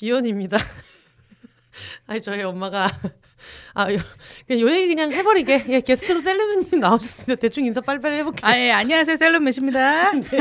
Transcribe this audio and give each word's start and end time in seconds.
비욘입니다. 0.00 0.56
아니 2.08 2.22
저희 2.22 2.42
엄마가 2.42 2.88
아, 3.74 3.92
요, 3.92 3.98
그냥 4.46 4.60
요 4.62 4.70
얘기 4.72 4.88
그냥 4.88 5.12
해버리게. 5.12 5.66
예, 5.68 5.80
게스트로 5.80 6.20
셀럽맨님 6.20 6.80
나오셨으니까 6.80 7.38
대충 7.38 7.64
인사 7.66 7.80
빨리빨리 7.80 8.16
해볼게요. 8.18 8.50
아, 8.50 8.56
예, 8.56 8.70
안녕하세요. 8.70 9.16
셀럽맨입니다. 9.16 10.12
네. 10.20 10.40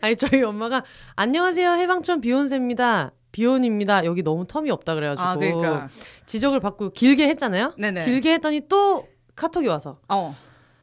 아니, 0.00 0.16
저희 0.16 0.42
엄마가, 0.42 0.84
안녕하세요. 1.16 1.72
해방촌 1.72 2.20
비욘세입니다. 2.20 3.12
비혼입니다. 3.32 4.04
여기 4.04 4.22
너무 4.22 4.44
텀이 4.44 4.70
없다 4.70 4.94
그래가지고. 4.94 5.26
아, 5.28 5.36
그러니까. 5.36 5.88
지적을 6.26 6.60
받고 6.60 6.90
길게 6.92 7.28
했잖아요? 7.28 7.74
네네. 7.78 8.04
길게 8.04 8.34
했더니 8.34 8.62
또 8.68 9.06
카톡이 9.36 9.66
와서. 9.66 9.98
어. 10.08 10.36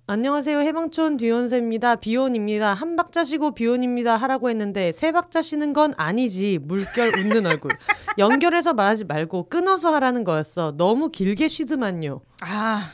안녕하세요. 0.10 0.60
해방촌 0.60 1.18
비욘세입니다. 1.18 1.98
비혼입니다. 1.98 2.74
한 2.74 2.96
박자 2.96 3.26
쉬고 3.26 3.54
비혼입니다. 3.54 4.16
하라고 4.16 4.49
했는데 4.49 4.94
세 4.94 5.12
박자 5.12 5.41
쉬는 5.41 5.74
건 5.74 5.94
아니지. 5.98 6.60
물결 6.62 7.12
웃는 7.18 7.46
얼굴. 7.46 7.72
연결해서 8.18 8.74
말하지 8.74 9.04
말고 9.04 9.49
끊어서 9.49 9.94
하라는 9.96 10.24
거였어. 10.24 10.76
너무 10.77 11.10
길게 11.10 11.49
쉬드만요. 11.49 12.22
아. 12.40 12.90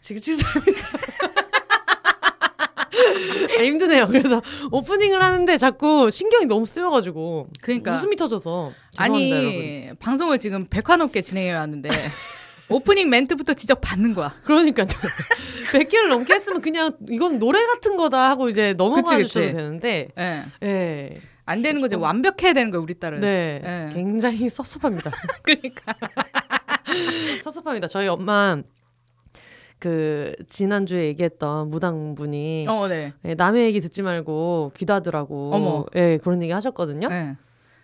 지긋지긋합니다. 0.00 0.80
아, 3.56 3.62
힘드네요. 3.62 4.08
그래서 4.08 4.42
오프닝을 4.72 5.22
하는데 5.22 5.56
자꾸 5.56 6.10
신경이 6.10 6.46
너무 6.46 6.66
쓰여가지고. 6.66 7.46
그러니까. 7.62 7.94
웃음이 7.94 8.16
터져서. 8.16 8.72
아니, 8.96 9.30
여러분. 9.30 9.96
방송을 10.00 10.40
지금 10.40 10.66
100화 10.66 10.96
넘게 10.96 11.22
진행해 11.22 11.54
왔는데. 11.54 11.90
오프닝 12.68 13.10
멘트부터 13.10 13.54
지적 13.54 13.80
받는 13.80 14.14
거야. 14.14 14.34
그러니까 14.44 14.84
100개를 14.84 16.08
넘게 16.08 16.34
했으면 16.34 16.60
그냥 16.60 16.92
이건 17.08 17.38
노래 17.38 17.64
같은 17.66 17.96
거다 17.96 18.30
하고 18.30 18.48
이제 18.48 18.74
넘어가 18.74 19.18
주셔도 19.18 19.46
되는데. 19.46 20.08
예. 20.16 20.22
네. 20.22 20.42
네. 20.60 21.20
안 21.46 21.60
되는 21.60 21.80
거지 21.82 21.94
완벽해야 21.94 22.54
되는 22.54 22.70
거야 22.70 22.80
우리 22.80 22.94
딸은. 22.94 23.20
네. 23.20 23.60
네. 23.62 23.90
굉장히 23.92 24.48
섭섭합니다. 24.48 25.10
그러니까 25.42 25.94
섭섭합니다. 27.42 27.86
저희 27.86 28.08
엄마 28.08 28.56
그 29.78 30.34
지난주에 30.48 31.04
얘기했던 31.08 31.68
무당분이 31.68 32.64
어, 32.68 32.88
네. 32.88 33.12
네, 33.20 33.34
남의 33.34 33.66
얘기 33.66 33.80
듣지 33.80 34.00
말고 34.00 34.72
귀다더라고. 34.74 35.50
어머. 35.52 35.84
예, 35.94 36.18
그런 36.22 36.42
얘기 36.42 36.52
하셨거든요. 36.52 37.08
네. 37.08 37.36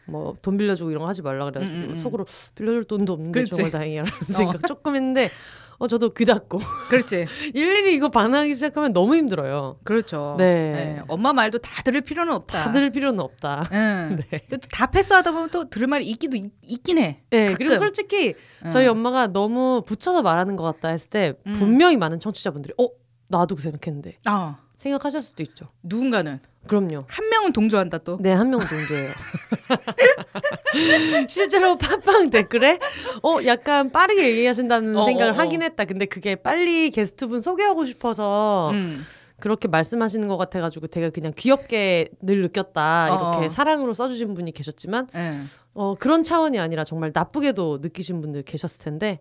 뭐 0.07 0.35
돈 0.43 0.57
빌려주고 0.57 0.91
이런 0.91 1.03
거 1.03 1.09
하지 1.09 1.23
말라 1.23 1.45
그래가지고 1.45 1.81
음, 1.81 1.85
음, 1.85 1.91
음. 1.91 1.97
속으로 1.97 2.27
빌려줄 2.55 2.85
돈도 2.85 3.13
없는데 3.13 3.33
그렇지. 3.33 3.51
정말 3.51 3.71
다행이야라는 3.71 4.13
어. 4.19 4.33
생각 4.33 4.67
조금 4.67 4.97
했는데 4.97 5.31
어 5.79 5.87
저도 5.87 6.11
귀 6.13 6.27
닫고 6.27 6.59
그렇지 6.91 7.27
일일이 7.55 7.95
이거 7.95 8.11
반항하기 8.11 8.55
시작하면 8.55 8.93
너무 8.93 9.17
힘들어요. 9.17 9.79
그렇죠. 9.83 10.35
네. 10.37 10.73
네. 10.73 11.03
엄마 11.09 11.33
말도 11.33 11.59
다 11.59 11.83
들을 11.83 12.03
필요는 12.03 12.35
없다. 12.35 12.65
다 12.65 12.73
들을 12.73 12.91
필요는 12.91 13.19
없다. 13.21 13.69
응. 13.73 14.19
네. 14.31 14.43
또다 14.51 14.91
패스하다 14.91 15.33
보면 15.33 15.49
또 15.51 15.71
들을 15.71 15.87
말이 15.87 16.07
있기도 16.11 16.37
있, 16.37 16.83
긴 16.83 16.99
해. 16.99 17.23
네. 17.31 17.47
가끔. 17.47 17.57
그리고 17.57 17.79
솔직히 17.79 18.35
저희 18.71 18.87
응. 18.87 18.91
엄마가 18.91 19.29
너무 19.29 19.83
붙여서 19.87 20.21
말하는 20.21 20.57
것 20.57 20.65
같다 20.65 20.89
했을 20.89 21.09
때 21.09 21.33
음. 21.47 21.55
분명히 21.55 21.97
많은 21.97 22.19
청취자분들이 22.21 22.75
어 22.79 22.89
나도 23.29 23.55
그 23.57 23.63
생각했는데. 23.63 24.19
어. 24.29 24.57
생각하실 24.77 25.23
수도 25.23 25.43
있죠. 25.43 25.69
누군가는. 25.83 26.41
그럼요. 26.67 27.05
한 27.09 27.29
명은 27.29 27.53
동조한다 27.53 27.99
또. 27.99 28.19
네, 28.21 28.33
한 28.33 28.51
명은 28.51 28.67
동조해요. 28.67 29.11
실제로 31.29 31.77
팟빵 31.77 32.31
댓글에 32.31 32.79
어 33.23 33.39
약간 33.47 33.91
빠르게 33.91 34.31
얘기하신다는 34.31 34.97
어, 34.97 35.05
생각을 35.05 35.33
어, 35.33 35.35
어. 35.35 35.39
하긴 35.39 35.63
했다. 35.63 35.85
근데 35.85 36.07
그게 36.07 36.37
빨리 36.37 36.91
게스트분 36.91 37.43
소개하고 37.43 37.87
싶어서 37.87 38.71
음. 38.73 39.05
그렇게 39.41 39.69
말씀하시는 39.69 40.29
것 40.29 40.37
같아가지고 40.37 40.87
되게 40.89 41.11
그냥 41.11 41.33
귀엽게 41.35 42.11
늘 42.21 42.43
느꼈다 42.43 43.09
이렇게 43.09 43.39
어, 43.39 43.47
어. 43.47 43.49
사랑으로 43.49 43.95
써주신 43.95 44.35
분이 44.35 44.53
계셨지만 44.53 45.09
네. 45.13 45.41
어 45.75 45.95
그런 45.99 46.23
차원이 46.23 46.61
아니라 46.61 46.85
정말 46.85 47.11
나쁘게도 47.13 47.79
느끼신 47.81 48.21
분들 48.21 48.43
계셨을 48.43 48.81
텐데 48.81 49.19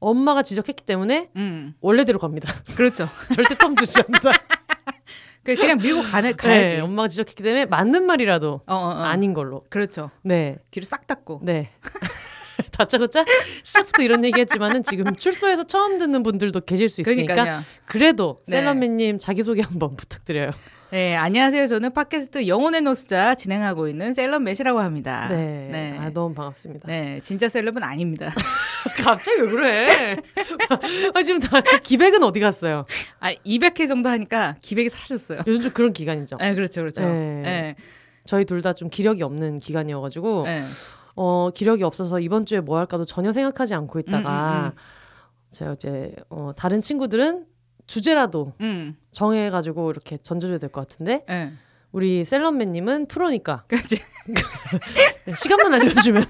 엄마가 0.00 0.42
지적했기 0.42 0.84
때문에 0.84 1.30
음. 1.36 1.74
원래대로 1.80 2.18
갑니다. 2.18 2.52
그렇죠. 2.76 3.08
절대 3.34 3.54
텀 3.54 3.76
두지 3.76 4.00
않는다. 4.00 4.30
그냥 5.44 5.78
밀고 5.78 6.02
가네, 6.02 6.32
가야지. 6.32 6.74
네, 6.74 6.80
엄마가 6.80 7.08
지적했기 7.08 7.42
때문에 7.42 7.66
맞는 7.66 8.04
말이라도 8.04 8.62
어, 8.66 8.74
어, 8.74 8.76
어. 8.76 9.02
아닌 9.02 9.32
걸로. 9.34 9.64
그렇죠. 9.70 10.10
네. 10.22 10.56
귀를 10.70 10.86
싹 10.86 11.06
닫고. 11.06 11.40
네. 11.42 11.70
다짜고짜 12.72 13.24
시작부터 13.62 14.02
이런 14.02 14.24
얘기했지만은 14.24 14.82
지금 14.82 15.14
출소해서 15.14 15.64
처음 15.64 15.98
듣는 15.98 16.22
분들도 16.22 16.60
계실 16.62 16.88
수 16.88 17.00
있으니까 17.00 17.34
그러니까요. 17.34 17.64
그래도 17.86 18.42
네. 18.46 18.56
셀러맨님 18.56 19.18
자기소개 19.18 19.62
한번 19.62 19.96
부탁드려요. 19.96 20.50
네, 20.90 21.14
안녕하세요. 21.16 21.66
저는 21.66 21.92
팟캐스트 21.92 22.46
영혼의 22.48 22.80
노수자 22.80 23.34
진행하고 23.34 23.88
있는 23.88 24.14
셀럽 24.14 24.40
맷이라고 24.40 24.80
합니다. 24.80 25.28
네. 25.28 25.68
네. 25.70 25.98
아, 25.98 26.08
너무 26.10 26.34
반갑습니다. 26.34 26.88
네, 26.88 27.20
진짜 27.22 27.46
셀럽은 27.50 27.82
아닙니다. 27.82 28.32
갑자기 29.04 29.42
왜 29.42 29.48
그래? 29.48 30.16
아, 31.12 31.22
지금 31.22 31.40
다 31.40 31.60
기백은 31.60 32.22
어디 32.22 32.40
갔어요? 32.40 32.86
아, 33.20 33.34
200회 33.34 33.86
정도 33.86 34.08
하니까 34.08 34.56
기백이 34.62 34.88
사라졌어요. 34.88 35.40
요즘 35.46 35.60
좀 35.60 35.72
그런 35.72 35.92
기간이죠. 35.92 36.38
네, 36.38 36.54
그렇죠, 36.54 36.80
그렇죠. 36.80 37.02
네. 37.02 37.42
네. 37.42 37.76
저희 38.24 38.46
둘 38.46 38.62
다 38.62 38.72
좀 38.72 38.88
기력이 38.88 39.22
없는 39.22 39.58
기간이어 39.58 40.00
가지고, 40.00 40.44
네. 40.44 40.62
어, 41.16 41.50
기력이 41.54 41.82
없어서 41.82 42.18
이번 42.18 42.46
주에 42.46 42.60
뭐 42.60 42.78
할까도 42.78 43.04
전혀 43.04 43.30
생각하지 43.32 43.74
않고 43.74 43.98
있다가, 43.98 44.58
음, 44.58 44.64
음, 44.64 44.66
음. 44.68 45.50
제가 45.50 45.72
이제, 45.72 46.12
어, 46.30 46.52
다른 46.56 46.80
친구들은 46.80 47.44
주제라도 47.88 48.52
음. 48.60 48.96
정해가지고 49.10 49.90
이렇게 49.90 50.16
던져줘야 50.22 50.58
될 50.58 50.70
것 50.70 50.86
같은데 50.88 51.24
네. 51.26 51.52
우리 51.90 52.22
셀럽맨님은 52.24 53.06
프로니까 53.08 53.64
그렇지. 53.66 53.96
시간만 55.34 55.72
알려주면 55.74 56.22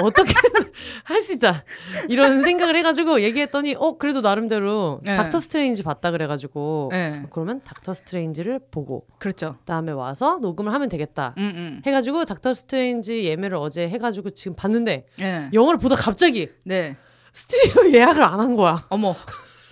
뭐 0.00 0.08
어떻게든 0.08 0.72
할 1.04 1.20
수 1.22 1.34
있다 1.34 1.64
이런 2.08 2.42
생각을 2.42 2.74
해가지고 2.76 3.20
얘기했더니 3.20 3.76
어 3.78 3.98
그래도 3.98 4.20
나름대로 4.20 5.00
네. 5.04 5.16
닥터 5.16 5.38
스트레인지 5.38 5.82
봤다 5.84 6.10
그래가지고 6.10 6.88
네. 6.92 7.22
그러면 7.30 7.60
닥터 7.62 7.94
스트레인지를 7.94 8.60
보고 8.70 9.06
그렇죠 9.18 9.56
다음에 9.66 9.92
와서 9.92 10.38
녹음을 10.40 10.72
하면 10.72 10.88
되겠다 10.88 11.34
음, 11.38 11.42
음. 11.54 11.82
해가지고 11.86 12.24
닥터 12.24 12.52
스트레인지 12.54 13.24
예매를 13.26 13.56
어제 13.58 13.88
해가지고 13.88 14.30
지금 14.30 14.56
봤는데 14.56 15.06
네. 15.18 15.50
영화를 15.52 15.78
보다 15.78 15.94
갑자기 15.94 16.48
네. 16.64 16.96
스튜디오 17.32 17.92
예약을 17.92 18.22
안 18.24 18.40
한 18.40 18.56
거야 18.56 18.86
어머 18.88 19.14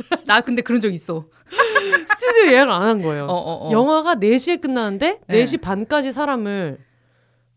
나 0.27 0.41
근데 0.41 0.63
그런 0.63 0.81
적 0.81 0.93
있어. 0.93 1.27
스튜디오 2.19 2.53
예약을 2.53 2.73
안 2.73 2.83
한 2.83 3.03
거예요. 3.03 3.25
어, 3.27 3.33
어, 3.35 3.69
어. 3.69 3.71
영화가 3.73 4.17
4시에 4.17 4.61
끝나는데 4.61 5.21
네. 5.27 5.45
4시 5.45 5.61
반까지 5.61 6.13
사람을 6.13 6.79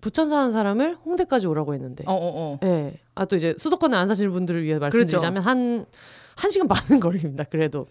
부천 0.01 0.29
사는 0.29 0.49
사람을 0.51 0.97
홍대까지 1.05 1.47
오라고 1.47 1.73
했는데. 1.73 2.03
어, 2.07 2.13
어, 2.13 2.17
어. 2.53 2.59
네. 2.61 2.93
아, 3.15 3.25
또 3.25 3.35
이제 3.35 3.53
수도권에 3.57 3.95
안 3.95 4.07
사시는 4.07 4.31
분들을 4.31 4.63
위해 4.63 4.79
말씀드리자면 4.79 5.43
그렇죠. 5.43 5.49
한, 5.49 5.85
한 6.35 6.51
시간 6.51 6.67
반은 6.67 6.99
걸립니다. 7.01 7.43
그래도. 7.43 7.85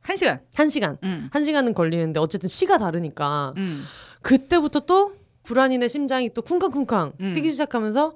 한 0.00 0.16
시간? 0.16 0.40
한 0.54 0.68
시간. 0.68 0.96
음. 1.04 1.28
한 1.32 1.44
시간은 1.44 1.74
걸리는데 1.74 2.20
어쨌든 2.20 2.48
시가 2.48 2.78
다르니까. 2.78 3.52
음. 3.58 3.84
그때부터 4.22 4.80
또 4.80 5.12
불안이네 5.42 5.88
심장이 5.88 6.32
또 6.32 6.40
쿵쾅쿵쾅 6.42 7.12
음. 7.20 7.32
뛰기 7.34 7.50
시작하면서 7.50 8.14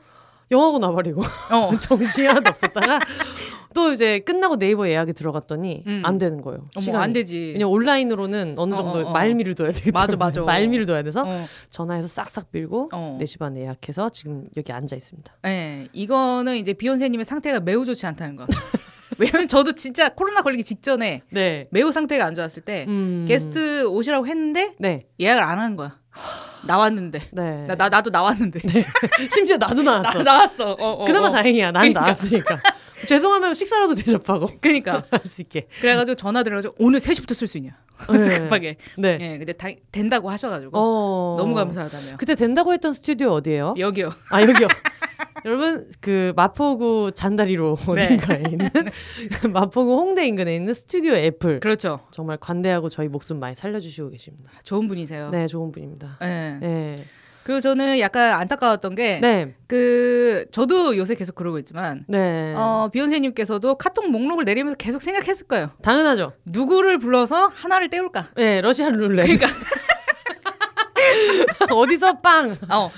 영화고 0.50 0.78
나버리고 0.78 1.22
어. 1.50 1.76
정신이 1.78 2.26
하나도 2.26 2.50
없었다가 2.50 2.98
또 3.74 3.92
이제 3.92 4.20
끝나고 4.20 4.56
네이버 4.56 4.88
예약이 4.88 5.12
들어갔더니 5.12 5.82
음. 5.86 6.02
안 6.04 6.16
되는 6.16 6.40
거예요. 6.40 6.66
시간이. 6.78 7.04
안 7.04 7.12
되지. 7.12 7.52
왜냐 7.54 7.66
온라인으로는 7.66 8.54
어느 8.56 8.72
어, 8.72 8.76
정도 8.76 8.98
어, 9.00 9.10
어, 9.10 9.12
말미를 9.12 9.54
둬야 9.54 9.70
되기 9.70 9.92
때문에 9.92 10.00
맞아, 10.02 10.16
맞아. 10.16 10.42
말미를 10.42 10.86
둬야 10.86 11.02
돼서 11.02 11.24
어. 11.26 11.46
전화해서 11.68 12.08
싹싹 12.08 12.50
빌고 12.50 12.88
어. 12.92 13.18
4시 13.20 13.38
반에 13.38 13.60
예약해서 13.60 14.08
지금 14.08 14.48
여기 14.56 14.72
앉아 14.72 14.96
있습니다. 14.96 15.30
네, 15.42 15.88
이거는 15.92 16.56
이제 16.56 16.72
비욘세님의 16.72 17.26
상태가 17.26 17.60
매우 17.60 17.84
좋지 17.84 18.06
않다는 18.06 18.36
거. 18.36 18.46
왜냐면 19.18 19.48
저도 19.48 19.72
진짜 19.72 20.10
코로나 20.10 20.42
걸리기 20.42 20.62
직전에 20.64 21.22
네. 21.30 21.64
매우 21.70 21.92
상태가 21.92 22.24
안 22.24 22.34
좋았을 22.34 22.62
때 22.62 22.84
음. 22.88 23.24
게스트 23.28 23.86
오시라고 23.86 24.26
했는데 24.26 24.74
네. 24.78 25.06
예약을 25.20 25.42
안 25.42 25.58
하는 25.58 25.76
거야. 25.76 25.98
나왔는데. 26.66 27.20
네. 27.32 27.66
나, 27.66 27.74
나, 27.74 27.88
나도 27.88 28.10
나왔는데. 28.10 28.60
네. 28.60 28.86
심지어 29.30 29.56
나도 29.56 29.82
나왔어. 29.82 30.22
나, 30.22 30.24
나왔어. 30.24 30.72
어, 30.72 30.86
어, 30.86 31.04
그나마 31.04 31.28
어. 31.28 31.30
다행이야. 31.30 31.72
난 31.72 31.80
그러니까. 31.80 32.00
나왔으니까. 32.00 32.60
죄송하면 33.06 33.54
식사라도 33.54 33.94
대접하고. 33.94 34.50
그러니까. 34.60 35.04
할수 35.10 35.42
있게. 35.42 35.68
그래가지고 35.80 36.14
전화 36.16 36.42
드려가지고 36.42 36.76
오늘 36.78 36.98
3시부터 36.98 37.34
쓸 37.34 37.46
수 37.46 37.58
있냐. 37.58 37.72
네. 38.10 38.40
급하게. 38.40 38.76
네. 38.96 39.16
네. 39.18 39.38
근데 39.38 39.52
다, 39.52 39.68
된다고 39.92 40.30
하셔가지고. 40.30 40.70
어... 40.74 41.36
너무 41.38 41.54
감사하다며. 41.54 42.16
그때 42.16 42.34
된다고 42.34 42.72
했던 42.72 42.92
스튜디오 42.92 43.30
어디예요? 43.32 43.74
여기요. 43.78 44.10
아, 44.30 44.42
여기요. 44.42 44.68
여러분 45.44 45.88
그 46.00 46.32
마포구 46.36 47.12
잔다리로 47.14 47.76
네. 47.94 48.04
어딘가에 48.04 48.42
있는 48.50 48.68
마포구 49.52 49.94
홍대 49.94 50.26
인근에 50.26 50.56
있는 50.56 50.74
스튜디오 50.74 51.14
애플. 51.14 51.60
그렇죠. 51.60 52.00
정말 52.10 52.36
관대하고 52.38 52.88
저희 52.88 53.08
목숨 53.08 53.38
많이 53.38 53.54
살려주시고 53.54 54.10
계십니다. 54.10 54.50
좋은 54.64 54.88
분이세요. 54.88 55.30
네, 55.30 55.46
좋은 55.46 55.72
분입니다. 55.72 56.18
네. 56.20 56.58
네. 56.60 57.04
그리고 57.44 57.60
저는 57.60 58.00
약간 58.00 58.32
안타까웠던 58.40 58.96
게, 58.96 59.20
네. 59.20 59.54
그, 59.68 60.46
저도 60.50 60.96
요새 60.96 61.14
계속 61.14 61.36
그러고 61.36 61.60
있지만, 61.60 62.04
네. 62.08 62.52
어, 62.56 62.88
비욘세님께서도 62.92 63.76
카톡 63.76 64.10
목록을 64.10 64.44
내리면서 64.44 64.76
계속 64.76 65.00
생각했을 65.00 65.46
거예요. 65.46 65.70
당연하죠. 65.80 66.32
누구를 66.44 66.98
불러서 66.98 67.46
하나를 67.54 67.88
때울까? 67.88 68.30
네, 68.34 68.60
러시안 68.62 68.96
룰렛. 68.96 69.26
그러니까. 69.26 69.46
어디서 71.72 72.20
빵? 72.20 72.54
어. 72.70 72.90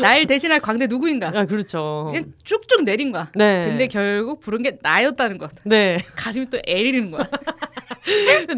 날 0.00 0.26
대신할 0.26 0.60
광대 0.60 0.86
누구인가? 0.86 1.32
아, 1.34 1.44
그렇죠. 1.44 2.12
쭉쭉 2.44 2.84
내린 2.84 3.12
거야. 3.12 3.28
네. 3.34 3.62
근데 3.64 3.86
결국 3.86 4.40
부른 4.40 4.62
게 4.62 4.78
나였다는 4.82 5.38
것. 5.38 5.50
네. 5.64 5.98
가슴이 6.16 6.46
또 6.50 6.58
애리는 6.66 7.10
거야. 7.10 7.26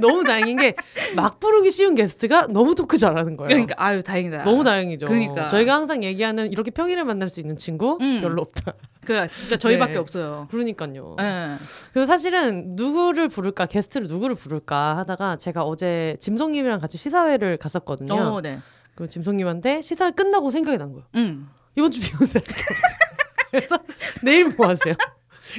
너무 0.01 0.25
다행인 0.25 0.57
게 0.59 0.75
막 1.15 1.41
부르기 1.41 1.71
쉬운 1.71 1.95
게스트가 1.95 2.47
너무 2.49 2.75
토크 2.75 2.97
잘하는 2.97 3.37
거예요. 3.37 3.49
그러니까 3.49 3.75
아유 3.79 4.03
다행이다. 4.03 4.45
너무 4.45 4.65
다행이죠. 4.65 5.07
그러니까 5.07 5.49
저희가 5.49 5.75
항상 5.75 6.03
얘기하는 6.03 6.51
이렇게 6.51 6.71
평일에 6.71 7.03
만날 7.03 7.29
수 7.29 7.41
있는 7.41 7.57
친구 7.57 7.99
음. 8.01 8.21
별로 8.21 8.43
없다. 8.43 8.73
그 9.05 9.27
진짜 9.35 9.57
저희밖에 9.57 9.93
네. 9.95 9.99
없어요. 9.99 10.49
그러니까요. 10.51 11.17
네. 11.19 11.55
그리고 11.93 12.07
사실은 12.07 12.77
누구를 12.77 13.29
부를까 13.29 13.67
게스트를 13.67 14.07
누구를 14.07 14.37
부를까 14.37 14.97
하다가 14.99 15.37
제가 15.37 15.65
어제 15.65 16.17
짐송님이랑 16.21 16.81
같이 16.81 16.97
시사회를 16.99 17.57
갔었거든요. 17.59 18.15
어, 18.15 18.41
네. 18.41 18.59
그 18.95 19.09
짐송님한테 19.09 19.81
시사회 19.83 20.11
끝나고 20.11 20.51
생각이 20.51 20.79
난 20.79 20.93
거예요. 20.93 21.07
음. 21.17 21.49
이번 21.77 21.91
주 21.91 22.01
비욘세. 22.01 22.41
그래서 23.51 23.79
내일 24.23 24.55
뭐 24.55 24.69
하세요? 24.69 24.95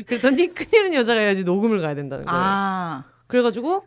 그랬더니 0.07 0.53
큰일은 0.53 0.93
여자가 0.93 1.19
해야지 1.19 1.43
녹음을 1.43 1.81
가야 1.81 1.95
된다는 1.95 2.25
거예요. 2.25 2.39
아. 2.43 3.03
그래가지고 3.27 3.85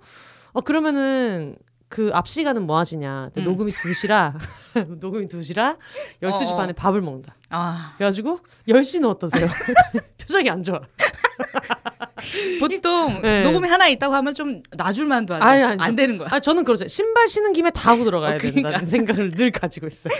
어 0.52 0.60
그러면은 0.60 1.56
그 1.88 2.10
앞 2.12 2.26
시간은 2.28 2.66
뭐 2.66 2.78
하시냐? 2.78 3.30
음. 3.36 3.44
녹음이 3.44 3.72
2시라 3.72 4.34
녹음이 5.00 5.28
2시라 5.28 5.78
12시 6.22 6.50
어어. 6.52 6.56
반에 6.56 6.72
밥을 6.72 7.00
먹는다. 7.00 7.35
아. 7.50 7.94
그래가지고 7.96 8.40
10시는 8.68 9.08
어떠세요? 9.08 9.46
표정이 10.18 10.50
안 10.50 10.62
좋아. 10.64 10.80
보통 12.60 13.20
네. 13.22 13.42
녹음이 13.44 13.68
하나 13.68 13.86
있다고 13.88 14.14
하면 14.14 14.34
좀 14.34 14.62
놔줄만도 14.76 15.34
안, 15.36 15.42
아니, 15.42 15.62
아니, 15.62 15.82
안 15.82 15.94
되는 15.96 16.18
거야. 16.18 16.28
아 16.32 16.40
저는 16.40 16.64
그러죠. 16.64 16.88
신발 16.88 17.28
신은 17.28 17.52
김에 17.52 17.70
다 17.70 17.92
하고 17.92 18.04
들어가야 18.04 18.34
어, 18.34 18.38
그러니까. 18.38 18.70
된다는 18.70 18.86
생각을 18.86 19.30
늘 19.32 19.50
가지고 19.50 19.86
있어요. 19.86 20.12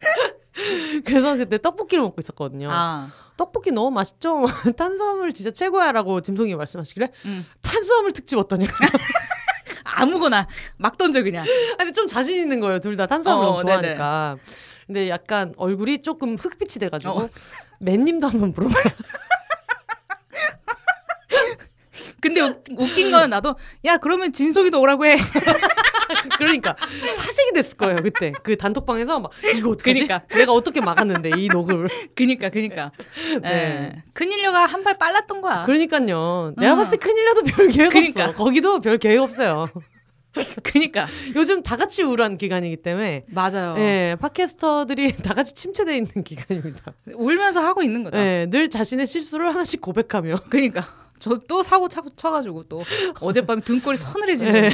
그래서 1.04 1.36
그때 1.36 1.58
떡볶이를 1.58 2.02
먹고 2.02 2.16
있었거든요. 2.20 2.68
아. 2.70 3.10
떡볶이 3.36 3.70
너무 3.72 3.90
맛있죠? 3.90 4.44
탄수화물 4.76 5.32
진짜 5.32 5.50
최고야라고 5.50 6.20
짐송이 6.20 6.54
말씀하시길래 6.54 7.08
음. 7.24 7.46
탄수화물 7.62 8.12
특집 8.12 8.36
어떠냐? 8.38 8.66
아무거나 9.84 10.46
막 10.76 10.98
던져 10.98 11.22
그냥. 11.22 11.44
아니 11.78 11.92
좀 11.92 12.06
자신 12.06 12.36
있는 12.36 12.60
거예요. 12.60 12.78
둘 12.78 12.96
다 12.96 13.06
탄수화물 13.06 13.44
어, 13.44 13.48
너무 13.48 13.62
좋아하니까. 13.62 14.36
네네. 14.38 14.71
근데 14.92 15.08
약간 15.08 15.54
얼굴이 15.56 16.02
조금 16.02 16.36
흑빛이 16.36 16.78
돼가지고 16.80 17.12
어. 17.14 17.28
맨님도 17.80 18.28
한번 18.28 18.52
물어봐요. 18.54 18.84
근데 22.20 22.40
웃긴 22.76 23.10
거는 23.10 23.30
나도 23.30 23.56
야 23.86 23.96
그러면 23.96 24.32
진석이도 24.32 24.78
오라고 24.80 25.06
해. 25.06 25.16
그러니까 26.36 26.76
사색이 27.16 27.52
됐을 27.54 27.76
거예요 27.78 27.96
그때 27.96 28.32
그 28.42 28.56
단톡방에서 28.56 29.18
막 29.20 29.30
이거 29.56 29.70
어떡하지? 29.70 30.04
그러니까 30.04 30.20
내가 30.28 30.52
어떻게 30.52 30.80
막았는데 30.82 31.30
이 31.38 31.48
녹음을. 31.48 31.88
그니까 32.14 32.50
그니까. 32.50 32.92
네. 33.42 33.48
예. 33.50 34.02
큰일녀가 34.12 34.66
한 34.66 34.82
발 34.84 34.98
빨랐던 34.98 35.40
거야. 35.40 35.64
그러니까요. 35.64 36.52
내가 36.58 36.72
어. 36.74 36.76
봤을 36.76 36.90
때 36.92 36.96
큰일녀도 36.98 37.42
별 37.44 37.68
계획 37.68 37.88
그러니까. 37.90 38.26
없어. 38.26 38.36
거기도 38.36 38.78
별 38.80 38.98
계획 38.98 39.20
없어요. 39.20 39.68
그니까 40.62 41.06
요즘 41.36 41.62
다 41.62 41.76
같이 41.76 42.02
우울한 42.02 42.38
기간이기 42.38 42.76
때문에 42.76 43.24
맞아요. 43.28 43.74
예, 43.78 44.16
팟캐스터들이 44.20 45.16
다 45.22 45.34
같이 45.34 45.54
침체돼 45.54 45.96
있는 45.96 46.22
기간입니다. 46.24 46.94
울면서 47.14 47.60
하고 47.60 47.82
있는 47.82 48.02
거죠. 48.02 48.18
예, 48.18 48.46
늘 48.50 48.70
자신의 48.70 49.06
실수를 49.06 49.48
하나씩 49.54 49.80
고백하며. 49.80 50.44
그니까 50.48 50.84
저 51.18 51.38
또 51.48 51.62
사고 51.62 51.88
차, 51.88 52.02
쳐가지고 52.16 52.62
또 52.64 52.82
어젯밤에 53.20 53.60
등골이 53.64 53.96
서늘해지네. 53.96 54.60
네. 54.60 54.70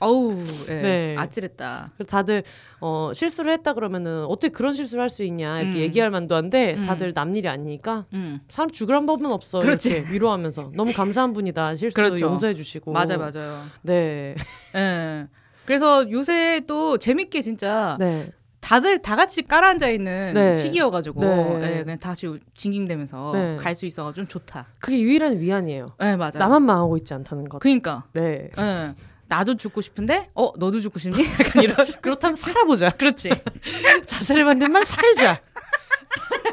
어우, 0.00 0.38
예. 0.68 0.82
네. 0.82 1.14
아찔했다. 1.18 1.92
다들 2.08 2.42
어, 2.80 3.10
실수를 3.14 3.52
했다 3.52 3.72
그러면은 3.72 4.24
어떻게 4.26 4.50
그런 4.50 4.72
실수를 4.74 5.02
할 5.02 5.08
수 5.08 5.22
있냐 5.24 5.60
이렇게 5.60 5.78
음. 5.78 5.82
얘기할 5.82 6.10
만도 6.10 6.34
한데 6.34 6.74
음. 6.76 6.82
다들 6.84 7.14
남 7.14 7.34
일이 7.36 7.48
아니니까 7.48 8.04
음. 8.12 8.40
사람 8.48 8.70
죽으란 8.70 9.06
법은 9.06 9.26
없어. 9.30 9.60
그렇지. 9.60 9.90
이렇게 9.90 10.12
위로하면서 10.12 10.72
너무 10.74 10.92
감사한 10.92 11.32
분이다. 11.32 11.76
실수 11.76 11.94
그렇죠. 11.94 12.26
용서해 12.26 12.54
주시고. 12.54 12.92
맞아 12.92 13.16
맞아요. 13.16 13.62
네. 13.82 14.34
예. 14.74 15.26
그래서 15.64 16.10
요새 16.10 16.60
또 16.66 16.98
재밌게 16.98 17.40
진짜 17.42 17.96
네. 17.98 18.26
다들 18.60 19.00
다 19.00 19.14
같이 19.16 19.42
깔아앉아 19.42 19.88
있는 19.88 20.32
네. 20.34 20.52
시기여가지고 20.52 21.20
네. 21.20 21.58
네, 21.60 21.82
그냥 21.84 21.98
다시 21.98 22.28
징징대면서 22.56 23.32
네. 23.32 23.56
갈수 23.56 23.86
있어서 23.86 24.12
좀 24.12 24.26
좋다. 24.26 24.66
그게 24.80 24.98
유일한 25.00 25.38
위안이에요. 25.38 25.94
네 26.00 26.16
맞아. 26.16 26.38
나만 26.40 26.62
망하고 26.62 26.96
있지 26.96 27.14
않다는 27.14 27.44
것. 27.48 27.60
그러니까. 27.60 28.04
네. 28.12 28.50
네. 28.56 28.94
나도 29.28 29.56
죽고 29.56 29.80
싶은데 29.80 30.28
어 30.34 30.52
너도 30.58 30.80
죽고 30.80 30.98
싶니? 30.98 31.24
약간 31.40 31.62
이런 31.62 31.76
그렇다면 32.00 32.36
살아보자. 32.36 32.90
그렇지. 32.90 33.30
자세를 34.06 34.44
만든 34.44 34.72
말 34.72 34.84
살자. 34.84 35.40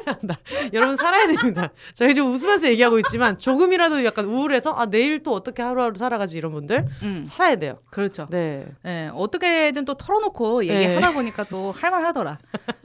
한다. 0.06 0.38
여러분 0.74 0.96
살아야 0.98 1.28
됩니다. 1.28 1.72
저희 1.94 2.14
좀 2.14 2.32
웃으면서 2.34 2.68
얘기하고 2.70 3.00
있지만 3.00 3.38
조금이라도 3.38 4.04
약간 4.04 4.26
우울해서 4.26 4.74
아 4.74 4.86
내일 4.88 5.20
또 5.24 5.32
어떻게 5.34 5.62
하루하루 5.62 5.96
살아가지 5.96 6.38
이런 6.38 6.52
분들 6.52 6.86
음. 7.04 7.24
살아야 7.24 7.56
돼요. 7.56 7.76
그렇죠. 7.90 8.28
네. 8.30 8.66
네. 8.82 9.10
어떻게든 9.14 9.86
또 9.86 9.94
털어놓고 9.94 10.66
얘기하다 10.66 11.08
네. 11.08 11.14
보니까 11.14 11.46
또 11.46 11.72
할만하더라. 11.72 12.40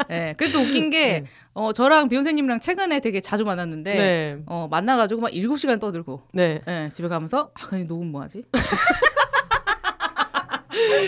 네. 0.08 0.34
그래도 0.36 0.60
웃긴 0.60 0.90
게 0.90 1.20
네. 1.20 1.26
어, 1.54 1.72
저랑 1.72 2.08
비욘세님이랑 2.08 2.60
최근에 2.60 3.00
되게 3.00 3.20
자주 3.20 3.44
만났는데 3.44 3.94
네. 3.94 4.38
어, 4.46 4.68
만나가지고 4.70 5.22
막 5.22 5.32
7시간 5.32 5.80
떠들고 5.80 6.22
네. 6.32 6.60
네. 6.66 6.88
집에 6.92 7.08
가면서 7.08 7.50
아 7.54 7.66
그냥 7.66 7.86
녹음 7.86 8.12
뭐하지? 8.12 8.44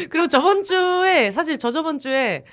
그리고 0.09 0.27
저번 0.29 0.62
주에 0.62 1.32
사실 1.32 1.58
저 1.58 1.70
저번 1.70 1.99
주에 1.99 2.44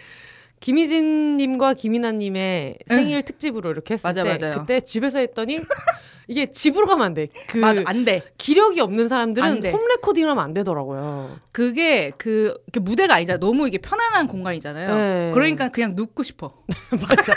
김희진님과 0.59 1.75
김이나님의 1.75 2.79
생일 2.87 3.21
특집으로 3.23 3.71
이렇게 3.71 3.93
했을 3.93 4.07
맞아, 4.07 4.23
때 4.23 4.37
맞아요. 4.37 4.59
그때 4.59 4.79
집에서 4.79 5.19
했더니 5.19 5.59
이게 6.27 6.51
집으로 6.51 6.87
가면 6.87 7.05
안 7.05 7.13
돼. 7.13 7.27
그 7.47 7.57
맞아, 7.57 7.83
안 7.85 8.05
돼. 8.05 8.23
기력이 8.37 8.79
없는 8.81 9.07
사람들은 9.07 9.65
홈 9.67 9.87
레코딩하면 9.87 10.43
안 10.43 10.53
되더라고요. 10.53 11.39
그게 11.51 12.11
그 12.17 12.55
무대가 12.81 13.15
아니잖아. 13.15 13.39
너무 13.39 13.67
이게 13.67 13.77
편안한 13.77 14.27
공간이잖아요. 14.27 14.95
네. 14.95 15.31
그러니까 15.33 15.69
그냥 15.69 15.93
눕고 15.95 16.23
싶어. 16.23 16.53
맞아. 17.07 17.33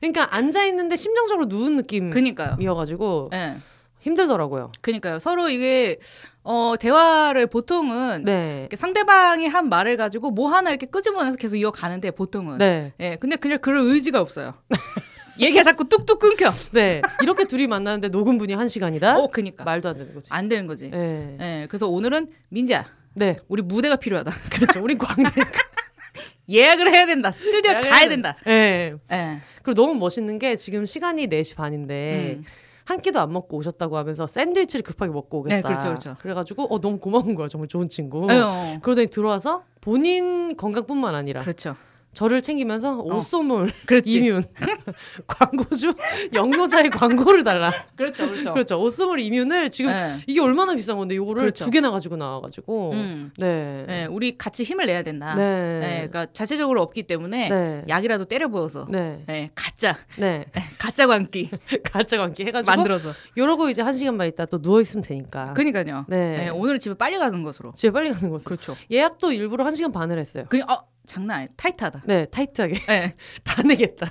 그러니까 0.00 0.34
앉아 0.34 0.64
있는데 0.66 0.96
심정적으로 0.96 1.46
누운 1.46 1.76
느낌이어가지고. 1.76 3.28
네. 3.32 3.56
힘들더라고요. 4.00 4.72
그러니까요. 4.80 5.18
서로 5.18 5.48
이게 5.48 5.98
어 6.42 6.74
대화를 6.78 7.46
보통은 7.46 8.24
네. 8.24 8.68
상대방이 8.74 9.46
한 9.46 9.68
말을 9.68 9.96
가지고 9.96 10.30
뭐 10.30 10.48
하나 10.50 10.70
이렇게 10.70 10.86
끄집어내서 10.86 11.36
계속 11.36 11.56
이어가는데 11.56 12.10
보통은 12.12 12.58
네. 12.58 12.92
예. 13.00 13.16
근데 13.16 13.36
그냥 13.36 13.58
그럴 13.60 13.80
의지가 13.80 14.20
없어요. 14.20 14.54
얘기가 15.38 15.62
자꾸 15.64 15.88
뚝뚝 15.88 16.18
끊겨. 16.18 16.50
네. 16.72 17.00
이렇게 17.22 17.46
둘이 17.46 17.66
만나는데 17.66 18.08
녹음 18.08 18.36
분이 18.36 18.52
한 18.54 18.68
시간이다. 18.68 19.18
어, 19.18 19.28
그니까. 19.28 19.64
말도 19.64 19.88
안 19.88 19.96
되는 19.96 20.14
거지. 20.14 20.28
안 20.30 20.48
되는 20.48 20.66
거지. 20.66 20.90
네. 20.90 21.36
예. 21.40 21.66
그래서 21.68 21.88
오늘은 21.88 22.28
민지야. 22.50 22.84
네. 23.14 23.36
우리 23.48 23.62
무대가 23.62 23.96
필요하다. 23.96 24.30
그렇죠. 24.52 24.82
우리 24.82 24.96
광대. 24.96 25.30
예약을 26.48 26.90
해야 26.92 27.06
된다. 27.06 27.30
스튜디오 27.30 27.72
가야 27.80 28.08
된다. 28.08 28.36
네. 28.44 28.94
네. 29.08 29.40
그리고 29.62 29.80
너무 29.82 29.98
멋있는 29.98 30.38
게 30.38 30.56
지금 30.56 30.84
시간이 30.84 31.28
4시 31.28 31.56
반인데 31.56 32.38
음. 32.38 32.44
한 32.90 33.00
끼도 33.00 33.20
안 33.20 33.32
먹고 33.32 33.56
오셨다고 33.56 33.96
하면서 33.96 34.26
샌드위치를 34.26 34.82
급하게 34.82 35.12
먹고 35.12 35.38
오겠다. 35.38 35.56
네, 35.56 35.62
그렇죠, 35.62 35.88
그렇죠. 35.88 36.16
그래가지고 36.20 36.74
어 36.74 36.80
너무 36.80 36.98
고마운 36.98 37.36
거야, 37.36 37.46
정말 37.46 37.68
좋은 37.68 37.88
친구. 37.88 38.22
에요. 38.22 38.26
네, 38.26 38.40
어. 38.40 38.78
그러더니 38.82 39.06
들어와서 39.06 39.62
본인 39.80 40.56
건강뿐만 40.56 41.14
아니라 41.14 41.42
그렇죠. 41.42 41.76
저를 42.12 42.42
챙기면서 42.42 42.98
어. 42.98 43.16
옷소물, 43.16 43.70
그렇지. 43.86 44.18
이뮨, 44.18 44.42
광고주, 45.26 45.92
영노자의 46.34 46.90
광고를 46.90 47.44
달라. 47.44 47.72
그렇죠, 47.96 48.28
그렇죠. 48.28 48.52
그렇죠. 48.52 48.82
옷소물 48.82 49.20
이뮨을 49.20 49.70
지금 49.70 49.92
네. 49.92 50.20
이게 50.26 50.40
얼마나 50.40 50.74
비싼 50.74 50.96
건데 50.96 51.14
이거를 51.14 51.42
그렇죠. 51.42 51.64
두 51.64 51.70
개나 51.70 51.90
가지고 51.90 52.16
나와가지고. 52.16 52.92
음. 52.92 53.30
네. 53.38 53.84
네. 53.86 54.06
우리 54.06 54.36
같이 54.36 54.64
힘을 54.64 54.86
내야 54.86 55.02
된다. 55.02 55.34
네. 55.36 55.80
네. 55.80 55.90
그러니까 56.08 56.26
자체적으로 56.32 56.82
없기 56.82 57.04
때문에 57.04 57.48
네. 57.48 57.84
약이라도 57.88 58.24
때려 58.24 58.48
부어서. 58.48 58.86
네. 58.90 59.22
네. 59.26 59.50
가짜. 59.54 59.96
네. 60.18 60.46
네. 60.52 60.62
가짜 60.78 61.06
광기. 61.06 61.50
가짜 61.92 62.18
광기 62.18 62.44
해가지고 62.44 62.74
만들어서. 62.74 63.12
이러고 63.36 63.70
이제 63.70 63.82
한 63.82 63.92
시간만 63.92 64.26
있다 64.28 64.46
또 64.46 64.60
누워 64.60 64.80
있으면 64.80 65.04
되니까. 65.04 65.52
그니까요. 65.54 66.06
네. 66.08 66.36
네. 66.36 66.48
오늘은 66.48 66.80
집에 66.80 66.94
빨리 66.94 67.18
가는 67.18 67.42
것으로. 67.44 67.72
집에 67.74 67.92
빨리 67.92 68.10
가는 68.10 68.30
것으로. 68.30 68.48
그렇죠. 68.48 68.76
예약도 68.90 69.32
일부러 69.32 69.64
한 69.64 69.74
시간 69.76 69.92
반을 69.92 70.18
했어요. 70.18 70.46
그냥 70.48 70.66
어 70.68 70.89
장난 71.06 71.40
아니 71.40 71.48
타이트하다. 71.56 72.02
네, 72.06 72.26
타이트하게. 72.26 72.74
네. 72.86 73.16
다 73.44 73.62
내겠다. 73.62 74.06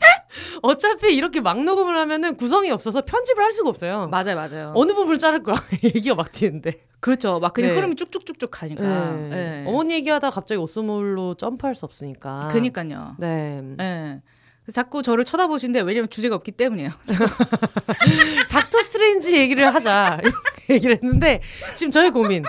어차피 0.62 1.14
이렇게 1.14 1.40
막 1.40 1.62
녹음을 1.62 1.96
하면은 1.96 2.36
구성이 2.36 2.70
없어서 2.70 3.04
편집을 3.04 3.42
할 3.42 3.52
수가 3.52 3.68
없어요. 3.68 4.08
맞아요, 4.08 4.34
맞아요. 4.34 4.72
어느 4.74 4.92
부분을 4.92 5.18
자를 5.18 5.42
거야. 5.42 5.56
얘기가 5.84 6.14
막 6.14 6.30
튀는데. 6.30 6.86
그렇죠. 7.00 7.38
막 7.38 7.54
그냥 7.54 7.70
네. 7.70 7.76
흐름이 7.76 7.96
쭉쭉쭉쭉 7.96 8.50
가니까. 8.50 9.10
네. 9.12 9.28
네. 9.28 9.64
어머니 9.66 9.94
얘기하다 9.94 10.30
갑자기 10.30 10.58
옷소몰로 10.60 11.34
점프할 11.34 11.74
수 11.74 11.84
없으니까. 11.84 12.48
그니까요. 12.48 13.16
네. 13.18 13.60
네. 13.76 14.22
자꾸 14.72 15.02
저를 15.02 15.24
쳐다보시는데 15.24 15.80
왜냐면 15.80 16.08
주제가 16.10 16.36
없기 16.36 16.52
때문이에요. 16.52 16.90
닥터 18.50 18.82
스트레인지 18.82 19.36
얘기를 19.36 19.66
하자 19.74 20.20
이렇게 20.22 20.74
얘기를 20.74 20.94
했는데 20.96 21.40
지금 21.74 21.90
저의 21.90 22.10
고민 22.10 22.44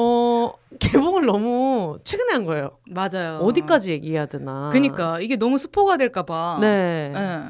어 0.00 0.52
개봉을 0.78 1.26
너무 1.26 1.98
최근에 2.04 2.32
한 2.32 2.44
거예요. 2.44 2.78
맞아요. 2.88 3.40
어디까지 3.42 3.90
얘기해야 3.92 4.26
되나. 4.26 4.70
그니까 4.72 5.18
이게 5.20 5.34
너무 5.34 5.58
스포가 5.58 5.96
될까봐. 5.96 6.58
네. 6.60 7.10
네. 7.12 7.44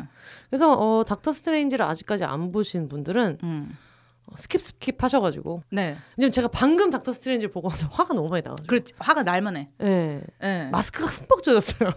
그래서 0.49 0.73
어 0.73 1.05
닥터 1.05 1.33
스트레인지를 1.33 1.85
아직까지 1.85 2.25
안 2.25 2.51
보신 2.51 2.89
분들은 2.89 3.39
음. 3.43 3.77
skip 4.35 4.61
skip 4.61 4.99
하셔가지고. 4.99 5.63
네. 5.71 5.97
왜냐면 6.17 6.31
제가 6.31 6.49
방금 6.49 6.89
닥터 6.89 7.13
스트레인지 7.13 7.49
보고 7.49 7.69
와서 7.69 7.87
화가 7.91 8.15
너무 8.15 8.31
많이 8.31 8.43
나가지고. 8.43 8.67
그렇지. 8.67 8.95
화가 8.99 9.25
날만해. 9.25 9.69
네. 9.79 10.23
네. 10.41 10.71
마스크가 10.71 11.07
흠뻑 11.07 11.43
젖었어요. 11.43 11.93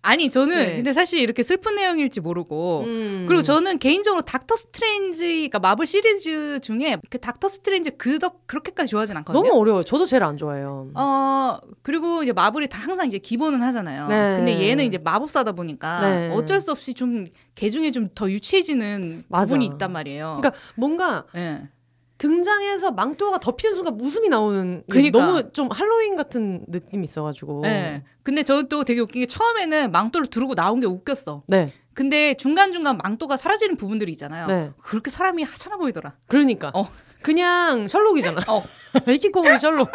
아니 0.00 0.30
저는 0.30 0.56
네. 0.56 0.74
근데 0.76 0.92
사실 0.92 1.18
이렇게 1.18 1.42
슬픈 1.42 1.74
내용일지 1.74 2.20
모르고 2.20 2.84
음. 2.86 3.24
그리고 3.28 3.42
저는 3.42 3.78
개인적으로 3.78 4.22
닥터 4.22 4.54
스트레인지 4.56 5.26
그러니까 5.50 5.58
마블 5.58 5.86
시리즈 5.86 6.60
중에 6.60 6.98
그 7.10 7.18
닥터 7.18 7.48
스트레인지 7.48 7.90
그덕 7.90 8.46
그렇게까지 8.46 8.90
좋아하진 8.90 9.16
않거든요. 9.18 9.42
너무 9.42 9.60
어려워요. 9.60 9.82
저도 9.82 10.06
제일 10.06 10.22
안 10.22 10.36
좋아해요. 10.36 10.90
어 10.94 11.58
그리고 11.82 12.22
이제 12.22 12.32
마블이 12.32 12.68
다 12.68 12.78
항상 12.78 13.06
이제 13.08 13.18
기본은 13.18 13.60
하잖아요. 13.62 14.06
네. 14.06 14.36
근데 14.36 14.68
얘는 14.68 14.84
이제 14.84 14.98
마법사다 14.98 15.52
보니까 15.52 16.00
네. 16.08 16.30
어쩔 16.32 16.60
수 16.60 16.70
없이 16.70 16.94
좀개 16.94 17.68
중에 17.70 17.90
좀 17.90 18.08
더 18.14 18.30
유치해지는 18.30 19.24
맞아. 19.28 19.44
부분이 19.46 19.66
있단 19.66 19.92
말이에요. 19.92 20.38
그러니까 20.40 20.52
뭔가 20.76 21.24
네. 21.34 21.68
등장해서 22.18 22.90
망토가 22.90 23.38
덮이는 23.38 23.76
순간 23.76 23.98
웃음이 24.00 24.28
나오는 24.28 24.82
그러니까. 24.90 25.18
너무 25.18 25.52
좀 25.52 25.68
할로윈 25.70 26.16
같은 26.16 26.64
느낌이 26.68 27.04
있어가지고. 27.04 27.60
네. 27.62 28.04
근데 28.24 28.42
저는 28.42 28.68
또 28.68 28.84
되게 28.84 29.00
웃긴 29.00 29.22
게 29.22 29.26
처음에는 29.26 29.92
망토를 29.92 30.26
두르고 30.26 30.54
나온 30.54 30.80
게 30.80 30.86
웃겼어. 30.86 31.44
네. 31.46 31.72
근데 31.94 32.34
중간중간 32.34 32.98
망토가 32.98 33.36
사라지는 33.36 33.76
부분들이 33.76 34.12
있잖아요. 34.12 34.46
네. 34.46 34.70
그렇게 34.82 35.10
사람이 35.10 35.42
하찮아 35.44 35.76
보이더라. 35.76 36.14
그러니까. 36.26 36.70
어. 36.74 36.88
그냥 37.22 37.88
셜록이잖아. 37.88 38.42
어. 38.48 38.62
히키코모리 39.06 39.58
셜록. 39.58 39.90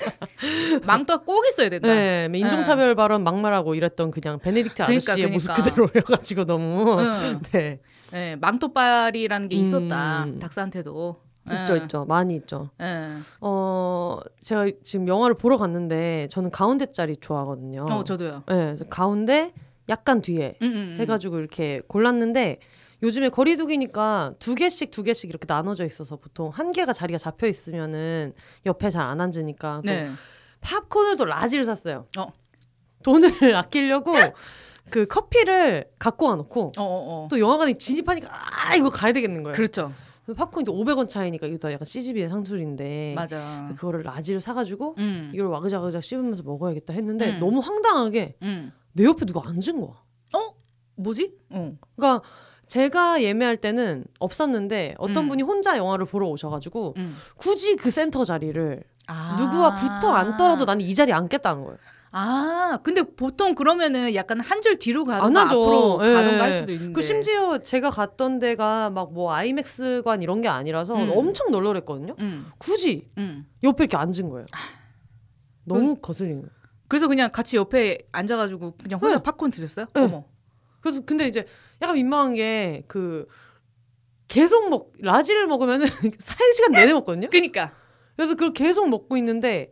망토가 0.86 1.24
꼭 1.24 1.46
있어야 1.46 1.68
된다. 1.68 1.88
네, 1.88 2.28
뭐 2.28 2.38
인종차별 2.38 2.94
발언 2.94 3.22
막말하고 3.22 3.74
이랬던 3.74 4.10
그냥 4.10 4.38
베네딕트 4.38 4.80
아저씨의 4.80 5.00
그러니까, 5.02 5.32
모습 5.32 5.54
그대로여가지고 5.54 6.44
너무. 6.44 6.96
응. 6.98 7.40
네. 7.52 7.80
네, 8.10 8.36
망토빨이라는 8.36 9.48
게 9.48 9.56
있었다. 9.56 10.24
음. 10.24 10.38
닥스한테도. 10.38 11.27
있죠, 11.54 11.74
네. 11.74 11.80
있죠. 11.82 12.04
많이 12.04 12.36
있죠. 12.36 12.70
네. 12.78 13.08
어, 13.40 14.18
제가 14.40 14.66
지금 14.82 15.08
영화를 15.08 15.36
보러 15.36 15.56
갔는데 15.56 16.28
저는 16.30 16.50
가운데 16.50 16.86
자리 16.92 17.16
좋아하거든요. 17.16 17.86
어, 17.90 18.04
저도요. 18.04 18.42
네, 18.48 18.76
가운데 18.90 19.52
약간 19.88 20.20
뒤에 20.20 20.56
음, 20.62 20.66
음, 20.66 20.74
음. 20.76 20.96
해가지고 21.00 21.38
이렇게 21.38 21.80
골랐는데 21.88 22.58
요즘에 23.02 23.28
거리두기니까 23.28 24.34
두 24.38 24.54
개씩 24.54 24.90
두 24.90 25.02
개씩 25.02 25.30
이렇게 25.30 25.46
나눠져 25.48 25.84
있어서 25.84 26.16
보통 26.16 26.50
한 26.50 26.72
개가 26.72 26.92
자리가 26.92 27.16
잡혀 27.18 27.46
있으면은 27.46 28.32
옆에 28.66 28.90
잘 28.90 29.06
안 29.08 29.20
앉으니까 29.20 29.82
네. 29.84 30.10
팝콘을 30.60 31.16
또 31.16 31.24
라지를 31.24 31.64
샀어요. 31.64 32.06
어. 32.18 32.32
돈을 33.04 33.30
아끼려고 33.56 34.12
그 34.90 35.06
커피를 35.06 35.84
갖고 35.98 36.26
와놓고 36.26 36.72
어, 36.76 36.82
어, 36.82 37.24
어. 37.24 37.28
또 37.30 37.38
영화관에 37.38 37.74
진입하니까 37.74 38.28
아 38.30 38.74
이거 38.74 38.90
가야 38.90 39.12
되겠는 39.12 39.42
거예요. 39.44 39.54
그렇죠. 39.54 39.92
팝콘이 40.34 40.64
500원 40.66 41.08
차이니까 41.08 41.46
이거 41.46 41.72
약간 41.72 41.84
CGV의 41.84 42.28
상술인데 42.28 43.14
맞아. 43.14 43.72
그거를 43.74 44.02
라지를 44.02 44.40
사가지고 44.40 44.94
음. 44.98 45.30
이걸 45.34 45.46
와그작와그작 45.48 46.02
씹으면서 46.02 46.42
먹어야겠다 46.42 46.92
했는데 46.92 47.34
음. 47.34 47.40
너무 47.40 47.60
황당하게 47.60 48.36
음. 48.42 48.72
내 48.92 49.04
옆에 49.04 49.24
누가 49.24 49.48
앉은 49.48 49.80
거야. 49.80 50.02
어? 50.34 50.54
뭐지? 50.96 51.34
어. 51.50 51.76
그러니까 51.96 52.22
제가 52.66 53.22
예매할 53.22 53.56
때는 53.56 54.04
없었는데 54.20 54.94
어떤 54.98 55.24
음. 55.24 55.28
분이 55.30 55.42
혼자 55.42 55.76
영화를 55.76 56.04
보러 56.04 56.28
오셔가지고 56.28 56.94
음. 56.98 57.16
굳이 57.36 57.76
그 57.76 57.90
센터 57.90 58.24
자리를 58.24 58.82
아. 59.06 59.36
누구와 59.40 59.74
붙어 59.74 60.12
앉더라도 60.12 60.66
나는 60.66 60.84
이 60.84 60.94
자리에 60.94 61.14
앉겠다는 61.14 61.64
거예요. 61.64 61.78
아, 62.10 62.78
근데 62.82 63.02
보통 63.02 63.54
그러면은 63.54 64.14
약간 64.14 64.40
한 64.40 64.62
줄 64.62 64.78
뒤로 64.78 65.04
가던가 65.04 65.42
앞으로 65.42 65.98
예. 66.02 66.12
가던가 66.14 66.44
할 66.44 66.52
수도 66.52 66.72
있는데. 66.72 66.92
그 66.94 67.02
심지어 67.02 67.58
제가 67.58 67.90
갔던 67.90 68.38
데가 68.38 68.90
막 68.90 69.10
뭐 69.12 69.32
아이맥스관 69.32 70.22
이런 70.22 70.40
게 70.40 70.48
아니라서 70.48 70.94
음. 70.94 71.10
엄청 71.14 71.50
널널했거든요. 71.50 72.14
음. 72.18 72.50
굳이 72.58 73.08
음. 73.18 73.46
옆에 73.62 73.84
이렇게 73.84 73.96
앉은 73.96 74.28
거예요. 74.30 74.46
아. 74.52 74.58
너무 75.64 75.94
그, 75.96 76.00
거슬리는 76.00 76.40
거예요. 76.42 76.52
그래서 76.88 77.08
그냥 77.08 77.30
같이 77.30 77.56
옆에 77.56 77.98
앉아가지고 78.12 78.76
그냥 78.82 78.98
혼자 79.00 79.16
네. 79.18 79.22
팝콘 79.22 79.50
드셨어요? 79.50 79.86
네. 79.94 80.00
어머. 80.00 80.24
그래서 80.80 81.02
근데 81.04 81.26
이제 81.28 81.44
약간 81.82 81.94
민망한 81.96 82.34
게 82.34 82.84
그 82.88 83.26
계속 84.28 84.68
먹 84.70 84.92
라지를 84.98 85.46
먹으면은 85.46 85.86
3시간 86.18 86.72
내내 86.72 86.92
먹거든요. 86.92 87.28
그니까. 87.30 87.72
그래서 88.16 88.34
그걸 88.34 88.52
계속 88.52 88.88
먹고 88.88 89.16
있는데 89.16 89.70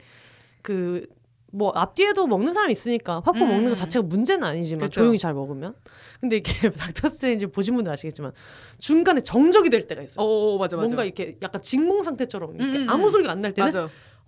그 0.63 1.07
뭐 1.53 1.71
앞뒤에도 1.75 2.27
먹는 2.27 2.53
사람 2.53 2.71
있으니까 2.71 3.21
팝콘 3.21 3.43
음. 3.43 3.49
먹는 3.49 3.65
것 3.71 3.75
자체가 3.77 4.05
문제는 4.07 4.45
아니지만 4.45 4.81
그쵸. 4.89 5.01
조용히 5.01 5.19
잘 5.19 5.33
먹으면 5.33 5.75
근데 6.21 6.37
이게 6.37 6.51
닥터 6.71 7.09
스트레인지 7.09 7.47
보신 7.47 7.75
분들 7.77 7.91
아시겠지만 7.93 8.33
중간에 8.79 9.21
정적이 9.21 9.71
될 9.71 9.87
때가 9.87 10.03
있어요. 10.03 10.27
오, 10.27 10.59
맞아, 10.59 10.77
맞아. 10.77 10.87
뭔가 10.87 11.05
이렇게 11.05 11.37
약간 11.43 11.63
진공 11.63 12.03
상태처럼 12.03 12.57
이렇게 12.57 12.79
음, 12.79 12.83
음 12.83 12.89
아무 12.91 13.07
음. 13.07 13.11
소리가 13.11 13.33
안 13.33 13.41
날 13.41 13.53
때는 13.53 13.69
맞아. 13.69 13.83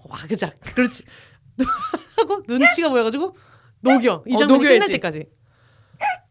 와 0.04 0.16
그작 0.28 0.54
그렇지 0.74 1.02
하고 2.16 2.42
눈치가 2.46 2.88
보여가지고 2.88 3.34
녹여 3.80 4.22
이 4.26 4.34
어, 4.34 4.38
장면이 4.38 4.66
어, 4.66 4.68
끝날 4.70 4.88
때까지. 4.88 5.24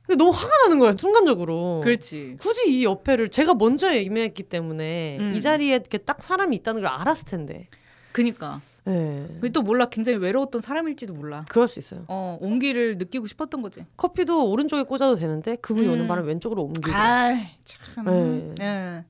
근데 0.05 0.15
너무 0.23 0.31
화가 0.31 0.47
나는 0.63 0.79
거야 0.79 0.93
순간적으로. 0.97 1.81
그렇지. 1.83 2.37
굳이 2.39 2.71
이 2.79 2.85
옆에를 2.85 3.29
제가 3.29 3.53
먼저 3.55 3.91
임했기 3.93 4.43
때문에 4.43 5.17
음. 5.19 5.33
이 5.35 5.41
자리에 5.41 5.75
이렇게 5.75 5.97
딱 5.97 6.23
사람이 6.23 6.55
있다는 6.55 6.81
걸 6.81 6.89
알았을 6.89 7.25
텐데. 7.27 7.67
그니까. 8.13 8.61
네. 8.87 9.49
또 9.53 9.61
몰라 9.61 9.85
굉장히 9.87 10.17
외로웠던 10.17 10.61
사람일지도 10.61 11.13
몰라. 11.13 11.45
그럴 11.49 11.67
수 11.67 11.79
있어요. 11.79 12.05
어 12.07 12.37
온기를 12.39 12.97
느끼고 12.97 13.27
싶었던 13.27 13.61
거지. 13.61 13.85
커피도 13.97 14.49
오른쪽에 14.49 14.83
꽂아도 14.83 15.15
되는데 15.15 15.55
그분이 15.57 15.87
음. 15.87 15.93
오는 15.93 16.07
바람 16.07 16.25
왼쪽으로 16.25 16.63
옮기고. 16.63 16.91
아 16.95 17.33
참. 17.65 18.05
네. 18.05 18.53
네. 18.57 19.05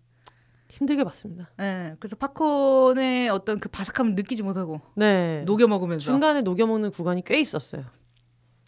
힘들게 0.70 1.04
봤습니다. 1.04 1.50
네. 1.58 1.96
그래서 2.00 2.16
팝콘의 2.16 3.30
어떤 3.30 3.60
그 3.60 3.70
바삭함을 3.70 4.16
느끼지 4.16 4.44
못하고. 4.44 4.82
네. 4.96 5.44
녹여 5.46 5.68
먹으면서. 5.68 6.06
중간에 6.06 6.42
녹여 6.42 6.66
먹는 6.66 6.92
구간이 6.92 7.24
꽤 7.24 7.40
있었어요. 7.40 7.84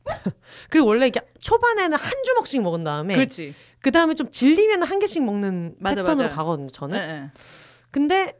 그리고 0.69 0.87
원래 0.87 1.07
이게 1.07 1.21
초반에는 1.39 1.97
한 1.97 2.23
주먹씩 2.23 2.61
먹은 2.61 2.83
다음에. 2.83 3.15
그렇지. 3.15 3.53
그 3.81 3.91
다음에 3.91 4.13
좀 4.15 4.29
질리면 4.29 4.83
한 4.83 4.99
개씩 4.99 5.23
먹는 5.23 5.75
맞아, 5.79 6.01
패턴으로 6.01 6.29
맞아. 6.29 6.35
가거든요. 6.35 6.69
저는. 6.69 6.97
네, 6.97 7.07
네. 7.19 7.31
근데 7.91 8.33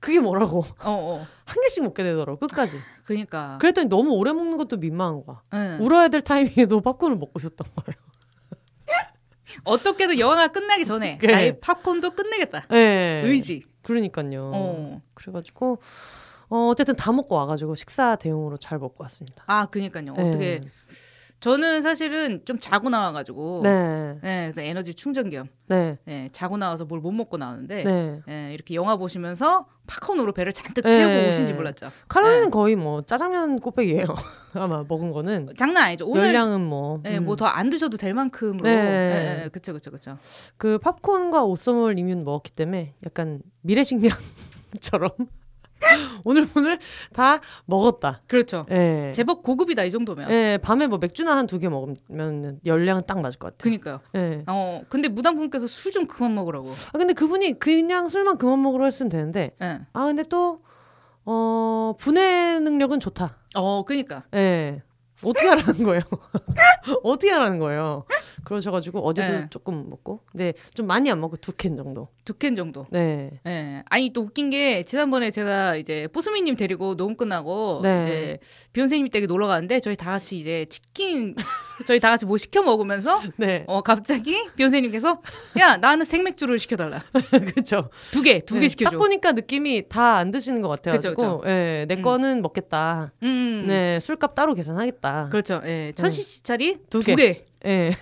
그게 0.00 0.18
뭐라고? 0.18 0.64
어, 0.82 0.90
어. 0.90 1.26
한 1.44 1.62
개씩 1.62 1.84
먹게 1.84 2.02
되더라고 2.02 2.38
끝까지. 2.38 2.78
그니까. 3.04 3.58
그랬더니 3.60 3.88
너무 3.88 4.12
오래 4.12 4.32
먹는 4.32 4.56
것도 4.56 4.78
민망한 4.78 5.24
거야. 5.24 5.42
네. 5.52 5.76
울어야 5.78 6.08
될 6.08 6.22
타이밍에도 6.22 6.80
팝콘을 6.80 7.16
먹고 7.16 7.38
있었단 7.38 7.66
말이야. 7.74 8.00
어떻게든 9.64 10.18
영화가 10.18 10.48
끝나기 10.48 10.84
전에 10.84 11.18
네. 11.22 11.26
나의 11.26 11.60
팝콘도 11.60 12.12
끝내겠다. 12.12 12.66
네. 12.70 13.22
의지. 13.24 13.64
그러니까요. 13.82 14.50
어. 14.54 15.02
그래가지고 15.14 15.80
어, 16.48 16.66
어쨌든 16.68 16.96
다 16.96 17.12
먹고 17.12 17.34
와가지고 17.36 17.74
식사 17.74 18.16
대용으로 18.16 18.56
잘 18.56 18.78
먹고 18.78 19.04
왔습니다. 19.04 19.44
아, 19.46 19.66
그니까요. 19.66 20.14
네. 20.14 20.28
어떻게 20.28 20.60
저는 21.40 21.80
사실은 21.82 22.42
좀 22.44 22.58
자고 22.58 22.90
나와가지고 22.90 23.62
네. 23.64 24.18
네 24.22 24.40
그래서 24.42 24.60
에너지 24.60 24.92
충전 24.94 25.30
겸 25.30 25.48
네. 25.68 25.96
네 26.04 26.28
자고 26.32 26.56
나와서 26.58 26.84
뭘 26.84 27.00
못 27.00 27.12
먹고 27.12 27.38
나오는데 27.38 27.84
네. 27.84 28.20
네. 28.26 28.52
이렇게 28.54 28.74
영화 28.74 28.96
보시면서 28.96 29.66
팝콘으로 29.86 30.32
배를 30.32 30.52
잔뜩 30.52 30.82
네. 30.84 30.90
채우고 30.90 31.28
오신지 31.30 31.54
몰랐죠. 31.54 31.88
칼로리는 32.08 32.44
네. 32.44 32.50
거의 32.50 32.76
뭐 32.76 33.00
짜장면 33.02 33.58
꼬백이에요. 33.60 34.04
아마 34.52 34.84
먹은 34.86 35.12
거는 35.12 35.48
장난 35.56 35.84
아니죠. 35.84 36.06
오늘 36.06 36.26
열량은 36.26 36.60
뭐 36.60 37.00
네, 37.02 37.16
음. 37.18 37.24
뭐더 37.24 37.46
안 37.46 37.70
드셔도 37.70 37.96
될 37.96 38.12
만큼으로 38.14 38.64
네, 38.64 39.42
네, 39.44 39.48
그쵸 39.50 39.72
그쵸 39.72 39.90
그쵸. 39.90 40.18
그 40.58 40.78
팝콘과 40.78 41.44
오쏘몰 41.44 41.94
리뮤는 41.94 42.24
먹었기 42.24 42.50
때문에 42.52 42.94
약간 43.06 43.40
미래식량처럼 43.62 45.10
오늘 46.24 46.46
오늘 46.56 46.78
다 47.12 47.40
먹었다. 47.64 48.20
그렇죠. 48.26 48.66
예. 48.70 49.10
제법 49.14 49.42
고급이다 49.42 49.84
이 49.84 49.90
정도면. 49.90 50.30
예, 50.30 50.58
밤에 50.62 50.86
뭐 50.86 50.98
맥주나 50.98 51.36
한 51.36 51.46
두 51.46 51.58
개 51.58 51.68
먹으면 51.68 52.60
열량은 52.64 53.02
딱 53.06 53.20
맞을 53.20 53.38
것 53.38 53.48
같아요. 53.56 53.58
그니까요. 53.62 54.00
예. 54.14 54.44
어, 54.46 54.82
근데 54.88 55.08
무당분께서 55.08 55.66
술 55.66 55.90
좀 55.92 56.06
그만 56.06 56.34
먹으라고. 56.34 56.68
아 56.70 56.98
근데 56.98 57.12
그분이 57.14 57.58
그냥 57.58 58.08
술만 58.08 58.38
그만 58.38 58.62
먹으러 58.62 58.84
했으면 58.84 59.10
되는데. 59.10 59.56
예. 59.62 59.80
아 59.92 60.04
근데 60.06 60.22
또 60.24 60.60
어, 61.24 61.94
분해 61.98 62.60
능력은 62.60 63.00
좋다. 63.00 63.36
어, 63.56 63.84
그니까. 63.84 64.22
예. 64.34 64.82
어떻게 65.24 65.48
하라는 65.48 65.82
거예요? 65.84 66.00
어떻게 67.02 67.30
하라는 67.32 67.58
거예요? 67.58 68.04
그러셔가지고 68.44 69.00
어제도 69.00 69.32
네. 69.32 69.46
조금 69.50 69.88
먹고, 69.90 70.20
네, 70.32 70.52
좀 70.74 70.86
많이 70.86 71.10
안 71.10 71.20
먹고 71.20 71.36
두 71.36 71.52
캔 71.52 71.76
정도. 71.76 72.08
두 72.24 72.34
캔 72.38 72.54
정도. 72.54 72.86
네. 72.90 73.30
네. 73.44 73.82
아니 73.90 74.12
또 74.12 74.22
웃긴 74.22 74.50
게 74.50 74.82
지난번에 74.84 75.30
제가 75.30 75.76
이제 75.76 76.06
뿌스미님 76.12 76.56
데리고 76.56 76.94
녹음 76.96 77.16
끝나고 77.16 77.80
네. 77.82 78.00
이제 78.02 78.38
비욘세님 78.72 79.08
댁에 79.08 79.26
놀러 79.26 79.46
가는데 79.46 79.80
저희 79.80 79.96
다 79.96 80.12
같이 80.12 80.38
이제 80.38 80.64
치킨 80.66 81.34
저희 81.86 81.98
다 81.98 82.10
같이 82.10 82.26
뭐 82.26 82.36
시켜 82.36 82.62
먹으면서 82.62 83.20
네. 83.36 83.64
어 83.66 83.80
갑자기 83.82 84.36
비욘세님께서 84.56 85.22
야 85.58 85.76
나는 85.78 86.04
생맥주를 86.06 86.58
시켜달라. 86.58 87.00
그렇죠. 87.30 87.90
두 88.12 88.22
개, 88.22 88.40
두개 88.40 88.60
네. 88.60 88.68
시켜줘. 88.68 88.90
딱 88.90 88.96
보니까 88.98 89.32
느낌이 89.32 89.88
다 89.88 90.10
안 90.20 90.30
드시는 90.30 90.60
것 90.60 90.68
같아요. 90.68 90.98
그렇죠. 90.98 91.40
네, 91.44 91.86
내 91.88 91.94
음. 91.96 92.02
거는 92.02 92.42
먹겠다. 92.42 93.12
음. 93.22 93.64
네, 93.66 93.98
술값 94.00 94.34
따로 94.34 94.54
계산하겠다. 94.54 95.28
그렇죠. 95.30 95.60
예. 95.64 95.92
천시 95.94 96.42
짜리 96.42 96.76
두 96.90 97.00
개. 97.00 97.12
두 97.12 97.16
개. 97.16 97.44
예. 97.64 97.92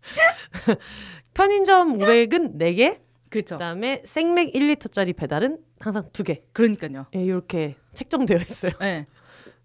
편의점 1.34 1.98
500은 1.98 2.58
4개. 2.58 2.98
그렇죠. 3.30 3.56
그다음에 3.56 4.02
생맥 4.04 4.52
1리터짜리 4.52 5.16
배달은 5.16 5.58
항상 5.78 6.08
2개. 6.10 6.42
그러니까요. 6.52 7.06
예, 7.14 7.22
이렇게 7.24 7.76
책정되어 7.94 8.38
있어요. 8.38 8.72
네. 8.80 9.06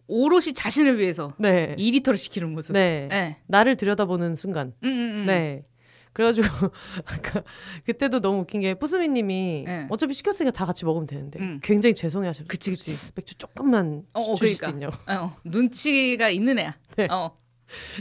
오롯이 0.08 0.54
자신을 0.54 1.00
위해서 1.00 1.34
네. 1.40 1.76
2리터를 1.78 2.18
시키는 2.18 2.52
모습. 2.54 2.74
네. 2.74 3.08
네. 3.10 3.38
나를 3.48 3.76
들여다보는 3.76 4.36
순간. 4.36 4.74
음, 4.84 4.88
음, 4.88 5.00
음. 5.22 5.26
네. 5.26 5.64
그래가지고 6.14 6.48
아까 7.06 7.44
그때도 7.86 8.22
너무 8.22 8.40
웃긴 8.42 8.62
게 8.62 8.74
뿌스미님이 8.76 9.64
네. 9.66 9.88
어차피 9.90 10.14
시켰으니까 10.14 10.52
다 10.52 10.66
같이 10.66 10.86
먹으면 10.86 11.08
되는데 11.08 11.40
음. 11.40 11.60
굉장히 11.62 11.94
죄송해하시는. 11.94 12.48
그치 12.48 12.72
그치. 12.72 12.92
맥주 13.16 13.36
조금만 13.36 14.04
어, 14.14 14.20
어, 14.22 14.36
주실 14.36 14.58
그러니까. 14.60 14.68
수 14.68 14.74
있냐고. 14.74 15.26
어, 15.26 15.36
눈치가 15.44 16.30
있는 16.30 16.60
애야. 16.60 16.78
네. 16.96 17.08
어. 17.12 17.36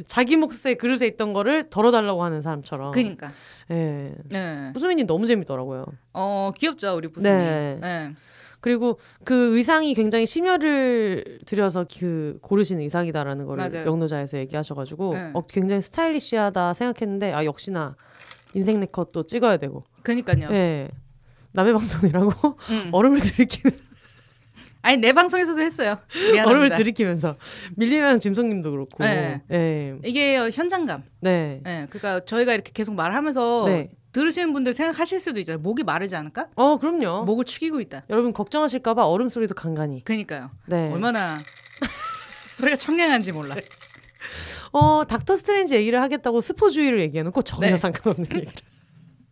자기 0.06 0.36
몫의 0.36 0.76
그릇에 0.78 1.06
있던 1.08 1.32
거를 1.32 1.68
덜어달라고 1.70 2.22
하는 2.22 2.42
사람처럼. 2.42 2.92
그니까. 2.92 3.30
예. 3.70 4.14
네. 4.30 4.70
부수민이 4.72 5.04
너무 5.04 5.26
재밌더라고요. 5.26 5.86
어, 6.12 6.52
귀엽죠, 6.56 6.96
우리 6.96 7.08
부수민. 7.08 7.36
네. 7.36 7.78
네. 7.80 8.14
그리고 8.60 8.98
그 9.24 9.56
의상이 9.56 9.92
굉장히 9.92 10.24
심혈을 10.24 11.40
들여서 11.44 11.84
그 11.98 12.38
고르신 12.40 12.80
의상이다라는 12.80 13.44
거를 13.44 13.68
맞아요. 13.68 13.86
영노자에서 13.86 14.38
얘기하셔가지고 14.38 15.14
네. 15.14 15.30
어, 15.34 15.42
굉장히 15.46 15.82
스타일리시하다 15.82 16.72
생각했는데 16.72 17.32
아 17.34 17.44
역시나 17.44 17.94
인생 18.54 18.80
네컷 18.80 19.12
도 19.12 19.26
찍어야 19.26 19.58
되고. 19.58 19.84
그니까요. 20.02 20.48
예. 20.50 20.88
남의 21.52 21.74
방송이라고 21.74 22.56
음. 22.70 22.90
얼음을 22.94 23.18
들이키는. 23.18 23.76
아니 24.84 24.98
내 24.98 25.14
방송에서도 25.14 25.60
했어요. 25.62 25.96
미안합니다. 26.14 26.46
얼음을 26.50 26.74
들이키면서 26.74 27.36
밀리면 27.76 28.20
짐성님도 28.20 28.70
그렇고. 28.70 29.02
네. 29.02 29.42
네. 29.48 29.96
이게 30.04 30.50
현장감. 30.50 31.04
네. 31.20 31.60
네. 31.64 31.86
그러니까 31.88 32.22
저희가 32.26 32.52
이렇게 32.52 32.70
계속 32.70 32.94
말하면서 32.94 33.64
네. 33.66 33.88
들으시는 34.12 34.52
분들 34.52 34.74
생각하실 34.74 35.20
수도 35.20 35.40
있잖아요. 35.40 35.62
목이 35.62 35.84
마르지 35.84 36.14
않을까? 36.14 36.48
어, 36.54 36.78
그럼요. 36.78 37.24
목을 37.24 37.46
축이고 37.46 37.80
있다. 37.80 38.02
여러분 38.10 38.34
걱정하실까봐 38.34 39.06
얼음 39.06 39.30
소리도 39.30 39.54
간간히. 39.54 40.04
그니까요. 40.04 40.50
네. 40.66 40.92
얼마나 40.92 41.38
소리가 42.54 42.76
청량한지 42.76 43.32
몰라. 43.32 43.56
어, 44.72 45.04
닥터 45.06 45.34
스트레인지 45.34 45.76
얘기를 45.76 45.98
하겠다고 46.02 46.42
스포주의를 46.42 47.00
얘기해놓고 47.00 47.40
전혀 47.40 47.68
네. 47.70 47.76
상관없는 47.78 48.26
얘기를. 48.34 48.52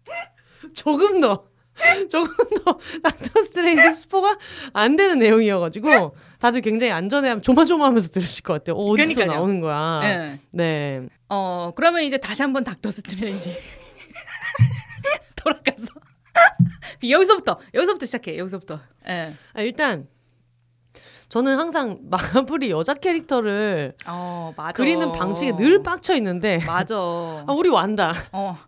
조금 0.73 1.21
더 1.21 1.45
조금 2.11 2.35
더 2.65 2.79
닥터 3.03 3.43
스트레인지 3.43 3.95
스포가 4.01 4.39
안 4.73 4.97
되는 4.97 5.19
내용이어가지고 5.19 6.15
다들 6.39 6.61
굉장히 6.61 6.93
안전해 6.93 7.41
조마조마하면서 7.41 8.09
들으실 8.11 8.43
것 8.43 8.55
같아요. 8.55 8.77
어, 8.77 8.93
그러니까요. 8.93 9.27
나오는 9.27 9.61
거야. 9.61 10.01
네. 10.03 10.39
네. 10.53 11.09
어 11.29 11.73
그러면 11.75 12.03
이제 12.03 12.19
다시 12.19 12.43
한번 12.43 12.65
닥터 12.65 12.91
스트레인지 12.91 13.57
돌아가서 15.37 15.87
여기서부터 17.09 17.59
여기서부터 17.75 18.07
시작해 18.07 18.39
여기서부터. 18.39 18.81
네. 19.07 19.33
아, 19.55 19.63
일단 19.63 20.07
저는 21.29 21.57
항상 21.57 21.99
마블이 22.11 22.71
여자 22.71 22.93
캐릭터를 22.93 23.95
어, 24.07 24.53
그리는 24.75 25.13
방식에 25.13 25.57
늘 25.57 25.83
빡쳐 25.83 26.15
있는데 26.17 26.59
맞아. 26.67 26.95
아, 26.95 27.47
우리 27.57 27.71
완다. 27.71 28.13
어. 28.33 28.59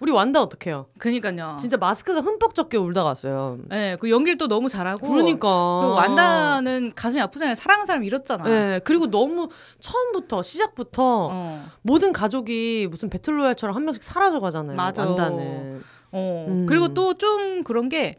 우리 0.00 0.12
완다 0.12 0.40
어떡해요? 0.42 0.86
그니까요. 0.98 1.56
진짜 1.60 1.76
마스크가 1.76 2.20
흠뻑 2.20 2.54
젖게 2.54 2.76
울다 2.76 3.02
갔어요. 3.02 3.58
네, 3.68 3.96
그 3.98 4.10
연기를 4.10 4.38
또 4.38 4.46
너무 4.46 4.68
잘하고. 4.68 5.08
그러니까. 5.08 5.48
완다는 5.48 6.92
가슴이 6.94 7.20
아프잖아요. 7.20 7.54
사랑하는 7.56 7.86
사람 7.86 8.04
잃었잖아. 8.04 8.44
네, 8.44 8.80
그리고 8.84 9.10
너무 9.10 9.48
처음부터 9.80 10.42
시작부터 10.42 11.28
어. 11.32 11.64
모든 11.82 12.12
가족이 12.12 12.86
무슨 12.90 13.10
배틀로얄처럼 13.10 13.74
한 13.74 13.84
명씩 13.84 14.02
사라져 14.04 14.38
가잖아요. 14.40 14.76
맞아. 14.76 15.04
완다는. 15.04 15.82
어. 16.12 16.46
음. 16.48 16.66
그리고 16.66 16.94
또 16.94 17.14
좀 17.14 17.62
그런 17.64 17.88
게. 17.88 18.16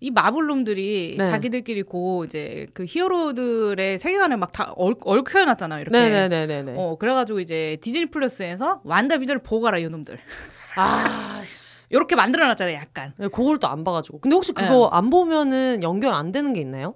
이 0.00 0.10
마블놈들이 0.10 1.16
네. 1.18 1.24
자기들끼리 1.24 1.82
고 1.82 2.24
이제 2.24 2.66
그 2.74 2.84
히어로들의 2.86 3.98
세계관을 3.98 4.36
막 4.36 4.52
다 4.52 4.72
얽혀놨잖아요 4.76 5.80
이렇게. 5.82 5.98
네네네네. 5.98 6.74
어 6.76 6.96
그래가지고 6.98 7.40
이제 7.40 7.76
디즈니 7.80 8.06
플러스에서 8.06 8.80
완다 8.84 9.18
비전을 9.18 9.42
보고 9.42 9.62
가라 9.62 9.78
이놈들. 9.78 10.18
아, 10.76 11.40
이렇게 11.88 12.14
만들어놨잖아요, 12.16 12.74
약간. 12.76 13.12
네, 13.16 13.28
그걸 13.28 13.58
또 13.58 13.68
안 13.68 13.84
봐가지고. 13.84 14.20
근데 14.20 14.34
혹시 14.34 14.52
그거 14.52 14.68
네. 14.68 14.88
안 14.96 15.08
보면은 15.10 15.82
연결 15.82 16.12
안 16.12 16.30
되는 16.32 16.52
게 16.52 16.60
있나요? 16.60 16.94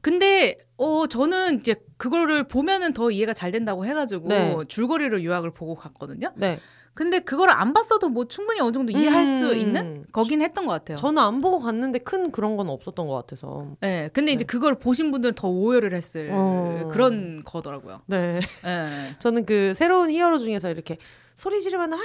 근데 0.00 0.58
어 0.78 1.06
저는 1.06 1.60
이제 1.60 1.76
그거를 1.96 2.48
보면은 2.48 2.92
더 2.92 3.10
이해가 3.12 3.34
잘 3.34 3.52
된다고 3.52 3.86
해가지고 3.86 4.28
네. 4.28 4.56
줄거리를 4.66 5.22
요약을 5.24 5.52
보고 5.54 5.76
갔거든요. 5.76 6.32
네. 6.36 6.58
근데 6.94 7.20
그걸 7.20 7.48
안 7.50 7.72
봤어도 7.72 8.10
뭐 8.10 8.26
충분히 8.26 8.60
어느 8.60 8.72
정도 8.72 8.92
이해할 8.92 9.24
음. 9.24 9.38
수 9.38 9.54
있는 9.54 10.04
거긴 10.12 10.42
했던 10.42 10.66
것 10.66 10.74
같아요. 10.74 10.98
저는 10.98 11.22
안 11.22 11.40
보고 11.40 11.58
갔는데 11.58 12.00
큰 12.00 12.30
그런 12.30 12.56
건 12.58 12.68
없었던 12.68 13.06
것 13.06 13.14
같아서. 13.14 13.68
네, 13.80 14.10
근데 14.12 14.32
네. 14.32 14.34
이제 14.34 14.44
그걸 14.44 14.74
보신 14.78 15.10
분들은 15.10 15.34
더 15.34 15.48
오해를 15.48 15.94
했을 15.94 16.28
어. 16.32 16.88
그런 16.90 17.42
거더라고요. 17.44 18.02
네. 18.06 18.40
네. 18.62 19.04
저는 19.20 19.46
그 19.46 19.72
새로운 19.74 20.10
히어로 20.10 20.36
중에서 20.36 20.70
이렇게 20.70 20.98
소리 21.34 21.62
지르면 21.62 21.94
아 21.94 21.98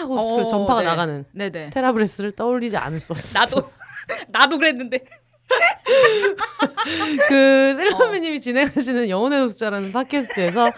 하고 0.00 0.18
어, 0.18 0.36
그 0.36 0.44
전파가 0.44 0.80
네. 0.82 0.86
나가는 0.86 1.24
네네. 1.32 1.70
테라브레스를 1.70 2.32
떠올리지 2.32 2.76
않을 2.76 3.00
수 3.00 3.12
없어. 3.12 3.38
나도 3.38 3.70
나도 4.28 4.58
그랬는데. 4.58 5.04
그 7.28 7.74
셀럽맷님이 7.76 8.36
어. 8.36 8.40
진행하시는 8.40 9.08
영혼의 9.08 9.40
노숙자라는 9.40 9.92
팟캐스트에서 9.92 10.70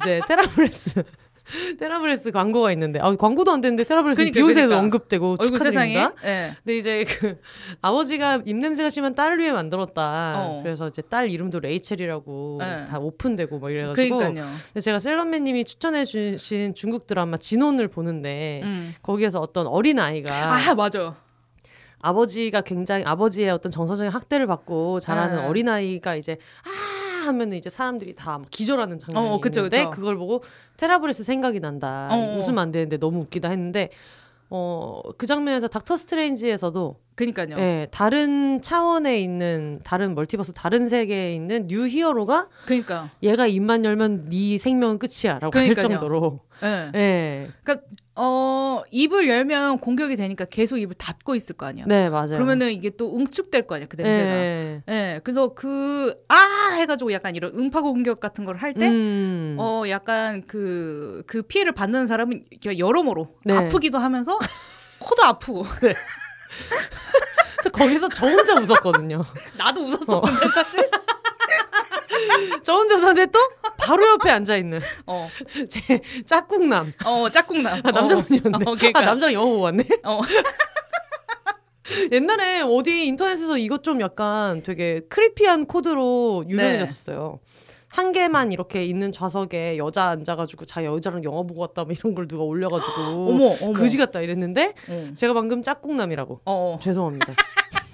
이제 0.00 0.20
테라브레스 0.26 1.04
테라브레스 1.78 2.30
광고가 2.32 2.72
있는데 2.72 2.98
아, 3.00 3.12
광고도 3.12 3.52
안 3.52 3.60
되는데 3.60 3.84
테라브레스 3.84 4.18
그러니까, 4.18 4.34
비욘세도 4.34 4.68
그러니까. 4.68 4.84
언급되고 4.84 5.36
축하드립니다. 5.36 6.12
네. 6.22 6.56
근데 6.64 6.76
이제 6.76 7.04
그 7.04 7.38
아버지가 7.82 8.42
입 8.44 8.56
냄새가 8.56 8.90
심한 8.90 9.14
딸을 9.14 9.38
위해 9.38 9.52
만들었다. 9.52 10.34
어. 10.36 10.60
그래서 10.62 10.88
이제 10.88 11.02
딸 11.02 11.30
이름도 11.30 11.60
레이첼이라고 11.60 12.58
네. 12.60 12.86
다 12.86 12.98
오픈되고 12.98 13.58
막 13.58 13.70
이래가지고. 13.70 14.18
그러니까요. 14.18 14.46
근데 14.66 14.80
제가 14.80 14.98
셀럽맷님이 14.98 15.64
추천해 15.64 16.04
주신 16.04 16.74
중국 16.74 17.06
드라마 17.06 17.36
진혼을 17.36 17.88
보는데 17.88 18.60
음. 18.64 18.94
거기에서 19.02 19.40
어떤 19.40 19.66
어린 19.66 19.98
아이가 19.98 20.54
아 20.54 20.74
맞아. 20.74 21.16
아버지가 22.00 22.60
굉장히 22.60 23.04
아버지의 23.04 23.50
어떤 23.50 23.72
정서적인 23.72 24.12
학대를 24.12 24.46
받고 24.46 25.00
자라는 25.00 25.36
네. 25.36 25.46
어린 25.46 25.68
아이가 25.68 26.14
이제 26.14 26.36
아 26.64 26.95
하면 27.26 27.52
이제 27.52 27.68
사람들이 27.70 28.14
다 28.14 28.40
기절하는 28.50 28.98
장면이 28.98 29.28
어, 29.28 29.40
그쵸, 29.40 29.60
있는데 29.60 29.84
그쵸. 29.84 29.90
그걸 29.90 30.16
보고 30.16 30.42
테라브레스 30.76 31.24
생각이 31.24 31.60
난다. 31.60 32.08
어, 32.10 32.16
어, 32.16 32.36
웃으면 32.38 32.58
안 32.58 32.72
되는데 32.72 32.98
너무 32.98 33.20
웃기다 33.20 33.48
했는데 33.48 33.90
어, 34.48 35.00
그 35.18 35.26
장면에서 35.26 35.68
닥터 35.68 35.96
스트레인지에서도 35.96 37.00
그니까요. 37.16 37.56
예, 37.58 37.88
다른 37.90 38.60
차원에 38.60 39.20
있는 39.20 39.80
다른 39.82 40.14
멀티버스 40.14 40.52
다른 40.52 40.88
세계에 40.88 41.34
있는 41.34 41.66
new 41.66 41.88
hero가 41.88 42.48
그니까 42.66 43.10
얘가 43.22 43.46
입만 43.46 43.84
열면 43.84 44.28
네 44.28 44.58
생명은 44.58 44.98
끝이야라고 44.98 45.58
할 45.58 45.74
정도로 45.74 46.40
예. 46.62 46.90
예. 46.94 47.48
그러니까 47.62 47.86
어 48.18 48.82
입을 48.90 49.28
열면 49.28 49.78
공격이 49.78 50.16
되니까 50.16 50.46
계속 50.46 50.78
입을 50.78 50.94
닫고 50.94 51.34
있을 51.34 51.54
거 51.56 51.66
아니야. 51.66 51.84
네 51.86 52.08
맞아요. 52.08 52.30
그러면은 52.30 52.72
이게 52.72 52.90
또 52.90 53.14
응축될 53.16 53.66
거 53.66 53.74
아니야 53.74 53.86
그 53.88 53.96
냄새가. 53.96 54.24
네. 54.26 54.82
네. 54.86 55.20
그래서 55.22 55.48
그 55.54 56.14
아 56.28 56.70
해가지고 56.76 57.12
약간 57.12 57.34
이런 57.36 57.52
음파 57.54 57.80
공격 57.82 58.20
같은 58.20 58.44
걸 58.44 58.56
할 58.56 58.72
때어 58.72 58.90
음. 58.90 59.56
약간 59.88 60.46
그그 60.46 61.24
그 61.26 61.42
피해를 61.42 61.72
받는 61.72 62.06
사람은 62.06 62.44
여러모로 62.78 63.34
네. 63.44 63.54
아프기도 63.54 63.98
하면서 63.98 64.38
코도 64.98 65.22
아프고. 65.24 65.62
네. 65.82 65.94
그래서 67.58 67.70
거기서 67.72 68.08
저 68.08 68.26
혼자 68.26 68.54
웃었거든요. 68.54 69.24
나도 69.58 69.82
웃었었는데 69.82 70.46
어. 70.46 70.50
사실. 70.54 70.80
저 72.62 72.74
혼자 72.74 72.94
웃었는데 72.96 73.26
또 73.26 73.38
바로 73.78 74.06
옆에 74.12 74.30
앉아 74.30 74.56
있는 74.56 74.80
어. 75.06 75.28
제 75.68 76.00
짝꿍남. 76.24 76.92
어, 77.04 77.28
짝꿍남. 77.30 77.80
아, 77.84 77.90
남자분이었는데. 77.90 78.64
어, 78.70 78.74
그러니까. 78.74 79.00
아, 79.00 79.04
남자랑 79.04 79.34
보고 79.34 79.60
왔네. 79.60 79.84
어. 80.04 80.20
옛날에 82.10 82.62
어디 82.62 83.06
인터넷에서 83.06 83.56
이것 83.58 83.82
좀 83.82 84.00
약간 84.00 84.62
되게 84.62 85.00
크리피한 85.08 85.66
코드로 85.66 86.44
유명해졌었어요. 86.48 87.38
네. 87.42 87.66
한 87.88 88.12
개만 88.12 88.52
이렇게 88.52 88.84
있는 88.84 89.10
좌석에 89.10 89.78
여자 89.78 90.08
앉아가지고 90.08 90.66
자 90.66 90.84
여자랑 90.84 91.24
영화 91.24 91.42
보고 91.42 91.62
왔다 91.62 91.84
뭐 91.84 91.94
이런 91.98 92.14
걸 92.14 92.28
누가 92.28 92.42
올려가지고 92.42 92.92
어머, 93.30 93.56
어머. 93.62 93.72
그지 93.72 93.96
같다 93.96 94.20
이랬는데 94.20 94.74
응. 94.90 95.14
제가 95.14 95.32
방금 95.32 95.62
짝꿍남이라고 95.62 96.40
어어. 96.44 96.78
죄송합니다. 96.80 97.32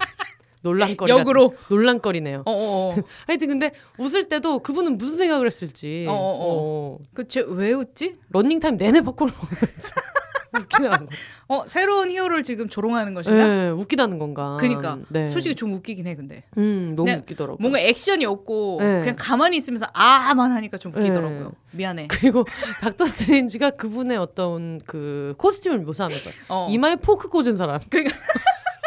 논란거리 0.63 1.11
역으로 1.11 1.53
논란거리네요. 1.69 2.43
하여튼 3.27 3.47
근데 3.47 3.71
웃을 3.97 4.25
때도 4.25 4.59
그분은 4.59 4.97
무슨 4.97 5.17
생각을 5.17 5.45
했을지. 5.45 6.05
어. 6.09 6.97
그왜 7.13 7.73
웃지? 7.73 8.15
런닝타임 8.31 8.77
내내 8.77 9.01
팝콘을 9.01 9.31
먹으면서. 9.31 9.91
웃기다는 10.55 11.07
거. 11.07 11.11
어 11.47 11.63
새로운 11.67 12.11
hero를 12.11 12.43
지금 12.43 12.69
조롱하는 12.69 13.15
것인가? 13.15 13.47
네, 13.47 13.69
웃기다는 13.69 14.19
건가. 14.19 14.57
그니까. 14.59 14.99
네. 15.09 15.25
솔직히 15.25 15.55
좀 15.55 15.73
웃기긴 15.73 16.05
해 16.05 16.15
근데. 16.15 16.43
음 16.57 16.93
너무 16.95 17.11
웃기더라고. 17.11 17.57
뭔가 17.59 17.79
액션이 17.79 18.25
없고 18.25 18.77
네. 18.79 18.99
그냥 18.99 19.15
가만히 19.17 19.57
있으면서 19.57 19.87
아만 19.93 20.51
하니까 20.51 20.77
좀 20.77 20.91
웃기더라고요. 20.95 21.45
네. 21.45 21.77
미안해. 21.77 22.07
그리고 22.11 22.45
닥터 22.81 23.05
스트레인지가 23.05 23.71
그분의 23.71 24.17
어떤 24.17 24.79
그 24.85 25.33
costume을 25.39 25.79
묘사하면서 25.79 26.29
어. 26.49 26.67
이마에 26.69 26.97
포크 26.97 27.29
꽂은 27.29 27.55
사람. 27.55 27.79
그러니까 27.89 28.15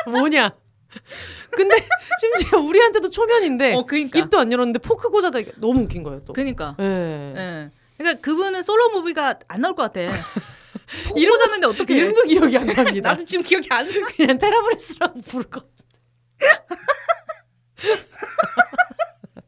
뭐냐? 0.08 0.54
근데 1.50 1.76
심지어 2.20 2.58
우리한테도 2.60 3.10
초면인데 3.10 3.74
어, 3.74 3.84
그러니까. 3.86 4.18
입도 4.18 4.38
안 4.38 4.52
열었는데 4.52 4.78
포크 4.80 5.08
꽂아다 5.10 5.38
너무 5.56 5.80
웃긴 5.82 6.02
거예요 6.02 6.22
또. 6.24 6.32
그니까. 6.32 6.76
예. 6.78 7.32
네. 7.34 7.70
그러니까 7.98 8.20
그분은 8.20 8.62
솔로 8.62 8.90
무비가 8.90 9.34
안 9.48 9.60
나올 9.62 9.74
것 9.74 9.82
같아. 9.92 10.00
이름 11.16 11.38
졌는데 11.38 11.66
어떻게 11.66 11.96
이름도 11.96 12.22
기억이 12.24 12.56
안 12.58 12.66
납니다. 12.68 13.10
나도 13.10 13.24
지금 13.24 13.42
기억이 13.42 13.68
안 13.70 13.86
나. 13.88 13.92
그냥 14.16 14.38
테라브레스라고 14.38 15.20
부를 15.22 15.50
것 15.50 15.66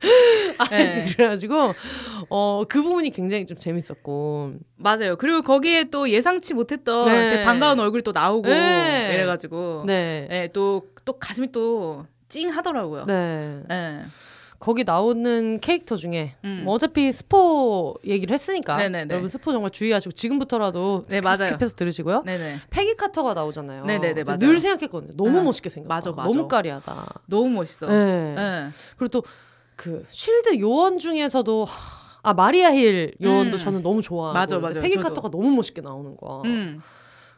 네. 0.71 1.07
그래가지고 1.17 1.75
어 2.29 2.65
그 2.69 2.83
부분이 2.83 3.11
굉장히 3.11 3.47
좀 3.47 3.57
재밌었고 3.57 4.55
맞아요. 4.77 5.17
그리고 5.17 5.43
거기에 5.43 5.85
또 5.85 6.11
예상치 6.11 6.55
못했던 6.55 7.07
네. 7.07 7.43
반가운 7.43 7.81
얼굴이 7.81 8.03
또 8.03 8.13
나오고 8.13 8.49
네. 8.49 9.11
이래가지고 9.15 9.85
네. 9.87 10.27
네. 10.29 10.49
또또 10.53 11.15
가슴이 11.19 11.53
또 11.53 12.07
찡하더라고요. 12.29 13.07
네. 13.07 13.61
네. 13.69 14.03
거기 14.61 14.83
나오는 14.83 15.61
캐릭터 15.61 15.95
중에 15.95 16.35
음. 16.45 16.63
뭐 16.65 16.75
어차피 16.75 17.13
스포 17.13 17.95
얘기를 18.05 18.35
했으니까 18.35 18.77
네네네. 18.77 19.13
여러분 19.13 19.29
스포 19.31 19.53
정말 19.53 19.71
주의하시고 19.71 20.13
지금부터라도 20.13 21.05
네, 21.09 21.21
skip, 21.21 21.59
skip해서 21.59 21.77
들으시고요. 21.77 22.25
네네. 22.27 22.57
페기 22.69 22.97
카터가 22.97 23.35
나오잖아요. 23.35 23.85
네네네, 23.85 24.25
맞아요. 24.25 24.39
늘 24.39 24.59
생각했거든요. 24.59 25.13
너무 25.17 25.39
네. 25.39 25.43
멋있게 25.43 25.71
생겼다. 25.71 25.95
맞아, 25.95 26.11
맞아. 26.11 26.29
너무 26.29 26.49
까리하다. 26.49 27.07
너무 27.27 27.51
멋있어. 27.51 27.87
네. 27.87 28.35
네. 28.35 28.69
그리고 28.97 29.09
또 29.09 29.23
그 29.79 30.05
쉴드 30.09 30.59
요원 30.59 30.99
중에서도 30.99 31.64
아 32.23 32.35
마리아 32.35 32.73
힐 32.75 33.14
요원도 33.23 33.57
음. 33.57 33.59
저는 33.59 33.83
너무 33.83 34.03
좋아. 34.03 34.33
맞아 34.33 34.59
맞아. 34.59 34.81
페기 34.81 34.97
카터가 34.97 35.31
너무 35.31 35.51
멋있게 35.53 35.81
나오는 35.81 36.17
거야. 36.17 36.43
음. 36.47 36.83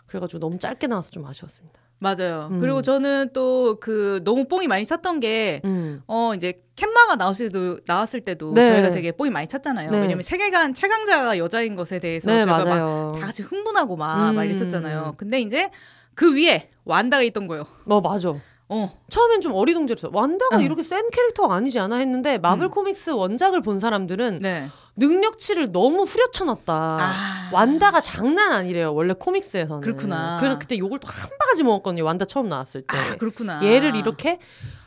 그래가지고 0.07 0.41
너무 0.41 0.59
짧게 0.59 0.87
나와서 0.87 1.11
좀 1.11 1.27
아쉬웠습니다. 1.27 1.79
맞아요. 1.99 2.49
음. 2.51 2.59
그리고 2.61 2.81
저는 2.81 3.31
또 3.35 3.77
그 3.79 4.23
너무 4.25 4.47
뽕이 4.49 4.69
많이 4.69 4.87
찼던 4.87 5.21
게, 5.21 5.61
음. 5.67 6.03
어, 6.07 6.33
이제 6.35 6.55
캔마가 6.77 7.17
나왔을 7.17 7.49
때도, 7.53 7.81
나왔을 7.87 8.23
때도 8.23 8.55
네. 8.55 8.65
저희가 8.73 8.91
되게 8.91 9.13
뽕이 9.13 9.29
많이 9.31 9.47
찼잖아요. 9.47 9.91
네. 9.91 10.01
왜냐면 10.01 10.23
세계관 10.23 10.73
최강자가 10.73 11.37
여자인 11.37 11.77
것에 11.77 11.99
대해서 11.99 12.31
네, 12.31 12.43
저희가 12.43 12.65
막 12.65 13.13
다 13.13 13.27
같이 13.27 13.43
흥분하고 13.43 13.97
막, 13.97 14.31
음. 14.31 14.35
막 14.35 14.45
이랬었잖아요. 14.45 15.15
근데 15.19 15.41
이제 15.43 15.71
그 16.15 16.35
위에 16.35 16.71
완다가 16.87 17.23
있던 17.23 17.47
거예요. 17.47 17.65
어, 17.85 18.01
맞아. 18.01 18.35
어. 18.71 18.91
처음엔 19.09 19.41
좀 19.41 19.53
어리둥절했어. 19.55 20.11
완다가 20.13 20.57
어. 20.57 20.61
이렇게 20.61 20.83
센 20.83 21.11
캐릭터가 21.11 21.55
아니지 21.55 21.79
않아 21.79 21.97
했는데 21.97 22.39
마블 22.39 22.67
음. 22.67 22.71
코믹스 22.71 23.11
원작을 23.11 23.61
본 23.63 23.81
사람들은 23.81 24.37
네. 24.41 24.69
능력치를 24.97 25.73
너무 25.73 26.03
후려쳐놨다. 26.05 26.73
아. 26.73 27.51
완다가 27.53 28.01
장난 28.01 28.53
아니래요. 28.53 28.95
원래 28.95 29.13
코믹스에서는. 29.19 29.81
그렇구나. 29.83 30.37
그래서 30.39 30.59
그때 30.59 30.79
욕을 30.79 30.99
또 31.01 31.09
한 31.09 31.31
바가지 31.39 31.65
먹었거든요. 31.65 32.05
완다 32.05 32.25
처음 32.25 32.49
나왔을 32.49 32.83
때. 32.83 32.97
아, 32.97 33.17
그렇구나. 33.17 33.63
얘를 33.65 33.97
이렇게 33.97 34.39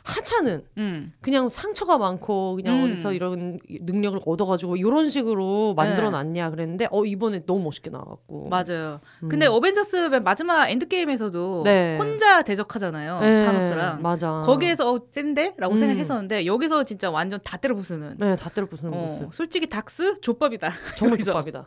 하찮은 0.06 0.64
음. 0.76 1.12
그냥 1.22 1.48
상처가 1.48 1.96
많고 1.96 2.56
그냥 2.56 2.76
음. 2.76 2.84
어디서 2.84 3.14
이런 3.14 3.58
능력을 3.68 4.20
얻어가지고 4.26 4.76
이런 4.76 5.08
식으로 5.08 5.72
만들어놨냐 5.74 6.50
그랬는데 6.50 6.88
어 6.90 7.06
이번에 7.06 7.44
너무 7.46 7.64
멋있게 7.64 7.88
나왔고 7.88 8.48
맞아요. 8.50 9.00
음. 9.22 9.28
근데 9.30 9.46
어벤져스 9.46 9.96
마지막 10.22 10.68
엔드 10.68 10.88
게임에서도 10.88 11.62
네. 11.64 11.96
혼자 11.96 12.42
대적하잖아요 12.42 13.20
네. 13.20 13.46
타노스랑 13.46 14.02
맞아. 14.02 14.42
거기에서 14.44 14.92
어 14.92 15.00
센데라고 15.10 15.74
음. 15.74 15.78
생각했었는데 15.78 16.44
여기서 16.44 16.84
진짜 16.84 17.10
완전 17.10 17.40
다 17.42 17.56
때려 17.56 17.74
부수는 17.74 18.16
네다 18.18 18.50
때려 18.50 18.66
부수는 18.66 18.92
어, 18.92 18.96
모습. 19.06 19.32
솔직히 19.34 19.66
닥스 19.68 20.20
좆밥이다. 20.20 20.70
정말 20.98 21.18
좆밥이다. 21.18 21.64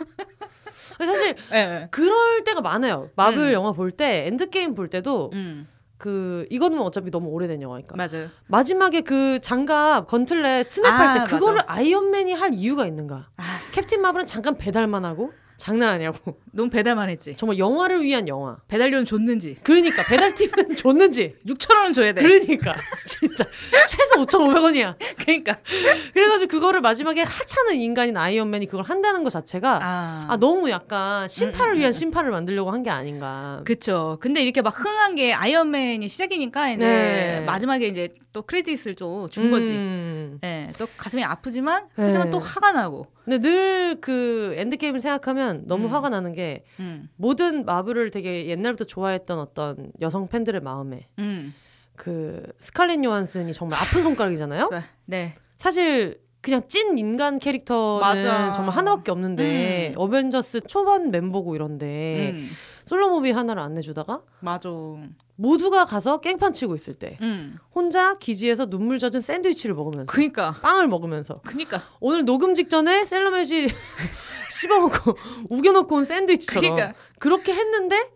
사실 1.00 1.36
네. 1.52 1.88
그럴 1.90 2.44
때가 2.44 2.62
많아요. 2.62 3.10
마블 3.16 3.48
음. 3.48 3.54
영화 3.54 3.72
볼 3.72 3.92
때 3.92 4.28
엔드 4.28 4.52
게임 4.52 4.76
볼 4.76 4.90
때도. 4.92 5.32
음. 5.98 6.00
그 6.00 6.46
이거는 6.50 6.80
어차피 6.80 7.12
너무 7.12 7.30
오래된 7.30 7.62
영화니까. 7.62 7.96
맞아요. 7.96 8.28
마지막에 8.48 9.02
그 9.02 9.40
장갑 9.42 10.08
gauntlet 10.08 10.66
스냅할 10.68 11.08
아, 11.08 11.24
때 11.24 11.30
그거를 11.30 11.56
맞아. 11.58 11.74
아이언맨이 11.74 12.34
할 12.34 12.54
이유가 12.54 12.86
있는가? 12.86 13.28
아. 13.38 13.44
캡틴 13.74 14.02
마블은 14.02 14.26
잠깐 14.26 14.58
배달만 14.58 15.06
하고 15.06 15.32
장난 15.58 15.90
아니냐고. 15.90 16.40
너무 16.54 16.70
배달만 16.70 17.10
했지. 17.10 17.36
정말 17.36 17.58
영화를 17.58 18.02
위한 18.04 18.28
영화. 18.28 18.58
배달료는 18.68 19.06
줬는지. 19.06 19.58
그러니까 19.64 20.04
배달팁은 20.06 20.76
줬는지. 20.78 21.36
6천 21.48 21.76
원은 21.76 21.94
줘야 21.94 22.14
돼. 22.14 22.22
그러니까 22.22 22.76
진짜 23.06 23.46
최소 23.90 24.22
5,500원이야. 24.24 24.96
그러니까. 25.20 25.58
그래가지고 26.14 26.50
그거를 26.50 26.82
마지막에 26.82 27.22
하찮은 27.22 27.76
인간인 27.76 28.18
아이언맨이 28.18 28.68
그걸 28.68 28.84
한다는 28.86 29.24
것 29.24 29.30
자체가 29.32 29.80
아, 29.84 30.28
아 30.30 30.38
너무 30.38 30.70
약간 30.70 31.28
심판을 31.28 31.74
음, 31.74 31.76
음, 31.76 31.80
위한 31.80 31.90
음. 31.90 31.94
심판을 31.94 32.32
만들려고 32.32 32.72
한 32.72 32.84
게 32.84 32.90
아닌가. 32.92 33.62
그쵸. 33.66 34.18
근데 34.22 34.42
이렇게 34.44 34.62
막 34.62 34.70
흥한 34.80 35.16
게 35.16 35.34
아이언맨이 35.34 36.08
시작이니까 36.08 36.70
이제 36.70 36.86
네. 36.86 37.42
마지막에 37.42 37.88
이제 37.88 38.10
또 38.32 38.44
크레딧을 38.44 38.96
좀 38.96 39.28
준 39.32 39.50
거지. 39.52 39.72
음. 39.72 40.38
네, 40.42 40.72
또 40.78 40.88
가슴이 40.96 41.24
아프지만 41.24 41.88
하지만 41.96 42.26
네. 42.26 42.30
또 42.32 42.40
화가 42.40 42.72
나고. 42.72 43.08
근데 43.28 43.40
늘 43.40 43.78
그 44.02 44.54
엔드게임을 44.58 45.00
생각하면 45.00 45.64
너무 45.68 45.86
음. 45.86 45.94
화가 45.94 46.10
나는 46.10 46.34
게 46.34 46.64
음. 46.80 47.10
모든 47.16 47.66
마블을 47.66 48.10
되게 48.12 48.48
옛날부터 48.48 48.86
좋아했던 48.86 49.40
어떤 49.40 49.92
여성 50.02 50.28
팬들의 50.28 50.62
마음에 50.62 51.08
음. 51.20 51.54
그 51.96 52.44
스칼렛 52.60 53.04
요한슨이 53.04 53.54
정말 53.54 53.80
아픈 53.80 54.04
손가락이잖아요. 54.04 54.70
네. 55.06 55.34
사실 55.58 56.20
그냥 56.42 56.62
찐 56.68 56.98
인간 56.98 57.40
캐릭터는 57.40 58.02
맞아. 58.02 58.54
정말 58.54 58.76
하나밖에 58.76 59.12
없는데 59.12 59.90
음. 59.90 59.94
어벤져스 59.98 60.62
초반 60.62 61.12
멤버고 61.12 61.56
이런데 61.56 62.32
음. 62.34 62.50
솔로 62.86 63.10
movie 63.10 63.32
하나를 63.32 63.62
안 63.62 63.74
내주다가 63.74 64.22
맞아. 64.40 64.70
모두가 65.38 65.86
가서 65.86 66.20
깽판 66.20 66.52
치고 66.52 66.76
있을 66.76 66.94
때 66.96 67.18
음. 67.22 67.58
혼자 67.74 68.14
기지에서 68.16 68.66
눈물 68.66 69.00
젖은 69.00 69.22
샌드위치를 69.22 69.76
먹으면서 69.76 70.12
그니까 70.12 70.52
빵을 70.62 70.88
먹으면서 70.88 71.42
그니까 71.46 71.82
오늘 72.00 72.26
녹음 72.26 72.54
직전에 72.54 73.06
셀럽맷이 73.06 73.70
씹어먹고 74.50 75.18
우겨놓고 75.50 75.96
온 75.96 76.06
샌드위치처럼 76.06 76.76
그러니까. 76.76 77.00
그렇게 77.20 77.54
했는데 77.54 78.10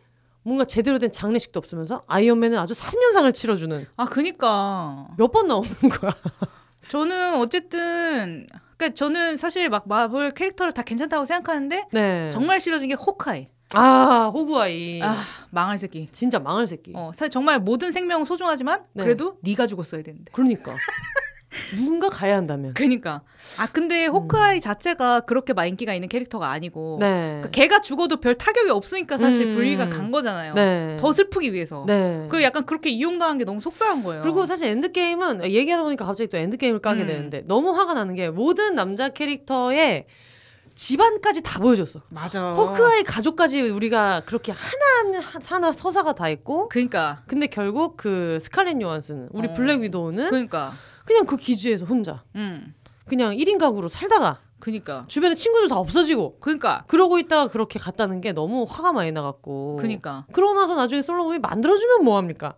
뭔가 0.44 0.66
제대로 0.66 0.98
된 0.98 1.12
장례식도 1.12 1.60
없으면서 1.60 2.04
아이언맨은 2.08 2.58
아주 2.58 2.74
3년상을 2.74 3.32
치러주는 3.34 3.86
아 3.98 4.06
그니까 4.06 5.08
몇 5.18 5.32
번 5.32 5.48
나오는 5.48 5.70
거야 5.70 6.16
저는 6.90 7.36
어쨌든 7.36 8.48
그러니까 8.78 8.96
저는 8.96 9.38
사실 9.38 9.70
막 9.70 9.88
마블 9.88 10.32
캐릭터를 10.32 10.74
다 10.74 10.82
괜찮다고 10.82 11.26
생각하는데 11.26 11.86
네. 11.92 12.30
정말 12.32 12.60
싫어진 12.60 12.88
게 12.90 12.96
호크아이 12.96 13.48
아 13.74 14.32
호구아이 14.34 15.02
아 15.02 15.16
망할 15.50 15.78
새끼 15.78 16.08
진짜 16.12 16.40
망할 16.40 16.68
새끼 16.68 16.92
어 16.96 17.12
사실 17.14 17.30
정말 17.30 17.60
모든 17.60 17.92
생명은 17.92 18.26
소중하지만 18.26 18.84
네. 18.94 19.04
그래도 19.04 19.38
네가 19.42 19.68
죽었어야 19.68 20.02
되는데 20.04 20.32
그러니까 20.34 20.76
누군가 21.76 22.10
가야 22.10 22.38
한다면. 22.38 22.74
그니까. 22.74 23.22
아 23.60 23.68
근데 23.72 24.06
호크아이 24.06 24.58
음. 24.58 24.62
자체가 24.62 25.22
그렇게 25.22 25.54
막 25.54 25.66
인기가 25.66 25.94
있는 25.94 26.08
캐릭터가 26.08 26.50
아니고 26.50 26.98
네. 27.02 27.08
그러니까 27.10 27.50
걔가 27.50 27.82
죽어도 27.82 28.18
별 28.18 28.36
타격이 28.36 28.70
없으니까 28.70 29.18
사실 29.18 29.48
음. 29.48 29.56
분리가 29.56 29.90
간 29.90 30.12
거잖아요. 30.12 30.54
네. 30.54 30.96
더 30.98 31.12
슬프기 31.12 31.54
위해서. 31.54 31.84
네. 31.88 32.28
그 32.30 32.42
약간 32.44 32.66
그렇게 32.66 32.90
이용당한 32.90 33.38
게 33.38 33.44
너무 33.44 33.60
속상한 33.60 34.04
거예요. 34.04 34.22
그리고 34.22 34.46
사실 34.46 34.70
엔드 34.70 34.92
게임은 34.94 35.44
얘기하다 35.44 35.84
보니까 35.84 36.06
갑자기 36.06 36.30
또 36.30 36.38
엔드 36.38 36.58
게임을 36.58 36.80
까게 36.80 37.02
음. 37.02 37.08
되는데 37.08 37.44
너무 37.46 37.72
화가 37.72 37.94
나는 37.94 38.16
게 38.16 38.30
모든 38.30 38.76
남자 38.76 39.10
캐릭터의 39.10 40.06
집안까지 40.76 41.42
다 41.42 41.60
보여줬어. 41.60 42.02
맞아. 42.10 42.54
호크아이 42.54 43.04
가족까지 43.04 43.70
우리가 43.70 44.24
그렇게 44.26 44.52
하나 44.52 45.22
하나 45.44 45.72
서사가 45.72 46.14
다 46.14 46.30
있고. 46.30 46.70
그러니까. 46.70 47.24
근데 47.28 47.48
결국 47.48 47.98
그 47.98 48.38
스칼렛 48.42 48.82
요한스는 48.82 49.30
우리 49.32 49.48
어. 49.50 49.54
블랙 49.54 49.82
위도우는 49.82 50.30
그러니까. 50.30 50.74
그냥 51.06 51.26
그 51.26 51.36
기지에서 51.36 51.86
혼자 51.86 52.24
음. 52.36 52.74
그냥 53.06 53.34
1인 53.34 53.58
가구로 53.58 53.88
살다가 53.88 54.40
그니까 54.60 55.06
주변에 55.08 55.34
친구들 55.34 55.68
다 55.68 55.76
없어지고 55.78 56.38
그니까 56.40 56.84
그러고 56.88 57.18
있다가 57.18 57.48
그렇게 57.48 57.80
갔다는 57.80 58.22
게 58.22 58.32
너무 58.32 58.66
화가 58.70 58.94
많이 58.94 59.12
나갖고 59.12 59.78
그니까 59.78 60.26
그러고 60.32 60.54
나서 60.54 60.76
나중에 60.76 61.02
솔로몬이 61.02 61.40
만들어주면 61.40 62.04
뭐합니까 62.04 62.56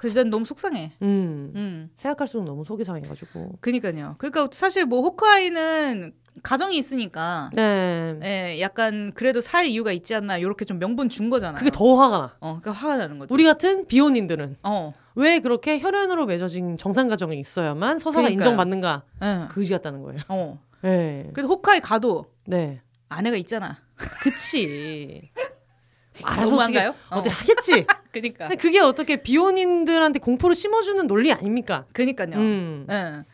그래서 0.00 0.24
너무 0.24 0.44
속상해. 0.44 0.92
음. 1.02 1.52
음. 1.56 1.90
생각할수록 1.96 2.44
너무 2.44 2.64
속이 2.64 2.84
상해가지고. 2.84 3.58
그니까요. 3.60 4.14
그러니까 4.18 4.48
사실 4.52 4.84
뭐 4.84 5.00
호크아이는 5.02 6.14
가정이 6.46 6.78
있으니까 6.78 7.50
네. 7.54 8.20
예, 8.22 8.60
약간 8.60 9.10
그래도 9.16 9.40
살 9.40 9.66
이유가 9.66 9.90
있지 9.90 10.14
않나 10.14 10.38
이렇게 10.38 10.64
좀 10.64 10.78
명분 10.78 11.08
준 11.08 11.28
거잖아요. 11.28 11.58
그게 11.58 11.70
더 11.72 11.96
화가 11.96 12.18
나. 12.18 12.36
어, 12.38 12.60
그러니까 12.60 12.70
화가 12.70 12.98
나는 12.98 13.18
거죠. 13.18 13.34
우리 13.34 13.42
같은 13.42 13.84
비혼인들은 13.88 14.58
어. 14.62 14.94
왜 15.16 15.40
그렇게 15.40 15.80
혈연으로 15.80 16.26
맺어진 16.26 16.78
정상 16.78 17.08
가정이 17.08 17.36
있어야만 17.40 17.98
서사가 17.98 18.28
그러니까요. 18.28 18.44
인정받는가? 18.44 19.02
네. 19.22 19.46
그지 19.48 19.72
같다는 19.72 20.02
거예요. 20.02 20.20
어. 20.28 20.60
네. 20.82 21.28
그래서 21.32 21.48
호카이 21.48 21.80
가도 21.80 22.26
네. 22.44 22.80
아내가 23.08 23.36
있잖아. 23.38 23.78
그치. 24.22 25.32
알아서 26.22 26.56
어떻게, 26.56 26.78
어. 26.78 26.94
어떻게 27.10 27.30
하겠지. 27.30 27.86
그러니까. 28.12 28.48
그게 28.50 28.78
어떻게 28.78 29.16
비혼인들한테 29.20 30.20
공포를 30.20 30.54
심어주는 30.54 31.08
논리 31.08 31.32
아닙니까? 31.32 31.86
그니까요. 31.92 32.36
음. 32.36 32.84
네. 32.88 33.24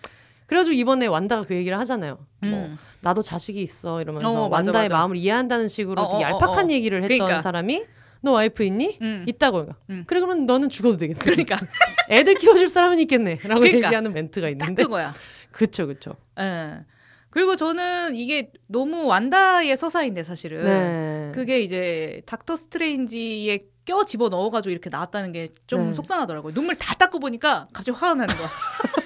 그래가지고 0.52 0.74
이번에 0.74 1.06
완다가 1.06 1.44
그 1.44 1.54
얘기를 1.54 1.78
하잖아요. 1.78 2.16
뭐 2.16 2.26
음. 2.42 2.50
뭐 2.50 2.76
나도 3.00 3.22
자식이 3.22 3.62
있어 3.62 4.02
이러면서 4.02 4.28
어, 4.28 4.50
맞아, 4.50 4.68
완다의 4.68 4.84
맞아. 4.84 4.96
마음을 4.96 5.16
이해한다는 5.16 5.66
식으로 5.66 6.02
어, 6.02 6.10
되게 6.10 6.24
어, 6.24 6.28
어, 6.28 6.30
얄팍한 6.32 6.66
어. 6.66 6.70
얘기를 6.70 7.02
했던 7.02 7.16
그러니까. 7.16 7.40
사람이 7.40 7.84
너 8.20 8.32
와이프 8.32 8.62
있니? 8.62 8.98
음. 9.00 9.24
있다고. 9.26 9.68
음. 9.88 10.04
그래 10.06 10.20
그러면 10.20 10.44
너는 10.44 10.68
죽어도 10.68 10.98
되겠네. 10.98 11.18
그러니까 11.20 11.58
애들 12.10 12.34
키워줄 12.34 12.68
사람은 12.68 12.98
있겠네.라고 13.00 13.60
그러니까. 13.60 13.86
얘기하는 13.86 14.12
멘트가 14.12 14.50
있는데. 14.50 14.82
그거야. 14.82 15.14
그쵸 15.52 15.86
그쵸. 15.86 16.16
예. 16.38 16.80
그리고 17.30 17.56
저는 17.56 18.14
이게 18.14 18.52
너무 18.66 19.06
완다의 19.06 19.74
서사인데 19.74 20.22
사실은 20.22 20.64
네. 20.64 21.32
그게 21.34 21.62
이제 21.62 22.20
닥터 22.26 22.56
스트레인지에 22.56 23.68
껴 23.86 24.04
집어 24.04 24.28
넣어가지고 24.28 24.70
이렇게 24.70 24.90
나왔다는 24.90 25.32
게좀 25.32 25.88
네. 25.88 25.94
속상하더라고요. 25.94 26.52
눈물 26.52 26.76
다 26.76 26.94
닦고 26.94 27.20
보니까 27.20 27.68
갑자기 27.72 27.98
화가 27.98 28.14
나는 28.14 28.36
거야. 28.36 28.48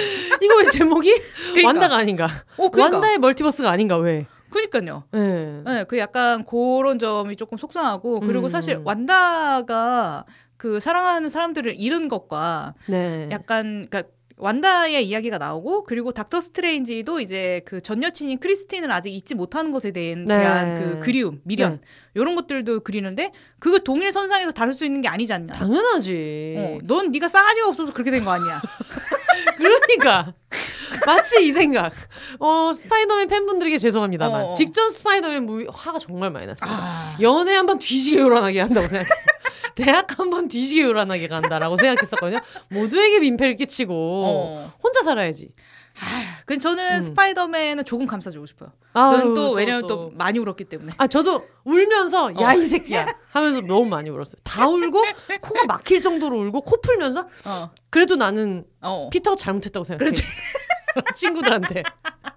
이거 0.42 0.56
왜 0.58 0.64
제목이 0.64 1.12
그러니까. 1.52 1.66
완다가 1.68 1.96
아닌가? 1.96 2.28
어, 2.56 2.70
그러니까. 2.70 2.96
완다의 2.96 3.18
멀티버스가 3.18 3.70
아닌가 3.70 3.96
왜? 3.96 4.26
그니까요. 4.50 5.04
네. 5.12 5.62
네. 5.64 5.84
그 5.84 5.96
약간 5.98 6.44
그런 6.44 6.98
점이 6.98 7.36
조금 7.36 7.56
속상하고 7.56 8.20
그리고 8.20 8.46
음. 8.46 8.48
사실 8.48 8.80
완다가 8.84 10.24
그 10.56 10.80
사랑하는 10.80 11.28
사람들을 11.30 11.74
잃은 11.78 12.08
것과 12.08 12.74
네. 12.88 13.28
약간 13.30 13.86
그러니까 13.88 14.02
완다의 14.42 15.06
이야기가 15.06 15.36
나오고 15.36 15.84
그리고 15.84 16.12
닥터 16.12 16.40
스트레인지도 16.40 17.20
이제 17.20 17.60
그 17.66 17.78
전 17.82 18.02
여친인 18.02 18.38
크리스틴을 18.40 18.90
아직 18.90 19.10
잊지 19.14 19.34
못하는 19.34 19.70
것에 19.70 19.90
대한, 19.90 20.24
네. 20.24 20.38
대한 20.38 20.80
그 20.80 21.00
그리움, 21.00 21.40
미련 21.44 21.72
네. 21.74 21.80
이런 22.14 22.34
것들도 22.36 22.80
그리는데 22.80 23.32
그거 23.58 23.78
동일 23.80 24.10
선상에서 24.12 24.50
다룰 24.52 24.72
수 24.74 24.86
있는 24.86 25.02
게 25.02 25.08
아니지 25.08 25.32
않냐? 25.34 25.52
당연하지. 25.52 26.54
어, 26.58 26.78
넌 26.84 27.10
네가 27.10 27.28
싸가지가 27.28 27.68
없어서 27.68 27.92
그렇게 27.92 28.10
된 28.10 28.24
거 28.24 28.30
아니야? 28.32 28.60
그러니까 29.62 30.32
마치 31.06 31.46
이 31.46 31.52
생각. 31.52 31.92
어 32.38 32.72
스파이더맨 32.74 33.28
팬분들에게 33.28 33.78
죄송합니다만 33.78 34.42
어. 34.42 34.52
직전 34.54 34.90
스파이더맨 34.90 35.44
movie 35.46 35.66
화가 35.70 35.98
정말 35.98 36.30
많이 36.30 36.46
났어요. 36.46 36.70
아. 36.72 37.16
연애 37.20 37.54
한 37.54 37.66
번 37.66 37.78
뒤지게 37.78 38.18
요란하게 38.20 38.60
한다고 38.60 38.88
생각했어요. 38.88 39.26
대학 39.76 40.18
한 40.18 40.30
번 40.30 40.48
뒤지게 40.48 40.82
요란하게 40.82 41.28
간다라고 41.28 41.76
생각했었거든요. 41.78 42.38
모두에게 42.70 43.20
민폐를 43.20 43.56
끼치고 43.56 43.94
어. 43.94 44.72
혼자 44.82 45.02
살아야지. 45.02 45.50
아, 46.00 46.42
근 46.46 46.58
저는 46.58 47.00
음. 47.00 47.02
스파이더맨은 47.02 47.84
조금 47.84 48.06
감싸주고 48.06 48.46
싶어요. 48.46 48.72
아, 48.94 49.10
저는 49.10 49.34
또, 49.34 49.34
또 49.34 49.52
왜냐면 49.52 49.82
또, 49.82 49.88
또, 49.88 50.10
많이 50.14 50.38
울었기 50.38 50.64
때문에. 50.64 50.94
아 50.96 51.06
저도 51.06 51.46
울면서 51.64 52.28
어. 52.28 52.34
야이 52.40 52.66
새끼야 52.66 53.06
하면서 53.30 53.60
너무 53.60 53.86
많이 53.86 54.10
울었어요. 54.10 54.40
다 54.42 54.66
울고 54.66 55.02
코가 55.42 55.66
막힐 55.66 56.00
정도로 56.00 56.38
울고 56.38 56.62
코 56.62 56.80
풀면서 56.80 57.20
어. 57.46 57.70
그래도 57.90 58.16
나는 58.16 58.64
어. 58.80 59.08
피터가 59.12 59.36
잘못했다고 59.36 59.84
생각해. 59.84 60.12
친구들한테 61.14 61.82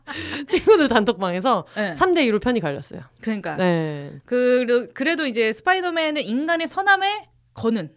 친구들 0.47 0.87
단톡방에서 0.87 1.65
네. 1.75 1.93
3대 1.93 2.17
2로 2.29 2.41
편이 2.41 2.59
갈렸어요. 2.59 3.01
그러니까. 3.21 3.55
네. 3.55 4.19
그 4.25 4.89
그래도 4.93 5.25
이제 5.25 5.53
스파이더맨은 5.53 6.21
인간의 6.21 6.67
선함에 6.67 7.29
거는 7.53 7.91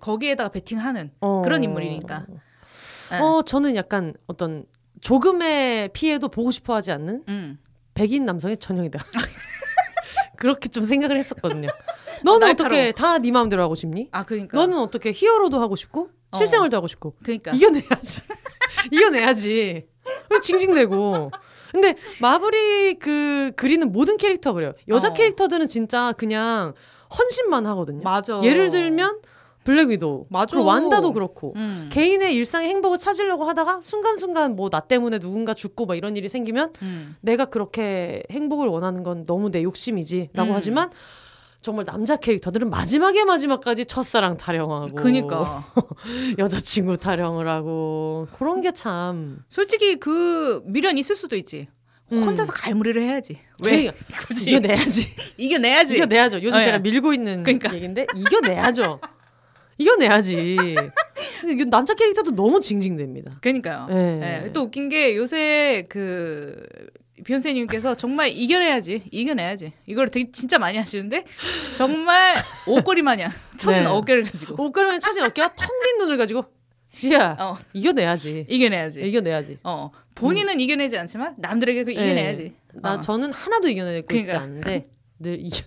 거기에다가 0.00 0.50
베팅하는 0.50 1.12
어... 1.20 1.42
그런 1.42 1.62
인물이니까. 1.62 2.26
네. 2.28 3.18
어 3.20 3.42
저는 3.42 3.76
약간 3.76 4.14
어떤 4.26 4.64
조금의 5.02 5.90
피해도 5.92 6.28
보고 6.28 6.50
싶어 6.50 6.74
하지 6.74 6.90
않는 6.92 7.24
음. 7.28 7.58
백인 7.94 8.24
남성의 8.24 8.56
전형이다. 8.56 8.98
그렇게 10.38 10.68
좀 10.68 10.84
생각을 10.84 11.16
했었거든요. 11.18 11.68
너는 12.24 12.50
어떻게 12.50 12.92
다 12.92 13.18
네 13.18 13.30
마음대로 13.32 13.62
하고 13.62 13.74
싶니? 13.74 14.08
아, 14.12 14.24
그러니까. 14.24 14.56
너는 14.56 14.78
어떻게 14.78 15.12
히어로도 15.12 15.60
하고 15.60 15.76
싶고 15.76 16.08
어. 16.30 16.36
실생활도 16.38 16.76
하고 16.76 16.86
싶고. 16.86 17.14
그러니까. 17.22 17.52
이겨내야지. 17.52 18.22
이겨내야지. 18.90 19.86
징징대고. 20.42 21.30
근데 21.72 21.96
마블이 22.20 22.94
그 22.98 23.52
그리는 23.56 23.90
모든 23.90 24.16
캐릭터 24.16 24.52
그래요. 24.52 24.72
여자 24.88 25.08
어. 25.08 25.12
캐릭터들은 25.12 25.68
진짜 25.68 26.12
그냥 26.16 26.74
헌신만 27.18 27.66
하거든요. 27.66 28.02
맞아. 28.02 28.40
예를 28.42 28.70
들면 28.70 29.20
블랙 29.64 29.88
위도우. 29.90 30.26
맞아. 30.28 30.46
그리고 30.50 30.64
완다도 30.66 31.12
그렇고. 31.12 31.52
음. 31.56 31.88
개인의 31.92 32.34
일상의 32.34 32.68
행복을 32.68 32.98
찾으려고 32.98 33.44
하다가 33.44 33.80
순간순간 33.82 34.56
뭐 34.56 34.68
나 34.70 34.80
때문에 34.80 35.18
누군가 35.18 35.54
죽고 35.54 35.86
막 35.86 35.94
이런 35.96 36.16
일이 36.16 36.28
생기면 36.28 36.72
음. 36.82 37.16
내가 37.20 37.44
그렇게 37.46 38.22
행복을 38.30 38.68
원하는 38.68 39.02
건 39.02 39.26
너무 39.26 39.50
내 39.50 39.62
욕심이지 39.62 40.30
라고 40.32 40.50
음. 40.50 40.54
하지만 40.56 40.90
정말 41.60 41.84
남자 41.84 42.16
캐릭터들은 42.16 42.70
마지막에 42.70 43.24
마지막까지 43.24 43.84
첫사랑 43.84 44.36
타령하고 44.36 44.96
그니까 44.96 45.64
여자친구 46.38 46.96
타령을 46.96 47.46
하고 47.48 48.26
그런 48.36 48.60
게 48.62 48.72
참 48.72 49.44
솔직히 49.48 49.96
그 49.96 50.62
미련 50.64 50.98
있을 50.98 51.14
수도 51.14 51.36
있지 51.36 51.68
음. 52.10 52.22
혼자서 52.24 52.52
갈무리를 52.52 53.00
해야지. 53.00 53.38
왜? 53.62 53.70
그러니까, 53.70 53.94
이겨내야지. 54.44 55.14
이겨내야지. 55.38 55.94
이겨내야죠. 55.96 56.42
요즘 56.42 56.58
어, 56.58 56.60
제가 56.60 56.78
밀고 56.80 57.12
있는 57.14 57.42
그러니까. 57.44 57.72
얘기인데 57.74 58.06
이겨내야죠. 58.16 58.98
이겨내야지. 59.82 60.56
근데 61.42 61.64
남자 61.64 61.94
캐릭터도 61.94 62.32
너무 62.32 62.60
징징댑니다. 62.60 63.40
그러니까요. 63.40 63.86
네. 63.88 64.16
네. 64.44 64.52
또 64.52 64.62
웃긴 64.62 64.88
게 64.88 65.16
요새 65.16 65.84
그 65.88 66.64
비욘세님께서 67.24 67.94
정말 67.94 68.28
이겨내야지, 68.30 69.02
이겨내야지. 69.10 69.72
이걸 69.86 70.08
되게 70.08 70.30
진짜 70.32 70.58
많이 70.58 70.78
하시는데 70.78 71.24
정말 71.76 72.36
옷걸이 72.66 73.02
마냥 73.02 73.30
처진 73.56 73.84
네. 73.84 73.88
어깨를 73.88 74.24
가지고 74.24 74.62
옷걸이 74.62 74.86
마냥 74.86 75.00
처진 75.00 75.22
어깨와 75.24 75.48
텅 75.54 75.66
빈 75.82 75.98
눈을 75.98 76.16
가지고 76.16 76.44
지야 76.90 77.36
어. 77.38 77.56
이겨내야지. 77.72 78.46
이겨내야지. 78.48 79.00
이겨내야지. 79.06 79.58
어 79.64 79.90
본인은 80.14 80.54
음. 80.54 80.60
이겨내지 80.60 80.96
않지만 80.98 81.34
남들에게 81.38 81.84
그 81.84 81.90
이겨내야지. 81.92 82.42
네. 82.44 82.80
나 82.80 82.94
어. 82.94 83.00
저는 83.00 83.32
하나도 83.32 83.68
이겨내고 83.68 84.06
그러니까. 84.06 84.32
있지 84.32 84.36
않은데 84.36 84.84
늘 85.18 85.38
이겨 85.40 85.64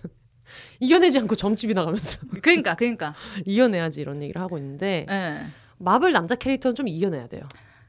이겨내지 0.80 1.18
않고 1.20 1.34
점집이 1.34 1.74
나가면서. 1.74 2.20
그러니까, 2.42 2.74
그러니까. 2.74 3.14
이겨내야지 3.44 4.00
이런 4.00 4.22
얘기를 4.22 4.40
하고 4.40 4.58
있는데 4.58 5.06
네. 5.08 5.38
마블 5.78 6.12
남자 6.12 6.34
캐릭터는 6.34 6.74
좀 6.74 6.88
이겨내야 6.88 7.28
돼요. 7.28 7.42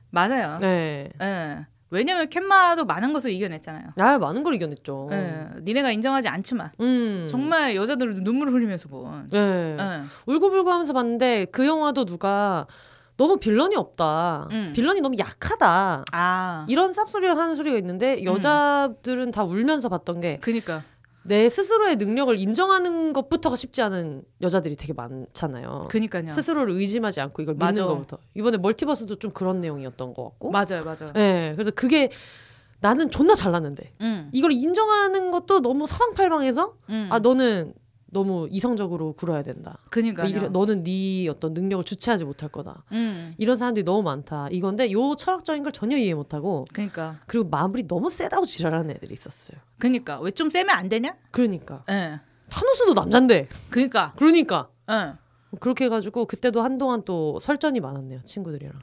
맞아요. 0.10 0.58
네. 0.60 1.10
네. 1.20 1.66
왜냐면 1.90 2.28
캔마도 2.28 2.86
많은 2.86 3.14
것을 3.14 3.32
이겨냈잖아요. 3.32 3.92
아, 4.00 4.18
많은 4.18 4.44
걸 4.44 4.54
이겨냈죠. 4.56 5.08
네. 5.10 5.48
니네가 5.64 5.92
인정하지 5.92 6.28
않지만 6.28 6.72
음. 6.82 7.28
정말 7.30 7.76
여자들은 7.76 8.24
눈물을 8.24 8.54
흘리면서 8.54 8.90
본. 8.90 9.30
네. 9.30 9.76
네. 9.76 10.02
울고불고 10.26 10.70
하면서 10.70 10.92
봤는데 10.92 11.46
그 11.52 11.66
영화도 11.66 12.06
누가 12.06 12.68
너무 13.16 13.38
빌런이 13.38 13.76
없다. 13.76 14.48
음. 14.52 14.74
빌런이 14.76 15.02
너무 15.02 15.18
약하다. 15.18 16.06
아. 16.12 16.66
이런 16.70 16.92
쌉소리를 16.92 17.34
하는 17.34 17.56
소리가 17.56 17.78
있는데 17.78 18.24
여자들은 18.24 19.28
음. 19.28 19.32
다 19.32 19.44
울면서 19.44 19.90
봤던 19.90 20.22
게 20.22 20.38
그니까 20.42 20.84
내 21.28 21.50
스스로의 21.50 21.98
능력을 21.98 22.40
인정하는 22.40 23.12
것부터가 23.12 23.56
쉽지 23.58 23.82
않은 23.82 24.24
여자들이 24.42 24.76
되게 24.78 24.94
많잖아요. 24.94 25.88
그니까요. 25.90 26.30
스스로를 26.30 26.74
의심하지 26.74 27.20
않고 27.20 27.42
이걸 27.42 27.56
맞아. 27.56 27.82
믿는 27.82 27.88
것부터. 27.88 28.18
이번에 28.34 28.58
멀티버스도 28.58 29.16
좀 29.16 29.32
그런 29.32 29.60
내용이었던 29.60 30.14
것 30.14 30.24
같고. 30.24 30.52
맞아요, 30.52 30.86
맞아요. 30.86 31.12
네, 31.14 31.52
그래서 31.56 31.72
그게 31.72 32.10
나는 32.80 33.10
존나 33.10 33.34
잘났는데 33.34 33.94
음. 34.02 34.30
이걸 34.32 34.52
인정하는 34.54 35.32
것도 35.32 35.62
너무 35.62 35.86
사방팔방해서 35.86 36.76
음. 36.90 37.10
아 37.12 37.20
너는 37.20 37.74
너무 38.10 38.48
이성적으로 38.50 39.14
굴어야 39.14 39.44
된다. 39.44 39.78
그니까 39.90 40.24
너는 40.50 40.84
네 40.84 41.28
어떤 41.28 41.54
능력을 41.54 41.84
주체하지 41.84 42.24
못할 42.26 42.50
거다. 42.50 42.84
음. 42.94 43.34
이런 43.38 43.56
사람들이 43.58 43.84
너무 43.84 44.02
많다. 44.04 44.48
이건데 44.52 44.92
요 44.92 45.16
철학적인 45.16 45.64
걸 45.64 45.72
전혀 45.72 45.98
이해 45.98 46.14
못하고. 46.14 46.66
그니까. 46.74 47.20
그리고 47.28 47.50
마무리 47.50 47.86
너무 47.88 48.10
세다고 48.10 48.46
지랄하는 48.46 48.92
애들이 48.92 49.14
있었어요. 49.14 49.60
그니까 49.78 50.20
왜 50.22 50.32
좀 50.32 50.50
세면 50.50 50.76
안 50.76 50.88
되냐? 50.90 51.14
그러니까. 51.32 51.84
예. 51.90 51.94
네. 51.94 52.20
타노스도 52.50 52.94
남잔데. 52.94 53.50
그니까. 53.70 54.14
그러니까. 54.18 54.70
예. 54.90 54.94
네. 54.94 55.14
그렇게 55.60 55.86
해가지고 55.86 56.26
그때도 56.26 56.62
한동안 56.62 57.04
또 57.04 57.40
설전이 57.42 57.80
많았네요 57.80 58.22
친구들이랑. 58.26 58.80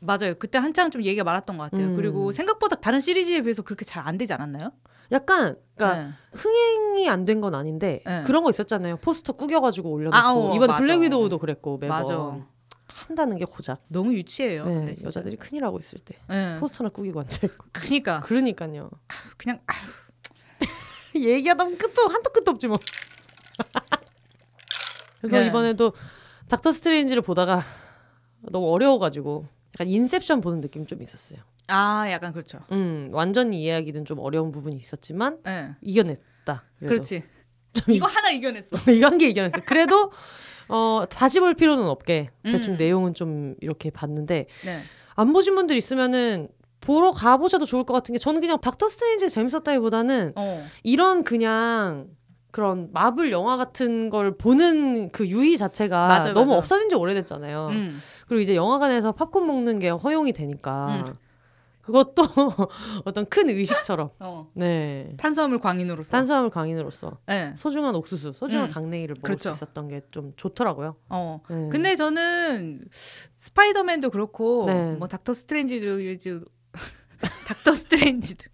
맞아요. 0.00 0.34
그때 0.38 0.58
한창 0.58 0.90
좀 0.90 1.02
얘기가 1.02 1.24
많았던 1.24 1.56
것 1.56 1.70
같아요. 1.70 1.88
음. 1.88 1.96
그리고 1.96 2.30
생각보다 2.32 2.76
다른 2.76 3.00
시리즈에 3.00 3.40
비해서 3.40 3.62
그렇게 3.62 3.84
잘 3.86 4.06
안 4.06 4.18
되지 4.18 4.32
않았나요? 4.34 4.70
약간 5.12 5.56
그러니까 5.76 6.02
네. 6.04 6.12
흥행이 6.32 7.08
안 7.08 7.24
된 7.24 7.40
건 7.40 7.54
아닌데 7.54 8.02
네. 8.06 8.22
그런 8.24 8.42
거 8.44 8.50
있었잖아요. 8.50 8.96
포스터 8.98 9.34
꾸겨가지고 9.34 9.90
올려놓고 9.90 10.16
아, 10.16 10.34
어, 10.34 10.54
이번 10.54 10.74
블랙 10.76 11.00
위도우도 11.00 11.38
그랬고 11.38 11.78
매번. 11.78 11.98
맞아. 12.00 12.46
한다는 12.86 13.36
게 13.36 13.44
고작. 13.44 13.82
너무 13.88 14.14
유치해요. 14.14 14.64
네, 14.64 14.94
여자들이 15.04 15.36
큰일 15.36 15.64
하고 15.64 15.78
있을 15.78 15.98
때 15.98 16.16
네. 16.28 16.58
포스터나 16.58 16.88
꾸기고 16.90 17.20
앉아 17.20 17.40
있고. 17.46 17.66
그니까. 17.72 18.20
그러니까요. 18.20 18.90
그냥 19.36 19.60
얘기하다 21.14 21.64
보면 21.64 21.78
끝도 21.78 22.08
한도 22.08 22.30
끝도 22.30 22.50
없지 22.52 22.68
뭐. 22.68 22.78
그래서 25.20 25.38
네. 25.38 25.46
이번에도 25.46 25.92
닥터 26.48 26.72
스트레인지를 26.72 27.22
보다가 27.22 27.62
너무 28.42 28.70
어려워가지고 28.72 29.46
약간 29.74 29.88
인셉션 29.88 30.40
보는 30.40 30.60
느낌 30.60 30.86
좀 30.86 31.02
있었어요. 31.02 31.40
아, 31.68 32.06
약간 32.10 32.32
그렇죠. 32.32 32.60
음, 32.72 33.10
완전히 33.12 33.62
이해하기는 33.62 34.04
좀 34.04 34.18
어려운 34.20 34.50
부분이 34.50 34.76
있었지만 34.76 35.38
네. 35.44 35.70
이겨냈다. 35.82 36.64
그래도. 36.78 36.86
그렇지. 36.94 37.22
이거 37.88 38.06
하나 38.06 38.30
이겨냈어. 38.30 38.90
이거 38.92 39.06
한 39.06 39.18
개 39.18 39.28
이겨냈어. 39.28 39.58
그래도 39.66 40.10
어, 40.68 41.04
다시 41.08 41.40
볼 41.40 41.54
필요는 41.54 41.84
없게 41.86 42.30
대충 42.42 42.74
음. 42.74 42.76
내용은 42.78 43.14
좀 43.14 43.54
이렇게 43.60 43.90
봤는데 43.90 44.46
네. 44.64 44.80
안 45.14 45.32
보신 45.32 45.54
분들 45.54 45.76
있으면은 45.76 46.48
보러 46.80 47.10
가보셔도 47.10 47.64
좋을 47.64 47.84
것 47.84 47.92
같은 47.94 48.12
게 48.12 48.18
저는 48.18 48.40
그냥 48.40 48.60
닥터 48.60 48.88
스트레인지 48.88 49.28
재밌었다기보다는 49.28 50.32
어. 50.36 50.66
이런 50.84 51.24
그냥 51.24 52.08
그런 52.52 52.88
마블 52.92 53.32
영화 53.32 53.56
같은 53.56 54.08
걸 54.08 54.36
보는 54.36 55.10
그 55.10 55.26
유희 55.28 55.58
자체가 55.58 56.06
맞아, 56.08 56.32
너무 56.32 56.46
맞아. 56.46 56.58
없어진 56.58 56.88
지 56.88 56.94
오래됐잖아요. 56.94 57.68
음. 57.72 58.00
그리고 58.28 58.40
이제 58.40 58.54
영화관에서 58.56 59.12
팝콘 59.12 59.46
먹는 59.46 59.78
게 59.78 59.88
허용이 59.90 60.32
되니까 60.32 61.02
음. 61.06 61.14
그것도 61.86 62.22
어떤 63.06 63.26
큰 63.26 63.48
의식처럼. 63.48 64.10
어. 64.18 64.50
네. 64.54 65.14
탄수화물 65.18 65.60
광인으로서. 65.60 66.10
탄수화물 66.10 66.50
광인으로서. 66.50 67.18
네. 67.26 67.54
소중한 67.56 67.94
옥수수, 67.94 68.32
소중한 68.32 68.68
음. 68.68 68.72
강냉이를 68.72 69.14
먹을 69.14 69.22
그렇죠. 69.22 69.50
수 69.54 69.64
있었던 69.64 69.88
게 69.88 70.00
좀 70.10 70.32
좋더라고요. 70.36 70.96
어. 71.08 71.40
네. 71.48 71.68
근데 71.70 71.96
저는 71.96 72.84
스파이더맨도 73.36 74.10
그렇고 74.10 74.66
네. 74.66 74.92
뭐 74.92 75.08
닥터 75.08 75.32
스트레인지도 75.34 76.44
닥터 77.48 77.74
스트레인지도 77.74 78.44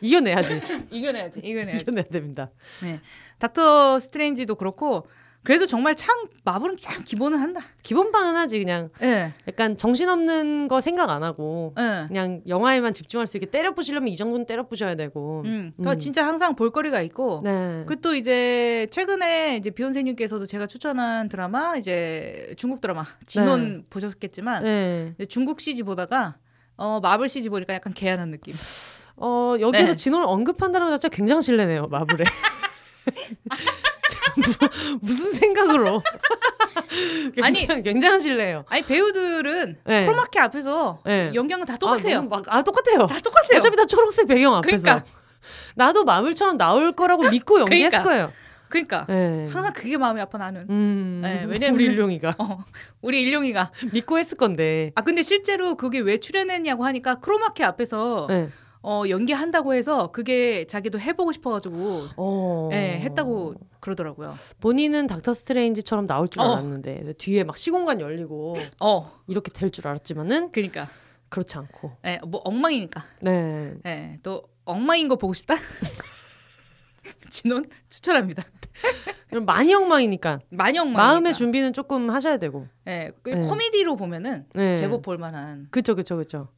이겨내야지. 0.00 0.60
이겨내야지. 0.90 1.40
이겨내야지. 1.40 1.80
이겨내야 1.80 2.04
됩니다. 2.04 2.50
네. 2.82 3.00
닥터 3.38 3.98
스트레인지도 3.98 4.54
그렇고 4.56 5.06
그래도 5.46 5.64
정말 5.64 5.94
참 5.94 6.26
마블은 6.44 6.76
참 6.76 7.04
기본은 7.04 7.38
한다. 7.38 7.60
기본빵은 7.84 8.34
하지 8.34 8.58
그냥. 8.58 8.90
네. 8.98 9.32
약간 9.46 9.76
정신없는 9.76 10.66
거 10.66 10.80
생각 10.80 11.08
안 11.08 11.22
하고 11.22 11.72
네. 11.76 12.04
그냥 12.08 12.42
영화에만 12.48 12.92
집중할 12.92 13.28
수 13.28 13.36
있게 13.36 13.46
때려 13.46 13.72
부시려면 13.72 14.08
이 14.08 14.16
정도는 14.16 14.46
때려 14.46 14.66
부셔야 14.66 14.96
되고. 14.96 15.42
음. 15.44 15.70
그러니까 15.76 15.92
음. 15.92 15.98
진짜 16.00 16.26
항상 16.26 16.56
볼거리가 16.56 17.00
있고. 17.02 17.42
네. 17.44 17.84
그또 17.86 18.16
이제 18.16 18.88
최근에 18.90 19.56
이제 19.58 19.70
비욘세님께서도 19.70 20.46
제가 20.46 20.66
추천한 20.66 21.28
드라마 21.28 21.76
이제 21.76 22.52
중국 22.56 22.80
드라마 22.80 23.04
진원 23.26 23.76
네. 23.76 23.82
보셨겠지만 23.88 24.64
네. 24.64 25.14
중국 25.28 25.60
CG 25.60 25.84
보다가 25.84 26.38
어 26.76 26.98
마블 27.00 27.28
CG 27.28 27.50
보니까 27.50 27.72
약간 27.72 27.94
개안한 27.94 28.32
느낌. 28.32 28.52
어 29.14 29.54
여기서 29.60 29.92
네. 29.92 29.94
진원을 29.94 30.26
언급한다는 30.26 30.88
것 30.88 30.94
자체가 30.94 31.14
굉장히 31.14 31.42
실례네요 31.42 31.86
마블에. 31.86 32.24
무슨 35.00 35.32
생각으로? 35.32 36.02
아니 37.42 37.66
굉장한 37.82 38.20
실례예요. 38.20 38.64
아니 38.68 38.82
배우들은 38.82 39.78
네. 39.84 40.06
크로마키 40.06 40.38
앞에서 40.38 41.00
네. 41.04 41.30
연기하는 41.34 41.66
다 41.66 41.76
똑같아요. 41.76 42.18
아, 42.18 42.22
막, 42.22 42.44
아, 42.48 42.62
똑같아요. 42.62 43.06
다 43.06 43.20
똑같아요. 43.20 43.58
어차피 43.58 43.76
다 43.76 43.84
초록색 43.84 44.26
배경 44.26 44.54
앞에서. 44.54 44.82
그러니까. 44.82 45.10
나도 45.74 46.04
마블처럼 46.04 46.56
나올 46.56 46.92
거라고 46.92 47.28
믿고 47.28 47.60
연기했을 47.60 48.02
그러니까. 48.02 48.10
거예요. 48.10 48.32
그러니까 48.68 49.06
네. 49.08 49.46
항상 49.48 49.72
그게 49.72 49.96
마음이 49.96 50.20
아파 50.20 50.38
나는. 50.38 50.66
음, 50.68 51.20
네, 51.22 51.44
왜냐면 51.46 51.74
우리 51.74 51.84
일룡이가 51.84 52.34
어, 52.38 52.64
우리 53.00 53.22
일룡이가 53.22 53.70
믿고 53.92 54.18
했을 54.18 54.36
건데. 54.36 54.92
아 54.96 55.02
근데 55.02 55.22
실제로 55.22 55.76
그게 55.76 56.00
왜 56.00 56.18
출연했냐고 56.18 56.84
하니까 56.84 57.16
크로마키 57.16 57.62
앞에서 57.62 58.26
네. 58.28 58.48
어, 58.88 59.02
연기한다고 59.08 59.74
해서 59.74 60.12
그게 60.12 60.64
자기도 60.64 61.00
해보고 61.00 61.32
싶어가지고 61.32 62.06
어... 62.16 62.68
네, 62.70 63.00
했다고 63.00 63.54
그러더라고요. 63.80 64.34
본인은 64.60 65.08
닥터 65.08 65.34
스트레인지처럼 65.34 66.06
나올 66.06 66.28
줄 66.28 66.42
어. 66.42 66.52
알았는데 66.52 67.14
뒤에 67.18 67.42
막 67.42 67.56
시공간 67.56 68.00
열리고 68.00 68.54
어. 68.80 69.12
이렇게 69.26 69.50
될 69.50 69.70
줄 69.70 69.88
알았지만은 69.88 70.52
그러니까 70.52 70.88
그렇지 71.28 71.58
않고. 71.58 71.96
네, 72.02 72.20
뭐 72.28 72.40
엉망이니까. 72.44 73.04
네. 73.22 73.74
네, 73.82 74.20
또 74.22 74.44
엉망인 74.64 75.08
거 75.08 75.16
보고 75.16 75.34
싶다. 75.34 75.56
진원 77.30 77.64
추천합니다. 77.88 78.44
그럼 79.28 79.44
많이 79.44 79.74
엉망이니까. 79.74 80.38
많이 80.50 80.78
엉망. 80.78 80.94
마음의 80.94 81.34
준비는 81.34 81.72
조금 81.72 82.10
하셔야 82.10 82.36
되고. 82.36 82.68
네, 82.84 83.10
그 83.22 83.30
네. 83.30 83.40
코미디로 83.42 83.96
보면은 83.96 84.46
네. 84.54 84.76
제법 84.76 85.02
볼만한. 85.02 85.66
그렇죠, 85.72 85.94
그렇죠, 85.94 86.14
그렇죠. 86.14 86.48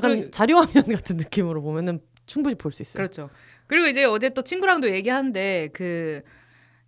네. 0.00 0.06
약간 0.06 0.10
그리고, 0.12 0.30
자료화면 0.30 0.72
같은 0.96 1.16
느낌으로 1.16 1.62
보면은 1.62 2.00
충분히 2.26 2.54
볼 2.56 2.72
수 2.72 2.82
있어요. 2.82 2.98
그렇죠. 3.02 3.30
그리고 3.66 3.86
이제 3.86 4.04
어제 4.04 4.30
또 4.30 4.42
친구랑도 4.42 4.90
얘기하는데 4.90 5.68
그 5.72 6.20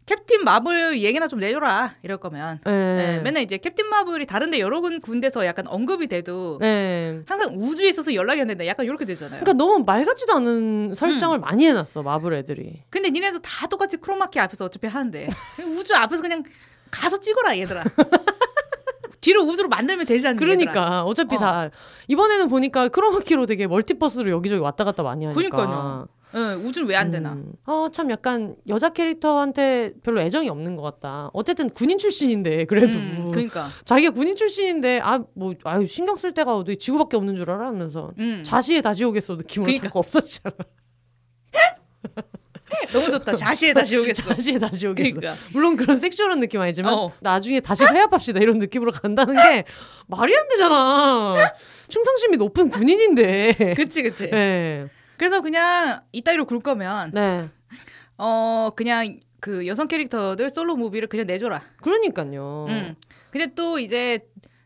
캡틴 0.07 0.42
마블 0.44 1.01
얘기나 1.03 1.29
좀 1.29 1.38
내줘라 1.38 1.92
이럴 2.03 2.18
거면 2.18 2.61
네. 2.64 2.96
네, 2.96 3.18
맨날 3.20 3.42
이제 3.44 3.59
캡틴 3.59 3.87
마블이 3.88 4.27
다른데 4.27 4.59
여러 4.59 4.81
군데서 4.81 5.46
약간 5.46 5.66
언급이 5.68 6.09
돼도 6.09 6.59
네. 6.61 7.20
항상 7.27 7.55
우주에 7.55 7.88
있어서 7.90 8.12
연락이 8.14 8.40
안 8.40 8.49
된다 8.49 8.66
약간 8.66 8.87
이렇게 8.87 9.05
되잖아요. 9.05 9.40
그러니까 9.42 9.53
너무 9.53 9.85
말 9.85 10.05
같지도 10.05 10.33
않은 10.35 10.94
설정을 10.96 11.38
음. 11.38 11.40
많이 11.42 11.64
해놨어 11.66 12.03
마블 12.03 12.35
애들이. 12.35 12.83
근데 12.90 13.11
니네도 13.11 13.38
다 13.40 13.66
똑같이 13.68 13.99
크로마키 13.99 14.40
앞에서 14.40 14.64
어차피 14.64 14.88
하는데 14.88 15.29
우주 15.79 15.94
앞에서 15.94 16.23
그냥 16.23 16.42
가서 16.90 17.20
찍어라 17.20 17.57
얘들아. 17.59 17.85
뒤로 19.20 19.42
우주로 19.42 19.68
만들면 19.68 20.06
되지 20.06 20.26
않나 20.28 20.38
그러니까 20.38 20.70
얘들아. 20.70 21.02
어차피 21.04 21.37
어. 21.37 21.38
다 21.38 21.70
이번에는 22.09 22.48
보니까 22.48 22.88
크로마키로 22.88 23.46
되게 23.46 23.66
멀티버스로 23.66 24.30
여기저기 24.30 24.61
왔다 24.61 24.85
갔다 24.85 25.02
많이 25.02 25.24
하니까. 25.26 25.35
그러니까요. 25.38 26.09
응, 26.33 26.62
우주는 26.64 26.88
왜 26.88 26.94
안 26.96 27.11
되나? 27.11 27.33
음. 27.33 27.52
어, 27.66 27.88
참 27.92 28.09
약간 28.11 28.54
여자 28.68 28.90
캐릭터한테 28.90 29.94
별로 30.04 30.20
애정이 30.20 30.48
없는 30.48 30.76
것 30.76 30.83
같다. 30.83 31.28
어쨌든 31.33 31.68
군인 31.68 31.98
출신인데 31.98 32.66
그래도. 32.66 32.96
음, 32.98 33.28
그러니까. 33.33 33.68
자기가 33.85 34.12
군인 34.12 34.37
출신인데 34.37 35.00
아 35.00 35.18
뭐 35.35 35.54
아유 35.64 35.85
신경 35.87 36.16
쓸 36.16 36.33
데가 36.33 36.56
어디 36.56 36.78
지구밖에 36.78 37.16
없는 37.16 37.35
줄 37.35 37.50
알았면서 37.50 38.12
음. 38.18 38.42
자시에 38.44 38.80
다시 38.80 39.04
오겠어 39.04 39.35
느낌으로 39.35 39.64
그러니까. 39.66 39.85
자꾸 39.88 39.98
없었잖아. 39.98 40.54
너무 42.92 43.11
좋다. 43.11 43.35
자시에 43.35 43.72
다시 43.72 43.96
오겠어. 43.96 44.22
자시에 44.35 44.59
다시 44.59 44.87
오겠어. 44.87 45.14
그러니까. 45.14 45.42
물론 45.52 45.76
그런 45.76 45.98
섹슈얼한 45.98 46.40
느낌 46.40 46.61
아니지만 46.61 46.94
어. 46.94 47.12
나중에 47.20 47.61
다시 47.61 47.85
회합합시다 47.85 48.40
이런 48.40 48.59
느낌으로 48.59 48.92
간다는 48.92 49.35
게 49.35 49.64
말이 50.06 50.37
안 50.37 50.48
되잖아. 50.48 51.35
충성심이 51.88 52.37
높은 52.37 52.68
군인인데. 52.70 53.74
그치 53.76 54.02
그치. 54.02 54.30
네. 54.30 54.87
그래서 55.16 55.40
그냥 55.40 56.00
이따위로 56.12 56.46
굴 56.46 56.61
거면 56.61 57.12
네. 57.12 57.48
어 58.16 58.70
그냥 58.74 59.20
그 59.40 59.66
여성 59.66 59.88
캐릭터들 59.88 60.50
솔로 60.50 60.76
무비를 60.76 61.09
그냥 61.09 61.26
내줘라. 61.26 61.62
그러니까요. 61.83 62.66
음. 62.68 62.94
근데 63.30 63.46
또 63.54 63.78
이제 63.78 64.20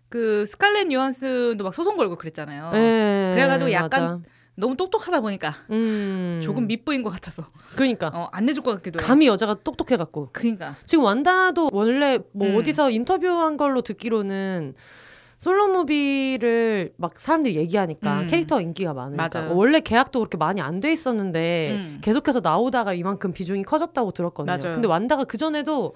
그 0.08 0.46
스칼렛 0.46 0.92
요한슨도 0.92 1.64
막 1.64 1.74
소송 1.74 1.96
걸고 1.96 2.16
그랬잖아요. 2.16 2.70
네, 2.72 3.32
그래가지고 3.34 3.72
약간 3.72 4.02
맞아. 4.04 4.20
너무 4.56 4.76
똑똑하다 4.76 5.20
보니까 5.20 5.54
음. 5.70 6.40
조금 6.42 6.66
밑보인 6.66 7.02
것 7.02 7.10
같아서. 7.10 7.44
그러니까. 7.74 8.10
어, 8.14 8.28
안 8.32 8.46
내줄 8.46 8.62
것 8.62 8.72
같기도 8.76 9.00
해. 9.02 9.04
감히 9.06 9.26
여자가 9.26 9.54
똑똑해 9.64 9.96
갖고. 9.96 10.28
그러니까. 10.32 10.76
지금 10.86 11.04
완다도 11.04 11.70
원래 11.72 12.18
뭐 12.32 12.48
음. 12.48 12.56
어디서 12.56 12.90
인터뷰한 12.90 13.56
걸로 13.56 13.80
듣기로는 13.82 14.74
솔로 15.38 15.68
무비를 15.68 16.92
막 16.96 17.18
사람들이 17.18 17.56
얘기하니까 17.56 18.20
음. 18.20 18.26
캐릭터 18.26 18.60
인기가 18.60 18.94
많으니까 18.94 19.28
맞아요. 19.34 19.54
원래 19.56 19.80
계약도 19.80 20.20
그렇게 20.20 20.38
많이 20.38 20.60
안 20.60 20.80
돼 20.80 20.92
있었는데 20.92 21.70
음. 21.72 21.98
계속해서 22.02 22.40
나오다가 22.40 22.94
이만큼 22.94 23.32
비중이 23.32 23.64
커졌다고 23.64 24.12
들었거든요. 24.12 24.56
맞아요. 24.56 24.74
근데 24.74 24.86
완다가 24.88 25.24
그 25.24 25.36
전에도 25.36 25.94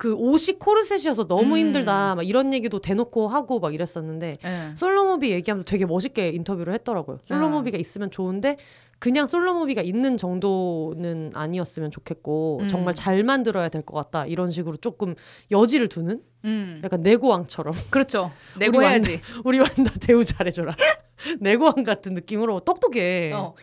그 0.00 0.14
옷이 0.14 0.58
코르셋이어서 0.58 1.26
너무 1.26 1.56
음. 1.56 1.58
힘들다 1.58 2.14
막 2.14 2.26
이런 2.26 2.54
얘기도 2.54 2.78
대놓고 2.80 3.28
하고 3.28 3.60
막 3.60 3.74
이랬었는데 3.74 4.38
네. 4.42 4.74
솔로무비 4.74 5.30
얘기하면서 5.30 5.66
되게 5.66 5.84
멋있게 5.84 6.30
인터뷰를 6.30 6.72
했더라고요. 6.72 7.18
솔로무비가 7.26 7.76
음. 7.76 7.80
있으면 7.80 8.10
좋은데 8.10 8.56
그냥 8.98 9.26
솔로무비가 9.26 9.82
있는 9.82 10.16
정도는 10.16 11.32
아니었으면 11.34 11.90
좋겠고 11.90 12.60
음. 12.62 12.68
정말 12.68 12.94
잘 12.94 13.22
만들어야 13.24 13.68
될 13.68 13.82
것 13.82 13.94
같다 13.94 14.24
이런 14.24 14.50
식으로 14.50 14.78
조금 14.78 15.14
여지를 15.50 15.88
두는 15.88 16.22
음. 16.46 16.80
약간 16.82 17.02
내고왕처럼 17.02 17.74
그렇죠 17.90 18.32
내고해야지 18.58 19.20
우리 19.44 19.58
완다 19.58 19.92
대우 20.00 20.24
잘해줘라 20.24 20.76
내고왕 21.40 21.84
같은 21.84 22.14
느낌으로 22.14 22.60
똑똑해 22.60 23.32
어. 23.34 23.54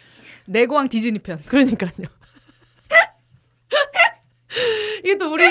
내고왕 0.46 0.90
디즈니 0.90 1.18
편 1.18 1.42
그러니까요 1.48 2.10
이게 5.00 5.18
또 5.18 5.32
우리 5.32 5.44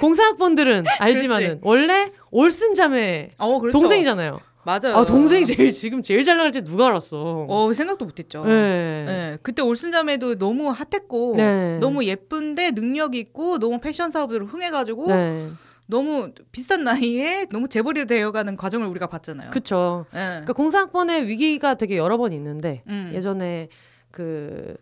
공사학번들은 0.00 0.84
알지만은 1.00 1.60
원래 1.62 2.12
올슨 2.30 2.74
자매 2.74 3.30
어, 3.38 3.58
그렇죠. 3.58 3.78
동생이잖아요. 3.78 4.40
맞아요. 4.64 4.96
아 4.96 5.04
동생이 5.04 5.44
제일 5.44 5.72
지금 5.72 6.02
제일 6.02 6.22
잘 6.22 6.36
나갈지 6.36 6.62
누가 6.62 6.86
알았어. 6.86 7.46
어 7.48 7.72
생각도 7.72 8.04
못 8.04 8.18
했죠. 8.18 8.44
네. 8.44 9.04
네. 9.06 9.38
그때 9.42 9.60
올순자매도 9.60 10.38
너무 10.38 10.68
핫했고 10.68 11.34
네. 11.36 11.78
너무 11.78 12.04
예쁜데 12.04 12.70
능력 12.72 13.14
있고 13.16 13.58
너무 13.58 13.80
패션 13.80 14.10
사업으로 14.12 14.46
흥해 14.46 14.70
가지고 14.70 15.08
네. 15.08 15.48
너무 15.86 16.30
비슷한 16.52 16.84
나이에 16.84 17.46
너무 17.50 17.66
재벌이 17.68 18.06
되어가는 18.06 18.56
과정을 18.56 18.86
우리가 18.86 19.08
봤잖아요. 19.08 19.50
그렇죠. 19.50 20.06
네. 20.12 20.20
그러니까 20.20 20.52
공사학번에 20.52 21.26
위기가 21.26 21.74
되게 21.74 21.96
여러 21.96 22.16
번 22.16 22.32
있는데 22.32 22.82
음. 22.86 23.10
예전에 23.14 23.68
그 24.12 24.76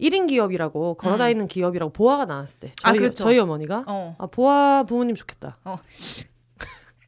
1인 0.00 0.28
기업이라고 0.28 0.94
걸어다니는 0.94 1.44
음. 1.44 1.48
기업이라고 1.48 1.92
보아가 1.92 2.24
나왔을 2.24 2.60
때 2.60 2.72
아, 2.82 2.90
저희, 2.90 2.98
아, 2.98 3.00
그렇죠. 3.00 3.22
저희 3.24 3.38
어머니가 3.38 3.84
어. 3.86 4.16
아 4.18 4.26
보아 4.26 4.84
부모님 4.84 5.14
좋겠다. 5.14 5.58
어. 5.64 5.76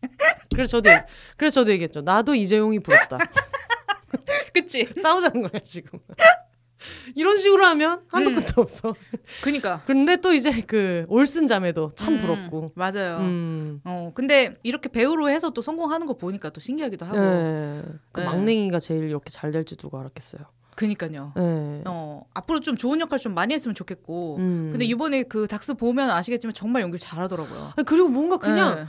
그래서 0.54 0.80
저도 0.80 0.90
그래서 1.36 1.60
저도 1.60 1.72
얘기했죠. 1.72 2.02
나도 2.02 2.34
이재용이 2.34 2.78
부럽다. 2.80 3.18
그치 4.54 4.88
싸우자는 5.02 5.48
거야 5.48 5.60
지금. 5.62 5.98
이런 7.16 7.36
식으로 7.36 7.64
하면 7.66 8.02
한도 8.08 8.30
음. 8.30 8.36
끝도 8.36 8.62
없어. 8.62 8.94
그니까. 9.42 9.82
근데 9.86 10.16
또 10.16 10.32
이제 10.32 10.60
그 10.62 11.04
올슨 11.08 11.46
자매도 11.46 11.90
참 11.96 12.14
음, 12.14 12.18
부럽고. 12.18 12.72
맞아요. 12.74 13.18
음. 13.18 13.80
어 13.84 14.12
근데 14.14 14.54
이렇게 14.62 14.88
배우로 14.88 15.28
해서 15.28 15.50
또 15.50 15.62
성공하는 15.62 16.06
거 16.06 16.14
보니까 16.14 16.50
또 16.50 16.60
신기하기도 16.60 17.04
하고. 17.06 17.18
네. 17.18 17.82
그 18.12 18.20
네. 18.20 18.26
막냉이가 18.26 18.78
제일 18.78 19.04
이렇게 19.04 19.30
잘 19.30 19.50
될지 19.50 19.76
누가 19.76 20.00
알았겠어요. 20.00 20.42
그니까요. 20.76 21.32
네. 21.34 21.82
어 21.86 22.22
앞으로 22.34 22.60
좀 22.60 22.76
좋은 22.76 23.00
역할 23.00 23.18
좀 23.18 23.34
많이 23.34 23.52
했으면 23.54 23.74
좋겠고. 23.74 24.36
음. 24.36 24.68
근데 24.70 24.84
이번에 24.84 25.24
그 25.24 25.48
닥스 25.48 25.74
보면 25.74 26.10
아시겠지만 26.10 26.54
정말 26.54 26.82
연기 26.82 26.98
잘 26.98 27.18
하더라고요. 27.20 27.72
그리고 27.86 28.08
뭔가 28.08 28.36
그냥 28.36 28.76
네. 28.76 28.84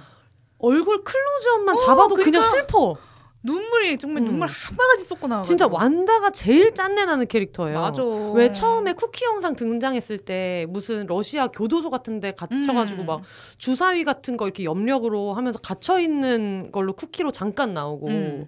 얼굴 0.60 1.04
클로즈업만 1.04 1.76
어, 1.76 1.78
잡아도 1.78 2.16
그러니까. 2.16 2.26
그냥 2.40 2.50
슬퍼. 2.52 2.96
눈물이 3.44 3.98
정말 3.98 4.24
음. 4.24 4.26
눈물 4.26 4.48
한 4.50 4.76
바가지 4.76 5.04
쏟고 5.06 5.28
나와. 5.28 5.42
진짜 5.44 5.68
완다가 5.68 6.32
제일 6.32 6.74
짠내 6.74 7.06
나는 7.06 7.28
캐릭터예요. 7.28 7.80
맞아. 7.80 8.04
왜 8.34 8.52
처음에 8.52 8.92
쿠키 8.94 9.24
영상 9.24 9.56
등장했을 9.56 10.18
때 10.18 10.66
무슨 10.70 11.06
러시아 11.08 11.48
교도소 11.48 11.90
같은데 11.90 12.32
갇혀가지고 12.34 13.04
음. 13.04 13.06
막 13.06 13.22
주사위 13.58 14.04
같은 14.04 14.36
거 14.36 14.46
이렇게 14.46 14.66
염력으로 14.66 15.34
하면서 15.34 15.60
갇혀 15.60 16.00
있는 16.00 16.72
걸로 16.74 16.92
쿠키로 16.94 17.32
잠깐 17.32 17.74
나오고 17.74 18.08
음. 18.08 18.48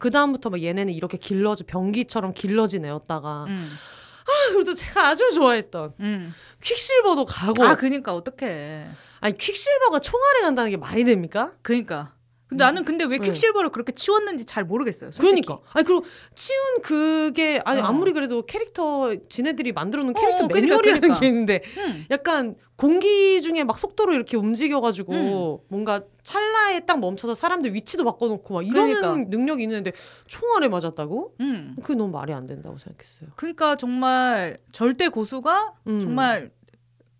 그 0.00 0.10
다음부터 0.10 0.50
막 0.50 0.60
얘네는 0.60 0.92
이렇게 0.92 1.16
길러지 1.16 1.64
병기처럼 1.64 2.34
길러진 2.34 2.84
애였다가. 2.84 3.44
음. 3.48 3.70
아, 4.26 4.52
그래도 4.52 4.74
제가 4.74 5.08
아주 5.08 5.30
좋아했던 5.32 5.94
음. 6.00 6.34
퀵실버도 6.62 7.24
가고. 7.24 7.62
아, 7.64 7.76
그니까 7.76 8.14
어떡해. 8.14 8.88
아니 9.20 9.36
퀵실버가 9.36 10.00
총알에 10.00 10.40
간다는 10.40 10.70
게 10.70 10.76
말이 10.76 11.04
됩니까? 11.04 11.52
그니까. 11.62 12.12
근데 12.50 12.64
나는 12.64 12.84
근데 12.84 13.04
왜 13.04 13.16
네. 13.16 13.28
퀵실버를 13.28 13.70
그렇게 13.70 13.92
치웠는지 13.92 14.44
잘 14.44 14.64
모르겠어요. 14.64 15.12
솔직히. 15.12 15.40
그러니까. 15.42 15.64
아니 15.72 15.84
그리고 15.84 16.04
치운 16.34 16.82
그게 16.82 17.62
아니 17.64 17.80
어. 17.80 17.84
아무리 17.84 18.12
그래도 18.12 18.42
캐릭터 18.42 19.14
지네들이 19.28 19.72
만들어 19.72 20.02
놓은 20.02 20.14
캐릭터 20.14 20.44
어, 20.44 20.48
매뉴얼이라는 20.48 21.00
그러니까, 21.00 21.00
그러니까. 21.00 21.20
게 21.20 21.26
있는데 21.28 21.62
음. 21.78 22.06
약간 22.10 22.56
공기 22.74 23.40
중에 23.40 23.62
막 23.62 23.78
속도로 23.78 24.14
이렇게 24.14 24.36
움직여가지고 24.36 25.12
음. 25.62 25.66
뭔가 25.68 26.02
찰나에 26.24 26.80
딱 26.80 26.98
멈춰서 26.98 27.34
사람들 27.34 27.72
위치도 27.72 28.04
바꿔놓고 28.04 28.54
막 28.54 28.66
이런 28.66 28.90
그러니까. 28.90 29.30
능력이 29.30 29.62
있는데 29.62 29.92
총알에 30.26 30.68
맞았다고? 30.68 31.36
음. 31.40 31.76
그게 31.82 31.94
너무 31.94 32.10
말이 32.10 32.32
안 32.32 32.46
된다고 32.46 32.78
생각했어요. 32.78 33.30
그러니까 33.36 33.76
정말 33.76 34.58
절대 34.72 35.08
고수가 35.08 35.74
음. 35.86 36.00
정말 36.00 36.50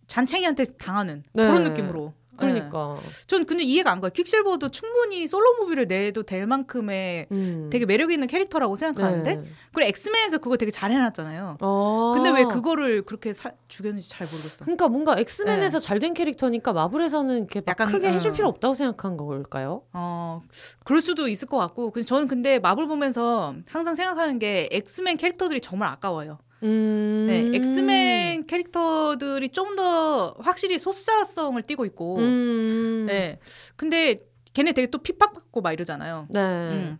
잔챙이한테 0.09 0.64
당하는 0.76 1.22
네. 1.35 1.47
그런 1.47 1.62
느낌으로 1.62 2.14
그러니까. 2.41 2.95
네. 2.97 3.26
전 3.26 3.47
근데 3.47 3.62
이해가 3.62 3.91
안 3.91 4.01
가요. 4.01 4.11
퀵실버도 4.11 4.70
충분히 4.70 5.26
솔로 5.26 5.55
무비를 5.61 5.86
내도 5.86 6.22
될 6.22 6.47
만큼의 6.47 7.26
음. 7.30 7.70
되게 7.70 7.86
매력 7.86 8.11
있는 8.11 8.26
캐릭터라고 8.26 8.76
생각하는데 8.76 9.36
네. 9.36 9.45
그리고 9.72 9.88
엑스맨에서 9.88 10.38
그거 10.38 10.57
되게 10.57 10.70
잘 10.70 10.91
해놨잖아요. 10.91 11.59
아. 11.61 12.12
근데 12.14 12.30
왜 12.30 12.45
그거를 12.45 13.03
그렇게 13.03 13.32
사, 13.32 13.53
죽였는지 13.68 14.09
잘 14.09 14.26
모르겠어. 14.26 14.64
그러니까 14.64 14.88
뭔가 14.88 15.16
엑스맨에서 15.18 15.78
네. 15.78 15.86
잘된 15.86 16.14
캐릭터니까 16.14 16.72
마블에서는 16.72 17.38
이렇게 17.38 17.62
약간 17.66 17.88
크게 17.91 18.09
어. 18.09 18.11
해줄 18.11 18.32
필요 18.32 18.49
없다고 18.49 18.74
생각한 18.74 19.16
걸까요? 19.16 19.82
어, 19.93 20.43
그럴 20.84 21.01
수도 21.03 21.28
있을 21.28 21.47
것 21.49 21.57
같고. 21.59 21.91
근데 21.91 22.05
저는 22.07 22.28
근데 22.28 22.59
마블 22.59 22.86
보면서 22.86 23.55
항상 23.68 23.95
생각하는 23.95 24.38
게 24.38 24.68
엑스맨 24.72 25.16
캐릭터들이 25.16 25.61
정말 25.61 25.91
아까워요. 25.91 26.38
음... 26.62 27.26
네, 27.28 27.50
엑스맨 27.56 28.46
캐릭터들이 28.46 29.48
좀 29.50 29.76
더 29.76 30.34
확실히 30.40 30.78
소수자성을 30.78 31.61
띠고 31.62 31.84
있고, 31.86 32.18
음... 32.18 33.06
네, 33.08 33.38
근데 33.76 34.18
걔네 34.52 34.72
되게 34.72 34.88
또 34.88 34.98
핍박받고 34.98 35.61
막 35.61 35.72
이러잖아요. 35.72 36.26
네. 36.28 36.40
음. 36.40 36.98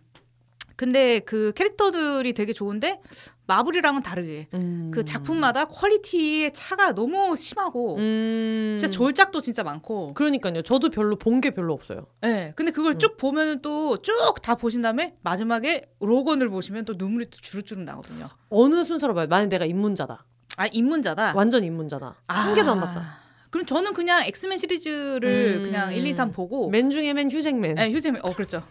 근데 0.75 1.19
그 1.19 1.51
캐릭터들이 1.55 2.33
되게 2.33 2.53
좋은데 2.53 2.99
마블이랑은 3.47 4.01
다르게 4.01 4.47
음. 4.53 4.91
그 4.93 5.03
작품마다 5.03 5.65
quality의 5.65 6.53
차가 6.53 6.93
너무 6.93 7.35
심하고 7.35 7.97
음. 7.97 8.75
진짜 8.79 8.89
졸작도 8.91 9.41
진짜 9.41 9.63
많고 9.63 10.13
그러니까요. 10.13 10.61
저도 10.61 10.89
별로 10.89 11.17
본 11.17 11.41
게 11.41 11.49
별로 11.51 11.73
없어요. 11.73 12.05
네. 12.21 12.53
근데 12.55 12.71
그걸 12.71 12.93
음. 12.93 12.99
쭉 12.99 13.17
보면은 13.17 13.61
또쭉 13.61 14.41
다 14.43 14.55
보신 14.55 14.81
다음에 14.81 15.15
마지막에 15.23 15.81
로건을 15.99 16.49
보시면 16.49 16.85
또 16.85 16.93
눈물이 16.97 17.25
또 17.31 17.37
주룩주룩 17.41 17.83
나거든요. 17.83 18.29
어느 18.49 18.83
순서로 18.85 19.13
봐요? 19.15 19.27
만약 19.27 19.47
내가 19.47 19.65
입문자다. 19.65 20.25
아 20.57 20.67
입문자다. 20.67 21.33
완전 21.35 21.63
입문자다. 21.63 22.21
아. 22.27 22.33
한 22.33 22.53
개도 22.55 22.71
안 22.71 22.79
봤다. 22.79 23.17
그럼 23.49 23.65
저는 23.65 23.93
그냥 23.93 24.23
엑스맨 24.25 24.57
시리즈를 24.59 25.57
음. 25.59 25.63
그냥 25.63 25.93
1, 25.93 26.05
2, 26.07 26.13
3 26.13 26.31
보고 26.31 26.69
man 26.69 26.89
중에 26.89 27.13
man 27.13 27.29
휴잭맨. 27.31 27.75
네, 27.75 27.91
휴잭맨. 27.91 28.21
어, 28.23 28.33
그렇죠. 28.33 28.63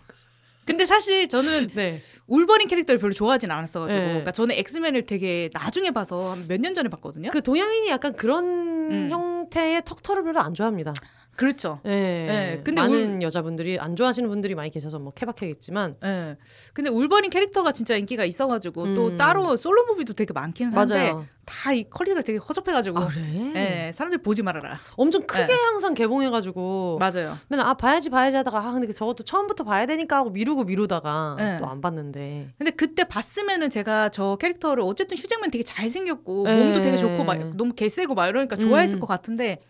근데 0.71 0.87
사실 0.87 1.29
저는 1.29 1.69
네. 1.75 1.97
울버린 2.27 2.69
캐릭터를 2.69 2.99
별로 3.01 3.13
좋아하진 3.13 3.51
않았어가지고 3.51 3.99
네. 3.99 4.07
그러니까 4.09 4.31
저는 4.33 4.55
엑스맨을 4.57 5.07
되게 5.07 5.51
나중에 5.53 5.91
봐서 5.91 6.37
몇 6.49 6.61
년 6.61 6.75
전에 6.75 6.89
봤거든요. 6.89 7.31
그 7.31 7.43
동양인이 7.43 7.89
약간 7.89 8.15
그런 8.15 8.45
음. 8.91 9.09
형태의 9.11 9.83
턱털을 9.85 10.23
별로 10.25 10.41
안 10.41 10.55
좋아합니다. 10.55 10.93
그렇죠. 11.37 11.81
예. 11.87 11.91
네. 11.91 12.61
근데 12.63 12.83
많은 12.83 13.17
울... 13.17 13.23
여자분들이 13.23 13.79
안 13.79 13.97
좋아하시는 13.97 14.29
분들이 14.29 14.55
많이 14.55 14.71
계셔서 14.71 14.99
뭐 14.99 15.13
케바케겠지만. 15.13 15.97
예. 16.05 16.37
근데 16.75 16.91
울버린 16.91 17.31
캐릭터가 17.31 17.73
진짜 17.73 17.97
인기가 17.97 18.25
있어가지고 18.25 18.85
음. 18.85 18.95
또 18.95 19.17
따로 19.17 19.57
솔로 19.57 19.85
movie도 19.87 20.13
되게 20.13 20.33
많기는 20.33 20.77
한데 20.77 21.15
다 21.47 21.73
이 21.73 21.85
퀄리티가 21.85 22.23
되게 22.23 22.39
허접해가지고. 22.39 22.99
아, 22.99 23.09
그래? 23.09 23.53
예. 23.55 23.93
사람들 23.93 24.19
보지 24.19 24.43
말아라. 24.43 24.79
엄청 24.97 25.23
크게 25.23 25.53
예. 25.53 25.57
항상 25.57 25.95
개봉해가지고. 25.95 26.99
맞아요. 27.01 27.37
맨날 27.49 27.67
아 27.67 27.75
봐야지 27.75 28.11
봐야지 28.11 28.37
하다가 28.37 28.59
아 28.59 28.73
근데 28.73 28.93
저것도 28.93 29.25
처음부터 29.25 29.65
봐야 29.65 29.87
되니까 29.87 30.17
하고 30.17 30.31
미루고 30.31 30.65
미루다가 30.65 31.37
예. 31.41 31.59
또안 31.61 31.81
봤는데. 31.81 32.51
근데 32.59 32.71
그때 32.71 33.05
봤으면은 33.05 33.71
제가 33.71 34.11
저 34.11 34.37
캐릭터를 34.37 34.83
어쨌든 34.85 35.17
휴잭맨 35.17 35.51
되게 35.51 35.65
잘생겼고 35.65 36.49
예. 36.49 36.57
몸도 36.57 36.81
되게 36.81 36.97
좋고 36.97 37.25
막 37.25 37.57
너무 37.57 37.73
개세고 37.73 38.15
막 38.15 38.29
이러니까 38.29 38.57
좋아했을 38.57 38.99
음. 38.99 39.01
것 39.01 39.07
같은데. 39.07 39.61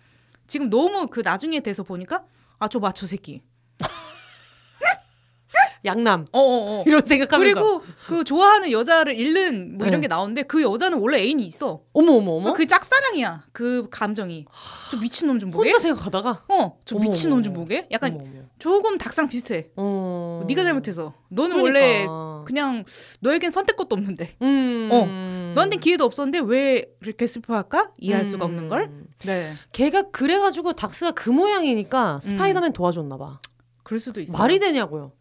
지금 0.51 0.69
너무 0.69 1.07
그 1.07 1.21
나중에 1.25 1.61
돼서 1.61 1.83
보니까 1.85 2.25
아 2.59 2.67
저 2.69 2.79
마초 2.81 3.07
새끼. 3.07 3.41
양남. 5.85 6.27
어어어. 6.33 6.85
이런 6.87 7.05
생각하면서. 7.07 7.55
그리고 7.61 7.83
그 8.07 8.23
좋아하는 8.25 8.71
여자를 8.71 9.19
잃는 9.19 9.79
뭐 9.79 9.87
이런 9.87 10.01
네. 10.01 10.05
게 10.05 10.09
나오는데 10.09 10.43
그 10.43 10.63
여자는 10.63 10.99
원래 10.99 11.19
애인이 11.21 11.43
있어. 11.47 11.81
어머 11.95 12.13
어머 12.15 12.33
어머. 12.33 12.53
그 12.53 12.67
짝사랑이야. 12.67 13.45
그 13.53 13.89
감정이. 13.91 14.45
저 14.91 14.97
미친놈 14.99 15.39
좀 15.39 15.51
보게. 15.51 15.71
혼자 15.71 15.81
생각하다가. 15.83 16.45
어. 16.49 16.79
저 16.85 16.99
미친놈 16.99 17.43
좀 17.43 17.55
보게. 17.55 17.87
약간 17.93 18.13
어머, 18.15 18.25
어머. 18.25 18.43
조금 18.61 18.99
닭상 18.99 19.29
비슷해. 19.29 19.71
어. 19.77 20.45
네가 20.47 20.63
잘못해서. 20.63 21.15
너는 21.31 21.57
그러니까. 21.57 22.13
원래 22.13 22.45
그냥 22.47 22.85
너에겐 23.21 23.51
선택권도 23.51 23.97
없는데. 23.97 24.37
음. 24.43 24.89
어. 24.93 25.53
너한테 25.55 25.79
기회도 25.79 26.05
없었는데 26.05 26.41
왜 26.41 26.85
이렇게 27.01 27.27
슬퍼할까? 27.27 27.93
이해할 27.99 28.23
음. 28.23 28.31
수가 28.31 28.45
없는 28.45 28.69
걸. 28.69 28.83
음. 28.85 29.07
네. 29.25 29.55
걔가 29.73 30.11
그래 30.11 30.39
가지고 30.39 30.75
닥스가 30.75 31.13
그 31.13 31.31
모양이니까 31.31 32.17
음. 32.17 32.21
스파이더맨 32.21 32.75
도와줬나 32.75 33.17
봐. 33.17 33.41
그럴 33.83 33.99
수도 33.99 34.21
있어. 34.21 34.37
말이 34.37 34.59
되냐고요. 34.61 35.13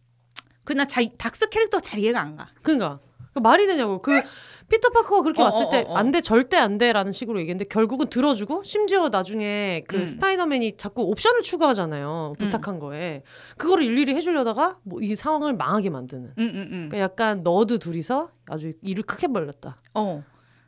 그나 0.66 0.86
잘 0.86 1.10
닥스 1.18 1.50
캐릭터 1.50 1.80
잘 1.80 2.00
이해가 2.00 2.22
안 2.22 2.36
가. 2.36 2.50
그러니까 2.62 3.00
그 3.34 3.40
말이 3.40 3.66
되냐고. 3.66 4.02
그 4.02 4.22
피터 4.70 4.90
파커가 4.90 5.24
그렇게 5.24 5.42
어, 5.42 5.46
왔을 5.46 5.66
어, 5.66 5.70
때 5.70 5.86
안돼 5.90 6.18
어, 6.18 6.20
어. 6.20 6.22
절대 6.22 6.58
안돼라는 6.58 7.12
식으로 7.12 7.40
얘기했는데 7.40 7.68
결국은 7.70 8.08
들어주고 8.08 8.64
심지어 8.64 9.10
나중에 9.10 9.84
그 9.88 9.98
음. 9.98 10.06
스파이더맨이 10.06 10.78
자꾸 10.78 11.04
옵션을 11.04 11.42
추가하잖아요. 11.42 12.36
부탁한 12.38 12.76
음. 12.76 12.80
거에 12.80 13.24
그거를 13.58 13.84
일일이 13.84 14.14
해주려다가 14.16 14.78
뭐 14.84 15.00
이 15.10 15.16
상황을 15.16 15.54
망하게 15.54 15.90
만드는. 15.90 16.34
음, 16.38 16.42
음, 16.42 16.56
음. 16.56 16.68
그러니까 16.90 17.00
약간 17.00 17.42
nerd 17.42 17.80
둘이서 17.80 18.30
아주 18.48 18.74
일을 18.82 19.04
크게 19.04 19.28
벌렸다. 19.28 19.78
어. 19.96 20.24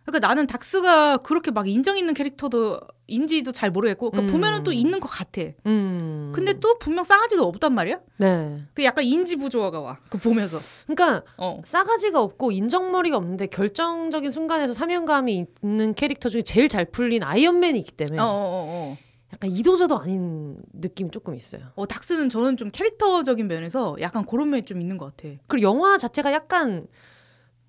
그러니까 0.05 0.27
나는 0.27 0.47
닥스가 0.47 1.17
그렇게 1.17 1.51
막 1.51 1.67
인정 1.67 1.97
있는 1.97 2.13
캐릭터도 2.13 2.79
인지도 3.07 3.51
잘 3.51 3.69
모르겠고 3.69 4.09
그러니까 4.09 4.31
음. 4.31 4.33
보면은 4.33 4.63
또 4.63 4.71
있는 4.71 4.99
것 4.99 5.07
같아. 5.07 5.41
음. 5.65 6.31
근데 6.33 6.53
또 6.59 6.79
분명 6.79 7.03
싸가지가 7.03 7.43
없단 7.43 7.73
말이야. 7.73 7.99
네. 8.17 8.63
그 8.73 8.83
약간 8.83 9.03
인지 9.03 9.35
부조화가 9.35 9.79
와. 9.79 9.99
그 10.09 10.17
보면서. 10.17 10.57
그러니까 10.87 11.23
어. 11.37 11.61
싸가지가 11.63 12.19
없고 12.19 12.51
인정머리가 12.51 13.17
없는데 13.17 13.47
결정적인 13.47 14.31
순간에서 14.31 14.73
사명감이 14.73 15.45
있는 15.63 15.93
캐릭터 15.93 16.29
중에 16.29 16.41
제일 16.41 16.67
잘 16.67 16.85
풀린 16.85 17.23
아이언맨이 17.23 17.77
있기 17.79 17.91
때문에. 17.91 18.19
어, 18.19 18.25
어, 18.25 18.27
어. 18.27 18.31
어. 18.33 18.97
약간 19.33 19.49
이도저도 19.49 19.97
아닌 19.97 20.57
느낌이 20.73 21.11
조금 21.11 21.35
있어요. 21.35 21.61
어, 21.75 21.85
닥스는 21.85 22.29
저는 22.29 22.57
좀 22.57 22.69
캐릭터적인 22.69 23.47
면에서 23.47 23.95
약간 24.01 24.25
그런 24.25 24.49
면이 24.49 24.63
좀 24.65 24.81
있는 24.81 24.97
것 24.97 25.15
같아. 25.15 25.33
그리고 25.47 25.67
영화 25.67 25.97
자체가 25.97 26.33
약간 26.33 26.87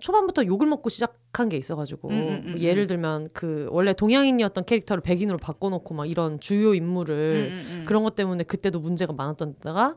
초반부터 0.03 0.45
욕을 0.47 0.67
먹고 0.67 0.91
시작한 0.91 1.49
게 1.49 1.57
있어가지고 1.57 2.09
음, 2.11 2.15
음, 2.15 2.43
음, 2.45 2.51
뭐 2.53 2.61
예를 2.61 2.89
들면 2.89 3.29
그 3.33 3.69
원래 3.71 3.93
동양인이었던 3.95 4.65
캐릭터를 4.65 5.01
백인으로 5.01 5.39
바꿔놓고 5.39 5.95
막 5.95 6.11
이런 6.11 6.41
주요 6.41 6.75
인물을 6.75 7.85
그런 7.87 8.03
것 8.03 8.17
때문에 8.17 8.43
그때도 8.45 8.81
문제가 8.81 9.13
많았던 9.13 9.55
데다가 9.55 9.95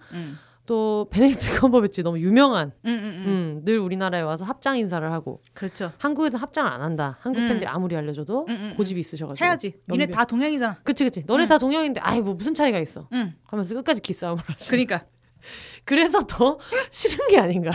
또 0.68 1.08
베네딕트 1.12 1.60
컴버배치 1.60 2.04
너무 2.04 2.20
유명한 2.20 2.72
음, 2.86 2.90
음, 2.90 3.24
음. 3.28 3.62
늘 3.66 3.80
우리나라에 3.80 4.22
와서 4.22 4.46
합장 4.46 4.78
인사를 4.78 5.12
하고 5.12 5.42
그렇죠. 5.54 5.92
한국에서 5.98 6.38
합장을 6.38 6.72
안 6.72 6.82
한다. 6.82 7.18
한국 7.22 7.40
팬들이 7.40 7.68
아무리 7.68 7.96
알려줘도 7.96 8.48
고집이 8.78 9.00
있으셔가지고 9.00 9.44
해야지. 9.44 9.74
니네 9.90 10.08
다 10.08 10.26
동양이잖아. 10.26 10.78
그치 10.84 11.04
그치. 11.04 11.24
너네 11.26 11.48
다 11.48 11.58
동양인데 11.58 12.00
아이 12.02 12.22
뭐 12.22 12.36
무슨 12.36 12.54
차이가 12.54 12.80
있어. 12.80 13.10
하면서 13.46 13.74
끝까지 13.76 14.02
기싸움을 14.02 14.44
하시. 14.48 14.70
그러니까 14.70 15.06
그래서 15.84 16.22
더 16.28 16.60
싫은 16.92 17.28
게 17.30 17.40
아닌가. 17.40 17.72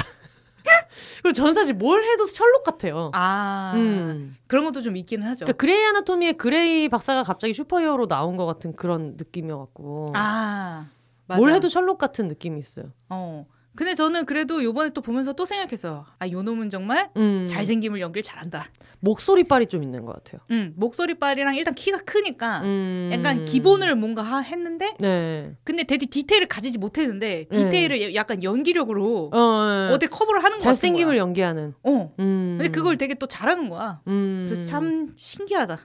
그리고 1.22 1.32
저는 1.32 1.54
사실 1.54 1.74
뭘 1.74 2.04
해도 2.04 2.26
셜록 2.26 2.64
같아요. 2.64 3.10
아 3.14 3.72
음. 3.76 4.36
그런 4.46 4.64
것도 4.64 4.80
좀 4.80 4.96
있기는 4.96 5.26
하죠. 5.26 5.44
그러니까 5.44 5.56
그레이 5.58 5.84
아나토미의 5.86 6.34
그레이 6.34 6.88
박사가 6.88 7.22
갑자기 7.22 7.52
슈퍼히어로 7.52 8.06
나온 8.06 8.36
것 8.36 8.46
같은 8.46 8.74
그런 8.74 9.14
느낌이었고. 9.16 10.12
아 10.14 10.88
맞아. 11.26 11.40
뭘 11.40 11.52
해도 11.52 11.68
셜록 11.68 11.98
같은 11.98 12.28
느낌이 12.28 12.58
있어요. 12.58 12.92
어. 13.08 13.46
근데 13.80 13.94
저는 13.94 14.26
그래도 14.26 14.62
요번에 14.62 14.90
또 14.90 15.00
보면서 15.00 15.32
또 15.32 15.46
생각했어요. 15.46 16.04
아, 16.18 16.28
요 16.28 16.42
놈은 16.42 16.68
정말 16.68 17.08
음. 17.16 17.46
잘생김을 17.48 17.98
연기를 17.98 18.22
잘한다. 18.22 18.66
목소리 18.98 19.44
빨이 19.44 19.68
좀 19.68 19.82
있는 19.82 20.04
것 20.04 20.12
같아요. 20.12 20.42
음, 20.50 20.74
목소리 20.76 21.14
빨이랑 21.14 21.54
일단 21.54 21.72
키가 21.72 22.00
크니까 22.00 22.60
음. 22.60 23.08
약간 23.10 23.46
기본을 23.46 23.94
뭔가 23.94 24.20
하, 24.20 24.40
했는데 24.40 24.92
네. 25.00 25.56
근데 25.64 25.84
되게 25.84 26.04
디테일을 26.04 26.46
가지지 26.46 26.76
못했는데 26.76 27.46
디테일을 27.50 27.98
네. 28.00 28.14
약간 28.14 28.42
연기력으로 28.42 29.30
어, 29.32 29.88
네. 29.88 29.94
어디 29.94 30.08
커버를 30.08 30.44
하는 30.44 30.58
거야. 30.58 30.64
잘생김을 30.66 31.16
연기하는. 31.16 31.72
어. 31.82 32.12
음. 32.18 32.56
근데 32.58 32.70
그걸 32.70 32.98
되게 32.98 33.14
또 33.14 33.26
잘하는 33.26 33.70
거야. 33.70 34.02
음. 34.08 34.44
그래서 34.46 34.62
참 34.68 35.14
신기하다. 35.16 35.78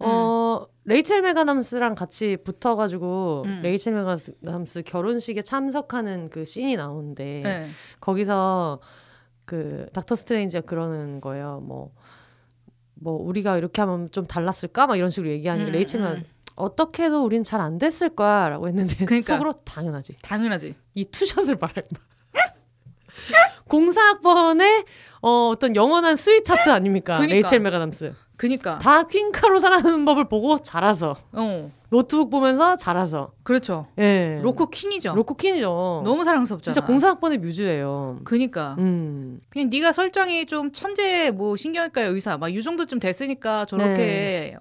어 0.00 0.66
레이첼 0.84 1.22
맥아담스랑 1.22 1.94
같이 1.94 2.36
붙어가지고 2.44 3.42
음. 3.46 3.60
레이첼 3.62 3.92
맥아담스 3.94 4.82
결혼식에 4.84 5.42
참석하는 5.42 6.30
그 6.30 6.44
씬이 6.44 6.76
나오는데 6.76 7.40
네. 7.44 7.66
거기서 8.00 8.80
그 9.44 9.86
닥터 9.92 10.14
스트레인지가 10.14 10.62
그러는 10.66 11.20
거예요. 11.20 11.60
뭐뭐 11.66 11.92
뭐 12.94 13.22
우리가 13.22 13.58
이렇게 13.58 13.80
하면 13.82 14.08
좀 14.10 14.26
달랐을까? 14.26 14.86
막 14.86 14.96
이런 14.96 15.08
식으로 15.08 15.30
얘기하니까 15.30 15.68
음, 15.68 15.72
레이첼 15.72 16.00
맥아 16.00 16.12
음. 16.14 16.24
어떻게 16.54 17.04
해도 17.04 17.24
우린 17.24 17.44
잘 17.44 17.60
안 17.60 17.78
됐을 17.78 18.10
거야라고 18.10 18.68
했는데 18.68 18.96
그러니까. 19.06 19.34
속으로 19.34 19.52
당연하지. 19.64 20.16
당연하지. 20.22 20.74
이 20.94 21.04
투샷을 21.04 21.56
말해. 21.60 21.82
공사학번의 23.68 24.84
어, 25.22 25.48
어떤 25.52 25.76
영원한 25.76 26.16
sweetheart 26.16 26.70
아닙니까? 26.70 27.14
그러니까. 27.14 27.34
레이첼 27.34 27.60
맥아담스. 27.60 28.14
그니까 28.38 28.78
다 28.78 29.02
퀸카로 29.02 29.58
살아가는 29.58 30.04
법을 30.06 30.28
보고 30.28 30.58
자라서 30.58 31.16
어. 31.32 31.70
노트북 31.90 32.30
보면서 32.30 32.76
자라서 32.76 33.32
그렇죠. 33.42 33.86
예. 33.98 34.38
로코 34.42 34.70
퀸이죠. 34.70 35.14
로코 35.14 35.34
퀸이죠. 35.34 36.02
너무 36.04 36.22
사랑스럽잖아. 36.22 36.72
진짜 36.72 36.86
공사학번의 36.86 37.38
뮤즈예요. 37.38 38.20
그니까. 38.24 38.76
음. 38.78 39.40
그냥 39.50 39.68
네가 39.70 39.90
설정이 39.92 40.46
좀 40.46 40.70
천재 40.72 41.30
뭐 41.32 41.56
신경외과 41.56 42.02
의사 42.02 42.38
막 42.38 42.48
이 42.48 42.62
정도쯤 42.62 43.00
됐으니까 43.00 43.64
저렇게 43.66 43.94
네. 43.96 44.56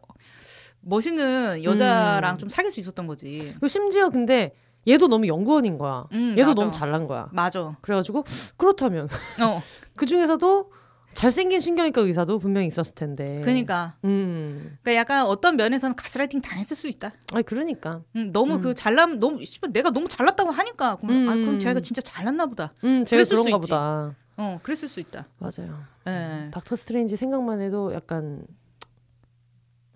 멋있는 0.82 1.64
여자랑 1.64 2.36
음. 2.36 2.38
좀 2.40 2.50
사귈 2.50 2.72
수 2.72 2.80
있었던 2.80 3.08
거지. 3.08 3.54
심지어 3.68 4.10
근데 4.10 4.54
얘도 4.88 5.08
너무 5.08 5.28
연구원인 5.28 5.78
거야. 5.78 6.06
음, 6.14 6.32
얘도 6.38 6.50
맞아. 6.52 6.62
너무 6.62 6.72
잘난 6.72 7.08
거야. 7.08 7.28
맞아. 7.32 7.76
그래가지고 7.82 8.24
그렇다면 8.56 9.08
어. 9.42 9.62
그 9.96 10.06
중에서도 10.06 10.72
잘생긴 11.18 11.60
신경외과 11.60 12.02
의사도 12.02 12.38
분명히 12.38 12.68
있었을 12.68 12.94
텐데. 12.94 13.42
그러니까. 13.42 13.96
음. 14.06 14.78
그러니까 14.84 14.94
약간 15.02 15.26
어떤 15.26 15.56
면에서는 15.56 15.96
가스라이팅 15.96 16.42
당했을 16.42 16.78
수 16.78 16.88
있다. 16.88 17.12
아, 17.34 17.42
그러니까. 17.42 18.04
음, 18.16 18.32
너무 18.32 18.58
음. 18.58 18.62
그 18.62 18.76
잘남 18.76 19.18
너무 19.18 19.40
내가 19.72 19.90
너무 19.90 20.08
잘났다고 20.08 20.52
하니까 20.52 20.98
그럼 20.98 21.28
아 21.28 21.34
그럼 21.34 21.56
음. 21.56 21.60
제가 21.60 21.80
진짜 21.80 22.02
잘났나 22.02 22.46
보다. 22.46 22.72
음, 22.84 23.04
제가 23.04 23.24
그런가 23.24 23.58
보다. 23.58 24.16
어, 24.38 24.60
그랬을 24.62 24.88
수 24.88 25.00
있다. 25.00 25.28
맞아요. 25.40 25.84
네. 26.06 26.52
닥터 26.52 26.76
스트레인지 26.76 27.18
생각만 27.18 27.62
해도 27.62 27.96
약간 27.96 28.46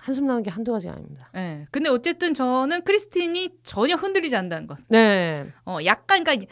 한숨 0.01 0.25
나는 0.25 0.41
게 0.41 0.49
한두 0.49 0.71
가지가 0.71 0.93
아닙니다. 0.93 1.29
네. 1.33 1.67
근데 1.69 1.91
어쨌든 1.91 2.33
저는 2.33 2.81
크리스틴이 2.83 3.59
전혀 3.61 3.95
흔들리지 3.95 4.35
않는다는 4.35 4.65
것. 4.65 4.79
네. 4.87 5.45
어, 5.65 5.77
약간 5.85 6.23
그러니까 6.23 6.51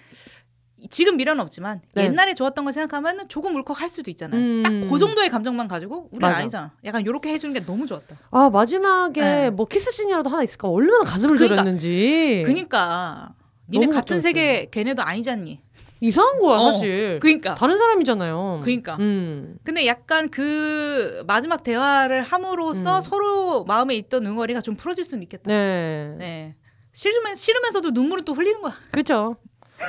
지금 0.89 1.17
미련은 1.17 1.41
없지만 1.41 1.81
네. 1.93 2.05
옛날에 2.05 2.33
좋았던 2.33 2.65
걸 2.65 2.73
생각하면 2.73 3.27
조금 3.27 3.55
울컥할 3.55 3.89
수도 3.89 4.09
있잖아요. 4.11 4.39
음. 4.39 4.63
딱그 4.63 4.99
정도의 4.99 5.29
감정만 5.29 5.67
가지고 5.67 6.09
우리는 6.11 6.27
맞아. 6.27 6.39
아니잖아. 6.41 6.71
약간 6.85 7.05
요렇게 7.05 7.29
해주는 7.31 7.53
게 7.53 7.65
너무 7.65 7.85
좋았다. 7.85 8.15
아 8.31 8.49
마지막에 8.49 9.21
네. 9.21 9.49
뭐 9.49 9.65
키스 9.67 9.91
씬이라도 9.91 10.29
하나 10.29 10.43
있을까? 10.43 10.67
얼마나 10.69 11.03
가슴을 11.03 11.35
그러니까, 11.35 11.55
졸였는지. 11.55 12.43
그니까 12.45 13.33
니네 13.69 13.87
같은 13.87 14.21
세계 14.21 14.67
걔네도 14.69 15.01
아니잖니. 15.01 15.61
이상한 16.01 16.39
거야 16.39 16.57
어, 16.57 16.71
사실. 16.71 17.19
그니까 17.21 17.55
다른 17.55 17.77
사람이잖아요. 17.77 18.61
그니까. 18.63 18.95
음. 18.99 19.57
근데 19.63 19.85
약간 19.85 20.29
그 20.29 21.23
마지막 21.27 21.63
대화를 21.63 22.21
함으로써 22.21 22.97
음. 22.97 23.01
서로 23.01 23.65
마음에 23.65 23.95
있던 23.95 24.25
응어리가 24.25 24.61
좀 24.61 24.75
풀어질 24.75 25.03
수는 25.03 25.23
있겠다. 25.23 25.43
네. 25.47 26.15
네. 26.17 26.55
싫으면 26.93 27.35
싫으면서도 27.35 27.91
눈물을 27.91 28.25
또 28.25 28.33
흘리는 28.33 28.61
거야. 28.61 28.73
그렇죠. 28.91 29.35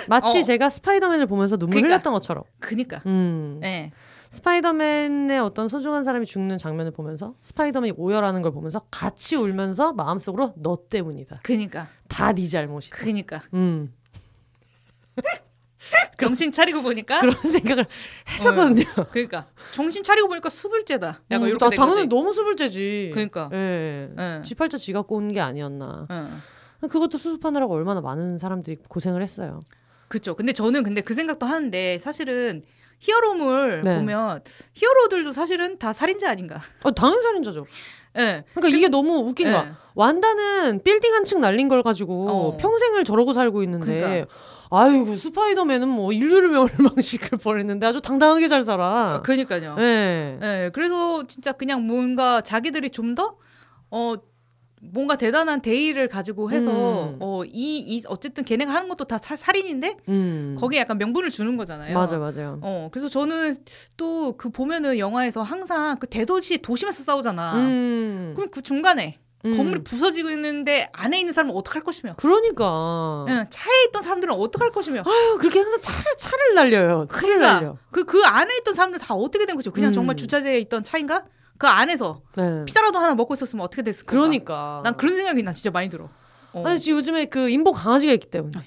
마치 0.09 0.38
어. 0.38 0.43
제가 0.43 0.70
스파이더맨을 0.70 1.26
보면서 1.26 1.57
눈물 1.57 1.74
그러니까. 1.76 1.95
흘렸던 1.97 2.12
것처럼. 2.12 2.45
그니까. 2.59 3.03
음. 3.07 3.59
네. 3.61 3.93
스파이더맨의 4.30 5.41
어떤 5.41 5.66
소중한 5.66 6.05
사람이 6.05 6.24
죽는 6.26 6.57
장면을 6.59 6.93
보면서 6.93 7.34
스파이더맨이 7.41 7.95
오열하는 7.97 8.43
걸 8.43 8.53
보면서 8.53 8.80
같이 8.91 9.34
울면서 9.36 9.93
마음속으로 9.93 10.55
너 10.57 10.78
때문이다. 10.88 11.41
그니까. 11.43 11.88
다 12.09 12.32
네 12.32 12.47
잘못이다. 12.47 12.97
그니까. 12.97 13.41
음. 13.55 13.93
정신 16.20 16.53
차리고 16.53 16.82
보니까 16.82 17.20
그런 17.20 17.34
생각을 17.34 17.86
했었거든요. 18.28 18.84
어, 18.97 19.07
그러니까 19.11 19.47
정신 19.72 20.05
차리고 20.05 20.28
보니까 20.28 20.49
수불제다. 20.51 21.22
약간 21.30 21.43
음, 21.45 21.49
이렇게 21.49 21.64
나, 21.64 21.70
당연히 21.70 22.07
너무 22.07 22.32
수불제지. 22.32 23.11
그러니까. 23.12 23.49
예. 23.53 24.11
예. 24.18 24.43
지팔자 24.45 24.76
지 24.76 24.93
갖고 24.93 25.16
온게 25.16 25.41
아니었나. 25.41 26.07
예. 26.11 26.88
그것도 26.88 27.18
수습하느라고 27.18 27.74
얼마나 27.74 28.01
많은 28.01 28.38
사람들이 28.38 28.76
고생을 28.88 29.22
했어요. 29.22 29.61
그렇죠. 30.11 30.34
근데 30.34 30.52
저는 30.52 30.82
근데 30.82 31.00
그 31.00 31.14
생각도 31.14 31.46
하는데 31.46 31.98
사실은 31.98 32.62
히어로물 32.98 33.82
네. 33.84 33.96
보면 33.96 34.42
히어로들도 34.74 35.32
사실은 35.32 35.78
다 35.78 35.92
살인자 35.92 36.28
아닌가? 36.28 36.61
어, 36.82 36.90
당연 36.90 37.22
살인자죠. 37.22 37.64
예. 38.16 38.20
네. 38.20 38.44
그러니까 38.54 38.70
그, 38.72 38.76
이게 38.76 38.88
너무 38.88 39.18
웃긴 39.18 39.46
네. 39.46 39.52
거야. 39.52 39.78
완다는 39.94 40.82
빌딩 40.82 41.14
한 41.14 41.24
층 41.24 41.38
날린 41.40 41.68
걸 41.68 41.82
가지고 41.84 42.28
어. 42.28 42.56
평생을 42.58 43.04
저러고 43.04 43.32
살고 43.32 43.62
있는데 43.62 44.00
그러니까. 44.00 44.26
아이고 44.72 45.14
스파이더맨은 45.16 45.88
뭐 45.88 46.12
인류를 46.12 46.48
멸망시킬 46.50 47.38
뻔했는데 47.38 47.86
아주 47.86 48.00
당당하게 48.00 48.48
잘 48.48 48.62
살아. 48.62 49.14
아, 49.14 49.22
그러니까요. 49.22 49.76
네. 49.76 50.36
네. 50.40 50.70
그래서 50.72 51.24
진짜 51.26 51.52
그냥 51.52 51.86
뭔가 51.86 52.40
자기들이 52.40 52.90
좀 52.90 53.14
더 53.14 53.36
어, 53.92 54.14
뭔가 54.82 55.16
대단한 55.16 55.60
대의를 55.60 56.08
가지고 56.08 56.50
해서 56.50 57.10
음. 57.10 57.16
어이 57.20 57.50
이 57.52 58.02
어쨌든 58.08 58.44
걔네가 58.44 58.72
하는 58.72 58.88
것도 58.88 59.04
다 59.04 59.18
사, 59.18 59.36
살인인데 59.36 59.96
음. 60.08 60.56
거기에 60.58 60.80
약간 60.80 60.96
명분을 60.98 61.30
주는 61.30 61.56
거잖아요. 61.56 61.96
맞아 61.96 62.18
맞아요. 62.18 62.58
어 62.62 62.88
그래서 62.90 63.08
저는 63.08 63.56
또 63.96 64.34
그 64.36 64.48
보면은 64.50 64.98
영화에서 64.98 65.42
항상 65.42 65.96
그 65.98 66.06
대도시 66.06 66.58
도심에서 66.58 67.02
싸우잖아. 67.02 67.54
음. 67.56 68.32
그럼 68.34 68.48
그 68.50 68.62
중간에 68.62 69.18
음. 69.44 69.56
건물이 69.56 69.82
부서지고 69.84 70.30
있는데 70.30 70.88
안에 70.92 71.18
있는 71.18 71.32
사람은 71.32 71.54
어떡할 71.56 71.82
것이며. 71.82 72.14
그러니까. 72.16 73.24
응, 73.28 73.46
차에 73.48 73.84
있던 73.88 74.02
사람들은 74.02 74.34
어떡할 74.34 74.70
것이며. 74.70 75.02
아유, 75.06 75.38
그렇게 75.38 75.58
항상 75.60 75.80
차를, 75.80 76.04
차를 76.16 76.54
날려요. 76.54 77.06
차를 77.10 77.36
그러니까, 77.36 77.54
날려. 77.54 77.76
그, 77.90 78.04
그 78.04 78.22
안에 78.24 78.54
있던 78.60 78.74
사람들 78.74 78.98
다 79.00 79.14
어떻게 79.14 79.46
된 79.46 79.56
거죠? 79.56 79.70
그냥 79.70 79.90
음. 79.90 79.92
정말 79.92 80.16
주차장에 80.16 80.58
있던 80.58 80.84
차인가? 80.84 81.24
그 81.61 81.66
안에서 81.66 82.22
네. 82.38 82.64
피자라도 82.64 82.98
하나 82.98 83.14
먹고 83.14 83.34
있었으면 83.34 83.62
어떻게 83.62 83.82
됐을까? 83.82 84.11
그러니까. 84.11 84.80
난 84.82 84.96
그런 84.96 85.14
생각이 85.14 85.42
나 85.42 85.52
진짜 85.52 85.70
많이 85.70 85.90
들어. 85.90 86.08
어. 86.54 86.66
아니 86.66 86.78
지금 86.80 86.96
요즘에 86.96 87.26
그 87.26 87.50
임보 87.50 87.72
강아지가 87.72 88.14
있기 88.14 88.28
때문에. 88.30 88.64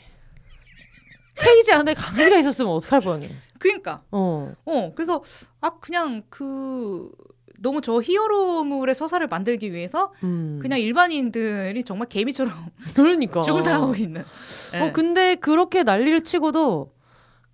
페이지 1.33 1.73
안에 1.73 1.95
강아지가 1.95 2.37
있었으면 2.37 2.71
어떡할 2.71 3.01
뻔해. 3.01 3.31
그러니까. 3.57 4.03
어. 4.11 4.53
어. 4.63 4.91
그래서 4.93 5.23
아 5.59 5.71
그냥 5.79 6.21
그 6.29 7.09
너무 7.57 7.81
저 7.81 7.99
히어로물의 7.99 8.93
서사를 8.93 9.25
만들기 9.25 9.73
위해서 9.73 10.13
음. 10.21 10.59
그냥 10.61 10.79
일반인들이 10.79 11.83
정말 11.85 12.07
개미처럼 12.09 12.53
그러니까 12.93 13.41
죽을 13.41 13.63
당하고 13.63 13.95
있는. 13.95 14.21
어 14.21 14.25
네. 14.71 14.91
근데 14.91 15.33
그렇게 15.33 15.81
난리를 15.81 16.21
치고도 16.21 16.92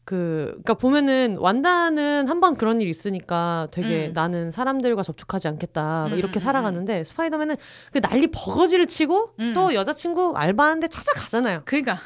그, 0.09 0.51
그니까 0.53 0.73
보면은 0.73 1.35
완다는 1.37 2.27
한 2.27 2.39
번 2.39 2.55
그런 2.55 2.79
일 2.81 2.87
있으니까 2.89 3.67
되게 3.71 4.07
음. 4.07 4.13
나는 4.13 4.49
사람들과 4.49 5.03
접촉하지 5.03 5.49
않겠다 5.49 6.05
음, 6.05 6.17
이렇게 6.17 6.37
음, 6.37 6.37
음, 6.37 6.39
살아가는데 6.39 7.03
스파이더맨은 7.03 7.57
그 7.91 7.99
난리 7.99 8.27
버거지를 8.27 8.85
치고 8.85 9.33
음. 9.39 9.51
또 9.53 9.73
여자친구 9.73 10.33
알바하는데 10.37 10.87
찾아가잖아요. 10.87 11.63
그러니까 11.65 11.97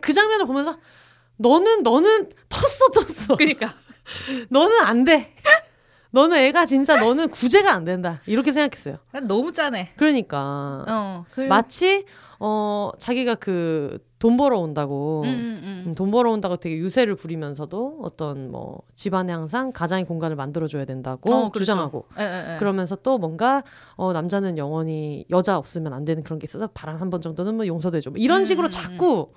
그 0.00 0.12
장면을 0.14 0.46
보면서 0.46 0.78
너는 1.36 1.82
너는 1.82 2.30
텄어 2.48 2.94
텄어. 2.94 3.36
그러니까 3.36 3.74
너는 4.48 4.80
안 4.80 5.04
돼. 5.04 5.34
너는 6.10 6.38
애가 6.38 6.64
진짜 6.64 6.98
너는 6.98 7.28
구제가 7.28 7.70
안 7.70 7.84
된다. 7.84 8.22
이렇게 8.26 8.50
생각했어요. 8.52 8.96
너무 9.24 9.52
짜네. 9.52 9.92
그러니까. 9.96 10.84
어, 10.88 11.24
그래. 11.34 11.48
마치 11.48 12.06
어 12.40 12.90
자기가 12.98 13.36
그 13.36 13.98
돈 14.18 14.36
벌어 14.38 14.58
온다고 14.58 15.22
음, 15.24 15.28
음, 15.28 15.60
음. 15.62 15.84
음. 15.88 15.94
돈 15.94 16.10
벌어 16.10 16.30
온다고 16.32 16.56
되게 16.56 16.76
유세를 16.76 17.16
부리면서도 17.16 17.98
어떤 18.02 18.50
뭐 18.50 18.80
집안에 18.94 19.30
항상 19.32 19.70
가장의 19.72 20.04
공간을 20.06 20.36
만들어 20.36 20.66
줘야 20.66 20.84
된다고 20.86 21.30
어, 21.32 21.38
그렇죠. 21.50 21.58
주장하고 21.60 22.06
에, 22.18 22.22
에, 22.24 22.54
에. 22.54 22.56
그러면서 22.56 22.96
또 22.96 23.18
뭔가 23.18 23.62
어 23.96 24.12
남자는 24.14 24.56
영원히 24.56 25.26
여자 25.30 25.58
없으면 25.58 25.92
안 25.92 26.04
되는 26.04 26.22
그런 26.22 26.38
게 26.38 26.44
있어서 26.44 26.66
바람 26.68 26.96
한 26.96 27.10
번 27.10 27.20
정도는 27.20 27.54
뭐 27.56 27.66
용서도 27.66 27.98
해줘 27.98 28.10
뭐 28.10 28.18
이런 28.18 28.40
음, 28.40 28.44
식으로 28.44 28.68
음, 28.68 28.70
자꾸 28.70 29.32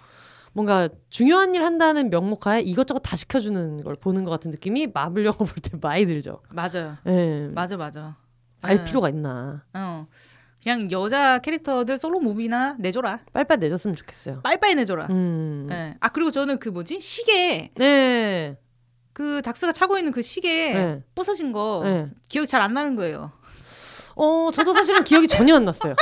뭔가 0.54 0.88
중요한 1.10 1.54
일 1.56 1.64
한다는 1.64 2.10
명목하에 2.10 2.62
이것저것 2.62 3.00
다 3.02 3.16
시켜주는 3.18 3.84
걸 3.84 3.94
보는 4.00 4.24
것 4.24 4.32
같은 4.32 4.50
느낌이 4.50 4.88
마블 4.94 5.26
영화 5.26 5.38
볼 5.38 5.48
때 5.62 5.78
많이 5.80 6.06
들죠. 6.08 6.40
맞아요. 6.50 6.96
네. 7.04 7.50
맞아, 7.50 7.76
맞아. 7.78 8.16
알 8.62 8.78
네. 8.78 8.84
필요가 8.86 9.10
있나. 9.10 9.64
어. 9.76 10.08
그냥 10.62 10.92
여자 10.92 11.40
캐릭터들 11.40 11.98
솔로 11.98 12.20
무비나 12.20 12.76
내줘라. 12.80 13.20
빨빨 13.34 13.60
내줬으면 13.60 13.96
좋겠어요. 13.96 14.42
빨빨 14.42 14.76
내줘라. 14.76 15.08
음. 15.10 15.68
네. 15.70 15.96
아 16.00 16.10
그리고 16.10 16.32
저는 16.32 16.60
그 16.60 16.70
뭐지 16.70 17.00
시계. 17.00 17.72
네. 17.76 18.58
그 19.14 19.42
닥스가 19.42 19.72
차고 19.72 19.98
있는 19.98 20.12
그 20.12 20.22
시계 20.22 20.74
네. 20.74 21.04
부서진 21.16 21.52
거 21.52 21.82
네. 21.84 22.08
기억이 22.28 22.48
잘 22.48 22.62
안 22.62 22.74
나는 22.74 22.96
거예요. 22.96 23.32
어 24.16 24.50
저도 24.54 24.74
사실은 24.74 25.04
기억이 25.04 25.28
전혀 25.28 25.56
안 25.56 25.64
났어요. 25.66 25.96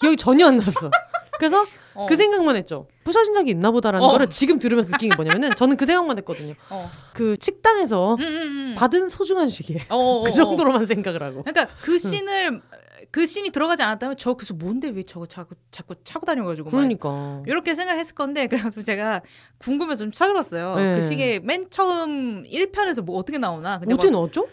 기억이 0.00 0.16
전혀 0.16 0.48
안 0.48 0.56
났어. 0.56 0.90
그래서 1.38 1.64
어. 1.94 2.06
그 2.06 2.16
생각만 2.16 2.56
했죠. 2.56 2.86
부서진 3.04 3.34
적이 3.34 3.50
있나 3.50 3.70
보다라는 3.70 4.06
어. 4.06 4.10
거를 4.10 4.28
지금 4.28 4.58
들으면서 4.58 4.90
느낀 4.92 5.10
게 5.10 5.16
뭐냐면은 5.16 5.50
저는 5.56 5.76
그 5.76 5.86
생각만 5.86 6.18
했거든요. 6.18 6.54
어. 6.70 6.90
그 7.12 7.36
식당에서 7.40 8.14
음, 8.14 8.20
음, 8.20 8.26
음. 8.26 8.74
받은 8.76 9.08
소중한 9.08 9.48
시계. 9.48 9.78
어, 9.88 9.96
어, 9.96 10.22
그 10.22 10.28
어. 10.28 10.32
정도로만 10.32 10.86
생각을 10.86 11.22
하고. 11.22 11.42
그러니까 11.42 11.74
그 11.82 11.98
씬을 11.98 12.62
그 13.10 13.26
씬이 13.26 13.50
들어가지 13.50 13.82
않았다면 13.82 14.16
저 14.16 14.34
그래서 14.34 14.54
뭔데 14.54 14.88
왜 14.88 15.02
저거 15.02 15.26
자꾸 15.26 15.54
자꾸 15.70 15.94
차고 16.02 16.24
다녀가지고 16.24 16.70
그러니까 16.70 17.42
이렇게 17.46 17.74
생각했을 17.74 18.14
건데 18.14 18.46
그래가지고 18.46 18.82
제가 18.82 19.20
궁금해서 19.58 19.98
좀 20.04 20.12
찾아봤어요. 20.12 20.76
네. 20.76 20.92
그 20.94 21.02
시계 21.02 21.38
맨 21.40 21.68
처음 21.68 22.44
1편에서 22.44 23.02
뭐 23.02 23.18
어떻게 23.18 23.36
나오나. 23.36 23.78
근데 23.80 23.94
어떻게 23.94 24.10
나왔죠? 24.10 24.46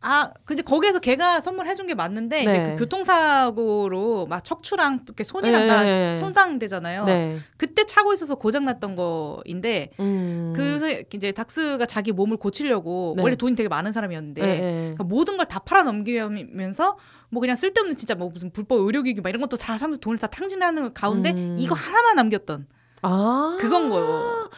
아, 0.00 0.30
근데 0.44 0.62
거기에서 0.62 1.00
걔가 1.00 1.40
선물해준 1.40 1.86
게 1.86 1.94
맞는데 1.94 2.44
네. 2.44 2.50
이제 2.50 2.62
그 2.62 2.78
교통사고로 2.78 4.26
막 4.26 4.44
척추랑 4.44 5.00
이렇게 5.04 5.24
손이랑 5.24 5.62
네. 5.62 5.66
다 5.66 6.16
손상되잖아요. 6.16 7.04
네. 7.04 7.38
그때 7.56 7.84
차고 7.84 8.12
있어서 8.12 8.36
고장났던 8.36 8.94
거인데 8.94 9.90
음. 9.98 10.52
그 10.54 11.04
이제 11.12 11.32
닥스가 11.32 11.86
자기 11.86 12.12
몸을 12.12 12.36
고치려고 12.36 13.14
네. 13.16 13.22
원래 13.24 13.34
돈이 13.34 13.56
되게 13.56 13.68
많은 13.68 13.92
사람이었는데 13.92 14.40
네, 14.42 14.60
네. 14.60 14.80
그러니까 14.80 15.04
모든 15.04 15.36
걸 15.36 15.48
다 15.48 15.60
팔아 15.60 15.82
넘기면서 15.82 16.98
뭐 17.30 17.40
그냥 17.40 17.56
쓸데없는 17.56 17.96
진짜 17.96 18.14
뭐 18.14 18.28
무슨 18.28 18.50
불법 18.50 18.80
의료기기 18.80 19.22
막 19.22 19.30
이런 19.30 19.40
것도 19.40 19.56
다 19.56 19.78
사면서 19.78 19.98
돈을 19.98 20.18
다 20.18 20.26
탕진하는 20.26 20.92
가운데 20.92 21.32
음. 21.32 21.56
이거 21.58 21.74
하나만 21.74 22.16
남겼던. 22.16 22.66
아 23.00 23.56
그건 23.60 23.88
거예요. 23.88 24.50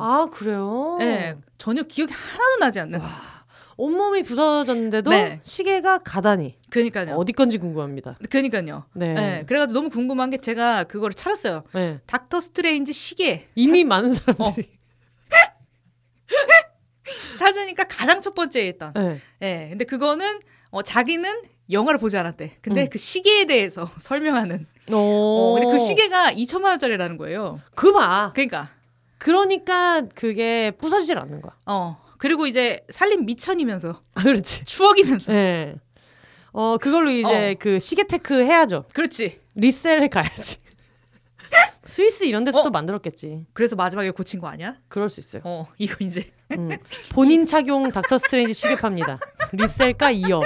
아 0.00 0.28
그래요? 0.32 0.96
네, 0.98 1.36
전혀 1.58 1.82
기억이 1.84 2.12
하나도 2.12 2.56
나지 2.60 2.80
않는. 2.80 3.00
와. 3.00 3.31
온몸이 3.76 4.22
부서졌는데도 4.22 5.10
네. 5.10 5.38
시계가 5.42 5.98
가다니. 5.98 6.58
그러니까요. 6.70 7.16
어디 7.16 7.32
건지 7.32 7.58
궁금합니다. 7.58 8.18
그러니까요. 8.30 8.84
네. 8.94 9.14
네. 9.14 9.44
그래가지고 9.46 9.78
너무 9.78 9.88
궁금한 9.90 10.30
게 10.30 10.38
제가 10.38 10.84
그거를 10.84 11.14
찾았어요. 11.14 11.64
네. 11.74 12.00
닥터 12.06 12.40
스트레인지 12.40 12.92
시계. 12.92 13.48
이미 13.54 13.84
많은 13.84 14.14
사람들이. 14.14 14.68
어. 14.68 14.82
찾으니까 17.36 17.84
가장 17.84 18.20
첫 18.20 18.34
번째에 18.34 18.68
있던. 18.68 18.92
네. 18.94 19.20
네. 19.40 19.68
근데 19.70 19.84
그거는 19.84 20.40
어, 20.70 20.82
자기는 20.82 21.42
영화를 21.70 21.98
보지 21.98 22.16
않았대. 22.16 22.56
근데 22.60 22.82
음. 22.82 22.88
그 22.90 22.98
시계에 22.98 23.44
대해서 23.44 23.86
설명하는. 23.98 24.66
어, 24.90 25.54
근데 25.54 25.72
그 25.72 25.78
시계가 25.78 26.32
2천만 26.32 26.64
원짜리라는 26.70 27.16
거예요. 27.16 27.60
그 27.74 27.92
봐. 27.92 28.32
그러니까. 28.34 28.68
그러니까 29.18 30.02
그게 30.14 30.72
부서지질 30.72 31.16
않는 31.18 31.42
거야. 31.42 31.54
어. 31.66 32.01
그리고 32.22 32.46
이제 32.46 32.78
살림 32.88 33.26
밑천이면서. 33.26 34.00
아, 34.14 34.22
그렇지. 34.22 34.64
추억이면서. 34.64 35.32
네. 35.32 35.74
어, 36.52 36.78
그걸로 36.78 37.10
이제 37.10 37.50
어. 37.50 37.54
그 37.58 37.80
시계 37.80 38.04
테크 38.04 38.44
해야죠. 38.44 38.84
그렇지. 38.94 39.40
resell에 39.56 40.06
가야지. 40.06 40.58
스위스 41.82 42.22
이런 42.22 42.44
데서도 42.44 42.68
어? 42.68 42.70
만들었겠지. 42.70 43.46
그래서 43.52 43.74
마지막에 43.74 44.12
고친 44.12 44.38
거 44.38 44.46
아니야? 44.46 44.76
그럴 44.86 45.08
수 45.08 45.18
있어요. 45.18 45.42
어, 45.44 45.66
이거 45.78 45.96
이제. 45.98 46.30
음, 46.52 46.70
본인 47.10 47.44
착용 47.44 47.90
닥터 47.90 48.18
스트레인지 48.18 48.54
시계 48.54 48.76
팝니다. 48.76 49.18
resell가 49.50 50.12
2억. 50.12 50.44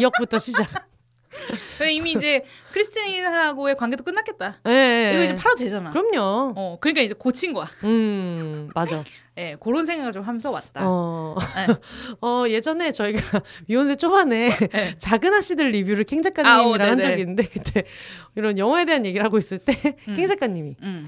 2억부터 0.00 0.40
시작. 0.40 0.88
이미 1.90 2.12
이제 2.12 2.44
크리스틴하고의 2.72 3.76
관계도 3.76 4.04
끝났겠다. 4.04 4.60
네, 4.64 5.12
이거 5.14 5.22
이제 5.24 5.34
팔아도 5.34 5.56
되잖아. 5.56 5.90
그럼요. 5.90 6.52
어, 6.56 6.78
그러니까 6.80 7.02
이제 7.02 7.14
고친 7.14 7.52
거야. 7.52 7.68
음, 7.84 8.70
맞아. 8.74 9.02
예, 9.38 9.42
네, 9.42 9.56
그런 9.58 9.86
생각을 9.86 10.12
좀 10.12 10.22
하면서 10.24 10.50
왔다. 10.50 10.82
어, 10.84 11.36
네. 11.56 11.66
어 12.20 12.44
예전에 12.48 12.92
저희가 12.92 13.42
미혼세 13.66 13.96
초반에 13.96 14.50
네. 14.50 14.94
작은 14.98 15.32
아씨들 15.32 15.70
리뷰를 15.70 16.04
캥 16.04 16.20
작가님이랑 16.20 16.60
아, 16.60 16.86
어, 16.86 16.90
한 16.90 17.00
적이 17.00 17.22
있는데 17.22 17.44
그때 17.44 17.84
이런 18.34 18.58
영화에 18.58 18.84
대한 18.84 19.06
얘기를 19.06 19.24
하고 19.24 19.38
있을 19.38 19.58
때캥 19.58 19.94
음. 20.08 20.26
작가님이 20.26 20.76
음. 20.82 21.06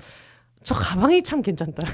저 0.62 0.74
가방이 0.74 1.22
참 1.22 1.42
괜찮다. 1.42 1.86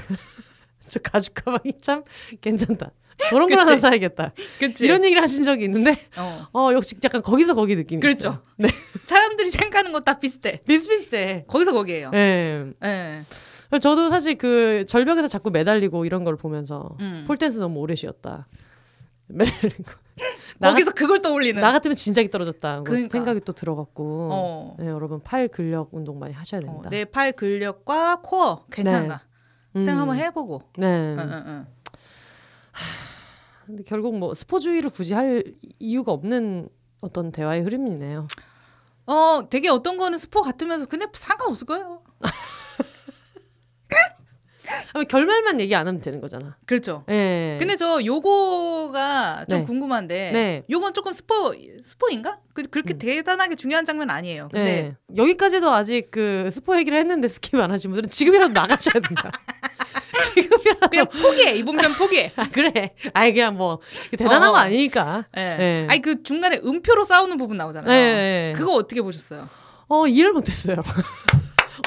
저 0.87 0.99
가죽 0.99 1.33
가방이 1.33 1.73
참 1.81 2.03
괜찮다. 2.39 2.91
저런 3.29 3.49
걸 3.49 3.59
하나 3.59 3.77
사야겠다. 3.77 4.33
그치? 4.59 4.85
이런 4.85 5.03
얘기를 5.03 5.21
하신 5.21 5.43
적이 5.43 5.65
있는데, 5.65 5.97
어. 6.17 6.47
어 6.53 6.69
역시 6.73 6.95
약간 7.03 7.21
거기서 7.21 7.53
거기 7.55 7.75
느낌이 7.75 8.01
그렇죠. 8.01 8.17
있어요. 8.29 8.41
네. 8.57 8.69
사람들이 9.03 9.49
생각하는 9.51 9.91
거 9.91 10.01
다 10.01 10.17
비슷해. 10.19 10.61
비슷비슷해. 10.65 11.45
거기서 11.47 11.73
거기에요. 11.73 12.09
네. 12.11 12.65
네. 12.79 13.21
저도 13.79 14.09
사실 14.09 14.37
그 14.37 14.85
절벽에서 14.87 15.27
자꾸 15.27 15.49
매달리고 15.51 16.05
이런 16.05 16.23
걸 16.23 16.35
보면서 16.35 16.95
음. 16.99 17.23
폴댄스 17.27 17.59
너무 17.59 17.79
오래 17.79 17.95
쉬었다. 17.95 18.47
매달리고. 19.27 19.83
거기서 20.59 20.91
그걸 20.91 21.21
떠올리는. 21.21 21.59
나 21.61 21.71
같으면 21.71 21.95
진작에 21.95 22.29
떨어졌다. 22.29 22.83
그러니까. 22.83 23.09
생각이 23.11 23.39
또 23.45 23.53
들어갔고. 23.53 24.29
어. 24.31 24.75
네, 24.79 24.87
여러분 24.87 25.21
팔 25.21 25.47
근력 25.47 25.89
운동 25.93 26.19
많이 26.19 26.33
하셔야 26.33 26.59
어, 26.59 26.61
됩니다. 26.61 26.87
어, 26.87 26.89
내팔 26.89 27.31
근력과 27.33 28.17
코어 28.23 28.65
괜찮나? 28.71 29.21
네. 29.73 29.83
생각 29.83 30.01
한번 30.01 30.17
음. 30.17 30.21
해보고. 30.21 30.63
네. 30.77 30.85
응, 30.87 31.17
응, 31.19 31.43
응. 31.47 31.67
근데 33.71 33.83
결국 33.83 34.17
뭐 34.17 34.33
스포주의를 34.33 34.89
굳이 34.89 35.13
할 35.13 35.45
이유가 35.79 36.11
없는 36.11 36.67
어떤 36.99 37.31
대화의 37.31 37.61
흐름이네요. 37.61 38.27
어, 39.05 39.47
되게 39.49 39.69
어떤 39.69 39.97
거는 39.97 40.17
스포 40.17 40.41
같으면서 40.41 40.85
근데 40.87 41.07
상관없을 41.13 41.65
거예요. 41.65 42.00
결말만 45.07 45.59
얘기 45.61 45.75
안 45.75 45.87
하면 45.87 46.01
되는 46.01 46.21
거잖아. 46.21 46.57
그렇죠. 46.65 47.03
예. 47.09 47.57
근데 47.59 47.75
저 47.75 48.03
요거가 48.03 49.45
좀 49.49 49.59
네. 49.59 49.63
궁금한데 49.63 50.31
네. 50.31 50.63
요건 50.69 50.93
조금 50.93 51.13
스포 51.13 51.53
스포인가? 51.81 52.39
그, 52.53 52.63
그렇게 52.63 52.93
음. 52.93 52.99
대단하게 52.99 53.55
중요한 53.55 53.85
장면 53.85 54.09
아니에요. 54.09 54.49
근데 54.51 54.83
네. 54.83 54.95
여기까지도 55.15 55.71
아직 55.71 56.11
그 56.11 56.49
스포 56.51 56.77
얘기를 56.77 56.97
했는데 56.97 57.27
skip 57.27 57.59
안 57.59 57.71
하신 57.71 57.91
분들은 57.91 58.09
지금이라도 58.09 58.53
나가셔야 58.53 59.01
된다. 59.01 59.31
지금이라도 60.35 60.89
그냥 60.89 61.05
포기해 61.07 61.55
이번 61.55 61.77
편 61.77 61.93
포기해. 61.93 62.31
아, 62.35 62.47
그래. 62.51 62.93
아이 63.13 63.33
그냥 63.33 63.57
뭐 63.57 63.79
대단한 64.11 64.49
어. 64.49 64.51
거 64.51 64.57
아니니까. 64.57 65.25
네. 65.33 65.57
네. 65.57 65.87
아니 65.89 66.01
그 66.01 66.23
중간에 66.23 66.59
음표로 66.63 67.05
싸우는 67.05 67.37
부분 67.37 67.57
나오잖아요. 67.57 67.89
네. 67.89 68.53
그거 68.55 68.73
어떻게 68.73 69.01
보셨어요? 69.01 69.47
어 69.87 70.07
이해를 70.07 70.33
못했어요. 70.33 70.77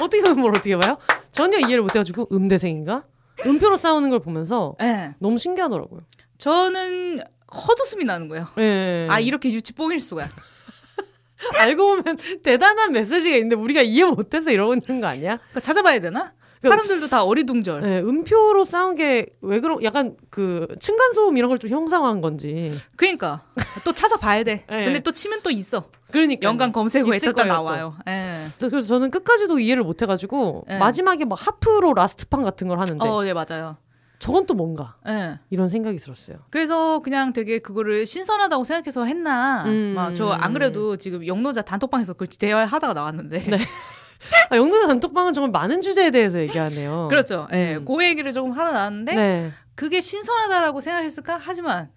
어떻게 0.01 0.21
보면 0.21 0.39
뭘 0.39 0.51
어떻게 0.51 0.75
봐요? 0.77 0.97
전혀 1.31 1.57
이해를 1.57 1.81
못 1.81 1.95
해가지고 1.95 2.27
음대생인가? 2.31 3.03
음표로 3.45 3.77
싸우는 3.77 4.09
걸 4.09 4.19
보면서 4.19 4.75
네. 4.79 5.13
너무 5.19 5.37
신기하더라고요. 5.37 6.01
저는 6.37 7.19
헛웃음이 7.53 8.05
나는 8.05 8.27
거예요. 8.29 8.45
네. 8.55 9.07
아 9.09 9.19
이렇게 9.19 9.51
유치 9.51 9.73
뽕일 9.73 9.99
수가. 9.99 10.29
알고 11.59 11.97
보면 11.97 12.17
대단한 12.43 12.91
메시지가 12.93 13.35
있는데 13.37 13.55
우리가 13.55 13.81
이해 13.81 14.05
못해서 14.05 14.51
이러고 14.51 14.73
있는 14.73 15.01
거 15.01 15.07
아니야? 15.07 15.37
그러니까 15.37 15.59
찾아봐야 15.59 15.99
되나? 15.99 16.33
그 16.69 16.75
사람들도 16.75 17.07
다 17.07 17.23
어리둥절. 17.23 17.81
네, 17.81 17.99
음표로 18.01 18.65
싸운 18.65 18.95
게 18.95 19.25
왜 19.41 19.59
그런 19.59 19.83
약간 19.83 20.15
그 20.29 20.67
층간 20.79 21.13
소음 21.13 21.37
이런 21.37 21.49
걸 21.49 21.57
좀 21.59 21.69
형상화한 21.69 22.21
건지. 22.21 22.71
그러니까 22.95 23.43
또 23.83 23.91
찾아봐야 23.93 24.43
돼. 24.43 24.65
네. 24.69 24.85
근데 24.85 24.99
또 24.99 25.11
치면 25.11 25.41
또 25.43 25.49
있어. 25.51 25.85
그러니까 26.11 26.47
연관 26.47 26.71
검색 26.71 27.05
후에 27.05 27.19
또 27.19 27.31
나와요. 27.43 27.95
네. 28.05 28.45
그래서 28.59 28.87
저는 28.87 29.11
끝까지도 29.11 29.59
이해를 29.59 29.83
못 29.83 30.01
해가지고 30.01 30.65
네. 30.67 30.77
마지막에 30.79 31.25
뭐 31.25 31.37
하프로 31.39 31.93
라스트판 31.93 32.43
같은 32.43 32.67
걸 32.67 32.79
하는데. 32.79 33.05
어, 33.07 33.23
네 33.23 33.33
맞아요. 33.33 33.77
저건 34.17 34.45
또 34.45 34.53
뭔가 34.53 34.95
네. 35.05 35.37
이런 35.49 35.67
생각이 35.67 35.97
들었어요. 35.97 36.37
그래서 36.49 36.99
그냥 36.99 37.33
되게 37.33 37.59
그거를 37.59 38.05
신선하다고 38.05 38.63
생각해서 38.63 39.03
했나. 39.05 39.63
음. 39.65 39.93
막저 39.95 40.29
안 40.29 40.53
그래도 40.53 40.95
지금 40.97 41.27
영노자 41.27 41.61
단톡방에서 41.63 42.13
그 42.13 42.25
대화하다가 42.27 42.93
나왔는데. 42.93 43.39
네. 43.39 43.57
아, 44.49 44.55
영노자 44.57 44.87
단톡방은 44.87 45.33
정말 45.33 45.51
많은 45.51 45.81
주제에 45.81 46.11
대해서 46.11 46.39
얘기하네요. 46.39 47.07
그렇죠. 47.09 47.47
예. 47.51 47.55
네. 47.55 47.79
그 47.79 48.03
얘기를 48.03 48.31
조금 48.31 48.51
하나 48.51 48.71
나왔는데 48.71 49.15
네. 49.15 49.51
그게 49.75 50.01
신선하다라고 50.01 50.81
생각했을까? 50.81 51.39
하지만 51.41 51.89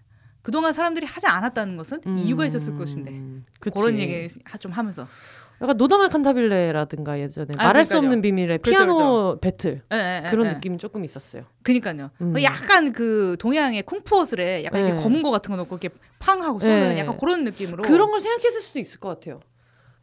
그동안 0.42 0.72
사람들이 0.72 1.06
하지 1.06 1.26
않았다는 1.26 1.76
것은 1.76 2.00
음. 2.06 2.18
이유가 2.18 2.46
있었을 2.46 2.76
것인데 2.76 3.20
그치. 3.60 3.78
그런 3.78 3.98
얘기 3.98 4.28
좀 4.60 4.72
하면서 4.72 5.06
약간 5.60 5.76
노다말 5.76 6.08
칸타빌레라든가 6.08 7.18
예전에 7.18 7.48
아, 7.58 7.66
말할 7.66 7.72
그러니까요. 7.72 7.84
수 7.84 7.98
없는 7.98 8.22
비밀의 8.22 8.58
그렇죠, 8.58 8.84
피아노 8.84 8.94
그렇죠. 8.94 9.38
배틀 9.40 9.82
네, 9.90 10.20
네, 10.20 10.30
그런 10.30 10.46
네. 10.46 10.54
느낌이 10.54 10.78
조금 10.78 11.04
있었어요. 11.04 11.44
그니까요. 11.62 12.10
음. 12.20 12.40
약간 12.42 12.92
그 12.92 13.36
동양의 13.40 13.82
쿵푸어슬에 13.82 14.64
약간 14.64 14.86
이렇게 14.86 15.02
검은 15.02 15.22
거 15.22 15.30
같은 15.32 15.50
거 15.50 15.56
넣고 15.56 15.76
이렇게 15.76 15.90
팡 16.20 16.42
하고 16.42 16.60
쏘는 16.60 16.96
약간 16.98 17.16
그런 17.16 17.42
느낌으로 17.44 17.82
그런 17.82 18.10
걸 18.10 18.20
생각했을 18.20 18.60
수도 18.60 18.78
있을 18.78 19.00
것 19.00 19.08
같아요. 19.08 19.40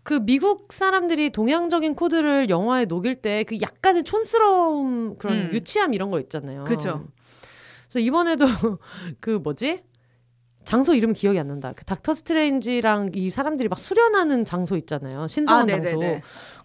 그 0.05 0.19
미국 0.23 0.71
사람들이 0.71 1.31
동양적인 1.31 1.95
코드를 1.95 2.49
영화에 2.51 2.85
녹일 2.85 3.15
때 3.23 3.43
그 3.43 3.59
약간의 3.59 4.03
촌스러움 4.03 5.15
그런 5.17 5.35
음. 5.35 5.49
유치함 5.51 5.95
이런 5.95 6.11
거 6.11 6.19
있잖아요. 6.19 6.63
그렇죠. 6.63 7.07
그래서 7.89 7.99
이번에도 8.05 8.45
그 9.19 9.31
뭐지 9.31 9.81
장소 10.63 10.93
이름 10.93 11.13
기억이 11.13 11.39
안 11.39 11.47
난다. 11.47 11.73
그 11.75 11.83
닥터 11.85 12.13
스트레인지랑 12.13 13.09
이 13.15 13.31
사람들이 13.31 13.67
막 13.67 13.79
수련하는 13.79 14.45
장소 14.45 14.77
있잖아요. 14.77 15.27
신성한 15.27 15.69
아, 15.69 15.81
장소. 15.81 15.99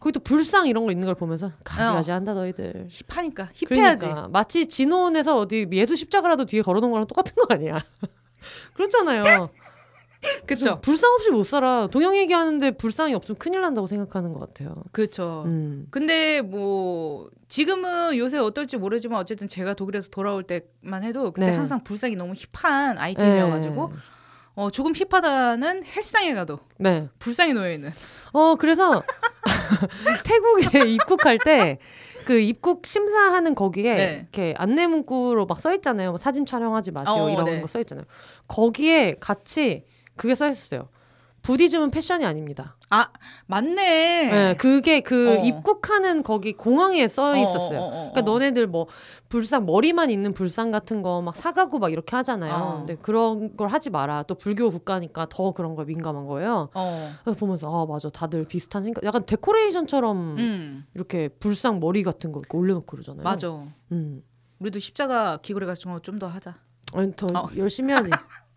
거기 0.01 0.13
또 0.13 0.21
불상 0.21 0.67
이런 0.67 0.85
거 0.85 0.93
있는 0.93 1.07
걸 1.07 1.15
보면서 1.15 1.51
가지가지 1.65 2.11
어. 2.11 2.15
한다 2.15 2.35
너희들. 2.35 2.89
힙하니까 2.91 3.49
힙해야지. 3.55 4.07
그러니까. 4.07 4.29
마치 4.29 4.67
진혼에서 4.67 5.37
어디 5.39 5.67
예수 5.73 5.97
십자가라도 5.97 6.45
뒤에 6.45 6.61
걸어놓은 6.61 6.93
거랑 6.93 7.07
똑같은 7.07 7.35
거 7.37 7.47
아니야. 7.55 7.85
그렇잖아요. 8.75 9.51
그렇죠. 10.47 10.81
불상 10.81 11.13
없이 11.15 11.31
못 11.31 11.45
살아. 11.45 11.89
동양 11.91 12.15
얘기하는데 12.17 12.73
불상이 12.73 13.15
없으면 13.15 13.39
큰일 13.39 13.61
난다고 13.63 13.87
생각하는 13.87 14.33
것 14.33 14.41
같아요. 14.41 14.83
그렇죠. 14.93 15.45
음. 15.47 15.87
근데 15.91 16.43
뭐 16.43 17.31
지금은 17.49 18.17
요새 18.19 18.39
어떨지 18.39 18.77
모르지만 18.77 19.19
어쨌든 19.19 19.49
제가 19.49 19.75
독일에서 19.75 20.09
돌아올 20.11 20.43
때만 20.43 21.05
해도 21.05 21.33
그때 21.33 21.51
네. 21.51 21.57
항상 21.57 21.83
불상이 21.85 22.17
너무 22.17 22.35
힙한 22.35 22.99
아이템이어가지고 22.99 23.89
네. 23.89 23.97
어 24.57 24.71
조금 24.71 24.93
힙하다는 24.95 25.85
헬스장에 25.85 26.35
가도 26.35 26.59
네. 26.79 27.09
불상이 27.19 27.55
놓여 27.55 27.73
있는. 27.73 27.91
어 28.33 28.57
그래서 28.57 29.03
태국에 30.25 30.89
입국할 30.89 31.39
때. 31.39 31.79
그 32.27 32.39
입국 32.39 32.87
심사하는 32.87 33.55
거기에 33.57 33.95
네. 33.95 34.19
이렇게 34.21 34.55
안내 34.59 34.87
문구로 34.87 35.47
막 35.47 35.59
써 35.59 35.75
있잖아요. 35.75 36.11
뭐 36.11 36.19
사진 36.19 36.47
촬영하지 36.47 36.93
마시오 36.93 37.15
어, 37.15 37.31
이런 37.31 37.45
네. 37.47 37.61
거써 37.61 37.81
있잖아요. 37.81 38.05
거기에 38.47 39.17
같이 39.19 39.85
그게 40.21 40.35
써 40.35 40.49
있었어요. 40.49 40.89
부디즘은 41.43 41.91
패션이 41.91 42.27
아닙니다. 42.27 42.77
아 42.91 43.09
맞네. 43.47 43.75
네, 44.31 44.55
그게 44.59 45.01
그 45.01 45.39
어. 45.39 45.43
입국하는 45.43 46.23
거기 46.23 46.53
공항에 46.53 47.09
써 47.09 47.33
어, 47.33 47.37
있었어요. 47.37 47.79
어, 47.79 47.83
어, 47.83 47.87
어, 47.87 48.11
그러니까 48.11 48.21
너네들 48.21 48.67
뭐 48.67 48.89
불상 49.31 49.65
머리만 49.65 50.11
있는 50.11 50.35
불상 50.35 50.71
같은 50.71 51.01
거 51.01 51.23
막 51.23 51.35
사가고 51.35 51.79
막 51.79 51.91
이렇게 51.93 52.15
하잖아요. 52.17 52.53
어. 52.55 52.77
근데 52.81 52.95
그런 52.97 53.57
걸 53.57 53.69
하지 53.69 53.89
마라. 53.89 54.25
또 54.25 54.35
불교 54.35 54.71
국가니까 54.71 55.29
더 55.31 55.53
그런 55.53 55.75
거 55.77 55.85
민감한 55.87 56.27
거예요. 56.27 56.69
그래서 57.25 57.39
보면서 57.39 57.69
아 57.75 57.87
맞아, 57.87 58.11
다들 58.11 58.45
비슷한 58.45 58.85
생각. 58.85 59.03
약간 59.05 59.25
데코레이션처럼 59.25 60.37
음. 60.37 60.85
이렇게 60.95 61.29
불상 61.29 61.81
머리 61.81 62.03
같은 62.03 62.33
거 62.33 62.43
올려놓고 62.53 62.85
그러잖아요. 62.85 63.23
맞아. 63.25 63.49
음. 63.93 64.23
우리도 64.59 64.79
십자가 64.79 65.39
귀걸이 65.39 65.65
같은 65.65 65.91
거 65.91 66.01
좀 66.01 66.19
더 66.19 66.27
하자. 66.27 66.57
아니 66.93 67.11
더 67.17 67.27
열심히 67.57 67.95
하지. 67.95 68.11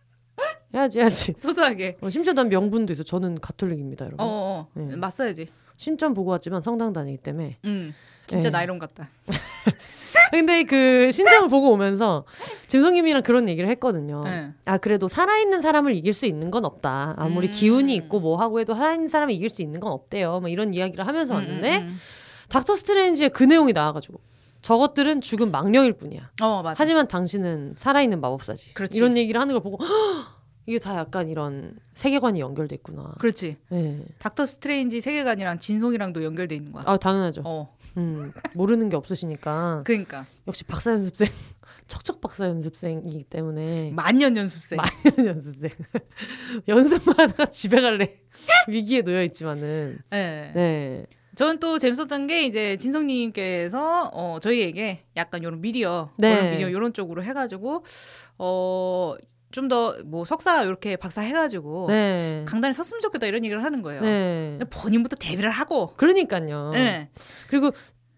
해야지 0.74 1.00
해야지. 1.00 1.34
소소하게. 1.38 1.98
어, 2.02 2.10
심지어 2.10 2.34
난 2.34 2.50
명분도 2.50 2.94
있어. 2.94 3.04
저는 3.04 3.40
가톨릭입니다, 3.40 4.06
여러분. 4.06 4.26
어, 4.26 4.28
어. 4.28 4.68
네. 4.74 4.96
맞서야지. 4.96 5.48
신점 5.78 6.14
보고 6.14 6.32
왔지만 6.32 6.62
성당 6.62 6.94
다니기 6.94 7.18
때문에. 7.18 7.58
음. 7.66 7.94
진짜 8.26 8.50
네. 8.50 8.58
나이론 8.58 8.80
같다. 8.80 9.10
근데 10.32 10.64
그 10.64 11.12
신점을 11.12 11.50
보고 11.50 11.72
오면서 11.72 12.26
짐성님이랑 12.68 13.22
그런 13.22 13.50
얘기를 13.50 13.70
했거든요. 13.72 14.24
네. 14.24 14.52
아 14.66 14.78
그래도 14.78 15.08
살아있는 15.08 15.62
사람을 15.62 15.96
이길 15.96 16.14
수 16.14 16.26
있는 16.26 16.50
건 16.50 16.66
없다. 16.66 17.16
아무리 17.18 17.48
음. 17.48 17.52
기운이 17.52 17.94
있고 17.96 18.20
뭐 18.20 18.38
하고 18.38 18.60
해도 18.60 18.74
살아있는 18.74 19.10
사람을 19.10 19.34
이길 19.34 19.50
수 19.50 19.62
있는 19.62 19.80
건 19.80 19.92
없대요. 19.92 20.40
뭐 20.40 20.50
이런 20.50 20.74
이야기를 20.74 21.06
하면서 21.06 21.36
음, 21.36 21.40
왔는데 21.40 21.78
음, 21.78 21.84
음. 21.84 22.00
닥터 22.50 22.76
스트레인지의 22.76 23.30
그 23.30 23.44
내용이 23.44 23.74
나와가지고 23.74 24.20
저것들은 24.64 25.22
죽은 25.22 25.51
망령일 25.51 25.93
뿐이야. 25.93 26.32
어, 26.41 26.64
하지만 26.78 27.07
당신은 27.07 27.74
살아있는 27.76 28.20
마법사지. 28.22 28.74
그렇지. 28.74 28.97
이런 28.97 29.16
얘기를 29.18 29.39
하는 29.39 29.53
걸 29.53 29.61
보고 29.61 29.78
이게 30.66 30.80
다 30.80 30.97
약간 30.97 31.30
이런 31.30 31.78
세계관이 31.93 32.39
연결돼 32.39 32.76
있구나. 32.76 33.14
그렇지. 33.20 33.57
네. 33.70 34.05
닥터 34.20 34.45
스트레인지 34.45 35.01
세계관이랑 35.01 35.59
진송이랑도 35.59 36.24
연결돼 36.24 36.55
있는 36.55 36.72
거야. 36.72 36.84
아 36.88 36.97
당연하죠. 36.97 37.41
어. 37.45 37.76
음, 37.97 38.32
모르는 38.53 38.89
게 38.89 38.95
없으시니까. 38.95 39.84
그러니까. 39.86 40.26
역시 40.47 40.64
박사 40.64 40.91
연습생. 40.91 41.28
척척 41.88 42.22
박사 42.22 42.47
연습생이기 42.47 43.26
때문에 43.26 43.91
만년 43.91 44.38
연습생. 44.38 44.78
만년 44.78 45.28
연습생. 45.36 45.72
연습만 46.70 47.20
하다가 47.20 47.47
집에 47.47 47.82
갈래 47.82 48.16
위기에 48.70 49.01
놓여 49.01 49.22
있지만은. 49.24 49.99
네. 50.09 50.51
네. 50.55 51.05
저는 51.36 51.60
또 51.60 51.78
재밌었던 51.80 52.28
게 52.28 52.46
이제 52.46 52.78
진성님께서 52.78 54.12
어 54.14 54.38
저희에게 54.42 55.04
약간 55.18 55.42
이런 55.42 55.62
미디어, 55.62 56.12
네. 56.18 56.52
미디어 56.52 56.70
이런 56.70 56.94
쪽으로 56.94 57.24
해가지고 57.24 57.84
어 58.38 59.16
좀 59.54 59.68
더 59.68 59.96
뭐 60.06 60.26
석사 60.26 60.64
이렇게 60.64 60.96
박사 60.96 61.22
해가지고 61.22 61.86
네. 61.90 62.44
강단에 62.48 62.74
섰으면 62.74 63.02
좋겠다 63.02 63.28
이런 63.28 63.46
얘기를 63.46 63.64
하는 63.64 63.84
거예요. 63.84 64.02
네. 64.02 64.58
본인부터 64.72 65.16
데뷔를 65.16 65.52
하고. 65.52 65.94
그러니까요. 65.96 66.72
네. 66.74 67.10
그리고 67.50 67.70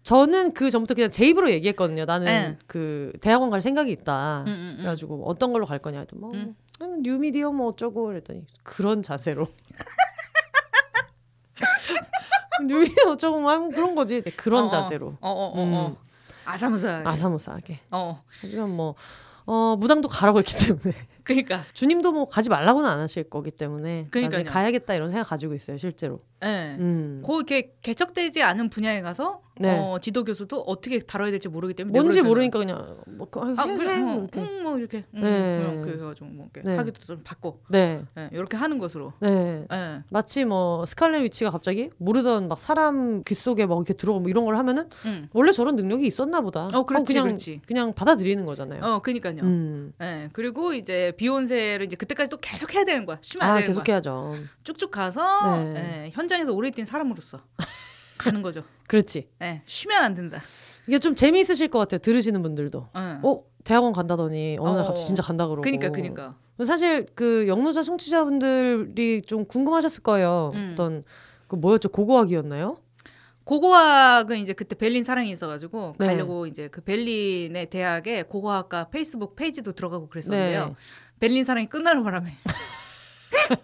저는 0.02 0.54
그 0.54 0.70
전부터 0.70 0.94
그냥 0.94 1.10
제 1.10 1.26
입으로 1.26 1.50
얘기했거든요. 1.50 2.06
나는 2.06 2.24
네. 2.26 2.56
그 2.66 3.12
대학원 3.20 3.50
갈 3.50 3.60
생각이 3.60 3.92
있다. 3.92 4.44
음, 4.46 4.48
음, 4.48 4.52
음. 4.52 4.76
그래가지고 4.78 5.28
어떤 5.28 5.52
걸로 5.52 5.66
갈 5.66 5.78
거냐 5.78 5.98
했더니 5.98 6.20
뭐 6.20 6.32
음. 6.32 6.54
음 6.80 7.02
뉴미디어 7.02 7.52
뭐 7.52 7.68
어쩌고 7.68 8.06
그랬더니 8.06 8.46
그런 8.62 9.02
자세로. 9.02 9.46
뉴미디어 12.64 13.12
어쩌고 13.12 13.40
뭐 13.40 13.68
그런 13.68 13.94
거지. 13.94 14.20
그런 14.36 14.64
어, 14.64 14.66
어. 14.66 14.68
자세로. 14.68 15.16
어, 15.20 15.30
어, 15.30 15.30
어, 15.30 15.60
어. 15.60 15.86
음. 15.88 15.96
아사무사하게. 16.44 17.08
아사무사하게. 17.08 17.80
어. 17.90 18.22
하지만 18.40 18.70
뭐 18.70 18.94
어, 19.46 19.76
무당도 19.78 20.08
가라고 20.08 20.38
했기 20.38 20.54
때문에. 20.56 20.96
그러니까 21.22 21.64
주님도 21.72 22.12
뭐 22.12 22.28
가지 22.28 22.48
말라고는 22.48 22.88
안 22.88 23.00
하실 23.00 23.24
거기 23.24 23.50
때문에 23.50 24.06
그러니까 24.10 24.44
가야겠다 24.44 24.94
이런 24.94 25.10
생각 25.10 25.28
가지고 25.28 25.54
있어요 25.54 25.76
실제로. 25.78 26.20
네. 26.40 26.76
음. 26.78 27.22
그 27.26 27.34
이렇게 27.36 27.72
개척되지 27.82 28.42
않은 28.42 28.70
분야에 28.70 29.00
가서 29.02 29.42
네. 29.58 29.70
어, 29.78 29.98
지도 30.00 30.24
교수도 30.24 30.60
어떻게 30.60 30.98
다뤄야 30.98 31.30
될지 31.30 31.48
모르기 31.48 31.72
때문에 31.74 31.98
뭔지 31.98 32.20
모르니까 32.20 32.58
그냥 32.58 32.98
뭐 33.06 33.26
그, 33.30 33.40
아, 33.40 33.62
해, 33.62 33.76
그래 33.76 33.94
해, 33.94 34.02
뭐, 34.02 34.18
이렇게. 34.18 34.40
음, 34.40 34.62
뭐 34.62 34.78
이렇게 34.78 35.04
음, 35.14 35.22
네. 35.22 35.58
뭐 35.62 35.72
이렇게 35.72 35.90
해가지고 35.92 36.26
뭐 36.26 36.48
이렇게 36.52 36.68
네. 36.68 36.76
하기도 36.76 37.00
좀 37.00 37.22
받고 37.24 37.60
네. 37.70 38.02
네. 38.14 38.28
이렇게 38.32 38.56
하는 38.56 38.78
것으로 38.78 39.14
네. 39.20 39.64
네. 39.70 40.02
마치 40.10 40.44
뭐 40.44 40.84
스칼렛 40.84 41.22
위치가 41.22 41.50
갑자기 41.50 41.90
모르던 41.96 42.48
막 42.48 42.58
사람 42.58 43.22
귀 43.24 43.34
속에 43.34 43.64
막 43.64 43.76
이렇게 43.76 43.94
들어오고 43.94 44.20
뭐 44.20 44.28
이런 44.28 44.44
걸 44.44 44.56
하면은 44.56 44.90
음. 45.06 45.28
원래 45.32 45.52
저런 45.52 45.76
능력이 45.76 46.06
있었나 46.06 46.42
보다. 46.42 46.68
어 46.74 46.84
그렇지 46.84 47.14
그냥, 47.14 47.26
그렇지. 47.28 47.62
그냥 47.66 47.94
받아들이는 47.94 48.44
거잖아요. 48.44 48.82
어 48.84 48.98
그니까요. 49.00 49.40
음. 49.42 49.94
네. 49.98 50.28
그리고 50.34 50.74
이제 50.74 51.12
비욘세를 51.16 51.86
이제 51.86 51.96
그때까지 51.96 52.28
또 52.28 52.36
계속 52.36 52.74
해야 52.74 52.84
되는 52.84 53.06
거야. 53.06 53.18
쉬면 53.22 53.46
안 53.46 53.52
아, 53.52 53.54
되는 53.54 53.68
계속 53.68 53.84
거야. 53.84 53.94
해야죠. 53.94 54.34
쭉쭉 54.64 54.90
가서 54.90 55.56
네. 55.56 55.72
네. 55.72 56.10
현 56.12 56.25
장에서 56.28 56.52
오래 56.52 56.70
뛴 56.70 56.84
사람으로서 56.86 57.40
가는 58.18 58.42
거죠. 58.42 58.62
그렇지. 58.88 59.28
네, 59.38 59.62
쉬면 59.66 60.02
안 60.02 60.14
된다. 60.14 60.40
이게 60.86 60.98
좀 60.98 61.14
재미있으실 61.14 61.68
것 61.68 61.78
같아요. 61.78 61.98
들으시는 61.98 62.42
분들도. 62.42 62.88
네. 62.94 63.18
어 63.22 63.42
대학원 63.64 63.92
간다더니 63.92 64.56
어느 64.60 64.76
날 64.76 64.84
갑자기 64.84 65.02
어. 65.02 65.06
진짜 65.06 65.22
간다 65.22 65.46
그러고. 65.46 65.62
그니까 65.62 65.90
그니까. 65.90 66.36
사실 66.64 67.06
그 67.14 67.46
영노자 67.48 67.82
청취자분들이 67.82 69.22
좀 69.22 69.44
궁금하셨을 69.44 70.02
거예요. 70.02 70.52
음. 70.54 70.70
어떤 70.72 71.04
그 71.48 71.56
뭐였죠 71.56 71.90
고고학이었나요? 71.90 72.78
고고학은 73.44 74.38
이제 74.38 74.52
그때 74.52 74.74
베를린 74.74 75.04
사랑이 75.04 75.30
있어가지고 75.30 75.94
네. 75.98 76.06
가려고 76.06 76.46
이제 76.46 76.68
그 76.68 76.80
베를린의 76.80 77.70
대학에 77.70 78.22
고고학과 78.24 78.88
페이스북 78.88 79.36
페이지도 79.36 79.72
들어가고 79.72 80.08
그랬었는데요. 80.08 80.66
네. 80.66 80.74
베를린 81.20 81.44
사랑이 81.44 81.66
끝나는 81.66 82.02
바람에 82.02 82.34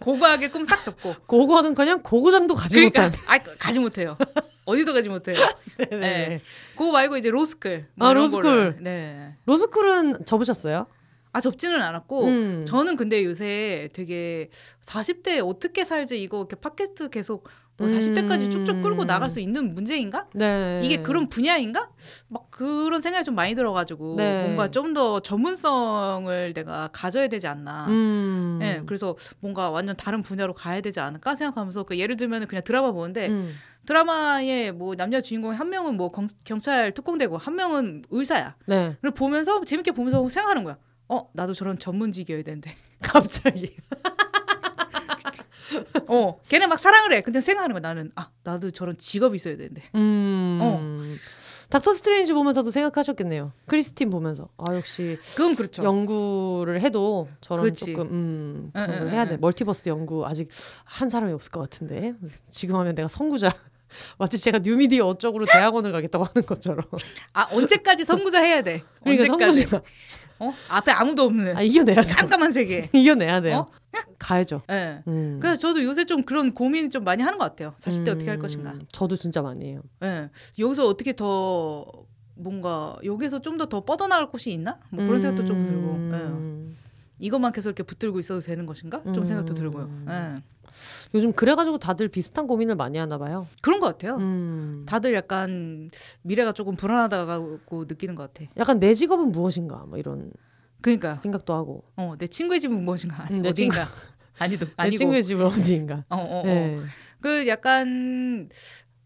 고고학의 0.00 0.50
꿈 0.50 0.66
싹 0.66 0.82
접고 0.82 1.14
고고학은 1.26 1.74
그냥 1.74 2.02
고고장도 2.02 2.54
가지 2.54 2.76
그러니까, 2.76 3.04
못한 3.08 3.20
아 3.26 3.38
가지 3.58 3.78
못해요 3.78 4.16
어디도 4.64 4.92
가지 4.92 5.08
못해요 5.08 5.36
네. 5.78 5.86
네. 5.98 6.40
그거 6.76 6.92
말고 6.92 7.16
이제 7.16 7.30
로스쿨 7.30 7.86
뭐 7.94 8.08
아 8.08 8.12
로스쿨 8.12 8.42
거를. 8.42 8.76
네 8.80 9.34
로스쿨은 9.46 10.24
접으셨어요? 10.24 10.86
아 11.34 11.40
접지는 11.40 11.80
않았고 11.82 12.24
음. 12.26 12.64
저는 12.66 12.96
근데 12.96 13.24
요새 13.24 13.88
되게 13.94 14.50
40대 14.84 15.40
어떻게 15.46 15.84
살지 15.84 16.20
이거 16.22 16.38
이렇게 16.38 16.56
팟캐스트 16.56 17.08
계속 17.08 17.48
뭐 17.78 17.88
40대까지 17.88 18.50
쭉쭉 18.50 18.80
끌고 18.82 19.04
나갈 19.04 19.28
수 19.30 19.40
있는 19.40 19.74
문제인가? 19.74 20.26
네. 20.34 20.80
이게 20.84 21.02
그런 21.02 21.28
분야인가? 21.28 21.90
막 22.28 22.50
그런 22.50 23.00
생각이 23.00 23.24
좀 23.24 23.34
많이 23.34 23.54
들어가지고 23.54 24.16
네. 24.16 24.44
뭔가 24.44 24.70
좀 24.70 24.92
더 24.92 25.20
전문성을 25.20 26.52
내가 26.52 26.88
가져야 26.92 27.28
되지 27.28 27.46
않나. 27.46 27.86
음. 27.88 28.58
네, 28.60 28.82
그래서 28.86 29.16
뭔가 29.40 29.70
완전 29.70 29.96
다른 29.96 30.22
분야로 30.22 30.52
가야 30.52 30.80
되지 30.82 31.00
않을까 31.00 31.34
생각하면서 31.34 31.84
그 31.84 31.98
예를 31.98 32.16
들면 32.16 32.46
그냥 32.46 32.62
드라마 32.64 32.92
보는데 32.92 33.28
음. 33.28 33.54
드라마에 33.86 34.70
뭐 34.70 34.94
남자 34.94 35.20
주인공 35.20 35.52
한 35.52 35.70
명은 35.70 35.96
뭐 35.96 36.10
경찰 36.44 36.92
특공대고 36.92 37.38
한 37.38 37.56
명은 37.56 38.02
의사야. 38.10 38.54
네. 38.66 38.92
그걸 38.96 39.12
보면서 39.12 39.64
재밌게 39.64 39.92
보면서 39.92 40.28
생각하는 40.28 40.62
거야. 40.64 40.76
어 41.08 41.28
나도 41.32 41.52
저런 41.54 41.78
전문직이어야 41.78 42.42
되는데 42.42 42.74
갑자기 43.02 43.74
어 46.08 46.40
걔네 46.48 46.66
막 46.66 46.78
사랑을 46.78 47.12
해 47.12 47.20
근데 47.20 47.40
생각하는 47.40 47.74
거야 47.74 47.80
나는 47.80 48.10
아 48.16 48.30
나도 48.44 48.70
저런 48.70 48.96
직업이 48.98 49.36
있어야 49.36 49.56
되는데 49.56 49.82
음. 49.94 50.58
어. 50.60 50.80
닥터 51.70 51.94
스트레인지 51.94 52.34
보면서도 52.34 52.70
생각하셨겠네요. 52.70 53.50
크리스틴 53.66 54.10
보면서 54.10 54.48
아 54.58 54.74
역시 54.76 55.18
그건 55.34 55.54
그렇죠. 55.54 55.82
연구를 55.82 56.82
해도 56.82 57.28
저런 57.40 57.62
그렇지. 57.62 57.94
조금 57.94 58.06
음 58.12 58.72
응, 58.76 58.86
응, 58.90 59.08
해야 59.10 59.26
돼. 59.26 59.38
멀티버스 59.38 59.88
연구 59.88 60.26
아직 60.26 60.50
한 60.84 61.08
사람이 61.08 61.32
없을 61.32 61.50
것 61.50 61.60
같은데 61.60 62.12
지금 62.50 62.76
하면 62.76 62.94
내가 62.94 63.08
선구자 63.08 63.48
마치 64.18 64.38
제가 64.38 64.58
뉴미디어 64.58 65.06
어쩌고로 65.06 65.46
대학원을 65.46 65.92
가겠다고 65.92 66.24
하는 66.24 66.44
것처럼. 66.46 66.84
아 67.32 67.48
언제까지 67.50 68.04
선구자 68.04 68.42
해야 68.42 68.60
돼? 68.60 68.82
그러니까 69.02 69.32
언제까지? 69.32 69.60
선구자. 69.62 69.82
어? 70.40 70.52
앞에 70.68 70.92
아무도 70.92 71.22
없는. 71.24 71.56
아 71.56 71.62
이겨내야죠. 71.62 72.16
깜깜한 72.18 72.52
세계. 72.52 72.88
이겨내야 72.92 73.40
돼요. 73.40 73.66
어? 73.70 73.81
가야죠. 74.18 74.62
네. 74.68 75.02
음. 75.06 75.38
그래서 75.40 75.56
저도 75.58 75.82
요새 75.84 76.04
좀 76.04 76.22
그런 76.22 76.54
고민 76.54 76.90
좀 76.90 77.04
많이 77.04 77.22
하는 77.22 77.38
것 77.38 77.44
같아요. 77.44 77.74
40대 77.78 78.08
음. 78.08 78.12
어떻게 78.14 78.28
할 78.30 78.38
것인가. 78.38 78.74
저도 78.92 79.16
진짜 79.16 79.42
많이 79.42 79.64
해요. 79.66 79.82
네. 80.00 80.30
여기서 80.58 80.86
어떻게 80.88 81.12
더 81.14 81.84
뭔가 82.34 82.96
여기서 83.04 83.40
좀 83.40 83.56
더 83.58 83.66
더 83.66 83.84
뻗어나갈 83.84 84.28
곳이 84.30 84.50
있나? 84.52 84.78
뭐 84.90 85.04
그런 85.04 85.20
생각도 85.20 85.44
좀 85.44 85.66
들고. 85.66 85.98
네. 86.16 86.72
이것만 87.18 87.52
계속 87.52 87.68
이렇게 87.68 87.82
붙들고 87.84 88.18
있어도 88.18 88.40
되는 88.40 88.66
것인가? 88.66 89.02
좀 89.12 89.24
생각도 89.24 89.54
들고요. 89.54 89.88
네. 90.06 90.42
요즘 91.14 91.32
그래가지고 91.32 91.78
다들 91.78 92.08
비슷한 92.08 92.46
고민을 92.46 92.74
많이 92.76 92.96
하나 92.98 93.18
봐요. 93.18 93.46
그런 93.60 93.78
것 93.78 93.86
같아요. 93.86 94.16
음. 94.16 94.84
다들 94.88 95.12
약간 95.14 95.90
미래가 96.22 96.52
조금 96.52 96.74
불안하다고 96.74 97.84
느끼는 97.86 98.14
것 98.14 98.32
같아. 98.32 98.50
약간 98.56 98.80
내 98.80 98.94
직업은 98.94 99.30
무엇인가, 99.32 99.84
뭐 99.86 99.98
이런. 99.98 100.32
그러니까 100.82 101.16
생각도 101.18 101.54
하고. 101.54 101.84
어, 101.96 102.14
내 102.18 102.26
친구의 102.26 102.60
집은 102.60 102.84
무엇인가? 102.84 103.26
음, 103.30 103.40
내 103.42 103.48
어딘가. 103.48 103.86
아니도 104.38 104.66
아니고. 104.76 104.90
내 104.92 104.96
친구의 104.96 105.22
집은 105.24 105.46
어디인가. 105.46 106.04
어, 106.10 106.16
어, 106.16 106.40
어. 106.40 106.42
네. 106.44 106.78
그 107.20 107.46
약간 107.48 108.48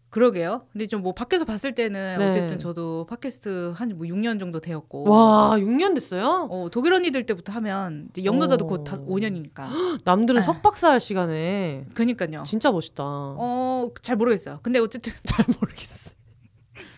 그러게요. 0.09 0.65
근데 0.71 0.87
좀 0.87 1.01
뭐 1.03 1.13
밖에서 1.13 1.45
봤을 1.45 1.75
때는 1.75 2.17
네. 2.17 2.29
어쨌든 2.29 2.57
저도 2.57 3.05
팟캐스트 3.07 3.73
한뭐 3.75 4.07
6년 4.07 4.39
정도 4.39 4.59
되었고. 4.59 5.03
와, 5.03 5.55
6년 5.59 5.93
됐어요? 5.93 6.47
어, 6.49 6.69
독일 6.71 6.93
언니들 6.93 7.25
때부터 7.25 7.51
하면 7.53 8.07
이제 8.11 8.23
영도자도 8.25 8.65
곧 8.65 8.83
다, 8.83 8.97
5년이니까. 8.97 9.67
남들은 10.05 10.39
아. 10.39 10.43
석박사 10.43 10.89
할 10.91 10.99
시간에. 10.99 11.85
그니까요. 11.93 12.41
진짜 12.43 12.71
멋있다. 12.71 13.03
어, 13.05 13.89
잘 14.01 14.15
모르겠어요. 14.15 14.59
근데 14.63 14.79
어쨌든 14.79 15.13
잘 15.23 15.45
모르겠어요. 15.47 16.16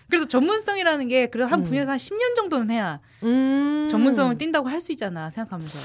그래서 0.10 0.26
전문성이라는 0.28 1.08
게 1.08 1.28
그래도 1.28 1.50
한 1.50 1.60
음. 1.60 1.64
분야에서 1.64 1.92
한 1.92 1.98
10년 1.98 2.36
정도는 2.36 2.70
해야 2.72 3.00
음. 3.24 3.88
전문성을 3.90 4.38
띈다고 4.38 4.68
할 4.68 4.80
수 4.82 4.92
있잖아 4.92 5.30
생각하면서. 5.30 5.78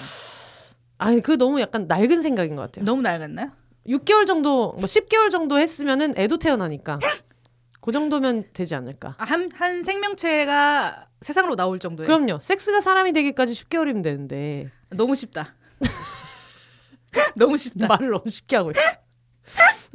아니 0.98 1.20
그 1.20 1.36
너무 1.36 1.60
약간 1.60 1.86
낡은 1.88 2.22
생각인 2.22 2.56
것 2.56 2.62
같아요. 2.62 2.84
너무 2.84 3.02
낡았나요? 3.02 3.50
6개월 3.88 4.26
정도, 4.26 4.72
뭐 4.72 4.80
10개월 4.84 5.30
정도 5.30 5.58
했으면은 5.58 6.14
애도 6.16 6.38
태어나니까. 6.38 6.98
그 7.80 7.92
정도면 7.92 8.44
되지 8.54 8.74
않을까. 8.74 9.14
아, 9.18 9.24
한, 9.24 9.50
한 9.52 9.82
생명체가 9.82 11.08
세상으로 11.20 11.54
나올 11.56 11.78
정도에. 11.78 12.06
그럼요. 12.06 12.38
섹스가 12.40 12.80
사람이 12.80 13.12
되기까지 13.12 13.52
10개월이면 13.52 14.02
되는데. 14.02 14.70
너무 14.90 15.14
쉽다. 15.14 15.54
너무 17.36 17.56
쉽다. 17.58 17.86
말을 17.88 18.10
너무 18.10 18.24
쉽게 18.28 18.56
하고 18.56 18.70
있어. 18.70 18.80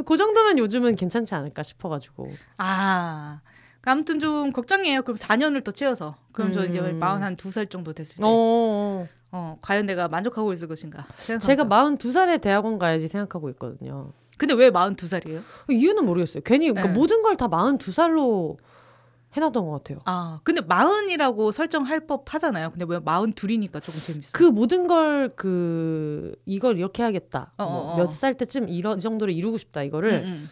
그 0.05 0.17
정도면 0.17 0.59
요즘은 0.59 0.95
괜찮지 0.95 1.33
않을까 1.33 1.63
싶어가지고. 1.63 2.31
아. 2.57 3.41
아무튼 3.85 4.19
좀 4.19 4.51
걱정이에요. 4.51 5.01
그럼 5.03 5.17
4년을 5.17 5.63
더 5.63 5.71
채워서. 5.71 6.15
그럼 6.31 6.49
음. 6.49 6.53
저 6.53 6.65
이제 6.65 6.79
42살 6.81 7.61
음. 7.63 7.67
정도 7.67 7.93
됐을 7.93 8.17
때. 8.17 8.21
어어. 8.23 9.07
어, 9.31 9.57
과연 9.61 9.85
내가 9.85 10.07
만족하고 10.07 10.51
있을 10.53 10.67
것인가. 10.67 11.05
생각하면서. 11.19 11.45
제가 11.47 11.63
42살에 11.65 12.41
대학원 12.41 12.79
가야지 12.79 13.07
생각하고 13.07 13.49
있거든요. 13.51 14.11
근데 14.37 14.53
왜 14.53 14.69
42살이에요? 14.71 15.41
이유는 15.69 16.05
모르겠어요. 16.05 16.41
괜히 16.45 16.67
그러니까 16.69 16.87
네. 16.93 16.97
모든 16.97 17.21
걸 17.21 17.35
다 17.35 17.47
42살로 17.47 18.57
해놨던 19.37 19.63
것 19.65 19.71
같아요. 19.71 19.99
아, 20.05 20.39
근데 20.43 20.61
마흔이라고 20.61 21.51
설정할 21.51 22.07
법 22.07 22.33
하잖아요. 22.33 22.71
근데 22.71 22.85
왜 22.87 22.97
마흔 22.99 23.31
둘이니까 23.33 23.79
조금 23.79 23.99
재밌어요. 24.01 24.31
그 24.33 24.43
모든 24.43 24.87
걸 24.87 25.31
그 25.35 26.33
이걸 26.47 26.77
이렇게 26.77 27.03
해야겠다. 27.03 27.51
어, 27.57 27.63
뭐 27.65 27.73
어, 27.73 27.93
어. 27.93 27.97
몇살 27.97 28.33
때쯤 28.33 28.67
이런 28.69 28.97
이 28.97 29.01
정도를 29.01 29.31
이루고 29.33 29.57
싶다. 29.59 29.83
이거를 29.83 30.23
음, 30.25 30.25
음. 30.25 30.49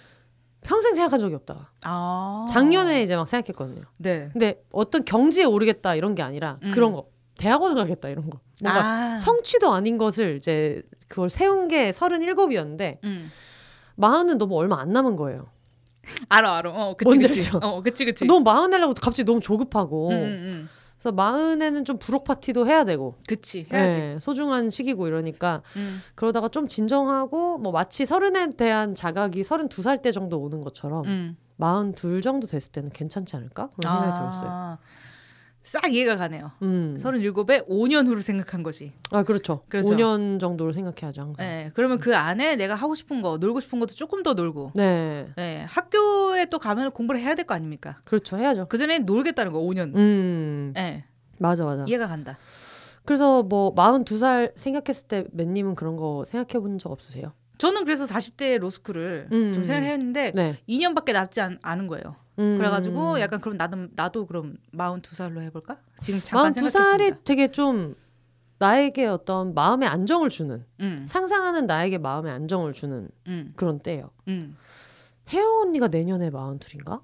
평생 0.68 0.96
생각한 0.96 1.18
적이 1.20 1.36
없다. 1.36 1.72
아. 1.84 2.46
작년에 2.50 3.02
이제 3.02 3.16
막 3.16 3.26
생각했거든요. 3.26 3.84
네. 4.00 4.30
근데 4.34 4.62
어떤 4.74 5.06
경지에 5.06 5.46
오르겠다 5.46 5.96
이런 5.96 6.14
게 6.14 6.22
아니라 6.22 6.60
음. 6.64 6.72
그런 6.72 6.92
거. 6.92 7.08
대학원을 7.38 7.76
가겠다 7.76 8.10
이런 8.10 8.30
거. 8.30 8.40
뭔가 8.62 8.84
아. 8.84 9.18
성취도 9.20 9.72
아닌 9.72 9.98
것을 9.98 10.36
이제 10.38 10.82
그걸 11.08 11.30
세운 11.30 11.68
게 11.68 11.92
서른일곱이었는데 11.92 13.00
음. 13.06 13.32
마흔은 13.96 14.38
너무 14.40 14.58
얼마 14.58 14.82
안 14.82 14.92
남은 14.92 15.16
거예요. 15.16 15.48
알아 16.30 16.58
알아. 16.58 16.72
어 16.72 16.96
그치 16.96 17.18
그치. 17.18 17.50
어 17.54 17.82
그치 17.82 18.06
그치. 18.06 18.26
너무 18.26 18.42
마흔 18.42 18.72
내려고 18.72 18.94
갑자기 18.94 19.24
너무 19.24 19.40
조급하고. 19.40 20.10
음, 20.10 20.14
음, 20.14 20.18
음. 20.18 20.70
그래서 20.98 21.12
마흔에는 21.14 21.86
좀 21.86 21.98
부록 21.98 22.24
파티도 22.24 22.66
해야 22.68 22.84
되고. 22.84 23.16
그치 23.28 23.68
해야지. 23.72 23.98
네, 23.98 24.18
소중한 24.20 24.70
시기고 24.70 25.08
이러니까 25.08 25.62
음. 25.76 26.00
그러다가 26.16 26.50
좀 26.50 26.68
진정하고 26.68 27.60
뭐 27.60 27.72
마치 27.72 28.06
서른에 28.06 28.52
대한 28.58 28.96
자각이 28.96 29.44
서른 29.44 29.70
두 29.70 29.82
살 29.84 29.98
때 30.02 30.12
정도 30.12 30.40
오는 30.40 30.62
것처럼 30.62 31.06
음. 31.06 31.38
마흔 31.56 31.94
둘 31.94 32.22
정도 32.22 32.46
됐을 32.48 32.72
때는 32.72 32.90
괜찮지 32.92 33.36
않을까 33.36 33.70
그런 33.76 33.94
생각이 33.94 34.12
아. 34.12 34.20
들었어요. 34.20 34.78
싹 35.68 35.92
이해가 35.94 36.16
가네요. 36.16 36.52
음. 36.62 36.96
37에 36.98 37.68
5년 37.68 38.08
후를 38.08 38.22
생각한 38.22 38.64
것이. 38.64 38.94
아, 39.12 39.24
그렇죠. 39.24 39.64
그래서 39.68 39.94
5년 39.94 40.40
정도를 40.40 40.72
생각해야죠, 40.74 41.22
항상. 41.22 41.46
네. 41.46 41.72
그러면 41.74 41.98
그 41.98 42.16
안에 42.16 42.56
내가 42.56 42.74
하고 42.74 42.96
싶은 42.96 43.22
거, 43.22 43.38
놀고 43.38 43.60
싶은 43.60 43.78
것도 43.80 43.94
조금 43.94 44.24
더 44.24 44.34
놀고. 44.34 44.72
네. 44.76 45.28
네. 45.36 45.66
학교에 45.68 46.46
또 46.46 46.58
가면 46.58 46.92
공부를 46.92 47.20
해야 47.20 47.36
될 47.36 47.46
거 47.46 47.54
아닙니까? 47.54 48.00
그렇죠. 48.06 48.38
해야죠. 48.38 48.68
그전에 48.68 49.00
놀겠다는 49.00 49.52
거, 49.52 49.60
5년. 49.60 49.94
음. 49.96 50.72
네. 50.74 51.04
맞아, 51.40 51.66
맞아. 51.66 51.84
이해가 51.88 52.08
간다. 52.08 52.38
그래서 53.04 53.44
뭐 53.44 53.74
42살 53.76 54.54
생각했을 54.56 55.08
때 55.08 55.26
맨님은 55.32 55.76
그런 55.76 55.96
거 55.98 56.24
생각해 56.26 56.62
본 56.62 56.78
적 56.78 56.92
없으세요? 56.92 57.34
저는 57.58 57.84
그래서 57.86 58.06
40대 58.06 58.58
로스쿨을 58.60 59.30
음. 59.32 59.52
좀 59.54 59.64
생각을 59.64 59.90
했는데 59.90 60.32
네. 60.36 60.54
2년밖에 60.70 61.12
남지 61.14 61.42
않, 61.42 61.58
않은 61.62 61.88
거예요. 61.88 62.16
음. 62.40 62.58
그래가지고 62.58 63.20
약간 63.20 63.40
그럼 63.40 63.58
나도 63.58 63.88
나도 63.96 64.26
그럼 64.26 64.58
42살로 64.74 65.42
해볼까? 65.42 65.78
지금 66.02 66.20
잠깐 66.24 66.52
42살이 66.52 67.24
되게 67.24 67.52
좀 67.52 67.96
나에게 68.60 69.06
어떤 69.06 69.54
마음의 69.54 69.88
안정을 69.88 70.30
주는 70.30 70.66
음. 70.80 71.06
상상하는 71.08 71.68
나에게 71.68 71.98
마음의 71.98 72.32
안정을 72.32 72.74
주는 72.74 73.10
음. 73.28 73.54
그런 73.56 73.80
때예요. 73.80 74.10
음. 74.28 74.56
혜영 75.32 75.60
언니가 75.62 75.88
내년에 75.88 76.30
42인가? 76.30 77.02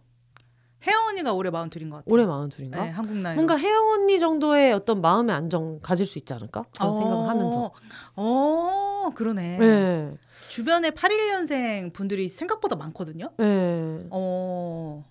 혜영 0.86 1.06
언니가 1.08 1.32
올해 1.34 1.50
42인 1.50 1.90
것 1.90 1.98
같아요. 1.98 2.04
올해 2.08 2.26
42인가? 2.26 2.72
네, 2.72 2.90
한국 2.90 3.18
나이. 3.18 3.36
뭔가 3.36 3.58
혜영 3.58 3.90
언니 3.90 4.20
정도의 4.20 4.74
어떤 4.74 5.02
마음의 5.02 5.34
안정 5.34 5.80
가질 5.82 6.06
수 6.06 6.18
있지 6.18 6.34
않을까? 6.34 6.66
그런 6.76 6.90
어, 6.90 6.94
생각을 6.94 7.30
하면서. 7.30 7.72
어, 8.16 9.12
그러네. 9.16 9.58
네. 9.60 10.18
주변에 10.50 10.90
81년생 10.92 11.94
분들이 11.94 12.28
생각보다 12.28 12.76
많거든요. 12.76 13.30
네. 13.38 14.08
어. 14.10 15.06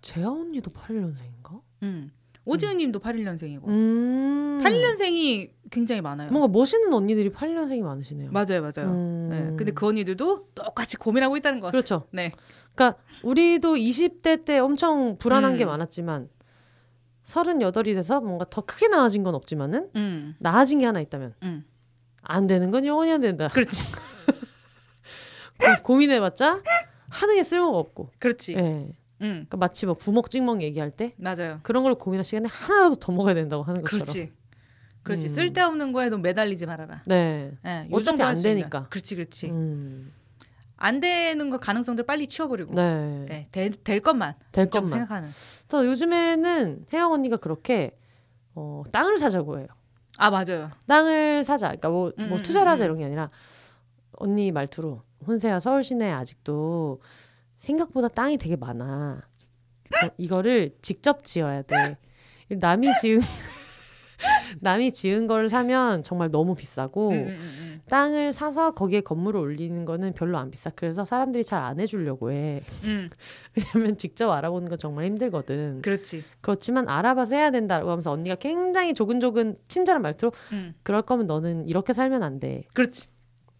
재아 0.00 0.30
언니도 0.30 0.70
81년생인가? 0.70 1.60
음. 1.82 2.12
오지은 2.46 2.76
님도 2.76 3.00
81년생이고. 3.00 3.66
음. 3.68 4.60
81년생이 4.62 5.50
굉장히 5.70 6.00
많아요. 6.00 6.30
뭔가 6.30 6.46
멋있는 6.48 6.92
언니들이 6.92 7.30
81년생이 7.30 7.82
많으시네요. 7.82 8.30
맞아요, 8.30 8.60
맞아요. 8.60 8.90
음. 8.92 9.28
네. 9.30 9.56
근데 9.56 9.72
그 9.72 9.86
언니들도 9.86 10.48
똑같이 10.54 10.96
고민하고 10.96 11.36
있다는 11.38 11.60
거 11.60 11.70
그렇죠. 11.70 12.06
네. 12.10 12.32
그러니까 12.74 13.00
우리도 13.22 13.74
20대 13.74 14.44
때 14.44 14.58
엄청 14.58 15.16
불안한 15.18 15.52
음. 15.52 15.56
게 15.58 15.64
많았지만 15.64 16.28
38이 17.24 17.94
돼서 17.94 18.20
뭔가 18.20 18.44
더 18.50 18.60
크게 18.60 18.88
나아진 18.88 19.22
건 19.22 19.34
없지만은 19.34 19.88
음. 19.96 20.36
나아진 20.38 20.78
게 20.78 20.86
하나 20.86 21.00
있다면 21.00 21.34
음. 21.42 21.64
안 22.20 22.46
되는 22.46 22.70
건 22.70 22.84
영원히 22.84 23.10
안 23.10 23.20
된다. 23.22 23.48
그렇지. 23.48 23.82
고민해봤자 25.82 26.62
하는 27.08 27.34
게 27.36 27.42
쓸모가 27.42 27.78
없고. 27.78 28.10
그렇지. 28.18 28.54
네. 28.56 28.92
음. 29.20 29.46
그러니까 29.48 29.56
마치 29.56 29.86
뭐 29.86 29.94
부먹 29.94 30.30
찍먹 30.30 30.62
얘기할 30.62 30.90
때 30.90 31.14
맞아요. 31.16 31.60
그런 31.62 31.82
걸 31.82 31.94
고민할 31.94 32.24
시간에 32.24 32.48
하나라도 32.48 32.96
더 32.96 33.12
먹어야 33.12 33.34
된다고 33.34 33.62
하는 33.62 33.82
것처럼. 33.82 34.04
그렇지. 34.04 34.32
그렇지. 35.02 35.26
음. 35.26 35.28
쓸데없는 35.28 35.92
거에도 35.92 36.18
매달리지 36.18 36.66
말아라. 36.66 37.02
네. 37.06 37.52
네 37.62 37.88
어차피 37.92 38.22
안 38.22 38.40
되니까. 38.40 38.88
그렇지, 38.88 39.16
그렇지. 39.16 39.50
음. 39.50 40.12
안 40.76 41.00
되는 41.00 41.50
거 41.50 41.58
가능성들 41.58 42.04
빨리 42.04 42.26
치워버리고. 42.26 42.74
네. 42.74 43.26
네. 43.28 43.46
될, 43.52 43.70
될 43.70 44.00
것만. 44.00 44.34
될 44.52 44.68
것만 44.68 44.88
생각하는. 44.88 45.28
그래서 45.68 45.86
요즘에는 45.86 46.86
혜영 46.92 47.12
언니가 47.12 47.36
그렇게 47.36 47.96
어, 48.54 48.82
땅을 48.90 49.18
사자고 49.18 49.58
해요. 49.58 49.68
아 50.16 50.30
맞아요. 50.30 50.70
땅을 50.86 51.44
사자. 51.44 51.68
그러니까 51.68 51.88
뭐, 51.90 52.12
음, 52.18 52.28
뭐 52.28 52.38
음, 52.38 52.42
투자를 52.42 52.70
하자 52.70 52.84
음, 52.84 52.86
이런 52.86 52.98
게 52.98 53.04
아니라 53.04 53.30
언니 54.12 54.52
말투로 54.52 55.02
혼세야 55.26 55.60
서울 55.60 55.82
시내 55.82 56.10
아직도 56.10 57.00
생각보다 57.68 58.08
땅이 58.08 58.36
되게 58.36 58.56
많아. 58.56 59.22
이거를 60.18 60.74
직접 60.82 61.24
지어야 61.24 61.62
돼. 61.62 61.96
남이 62.50 62.88
지은 63.00 63.20
남이 64.60 64.92
지은 64.92 65.26
걸 65.26 65.48
사면 65.48 66.02
정말 66.02 66.30
너무 66.30 66.54
비싸고 66.54 67.10
음, 67.10 67.14
음, 67.14 67.26
음, 67.28 67.40
음. 67.40 67.80
땅을 67.88 68.32
사서 68.32 68.72
거기에 68.72 69.00
건물을 69.00 69.38
올리는 69.40 69.84
거는 69.84 70.12
별로 70.14 70.38
안 70.38 70.50
비싸. 70.50 70.70
그래서 70.74 71.04
사람들이 71.04 71.42
잘 71.44 71.62
안 71.62 71.80
해주려고 71.80 72.32
해. 72.32 72.62
음. 72.84 73.08
왜냐면 73.74 73.96
직접 73.96 74.30
알아보는 74.30 74.68
건 74.68 74.76
정말 74.78 75.06
힘들거든. 75.06 75.80
그렇지. 75.82 76.22
그렇지만 76.42 76.88
알아봐서 76.88 77.36
해야 77.36 77.50
된다고 77.50 77.90
하면서 77.90 78.10
언니가 78.10 78.34
굉장히 78.34 78.92
조근조근 78.94 79.56
친절한 79.68 80.02
말투로 80.02 80.32
음. 80.52 80.74
그럴 80.82 81.02
거면 81.02 81.26
너는 81.26 81.66
이렇게 81.66 81.92
살면 81.94 82.22
안 82.22 82.40
돼. 82.40 82.64
그렇지. 82.74 83.08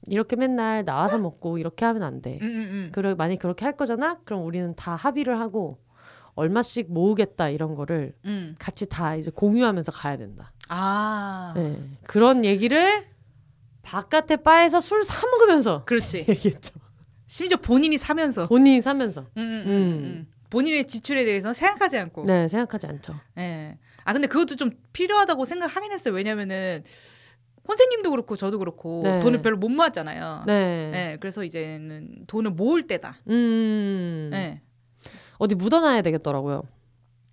이렇게 0.07 0.37
맨날 0.37 0.85
나와서 0.85 1.19
먹고 1.19 1.59
이렇게 1.59 1.85
하면 1.85 2.03
안 2.03 2.21
돼. 2.23 2.39
음, 2.43 2.47
음, 2.47 2.59
음. 2.61 2.89
그래 2.93 3.15
만약 3.15 3.39
그렇게 3.39 3.65
할 3.65 3.77
거잖아. 3.77 4.19
그럼 4.25 4.45
우리는 4.45 4.75
다 4.77 4.95
합의를 4.97 5.39
하고 5.41 5.79
얼마씩 6.35 6.93
모으겠다 6.93 7.49
이런 7.49 7.75
거를 7.75 8.15
음. 8.25 8.55
같이 8.59 8.89
다 8.89 9.15
이제 9.17 9.31
공유하면서 9.31 9.93
가야 9.93 10.17
된다. 10.17 10.53
아. 10.69 11.53
네. 11.57 11.79
그런 12.07 12.45
얘기를 12.45 13.03
바깥에 13.83 14.37
바에서 14.37 14.81
술 14.81 15.05
사 15.05 15.27
먹으면서 15.27 15.85
그렇지. 15.85 16.25
얘기했죠. 16.29 16.75
심지어 17.27 17.59
본인이 17.59 17.99
사면서 17.99 18.47
본인이 18.47 18.81
사면서 18.81 19.23
음, 19.23 19.27
음, 19.37 19.63
음, 19.67 19.71
음. 20.05 20.27
본인의 20.51 20.87
지출에 20.87 21.25
대해서 21.25 21.53
생각하지 21.53 21.99
않고 21.99 22.25
네 22.27 22.47
생각하지 22.49 22.87
않죠. 22.87 23.15
네. 23.35 23.79
아 24.05 24.13
근데 24.13 24.29
그것도 24.29 24.57
좀 24.57 24.71
필요하다고 24.93 25.45
생각하긴 25.45 25.91
했어요. 25.93 26.15
왜냐면은 26.15 26.83
혼세님도 27.67 28.11
그렇고 28.11 28.37
저도 28.37 28.59
그렇고 28.59 29.03
네. 29.05 29.21
돈을 29.21 29.43
별로 29.43 29.57
못 29.57 29.69
모았잖아요. 29.69 30.45
네. 30.47 30.91
네. 30.93 31.17
그래서 31.21 31.45
이제는 31.45 32.25
돈을 32.27 32.51
모을 32.53 32.83
때다. 32.87 33.17
음. 33.29 34.29
네. 34.31 34.61
어디 35.39 35.55
묻어놔야 35.55 36.03
되겠더라고요. 36.03 36.63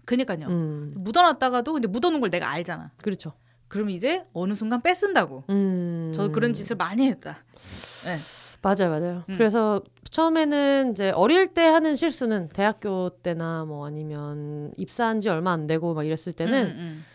그니까요. 0.06 0.48
음. 0.48 0.94
묻어놨다가도 0.96 1.74
근데 1.74 1.88
묻어놓은 1.88 2.22
걸 2.22 2.30
내가 2.30 2.50
알잖아. 2.50 2.92
그렇죠. 2.98 3.34
그럼 3.68 3.90
이제 3.90 4.26
어느 4.34 4.54
순간 4.54 4.82
뺏쓴다고. 4.82 5.46
음. 5.50 6.12
저도 6.14 6.32
그런 6.32 6.54
짓을 6.54 6.76
많이 6.76 7.08
했다. 7.08 7.38
네. 8.06 8.18
맞아요, 8.62 8.90
맞아요. 8.90 9.24
음. 9.30 9.38
그래서 9.38 9.82
처음에는 10.10 10.92
이제 10.92 11.10
어릴 11.12 11.48
때 11.48 11.66
하는 11.66 11.96
실수는 11.96 12.50
대학교 12.50 13.10
때나 13.10 13.66
뭐 13.66 13.88
아니면 13.88 14.72
입사한 14.78 15.20
지 15.22 15.30
얼마 15.30 15.52
안 15.52 15.68
되고 15.68 15.94
막 15.94 16.06
이랬을 16.06 16.34
때는 16.34 16.66
음, 16.66 16.76
음. 16.78 17.06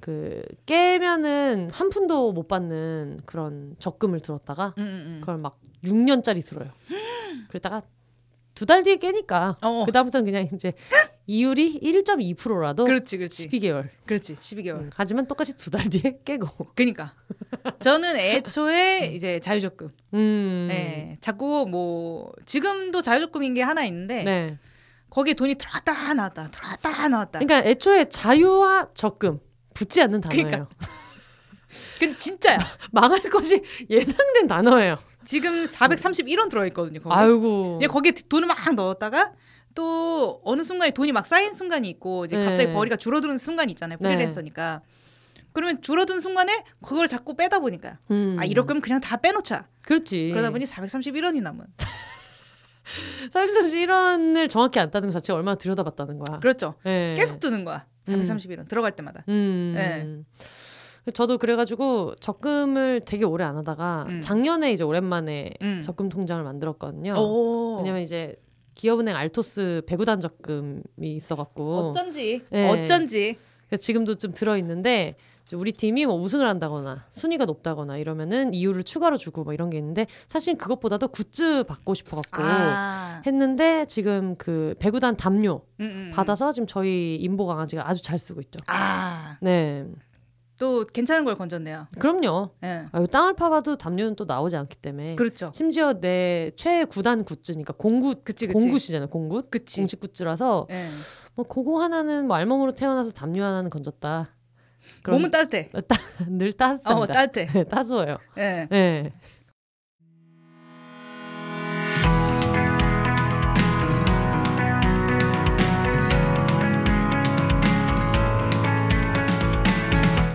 그 0.00 0.42
깨면은 0.66 1.70
한 1.72 1.90
푼도 1.90 2.32
못 2.32 2.48
받는 2.48 3.20
그런 3.26 3.74
적금을 3.78 4.20
들었다가 4.20 4.74
음, 4.78 4.82
음, 4.82 4.86
음. 4.86 5.18
그걸 5.20 5.38
막 5.38 5.58
6년짜리 5.84 6.44
들어요. 6.46 6.70
그러다가 7.48 7.82
두 8.54 8.66
달 8.66 8.82
뒤에 8.82 8.96
깨니까 8.96 9.54
어. 9.62 9.84
그 9.86 9.92
다음부터는 9.92 10.24
그냥 10.24 10.48
이제 10.52 10.72
이율이 11.28 11.78
1.2%라도 11.80 12.84
그렇지, 12.86 13.18
그렇지. 13.18 13.46
12개월. 13.48 13.88
그렇지, 14.04 14.34
12개월. 14.36 14.80
음, 14.80 14.88
하지만 14.96 15.26
똑같이 15.28 15.56
두 15.56 15.70
달 15.70 15.88
뒤에 15.88 16.18
깨고. 16.26 16.72
그니까. 16.74 17.14
저는 17.78 18.16
애초에 18.16 19.06
이제 19.14 19.38
자유적금. 19.38 19.90
음. 20.14 20.66
네, 20.68 21.18
자꾸 21.20 21.66
뭐 21.70 22.32
지금도 22.46 23.00
자유적금인 23.02 23.54
게 23.54 23.62
하나 23.62 23.84
있는데 23.84 24.24
네. 24.24 24.58
거기에 25.10 25.34
돈이 25.34 25.54
들어왔다 25.54 26.14
나왔다 26.14 26.50
들어왔다 26.50 27.08
나왔다. 27.08 27.38
그러니까 27.38 27.68
애초에 27.68 28.08
자유와 28.08 28.88
적금 28.94 29.38
붙지 29.78 30.02
않는 30.02 30.20
단어예요. 30.20 30.44
그러니까. 30.44 30.68
근데 32.00 32.16
진짜야. 32.16 32.58
망할 32.90 33.22
것이 33.22 33.62
예상된 33.88 34.48
단어예요. 34.48 34.96
지금 35.24 35.64
431원 35.66 36.48
들어있거든요. 36.50 37.00
거기. 37.00 37.14
아이고. 37.14 37.80
거기에 37.88 38.12
돈을 38.28 38.48
막 38.48 38.56
넣었다가 38.74 39.32
또 39.74 40.40
어느 40.44 40.62
순간에 40.62 40.90
돈이 40.90 41.12
막 41.12 41.26
쌓인 41.26 41.54
순간이 41.54 41.88
있고 41.90 42.24
이제 42.24 42.36
네. 42.36 42.44
갑자기 42.44 42.72
벌이가 42.72 42.96
줄어드는 42.96 43.38
순간이 43.38 43.70
있잖아요. 43.72 43.98
네. 44.00 44.08
프리랜서니까. 44.08 44.82
네. 44.82 45.42
그러면 45.52 45.80
줄어든 45.80 46.20
순간에 46.20 46.64
그걸 46.82 47.06
자꾸 47.08 47.36
빼다 47.36 47.60
보니까 47.60 47.98
음. 48.10 48.36
아 48.38 48.44
이럴 48.44 48.66
거면 48.66 48.80
그냥 48.80 49.00
다 49.00 49.16
빼놓자. 49.16 49.68
그렇지. 49.82 50.30
그러다 50.30 50.50
보니 50.50 50.64
431원이 50.64 51.42
남은. 51.42 51.64
431원을 53.30 54.48
정확히 54.48 54.80
안 54.80 54.90
따는 54.90 55.08
것 55.08 55.12
자체가 55.12 55.36
얼마나 55.36 55.56
들여다봤다는 55.56 56.18
거야. 56.18 56.40
그렇죠. 56.40 56.74
네. 56.84 57.14
계속 57.16 57.38
뜨는 57.38 57.64
거야. 57.64 57.86
431원 58.08 58.58
음. 58.60 58.64
들어갈 58.68 58.92
때마다. 58.92 59.24
음. 59.28 59.74
네. 59.76 61.12
저도 61.12 61.38
그래가지고 61.38 62.14
적금을 62.16 63.02
되게 63.06 63.24
오래 63.24 63.44
안 63.44 63.56
하다가 63.56 64.06
음. 64.08 64.20
작년에 64.20 64.72
이제 64.72 64.84
오랜만에 64.84 65.54
음. 65.62 65.80
적금 65.82 66.08
통장을 66.08 66.42
만들었거든요. 66.42 67.14
오. 67.16 67.78
왜냐면 67.78 68.02
이제 68.02 68.36
기업은행 68.74 69.16
알토스 69.16 69.82
배구단 69.86 70.20
적금이 70.20 70.82
있어갖고 71.00 71.88
어쩐지 71.88 72.42
네. 72.50 72.68
어쩐지 72.68 73.36
지금도 73.76 74.16
좀 74.16 74.32
들어 74.32 74.56
있는데 74.58 75.16
우리 75.56 75.72
팀이 75.72 76.06
뭐 76.06 76.16
우승을 76.16 76.46
한다거나 76.46 77.06
순위가 77.12 77.44
높다거나 77.44 77.96
이러면은 77.96 78.54
이유를 78.54 78.82
추가로 78.82 79.16
주고 79.16 79.44
뭐 79.44 79.52
이런 79.52 79.70
게 79.70 79.78
있는데 79.78 80.06
사실 80.26 80.56
그것보다도 80.56 81.08
굿즈 81.08 81.64
받고 81.64 81.94
싶어갖고 81.94 82.42
아. 82.42 83.22
했는데 83.26 83.86
지금 83.86 84.34
그 84.36 84.74
배구단 84.78 85.16
담요 85.16 85.62
음, 85.80 85.84
음, 85.84 85.90
음. 85.90 86.10
받아서 86.14 86.52
지금 86.52 86.66
저희 86.66 87.16
인보 87.16 87.46
강아지가 87.46 87.88
아주 87.88 88.02
잘 88.02 88.18
쓰고 88.18 88.40
있죠. 88.42 88.58
아. 88.66 89.38
네. 89.40 89.86
또 90.58 90.84
괜찮은 90.84 91.24
걸 91.24 91.36
건졌네요. 91.36 91.86
그럼요. 92.00 92.50
네. 92.60 92.86
아 92.90 93.06
땅을 93.06 93.34
파봐도 93.34 93.78
담요는 93.78 94.16
또 94.16 94.24
나오지 94.24 94.56
않기 94.56 94.76
때문에. 94.76 95.14
그렇죠. 95.14 95.52
심지어 95.54 95.94
내 95.94 96.50
최애 96.56 96.84
구단 96.86 97.24
굿즈니까 97.24 97.74
공굿 97.74 98.24
그치, 98.24 98.48
그치. 98.48 98.58
공굿이잖아요. 98.58 99.08
공굿. 99.08 99.50
그치. 99.50 99.76
공식 99.80 100.00
굿즈라서 100.00 100.66
네. 100.68 100.88
뭐 101.36 101.46
그거 101.46 101.80
하나는 101.80 102.26
뭐 102.26 102.36
알몸으로 102.36 102.72
태어나서 102.72 103.12
담요 103.12 103.44
하나는 103.44 103.70
건졌다. 103.70 104.34
몸은 105.08 105.30
따뜻해. 105.30 105.70
따, 105.86 105.96
늘 106.28 106.52
따뜻합니다. 106.52 106.96
어, 106.96 107.06
따뜻해. 107.06 107.64
따스워요. 107.64 108.18
네. 108.36 108.66
네. 108.70 109.12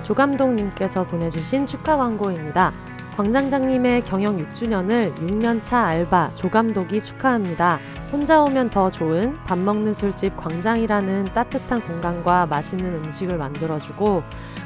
조감독님께서 0.03 1.07
보내주신 1.07 1.65
축하 1.65 1.97
광고입니다. 1.97 2.73
광장장님의 3.15 4.03
경영 4.03 4.37
6주년을 4.37 5.15
6년차 5.15 5.73
알바 5.85 6.33
조감독이 6.35 6.99
축하합니다. 6.99 7.79
혼자 8.13 8.43
오면 8.43 8.69
더 8.69 8.91
좋은 8.91 9.39
밥 9.43 9.57
먹는 9.57 9.95
술집 9.95 10.37
광장이라는 10.37 11.33
따뜻한 11.33 11.81
공간과 11.81 12.45
맛있는 12.45 12.93
음식을 12.93 13.39
만들어주고 13.39 14.21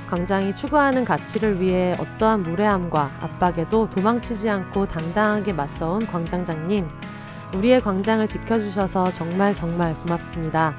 광장이 0.10 0.54
추구하는 0.54 1.06
가치를 1.06 1.62
위해 1.62 1.96
어떠한 1.98 2.44
무례함과 2.44 3.10
압박에도 3.22 3.90
도망치지 3.90 4.50
않고 4.50 4.88
당당하게 4.88 5.54
맞서온 5.54 6.06
광장장님. 6.08 6.90
우리의 7.56 7.80
광장을 7.80 8.28
지켜주셔서 8.28 9.14
정말 9.14 9.54
정말 9.54 9.96
고맙습니다. 10.04 10.74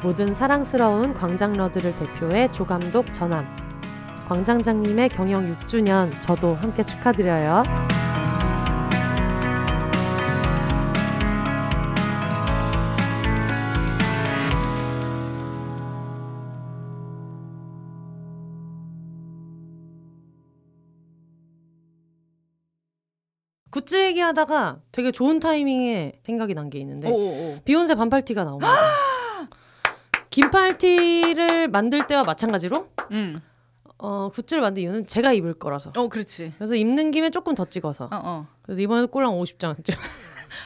모든 0.00 0.32
사랑스러운 0.32 1.14
광장러들을 1.14 1.96
대표해 1.96 2.48
조감독 2.52 3.10
전함. 3.10 3.44
광장장님의 4.28 5.08
경영 5.08 5.52
6주년 5.52 6.12
저도 6.20 6.54
함께 6.54 6.84
축하드려요. 6.84 7.64
굿즈 23.74 23.96
얘기하다가 24.06 24.78
되게 24.92 25.10
좋은 25.10 25.40
타이밍에 25.40 26.12
생각이 26.22 26.54
난 26.54 26.70
게 26.70 26.78
있는데 26.78 27.10
오오오. 27.10 27.58
비욘세 27.64 27.96
반팔티가 27.96 28.44
나옵니다. 28.44 28.70
긴팔티를 30.30 31.68
만들 31.68 32.06
때와 32.06 32.22
마찬가지로 32.22 32.86
음. 33.10 33.40
어, 33.98 34.28
굿즈를 34.32 34.60
만든 34.60 34.82
이유는 34.84 35.06
제가 35.08 35.32
입을 35.32 35.54
거라서. 35.54 35.90
어, 35.96 36.06
그렇지. 36.08 36.52
그래서 36.56 36.74
입는 36.76 37.10
김에 37.10 37.30
조금 37.30 37.54
더 37.56 37.64
찍어서. 37.64 38.04
어, 38.04 38.10
어. 38.12 38.46
그래서 38.62 38.80
이번에도 38.80 39.08
꼴랑 39.08 39.32
50장 39.32 39.82
찍어. 39.84 40.00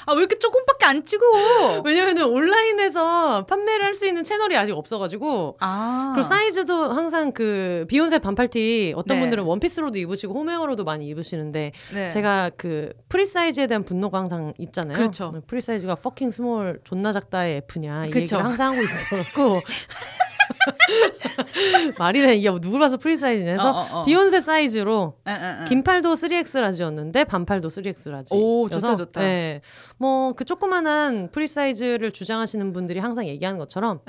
아, 0.07 0.12
왜 0.12 0.18
이렇게 0.18 0.36
조금밖에 0.39 0.86
안 0.86 1.05
찍어? 1.05 1.24
왜냐면은 1.84 2.24
온라인에서 2.24 3.45
판매를 3.47 3.84
할 3.84 3.99
수 3.99 4.07
있는 4.07 4.22
채널이 4.22 4.57
아직 4.57 4.72
없어가지고. 4.72 5.57
아. 5.61 6.12
그리고 6.14 6.28
사이즈도 6.28 6.93
항상 6.93 7.32
그 7.32 7.84
비욘세 7.89 8.20
반팔티 8.20 8.95
어떤 8.97 9.16
네. 9.16 9.20
분들은 9.22 9.43
원피스로도 9.45 9.99
입으시고 9.99 10.34
홈웨어로도 10.34 10.84
많이 10.84 11.09
입으시는데 11.09 11.72
네. 11.95 12.09
제가 12.11 12.51
그 12.57 12.93
프리 13.09 13.26
사이즈에 13.26 13.66
대한 13.66 13.82
분노가 13.82 14.18
항상 14.18 14.55
있잖아요. 14.59 14.97
그렇죠. 14.97 15.34
프리 15.49 15.61
사이즈가 15.61 15.97
fucking 15.97 16.30
small 16.30 16.80
존나 16.84 17.11
작다의 17.12 17.62
F냐 17.68 18.07
이 18.07 18.11
그쵸. 18.11 18.20
얘기를 18.36 18.45
항상 18.45 18.72
하고 18.72 18.82
있어갖고. 18.82 19.61
말이네 21.99 22.36
이게 22.36 22.51
뭐 22.51 22.61
누굴 22.61 22.80
봐서 22.80 22.96
프리 22.96 23.16
사이즈에서 23.16 23.70
어, 23.70 23.80
어, 23.80 24.01
어. 24.01 24.05
비욘세 24.05 24.40
사이즈로 24.40 25.14
에, 25.26 25.32
에, 25.32 25.34
에. 25.62 25.64
긴팔도 25.68 26.14
3X 26.14 26.61
large였는데 26.61 27.24
반팔도 27.24 27.68
3X 27.68 28.11
large. 28.11 28.34
오 28.34 28.68
좋다 28.68 28.96
좋다. 28.96 29.20
네, 29.20 29.61
뭐그 29.99 30.44
조그만한 30.44 31.30
프리 31.30 31.46
사이즈를 31.46 32.11
주장하시는 32.11 32.72
분들이 32.72 33.01
항상 33.01 33.26
얘기하는 33.26 33.59
것처럼. 33.59 34.01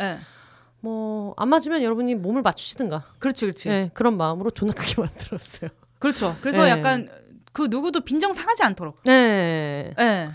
뭐 0.81 1.33
안 1.37 1.49
맞으면 1.49 1.83
여러분이 1.83 2.15
몸을 2.15 2.41
맞추시든가. 2.41 3.03
그렇지, 3.19 3.45
그렇지. 3.45 3.69
네, 3.69 3.91
그런 3.93 4.17
마음으로 4.17 4.51
존나 4.51 4.73
크게 4.73 4.95
만들었어요. 5.01 5.69
그렇죠. 5.99 6.35
그래서 6.41 6.63
네. 6.63 6.69
약간 6.69 7.09
그 7.51 7.67
누구도 7.69 8.01
빈정 8.01 8.33
상하지 8.33 8.63
않도록. 8.63 9.01
네. 9.03 9.93
네. 9.97 10.29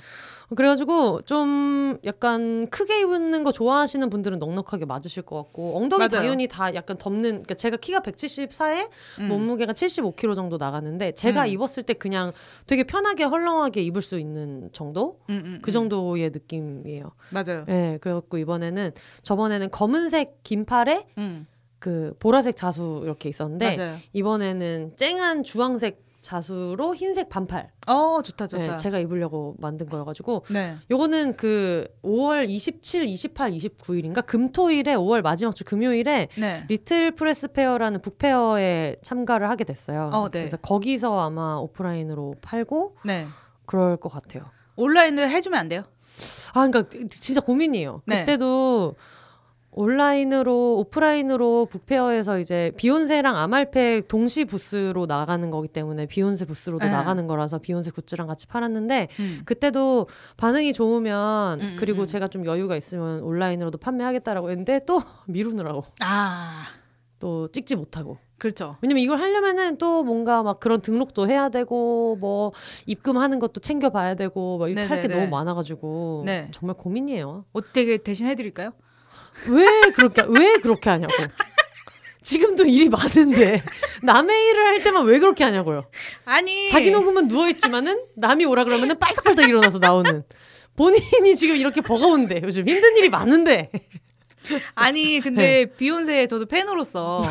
그래가지고 0.54 1.22
좀 1.22 1.98
약간 2.04 2.66
크게 2.68 3.00
입는 3.00 3.42
거 3.42 3.52
좋아하시는 3.52 4.08
분들은 4.10 4.38
넉넉하게 4.38 4.84
맞으실 4.84 5.22
것 5.22 5.36
같고 5.36 5.76
엉덩이 5.76 5.98
맞아요. 6.00 6.22
당연히 6.22 6.48
다 6.48 6.74
약간 6.74 6.96
덮는 6.96 7.22
그러니까 7.22 7.54
제가 7.54 7.76
키가 7.76 8.00
174에 8.00 8.88
음. 9.20 9.28
몸무게가 9.28 9.72
75kg 9.72 10.34
정도 10.34 10.56
나가는데 10.56 11.12
제가 11.12 11.42
음. 11.42 11.48
입었을 11.48 11.82
때 11.82 11.94
그냥 11.94 12.32
되게 12.66 12.84
편하게 12.84 13.24
헐렁하게 13.24 13.82
입을 13.82 14.02
수 14.02 14.18
있는 14.18 14.70
정도 14.72 15.20
음, 15.30 15.42
음그 15.44 15.70
음. 15.70 15.72
정도의 15.72 16.30
느낌이에요. 16.30 17.12
맞아요. 17.30 17.64
네, 17.66 17.98
그래갖고 18.00 18.38
이번에는 18.38 18.92
저번에는 19.22 19.70
검은색 19.70 20.42
긴팔에 20.42 21.06
음. 21.18 21.46
그 21.78 22.14
보라색 22.18 22.56
자수 22.56 23.00
이렇게 23.04 23.28
있었는데 23.28 23.76
맞아요. 23.76 23.96
이번에는 24.14 24.92
쨍한 24.96 25.42
주황색 25.42 26.03
자수로 26.24 26.94
흰색 26.94 27.28
반팔. 27.28 27.70
어, 27.86 28.22
좋다, 28.22 28.46
좋다. 28.46 28.62
네, 28.62 28.76
제가 28.76 28.98
입으려고 28.98 29.54
만든 29.58 29.86
거여가지고. 29.86 30.46
네. 30.48 30.76
요거는 30.90 31.36
그 31.36 31.86
5월 32.02 32.48
27, 32.48 33.06
28, 33.06 33.50
29일인가? 33.52 34.24
금토일에 34.24 34.94
5월 34.96 35.20
마지막 35.20 35.54
주 35.54 35.64
금요일에 35.64 36.28
네. 36.38 36.64
리틀 36.68 37.10
프레스 37.14 37.48
페어라는 37.48 38.00
book 38.00 38.43
fair에 38.43 38.96
참가를 39.02 39.50
하게 39.50 39.64
됐어요. 39.64 40.10
어, 40.14 40.30
네. 40.30 40.40
그래서 40.40 40.56
거기서 40.56 41.20
아마 41.20 41.56
오프라인으로 41.56 42.36
팔고. 42.40 42.96
네. 43.04 43.26
그럴 43.66 43.98
것 43.98 44.08
같아요. 44.08 44.44
온라인을 44.76 45.28
해주면 45.28 45.60
안 45.60 45.68
돼요? 45.68 45.82
아, 46.54 46.66
그러니까 46.66 46.88
진짜 47.08 47.40
고민이에요. 47.42 48.00
네. 48.06 48.20
그때도 48.20 48.94
온라인으로 49.74 50.78
오프라인으로 50.78 51.66
북페어에서 51.66 52.38
이제 52.38 52.72
비욘세랑 52.76 53.36
아말페 53.36 54.02
동시 54.08 54.44
부스로 54.44 55.06
나가는 55.06 55.50
거기 55.50 55.68
때문에 55.68 56.06
비욘세 56.06 56.44
부스로도 56.46 56.84
네. 56.84 56.90
나가는 56.90 57.26
거라서 57.26 57.58
비욘세 57.58 57.90
굿즈랑 57.90 58.26
같이 58.26 58.46
팔았는데 58.46 59.08
음. 59.18 59.40
그때도 59.44 60.06
반응이 60.36 60.72
좋으면 60.72 61.60
음, 61.60 61.66
음 61.66 61.76
그리고 61.78 62.02
음. 62.02 62.06
제가 62.06 62.28
좀 62.28 62.46
여유가 62.46 62.76
있으면 62.76 63.20
온라인으로도 63.22 63.78
판매하겠다라고 63.78 64.50
했는데 64.50 64.80
또 64.86 65.02
미루느라고 65.26 65.84
아. 66.00 66.66
또 67.18 67.48
찍지 67.48 67.76
못하고 67.76 68.18
그렇죠. 68.38 68.76
왜냐면 68.82 69.02
이걸 69.02 69.18
하려면은 69.18 69.78
또 69.78 70.02
뭔가 70.04 70.42
막 70.42 70.60
그런 70.60 70.80
등록도 70.80 71.28
해야 71.28 71.48
되고 71.48 72.16
뭐 72.20 72.52
입금하는 72.86 73.38
것도 73.38 73.60
챙겨봐야 73.60 74.14
되고 74.16 74.58
막 74.58 74.68
이렇게 74.68 74.86
할 74.86 75.00
게 75.02 75.08
너무 75.08 75.28
많아가지고 75.30 76.24
네. 76.26 76.48
정말 76.52 76.76
고민이에요. 76.76 77.44
어떻게 77.52 77.96
대신 77.96 78.26
해드릴까요? 78.26 78.72
왜 79.48 79.66
그렇게 79.94 80.22
왜 80.28 80.56
그렇게 80.58 80.90
하냐고. 80.90 81.12
지금도 82.22 82.64
일이 82.64 82.88
많은데 82.88 83.62
남의 84.02 84.46
일을 84.48 84.66
할 84.66 84.82
때만 84.82 85.04
왜 85.04 85.18
그렇게 85.18 85.44
하냐고요. 85.44 85.84
아니 86.24 86.68
자기 86.68 86.90
녹음은 86.90 87.28
누워 87.28 87.48
있지만은 87.50 88.02
남이 88.16 88.46
오라 88.46 88.64
그러면은 88.64 88.98
빨딱빨딱 88.98 89.46
일어나서 89.46 89.78
나오는 89.78 90.24
본인이 90.74 91.36
지금 91.36 91.56
이렇게 91.56 91.82
버거운데 91.82 92.40
요즘 92.42 92.66
힘든 92.66 92.96
일이 92.96 93.10
많은데. 93.10 93.70
아니 94.74 95.20
근데 95.20 95.64
네. 95.64 95.66
비욘세 95.66 96.26
저도 96.26 96.46
팬으로서 96.46 97.22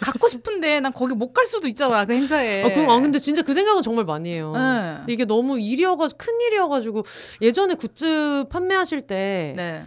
갖고 0.00 0.28
싶은데 0.28 0.80
난 0.80 0.92
거기 0.92 1.14
못 1.14 1.32
갈 1.32 1.46
수도 1.46 1.66
있잖아 1.68 2.04
그 2.04 2.12
행사에. 2.12 2.64
아, 2.64 2.74
그, 2.74 2.90
아 2.90 3.00
근데 3.00 3.18
진짜 3.18 3.42
그 3.42 3.52
생각은 3.52 3.82
정말 3.82 4.04
많이 4.04 4.30
해요. 4.32 4.52
네. 4.54 4.98
이게 5.12 5.24
너무 5.24 5.58
일이어가지고 5.60 6.18
큰 6.18 6.40
일이어가지고 6.40 7.02
예전에 7.42 7.74
굿즈 7.74 8.44
판매하실 8.50 9.02
때. 9.02 9.54
네. 9.56 9.84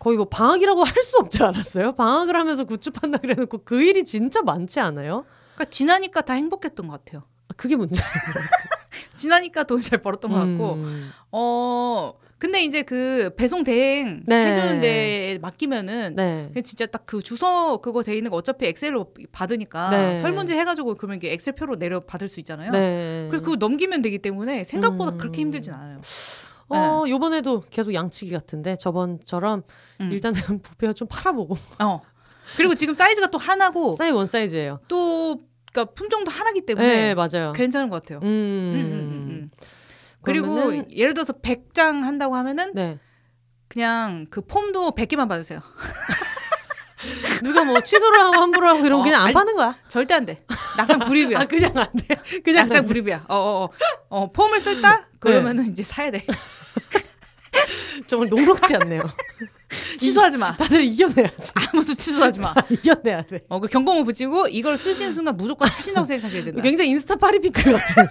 거의 0.00 0.16
뭐 0.16 0.26
방학이라고 0.28 0.82
할 0.84 1.02
수 1.04 1.18
없지 1.18 1.42
않았어요? 1.42 1.92
방학을 1.92 2.34
하면서 2.34 2.64
굿즈 2.64 2.90
판다 2.90 3.18
그래놓고 3.18 3.58
그 3.64 3.80
일이 3.82 4.02
진짜 4.04 4.42
많지 4.42 4.80
않아요? 4.80 5.24
그러니까 5.54 5.70
지나니까 5.70 6.22
다 6.22 6.32
행복했던 6.34 6.88
것 6.88 7.04
같아요. 7.04 7.22
아, 7.48 7.54
그게 7.56 7.76
문제. 7.76 8.00
지나니까 9.16 9.64
돈 9.64 9.80
잘 9.80 10.00
벌었던 10.00 10.30
것 10.32 10.38
같고, 10.38 10.72
음. 10.74 11.10
어 11.32 12.14
근데 12.38 12.64
이제 12.64 12.82
그 12.82 13.30
배송 13.36 13.64
대행 13.64 14.22
네. 14.26 14.46
해주는 14.46 14.80
데 14.80 15.38
맡기면은 15.42 16.14
네. 16.16 16.50
진짜 16.64 16.86
딱 16.86 17.02
그 17.04 17.20
주소 17.22 17.78
그거 17.82 18.02
돼 18.02 18.16
있는 18.16 18.30
거 18.30 18.36
어차피 18.38 18.66
엑셀로 18.66 19.12
받으니까 19.32 19.90
네. 19.90 20.18
설문지 20.20 20.54
해가지고 20.54 20.94
그러면 20.94 21.16
이게 21.16 21.32
엑셀표로 21.34 21.76
내려 21.76 22.00
받을 22.00 22.28
수 22.28 22.40
있잖아요. 22.40 22.70
네. 22.72 23.26
그래서 23.28 23.44
그거 23.44 23.56
넘기면 23.56 24.00
되기 24.00 24.18
때문에 24.18 24.64
생각보다 24.64 25.12
음. 25.12 25.18
그렇게 25.18 25.40
힘들진 25.42 25.72
않아요. 25.74 26.00
어, 26.70 27.04
네. 27.04 27.10
요번에도 27.10 27.62
계속 27.70 27.94
양치기 27.94 28.32
같은데 28.32 28.76
저번처럼 28.76 29.62
음. 30.00 30.12
일단은 30.12 30.34
부페어 30.62 30.92
좀 30.92 31.08
팔아보고. 31.08 31.56
어. 31.80 32.00
그리고 32.56 32.74
지금 32.74 32.94
사이즈가 32.94 33.28
또 33.28 33.38
하나고. 33.38 33.96
사이즈 33.96 34.14
원 34.14 34.26
사이즈예요. 34.26 34.80
또 34.88 35.38
그러니까 35.72 35.94
품종도 35.94 36.30
하나기 36.30 36.62
때문에 36.66 36.86
네, 36.86 37.14
맞아요. 37.14 37.52
괜찮은 37.52 37.90
것 37.90 38.00
같아요. 38.02 38.18
음. 38.20 38.24
음, 38.24 38.74
음, 38.74 38.80
음, 38.80 39.30
음. 39.30 39.50
그리고 40.22 40.54
그러면은... 40.54 40.96
예를 40.96 41.14
들어서 41.14 41.32
100장 41.32 42.02
한다고 42.02 42.36
하면은 42.36 42.72
네. 42.74 42.98
그냥 43.68 44.26
그 44.30 44.40
폼도 44.40 44.92
100개만 44.92 45.28
받으세요. 45.28 45.60
누가 47.42 47.64
뭐 47.64 47.80
취소를 47.80 48.20
하고 48.20 48.40
환불을 48.40 48.68
하고 48.68 48.84
이런 48.84 49.00
어, 49.00 49.02
그냥 49.02 49.20
안 49.20 49.26
아니, 49.28 49.32
파는 49.32 49.54
거야? 49.54 49.76
절대 49.88 50.14
안 50.14 50.26
돼. 50.26 50.44
낙장 50.76 50.98
불입이야. 50.98 51.38
아 51.40 51.44
그냥 51.46 51.72
안 51.76 51.86
돼. 51.96 52.16
그냥 52.44 52.68
낙장 52.68 52.84
불입이야. 52.84 53.26
어, 53.28 53.34
어, 53.34 53.64
어. 53.64 53.70
어 54.10 54.32
폼을 54.32 54.60
쓸다? 54.60 55.08
그러면은 55.18 55.64
네. 55.64 55.70
이제 55.70 55.82
사야 55.82 56.10
돼. 56.10 56.24
정말 58.06 58.28
녹록지 58.28 58.74
않네요. 58.76 59.02
취소하지 59.96 60.38
마. 60.38 60.56
다들 60.56 60.82
이겨내야지. 60.82 61.52
아무도 61.54 61.94
취소하지 61.94 62.40
마. 62.40 62.54
이겨내야 62.70 63.22
돼. 63.26 63.44
어, 63.48 63.60
그 63.60 63.68
경고문 63.68 64.04
붙이고 64.04 64.48
이걸 64.48 64.76
쓰시는 64.76 65.14
순간 65.14 65.36
무조건 65.36 65.68
하신다고 65.68 66.06
생각하셔야 66.06 66.44
된다. 66.44 66.62
굉장히 66.62 66.90
인스타 66.90 67.16
파리피클 67.16 67.72
같은. 67.72 68.06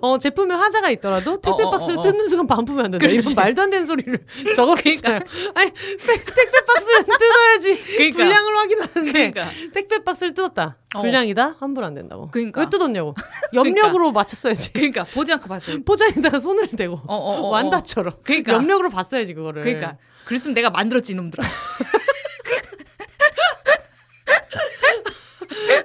어, 0.00 0.18
제품에 0.18 0.54
화자가 0.54 0.90
있더라도 0.90 1.40
택배 1.40 1.62
어, 1.62 1.66
어, 1.66 1.70
박스를 1.70 1.98
어, 1.98 2.02
뜯는 2.02 2.28
순간 2.28 2.46
반품이 2.46 2.80
안 2.80 2.90
된다. 2.90 2.98
그렇지. 3.06 3.18
이런 3.20 3.34
말도 3.34 3.62
안 3.62 3.70
되는 3.70 3.86
소리를 3.86 4.18
적어니까 4.56 5.20
아니, 5.54 5.70
택배 5.70 6.64
박스를 6.66 7.04
뜯어야지. 7.18 7.84
그러니까. 7.96 8.16
분량을 8.18 8.56
확인하는데. 8.56 9.12
그러니까. 9.12 9.48
택배 9.72 10.02
박스를 10.04 10.34
뜯었다. 10.34 10.76
불량이다? 10.94 11.56
환불 11.58 11.84
안 11.84 11.94
된다고. 11.94 12.30
그러니까. 12.30 12.60
왜 12.60 12.68
뜯었냐고. 12.68 13.14
염력으로 13.54 13.92
그러니까. 13.92 14.20
맞췄어야지. 14.20 14.72
그러니까 14.72 15.04
보지 15.04 15.32
않고 15.32 15.48
봤어요. 15.48 15.82
포장에다가 15.82 16.38
손을 16.38 16.68
대고 16.68 17.00
완다처럼. 17.06 18.14
그러니까 18.22 18.52
염력으로 18.52 18.90
봤어야지 18.90 19.34
그거를. 19.34 19.62
그러니까. 19.62 19.96
그랬으면 20.24 20.54
내가 20.54 20.70
만들었지 20.70 21.12
이놈들아. 21.12 21.42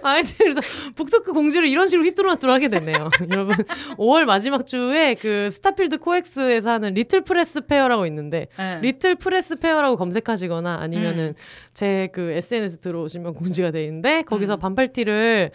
아이들 0.04 0.36
그래서 0.38 0.62
book 0.96 1.15
talk 1.15 1.34
공지를 1.34 1.68
이런 1.68 1.88
식으로 1.88 2.06
휘뚜루마뚜루 2.06 2.52
하게 2.52 2.68
됐네요. 2.70 3.10
여러분 3.32 3.56
5월 3.98 4.26
마지막 4.26 4.66
주에 4.66 5.16
그 5.16 5.50
스타필드 5.52 5.98
코엑스에서 6.00 6.72
하는 6.72 6.94
리틀 6.94 7.22
프레스 7.22 7.66
페어라고 7.66 8.06
있는데 8.08 8.48
네. 8.58 8.80
리틀 8.82 9.16
프레스 9.16 9.58
페어라고 9.58 9.98
검색하시거나 9.98 10.80
아니면은 10.82 11.28
음. 11.30 11.34
제그 11.74 12.32
SNS 12.32 12.80
들어오시면 12.80 13.34
공지가 13.34 13.72
돼 13.72 13.84
있는데 13.86 14.24
거기서 14.24 14.56
음. 14.56 14.60
반팔티를 14.60 15.52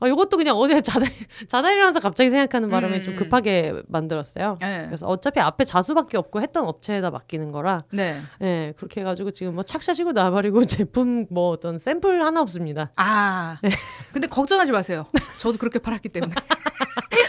어, 0.00 0.06
이것도 0.06 0.36
그냥 0.36 0.56
어제 0.56 0.80
자달, 0.82 1.08
자달이라면서 1.48 2.00
갑자기 2.00 2.30
생각하는 2.30 2.68
바람에 2.68 2.98
음. 2.98 3.02
좀 3.02 3.16
급하게 3.16 3.82
만들었어요. 3.88 4.58
네. 4.60 4.84
그래서 4.86 5.06
어차피 5.06 5.40
앞에 5.40 5.64
자수밖에 5.64 6.16
없고 6.18 6.40
했던 6.40 6.66
업체에다 6.66 7.10
맡기는 7.10 7.50
거라. 7.52 7.84
네. 7.90 8.20
네. 8.38 8.72
그렇게 8.76 9.00
해가지고 9.00 9.30
지금 9.30 9.54
뭐 9.54 9.62
착샷이고 9.62 10.12
나발이고 10.12 10.64
제품 10.66 11.26
뭐 11.30 11.50
어떤 11.50 11.78
샘플 11.78 12.22
하나 12.22 12.40
없습니다. 12.40 12.92
아. 12.96 13.58
네. 13.62 13.70
근데 14.12 14.28
걱정하지 14.28 14.72
마세요. 14.72 15.06
저도 15.38 15.58
그렇게 15.58 15.78
팔았기 15.78 16.08
때문에. 16.08 16.34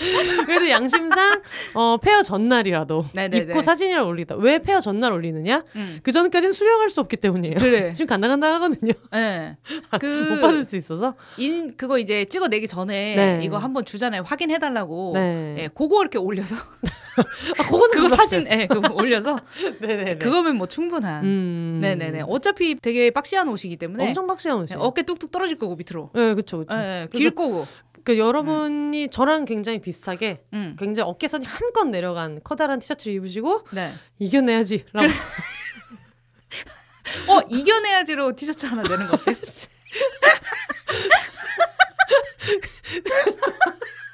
그래도 0.46 0.70
양심상 0.70 1.42
어, 1.74 1.98
페어 1.98 2.22
전날이라도 2.22 3.06
네네네. 3.14 3.52
입고 3.52 3.62
사진이라 3.62 4.04
올리다. 4.04 4.36
왜 4.36 4.60
페어 4.60 4.80
전날 4.80 5.12
올리느냐? 5.12 5.64
음. 5.76 6.00
그 6.04 6.12
전까지는 6.12 6.54
수령할 6.54 6.90
수 6.90 7.02
없기 7.02 7.18
때문이에요. 7.18 7.56
그래. 7.58 7.94
지금 7.98 8.08
간당간당 8.08 8.54
하거든요. 8.56 8.94
네. 9.12 9.58
그... 10.00 10.30
못 10.32 10.42
받을 10.42 10.64
수 10.64 10.76
있어서. 10.76 11.16
인 11.38 11.76
그거 11.78 11.98
이제 11.98 12.26
찍어 12.26 12.48
내기 12.48 12.68
전에 12.68 13.16
네. 13.16 13.40
이거 13.44 13.58
한번 13.58 13.86
주잖아요. 13.86 14.24
확인해 14.26 14.60
달라고. 14.60 15.12
네. 15.14 15.56
예, 15.60 15.68
그거 15.70 16.02
이렇게 16.02 16.18
올려서 16.18 16.56
아, 16.58 17.64
그거는 17.64 17.90
그거 17.90 18.16
사진 18.16 18.46
예, 18.50 18.68
그거 18.68 18.94
올려서 18.94 19.40
네네네. 19.80 20.18
그거면 20.18 20.58
뭐 20.58 20.68
충분한. 20.68 21.24
음... 21.24 21.80
네네네. 21.82 22.24
어차피 22.28 22.76
되게 22.76 23.12
boxy한 23.12 23.48
옷이기 23.48 23.78
때문에 23.78 24.08
엄청 24.08 24.28
boxy한 24.28 24.58
옷이. 24.60 24.70
예, 24.72 24.76
어깨 24.76 25.04
뚝뚝 25.04 25.32
떨어질 25.32 25.58
거고 25.58 25.76
밑으로. 25.76 26.12
네, 26.14 26.34
그렇죠. 26.34 26.58
그렇죠. 26.58 26.78
예, 26.80 27.08
길 27.12 27.32
거고. 27.32 27.66
그 28.08 28.18
여러분이 28.18 29.04
음. 29.04 29.10
저랑 29.10 29.44
굉장히 29.44 29.82
비슷하게 29.82 30.42
음. 30.54 30.78
굉장히 30.80 31.10
어깨선이 31.10 31.46
한껏 31.46 31.90
내려간 31.90 32.40
커다란 32.42 32.80
티셔츠를 32.80 33.16
입으시고 33.16 33.66
네. 33.74 33.92
이겨내야지라고. 34.18 34.98
그래. 34.98 35.10
어 37.28 37.42
이겨내야지로 37.50 38.38
티셔츠 38.38 38.66
하나 38.66 38.82
내는 38.84 39.08
거 39.08 39.16
어때요? 39.16 39.36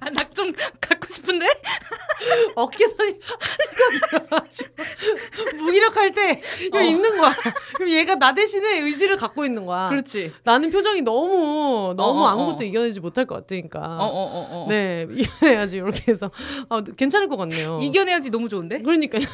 아, 0.00 0.10
낙좀 0.10 0.52
갖고 0.80 1.06
싶은데? 1.08 1.46
어깨선이 2.56 3.18
들어가지고 4.10 4.74
무기력할 5.58 6.12
때 6.12 6.42
이걸 6.64 6.82
어. 6.82 6.84
입는 6.84 7.18
거야. 7.18 7.34
그럼 7.76 7.90
얘가 7.90 8.14
나 8.16 8.34
대신에 8.34 8.78
의지를 8.80 9.16
갖고 9.16 9.44
있는 9.44 9.66
거야. 9.66 9.88
그렇지. 9.88 10.32
나는 10.42 10.70
표정이 10.70 11.02
너무 11.02 11.94
너무 11.96 12.20
어, 12.20 12.22
어, 12.22 12.24
어. 12.24 12.28
아무것도 12.28 12.64
이겨내지 12.64 13.00
못할 13.00 13.26
것 13.26 13.34
같으니까. 13.36 13.98
어, 14.00 14.66
네 14.68 15.06
이겨내야지 15.10 15.76
이렇게 15.76 16.12
해서 16.12 16.30
아, 16.68 16.82
괜찮을 16.96 17.28
것 17.28 17.36
같네요. 17.36 17.78
이겨내야지 17.80 18.30
너무 18.30 18.48
좋은데? 18.48 18.78
그러니까요. 18.80 19.26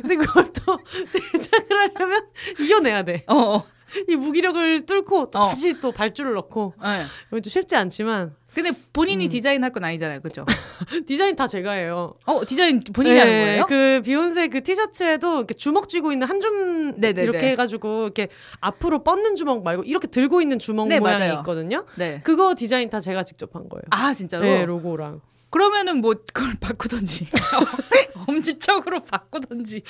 근데 0.00 0.16
그걸 0.16 0.44
또 0.64 0.78
제작을 1.10 1.78
하려면 1.94 2.26
이겨내야 2.58 3.02
돼. 3.02 3.24
어. 3.28 3.62
이 4.08 4.14
무기력을 4.16 4.86
뚫고 4.86 5.30
또 5.30 5.38
어. 5.38 5.48
다시 5.48 5.80
또 5.80 5.90
발주를 5.90 6.34
넣고 6.34 6.74
네. 6.82 7.06
이건 7.28 7.42
좀 7.42 7.50
쉽지 7.50 7.74
않지만 7.76 8.34
근데 8.54 8.70
본인이 8.92 9.26
음. 9.26 9.28
디자인할 9.30 9.70
건 9.70 9.84
아니잖아요, 9.84 10.20
그렇죠? 10.20 10.44
디자인 11.06 11.36
다 11.36 11.46
제가 11.46 11.72
해요. 11.72 12.14
어, 12.26 12.44
디자인 12.46 12.80
본인이 12.92 13.14
네, 13.14 13.20
하는 13.20 13.32
거예요? 13.32 13.66
그 13.66 14.02
비욘세 14.04 14.48
그 14.48 14.62
티셔츠에도 14.62 15.36
이렇게 15.38 15.54
주먹 15.54 15.88
쥐고 15.88 16.12
있는 16.12 16.26
한 16.26 16.40
줌 16.40 16.96
이렇게 17.00 17.50
해가지고 17.50 18.04
이렇게 18.04 18.28
앞으로 18.60 19.02
뻗는 19.04 19.36
주먹 19.36 19.62
말고 19.62 19.84
이렇게 19.84 20.06
들고 20.08 20.40
있는 20.40 20.58
주먹 20.58 20.88
네, 20.88 20.98
모양이 20.98 21.18
맞아요. 21.20 21.34
있거든요. 21.40 21.84
네. 21.96 22.20
그거 22.24 22.54
디자인 22.56 22.88
다 22.90 22.98
제가 23.00 23.22
직접 23.24 23.54
한 23.54 23.68
거예요. 23.68 23.82
아 23.90 24.12
진짜로? 24.14 24.44
네, 24.44 24.64
로고랑. 24.64 25.20
그러면은 25.50 25.98
뭐 25.98 26.14
그걸 26.32 26.54
바꾸던지 26.60 27.26
엄지척으로 28.28 29.00
바꾸던지. 29.00 29.82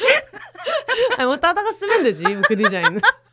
아니 1.19 1.27
뭐 1.27 1.37
따다가 1.37 1.71
쓰면 1.73 2.03
되지 2.03 2.25
그 2.47 2.57
디자인은. 2.57 3.01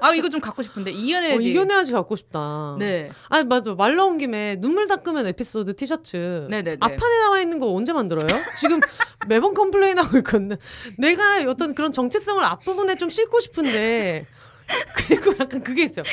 아 0.00 0.12
이거 0.14 0.28
좀 0.28 0.40
갖고 0.40 0.62
싶은데 0.62 0.90
이겨내야지. 0.90 1.36
어, 1.46 1.50
이겨내야지 1.50 1.92
갖고 1.92 2.16
싶다. 2.16 2.76
네. 2.78 3.10
아 3.28 3.42
맞아 3.44 3.74
말 3.74 3.96
나온 3.96 4.18
김에 4.18 4.60
눈물 4.60 4.86
닦으면 4.86 5.26
에피소드 5.26 5.76
티셔츠. 5.76 6.46
네네네. 6.50 6.78
앞판에 6.80 7.18
나와 7.20 7.40
있는 7.40 7.58
거 7.58 7.72
언제 7.72 7.92
만들어요? 7.92 8.28
지금 8.58 8.80
매번 9.28 9.54
complain하고 9.54 10.18
있거든. 10.18 10.56
내가 10.98 11.42
어떤 11.48 11.74
그런 11.74 11.92
정체성을 11.92 12.42
앞부분에 12.42 12.96
좀 12.96 13.08
싣고 13.10 13.40
싶은데 13.40 14.26
그리고 14.96 15.32
약간 15.38 15.62
그게 15.62 15.84
있어요. 15.84 16.04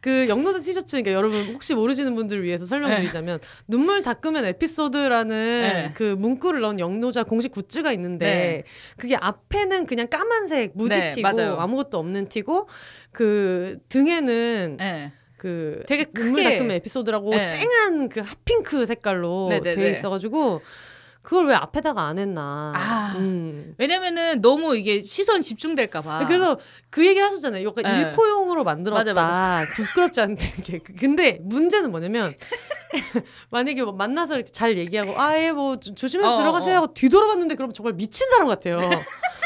그 0.00 0.28
영노드 0.28 0.60
티셔츠 0.60 0.96
그러니까 0.96 1.12
여러분 1.12 1.54
혹시 1.54 1.74
모르시는 1.74 2.14
분들을 2.14 2.42
위해서 2.44 2.64
설명드리자면 2.66 3.40
네. 3.40 3.48
눈물 3.66 4.02
닦으면 4.02 4.44
에피소드라는 4.44 5.28
네. 5.28 5.92
그 5.94 6.14
문구를 6.18 6.60
넣은 6.60 6.78
영노자 6.78 7.24
공식 7.24 7.50
굿즈가 7.50 7.92
있는데 7.92 8.26
네. 8.26 8.62
그게 8.96 9.16
앞에는 9.16 9.86
그냥 9.86 10.06
까만색 10.08 10.72
무지 10.74 10.98
네, 10.98 11.10
티고 11.10 11.28
아무것도 11.28 11.98
없는 11.98 12.28
티고 12.28 12.68
그 13.12 13.78
등에는 13.88 14.76
네. 14.78 15.12
그 15.36 15.82
되게 15.86 16.04
눈물 16.04 16.44
닦으면 16.44 16.72
에피소드라고 16.72 17.30
네. 17.30 17.46
쨍한 17.46 18.08
그 18.08 18.20
핫핑크 18.20 18.86
색깔로 18.86 19.50
돼 19.62 19.90
있어가지고 19.90 20.60
그걸 21.28 21.44
왜 21.44 21.54
앞에다가 21.54 22.06
안 22.06 22.18
했나. 22.18 22.72
아, 22.74 23.14
음. 23.18 23.74
왜냐면은 23.76 24.40
너무 24.40 24.74
이게 24.74 25.02
시선 25.02 25.42
집중될까봐. 25.42 26.24
그래서 26.26 26.58
그 26.88 27.06
얘기를 27.06 27.26
하셨잖아요. 27.26 27.68
약간 27.68 27.84
네. 27.84 28.00
일포용으로 28.00 28.64
만들었다. 28.64 28.98
맞아, 28.98 29.12
맞아. 29.12 29.66
부끄럽지 29.76 30.22
않게. 30.22 30.78
근데 30.98 31.38
문제는 31.42 31.90
뭐냐면 31.90 32.32
만약에 33.50 33.82
뭐 33.82 33.92
만나서 33.92 34.36
이렇게 34.36 34.50
잘 34.50 34.78
얘기하고 34.78 35.20
아예 35.20 35.52
뭐 35.52 35.76
조심해서 35.76 36.36
어, 36.36 36.38
들어가세요. 36.38 36.78
어. 36.78 36.94
뒤돌아봤는데 36.94 37.56
그럼 37.56 37.74
정말 37.74 37.92
미친 37.92 38.26
사람 38.30 38.48
같아요. 38.48 38.78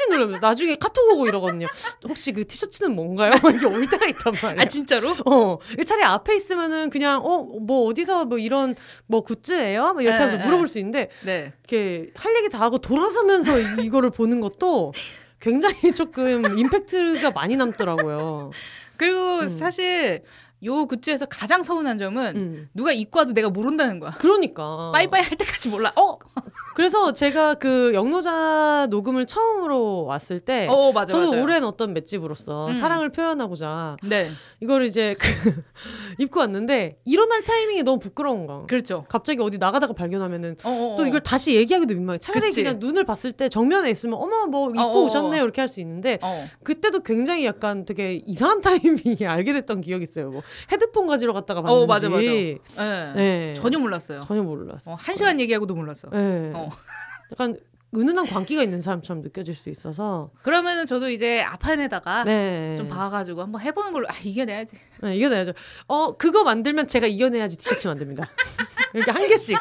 흠치 0.00 0.08
누르면 0.08 0.40
나중에 0.40 0.76
카톡 0.76 1.12
오고 1.12 1.26
이러거든요. 1.28 1.66
혹시 2.08 2.32
그 2.32 2.46
티셔츠는 2.46 2.94
뭔가요? 2.94 3.32
이게 3.54 3.66
올 3.66 3.86
때가 3.88 4.06
있단 4.06 4.32
말이야. 4.42 4.62
아 4.62 4.64
진짜로? 4.66 5.14
어. 5.26 5.58
차라리 5.84 6.04
앞에 6.04 6.36
있으면은 6.36 6.90
그냥 6.90 7.20
어 7.24 7.40
뭐 7.60 7.86
어디서 7.88 8.24
뭐 8.26 8.38
이런 8.38 8.74
뭐 9.06 9.22
굿즈예요? 9.22 9.92
뭐 9.92 10.02
이렇게 10.02 10.16
네, 10.16 10.24
하면서 10.24 10.44
물어볼 10.44 10.66
수 10.68 10.78
있는데 10.78 11.10
네. 11.24 11.52
이렇게 11.68 12.10
할 12.14 12.34
얘기 12.36 12.48
다 12.48 12.60
하고 12.60 12.78
돌아서면서 12.78 13.58
이거를 13.82 14.10
보는 14.10 14.40
것도 14.40 14.92
굉장히 15.40 15.92
조금 15.92 16.44
임팩트가 16.58 17.30
많이 17.32 17.56
남더라고요. 17.56 18.50
그리고 18.96 19.40
음. 19.40 19.48
사실 19.48 20.22
요 20.64 20.86
굿즈에서 20.86 21.26
가장 21.26 21.62
서운한 21.62 21.96
점은 21.98 22.36
음. 22.36 22.68
누가 22.74 22.92
입고 22.92 23.18
와도 23.18 23.32
내가 23.32 23.48
모른다는 23.48 23.98
거야. 23.98 24.10
그러니까. 24.12 24.90
빠이빠이 24.92 25.22
할 25.22 25.36
때까지 25.38 25.68
몰라. 25.70 25.92
어? 25.96 26.18
그래서 26.76 27.12
제가 27.12 27.54
그 27.54 27.92
영노자 27.94 28.86
녹음을 28.90 29.26
처음으로 29.26 30.04
왔을 30.04 30.38
때 30.40 30.66
어, 30.70 30.92
맞아, 30.92 31.12
저는 31.12 31.28
맞아요. 31.30 31.42
오랜 31.42 31.64
어떤 31.64 31.92
맷집으로서 31.94 32.68
음. 32.68 32.74
사랑을 32.74 33.10
표현하고자 33.10 33.96
네. 34.04 34.30
이걸 34.60 34.84
이제 34.84 35.14
그 35.18 35.28
입고 36.18 36.40
왔는데 36.40 36.98
일어날 37.04 37.42
타이밍이 37.42 37.82
너무 37.82 37.98
부끄러운 37.98 38.46
거. 38.46 38.66
그렇죠. 38.68 39.04
갑자기 39.08 39.40
어디 39.42 39.58
나가다가 39.58 39.92
발견하면은 39.94 40.56
어어어. 40.64 40.96
또 40.96 41.06
이걸 41.06 41.20
다시 41.20 41.54
얘기하기도 41.56 41.94
민망해. 41.94 42.18
차라리 42.18 42.48
그치. 42.48 42.62
그냥 42.62 42.78
눈을 42.78 43.04
봤을 43.04 43.32
때 43.32 43.48
정면에 43.48 43.90
있으면 43.90 44.14
어머 44.18 44.46
뭐 44.46 44.68
입고 44.70 44.80
어어어. 44.80 45.04
오셨네요 45.04 45.42
이렇게 45.42 45.60
할 45.62 45.70
수 45.70 45.80
있는데 45.80 46.18
어. 46.20 46.44
그때도 46.64 46.98
굉장히 47.04 47.44
약간 47.44 47.84
되게 47.84 48.20
이상한 48.26 48.60
타이밍에 48.62 49.24
알게 49.26 49.52
됐던 49.52 49.80
기억이 49.82 50.02
있어요. 50.02 50.30
뭐 50.30 50.42
헤드폰 50.72 51.06
가지러 51.06 51.32
갔다가 51.32 51.62
봤는지. 51.62 51.82
어 51.82 51.86
맞아 51.86 52.08
맞아. 52.08 52.22
네. 52.22 52.58
네. 53.14 53.54
전혀 53.54 53.78
몰랐어요. 53.78 54.20
전혀 54.20 54.42
몰랐어. 54.42 54.92
어, 54.92 54.94
한 54.94 55.16
시간 55.16 55.40
얘기하고도 55.40 55.74
몰랐어. 55.74 56.08
네. 56.10 56.52
어. 56.54 56.70
약간 57.32 57.56
은은한 57.96 58.26
광기가 58.26 58.62
있는 58.62 58.80
사람처럼 58.80 59.22
느껴질 59.22 59.54
수 59.54 59.68
있어서 59.68 60.30
그러면은 60.42 60.86
저도 60.86 61.08
이제 61.10 61.42
앞판에다가 61.42 62.22
네. 62.24 62.76
좀 62.76 62.86
봐가지고 62.88 63.42
한번 63.42 63.60
해보는 63.62 63.92
걸로 63.92 64.06
아 64.08 64.12
이겨내야지. 64.22 64.76
네, 65.02 65.16
이겨내야죠. 65.16 65.52
어 65.88 66.16
그거 66.16 66.44
만들면 66.44 66.86
제가 66.86 67.06
이겨내야지 67.06 67.56
티셔츠 67.56 67.88
만듭니다. 67.88 68.28
이렇게 68.94 69.10
한 69.10 69.26
개씩. 69.28 69.56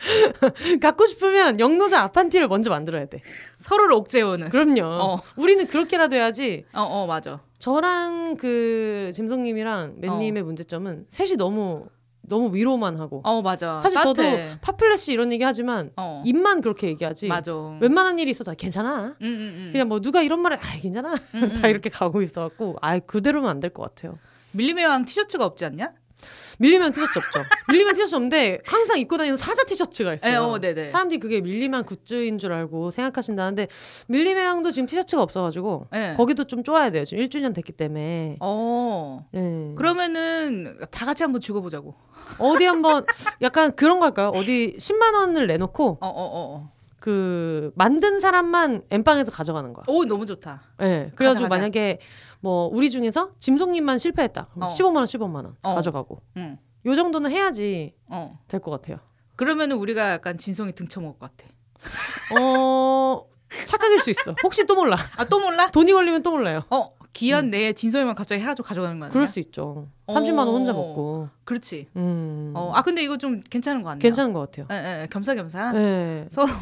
갖고 0.80 1.06
싶으면 1.06 1.60
영노자 1.60 2.00
앞판티를 2.02 2.48
먼저 2.48 2.70
만들어야 2.70 3.06
돼. 3.06 3.20
서로를 3.58 3.94
옥죄어오는. 3.94 4.48
그럼요. 4.48 4.82
어. 4.84 5.20
우리는 5.36 5.66
그렇게라도 5.66 6.16
해야지. 6.16 6.64
어, 6.72 6.82
어, 6.82 7.06
맞아. 7.06 7.40
저랑 7.58 8.36
그 8.36 9.10
짐송님이랑 9.12 9.96
맨님의 9.98 10.42
어. 10.42 10.44
문제점은 10.46 11.04
셋이 11.08 11.36
너무 11.36 11.86
너무 12.22 12.54
위로만 12.54 12.98
하고. 12.98 13.22
어 13.24 13.42
맞아. 13.42 13.80
사실 13.82 13.98
따뜻해. 14.00 14.30
저도 14.46 14.58
파플래시 14.60 15.12
이런 15.12 15.32
얘기 15.32 15.42
하지만 15.42 15.90
어. 15.96 16.22
입만 16.24 16.60
그렇게 16.60 16.86
얘기하지. 16.88 17.26
맞아. 17.26 17.52
웬만한 17.80 18.18
일이 18.20 18.30
있어도 18.30 18.52
괜찮아. 18.56 19.06
음, 19.06 19.14
음, 19.20 19.20
음. 19.20 19.68
그냥 19.72 19.88
뭐 19.88 20.00
누가 20.00 20.22
이런 20.22 20.40
말을 20.40 20.56
아 20.58 20.78
괜찮아. 20.80 21.14
음, 21.34 21.52
다 21.60 21.66
음. 21.66 21.70
이렇게 21.70 21.90
가고 21.90 22.22
있어갖고 22.22 22.76
아 22.80 22.98
그대로면 23.00 23.50
안 23.50 23.60
될 23.60 23.70
것 23.72 23.82
같아요. 23.82 24.16
밀림의 24.52 24.86
티셔츠가 25.06 25.44
없지 25.44 25.64
않냐? 25.64 25.92
밀리면 26.58 26.92
티셔츠 26.92 27.18
없죠. 27.18 27.40
밀리면 27.70 27.94
티셔츠 27.94 28.14
없는데 28.14 28.60
항상 28.64 28.98
입고 28.98 29.16
다니는 29.16 29.36
사자 29.36 29.64
티셔츠가 29.64 30.14
있어요. 30.14 30.32
에, 30.32 30.36
어, 30.36 30.58
사람들이 30.88 31.18
그게 31.20 31.40
밀리만 31.40 31.84
굿즈인 31.84 32.38
줄 32.38 32.52
알고 32.52 32.90
생각하신다는데 32.90 33.68
밀리면 34.08 34.44
향도 34.44 34.70
지금 34.70 34.86
티셔츠가 34.86 35.22
없어가지고 35.22 35.86
에. 35.94 36.14
거기도 36.14 36.44
좀 36.44 36.62
쪼아야 36.62 36.90
돼요. 36.90 37.04
지금 37.04 37.24
1주년 37.24 37.54
됐기 37.54 37.72
때문에. 37.72 38.36
어. 38.40 39.26
네. 39.32 39.74
그러면은 39.76 40.78
다 40.90 41.06
같이 41.06 41.22
한번 41.22 41.40
죽어보자고. 41.40 41.94
어디 42.38 42.64
한번 42.64 43.04
약간 43.42 43.74
그런 43.74 43.98
걸까요? 43.98 44.28
어디 44.28 44.74
10만 44.78 45.14
원을 45.14 45.46
내놓고 45.46 45.98
어, 46.00 46.06
어, 46.06 46.08
어, 46.08 46.56
어. 46.56 46.72
그 47.00 47.72
만든 47.74 48.20
사람만 48.20 48.82
엠빵에서 48.90 49.32
가져가는 49.32 49.72
거야. 49.72 49.84
오 49.88 50.04
너무 50.04 50.26
좋다. 50.26 50.62
예. 50.80 50.84
네, 50.84 51.12
그래가지고 51.16 51.44
가자, 51.44 51.48
가자. 51.48 51.56
만약에 51.56 51.98
뭐 52.40 52.68
우리 52.72 52.90
중에서 52.90 53.32
짐송님만 53.40 53.98
실패했다. 53.98 54.48
그럼 54.52 54.62
어. 54.64 54.66
15만 54.66 54.96
원, 54.96 55.04
15만 55.06 55.34
원 55.36 55.56
어. 55.62 55.74
가져가고. 55.74 56.20
응. 56.36 56.58
요 56.86 56.94
정도는 56.94 57.30
해야지 57.30 57.94
어. 58.06 58.38
될 58.48 58.60
것 58.60 58.70
같아요. 58.70 58.98
그러면은 59.36 59.76
우리가 59.78 60.10
약간 60.12 60.36
진송이 60.38 60.72
등쳐먹을 60.74 61.18
것 61.18 61.30
같아. 61.36 61.50
어 62.40 63.26
착각일 63.64 63.98
수 63.98 64.10
있어. 64.10 64.34
혹시 64.44 64.64
또 64.66 64.74
몰라. 64.74 64.96
아 65.16 65.24
또 65.24 65.40
몰라? 65.40 65.70
돈이 65.70 65.92
걸리면 65.92 66.22
또 66.22 66.30
몰라요. 66.30 66.62
어 66.70 66.92
기한 67.12 67.46
음. 67.46 67.50
내에 67.50 67.72
진솔이만 67.72 68.14
갑자기 68.14 68.40
해가지고 68.40 68.66
가져가는 68.66 68.98
거 68.98 69.06
아니야? 69.06 69.12
그럴 69.12 69.26
수 69.26 69.40
있죠. 69.40 69.88
30만 70.06 70.38
원 70.38 70.48
혼자 70.48 70.72
먹고. 70.72 71.28
그렇지. 71.44 71.88
음. 71.96 72.52
어, 72.54 72.72
아 72.74 72.82
근데 72.82 73.02
이거 73.02 73.16
좀 73.16 73.40
괜찮은 73.40 73.82
거 73.82 73.90
아니에요? 73.90 74.00
괜찮은 74.00 74.32
것 74.32 74.40
같아요. 74.40 74.66
예, 74.70 75.02
예, 75.02 75.06
겸사겸사. 75.10 75.72
예. 75.74 76.26
서로. 76.30 76.52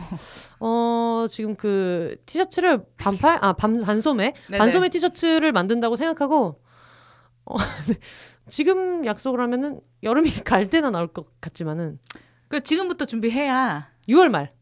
어 0.61 1.27
지금 1.29 1.55
그 1.55 2.17
티셔츠를 2.27 2.85
반팔 2.97 3.39
아 3.43 3.53
반, 3.53 3.81
반소매 3.83 4.33
네네. 4.47 4.59
반소매 4.59 4.89
티셔츠를 4.89 5.53
만든다고 5.53 5.97
생각하고 5.97 6.61
어, 7.45 7.55
지금 8.49 9.05
약속을 9.05 9.41
하면은 9.41 9.81
여름이 10.03 10.31
갈 10.45 10.69
때나 10.71 10.91
나올 10.91 11.09
것 11.09 11.41
같지만은. 11.41 11.99
그 12.49 12.63
지금부터 12.63 13.05
준비해야. 13.05 13.91
6월 14.09 14.29
말. 14.31 14.53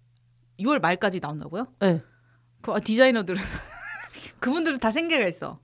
6월 0.60 0.80
말까지 0.80 1.20
나온다고요? 1.20 1.68
네. 1.80 2.02
그 2.62 2.72
아, 2.72 2.80
디자이너들은 2.80 3.40
그분들은 4.40 4.78
다 4.78 4.90
생계가 4.90 5.26
있어. 5.28 5.60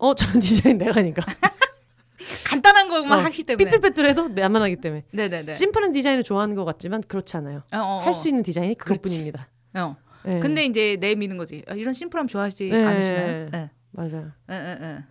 어, 0.00 0.14
전 0.14 0.32
디자인 0.40 0.78
내가 0.78 0.92
하니까. 0.92 1.22
간단한 2.44 2.88
것만 2.88 3.18
어, 3.18 3.22
하기 3.22 3.44
때문에. 3.44 3.64
삐뚤빼뚤해도 3.64 4.28
나만 4.28 4.62
하기 4.62 4.76
때문에. 4.76 5.04
네네네. 5.12 5.54
심플한 5.54 5.92
디자인을 5.92 6.22
좋아하는 6.22 6.56
것 6.56 6.64
같지만 6.64 7.02
그렇지 7.02 7.36
않아요. 7.36 7.62
어, 7.72 7.76
어, 7.76 7.80
어. 7.80 7.98
할수 8.00 8.28
있는 8.28 8.42
디자인이 8.42 8.74
그것뿐입니다. 8.74 9.48
어. 9.74 9.96
네. 10.24 10.40
근데 10.40 10.64
이제 10.64 10.96
내 11.00 11.14
미는 11.14 11.36
거지. 11.36 11.62
아, 11.68 11.74
이런 11.74 11.94
심플함 11.94 12.26
좋아하지 12.28 12.68
네. 12.68 12.84
않으시나요? 12.84 13.48
네. 13.50 13.70
맞아요. 13.92 14.32
네, 14.46 14.62
네, 14.62 14.78
네. 14.80 15.04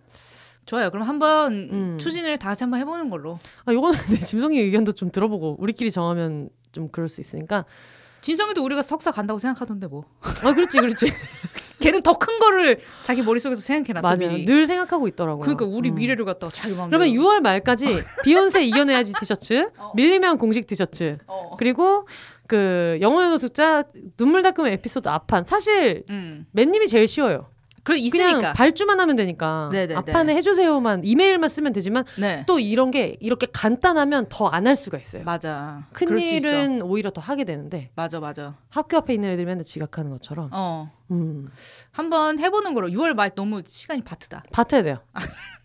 좋아요. 0.66 0.90
그럼 0.90 1.06
한번 1.06 1.52
음. 1.52 1.98
추진을 1.98 2.38
다 2.38 2.50
같이 2.50 2.62
한번 2.64 2.80
해보는 2.80 3.10
걸로. 3.10 3.38
아, 3.64 3.72
요거는 3.72 3.98
짐성이 4.26 4.60
의견도 4.60 4.92
좀 4.92 5.10
들어보고 5.10 5.56
우리끼리 5.58 5.90
정하면 5.90 6.48
좀 6.72 6.88
그럴 6.88 7.08
수 7.08 7.20
있으니까 7.20 7.64
진성이도 8.22 8.62
우리가 8.64 8.82
석사 8.82 9.10
간다고 9.10 9.38
생각하던데 9.38 9.86
뭐. 9.86 10.04
아 10.42 10.52
그렇지 10.52 10.78
그렇지. 10.78 11.06
걔는 11.80 12.02
더 12.02 12.12
큰 12.18 12.38
거를 12.38 12.78
자기 13.02 13.22
머릿속에서 13.22 13.60
생각해놨어 13.62 14.06
맞아요. 14.06 14.30
미리. 14.36 14.44
늘 14.44 14.66
생각하고 14.66 15.08
있더라고요. 15.08 15.40
그러니까 15.40 15.64
우리 15.64 15.88
음. 15.90 15.94
미래를 15.94 16.26
갖다가 16.26 16.52
자기 16.52 16.74
마음 16.74 16.90
그러면 16.90 17.08
6월 17.08 17.40
말까지 17.40 18.02
비욘세 18.24 18.64
이겨내야지 18.64 19.14
티셔츠, 19.18 19.70
어. 19.78 19.92
밀리면 19.96 20.36
공식 20.36 20.66
티셔츠, 20.66 21.16
어. 21.26 21.56
그리고 21.58 22.06
그 22.46 22.98
영혼의 23.00 23.30
노숙자 23.30 23.84
눈물 24.18 24.42
닦으면 24.42 24.72
에피소드 24.72 25.08
앞판 25.08 25.46
사실 25.46 26.04
음. 26.10 26.46
맨님이 26.52 26.86
제일 26.88 27.08
쉬워요. 27.08 27.46
그 27.82 27.96
있으니까 27.96 28.34
그냥 28.36 28.52
발주만 28.54 29.00
하면 29.00 29.16
되니까 29.16 29.68
네네네. 29.72 29.94
앞판에 29.96 30.34
해주세요만 30.36 31.02
이메일만 31.04 31.48
쓰면 31.48 31.72
되지만 31.72 32.04
네. 32.18 32.44
또 32.46 32.58
이런 32.58 32.90
게 32.90 33.16
이렇게 33.20 33.46
간단하면 33.52 34.26
더 34.28 34.48
안 34.52 34.66
할 34.66 34.76
수가 34.76 34.98
있어요. 34.98 35.24
맞아. 35.24 35.86
큰 35.92 36.18
일은 36.18 36.82
오히려 36.82 37.10
더 37.10 37.20
하게 37.20 37.44
되는데. 37.44 37.90
맞아 37.94 38.20
맞아. 38.20 38.56
학교 38.68 38.96
앞에 38.98 39.14
있는 39.14 39.30
애들 39.30 39.44
맨날 39.46 39.64
지각하는 39.64 40.10
것처럼. 40.10 40.50
어. 40.52 40.90
음. 41.10 41.48
한번 41.90 42.38
해보는 42.38 42.74
거로 42.74 42.88
6월 42.88 43.14
말 43.14 43.30
너무 43.34 43.62
시간이 43.66 44.02
바트다. 44.02 44.44
바트야 44.52 44.82
돼요. 44.82 44.98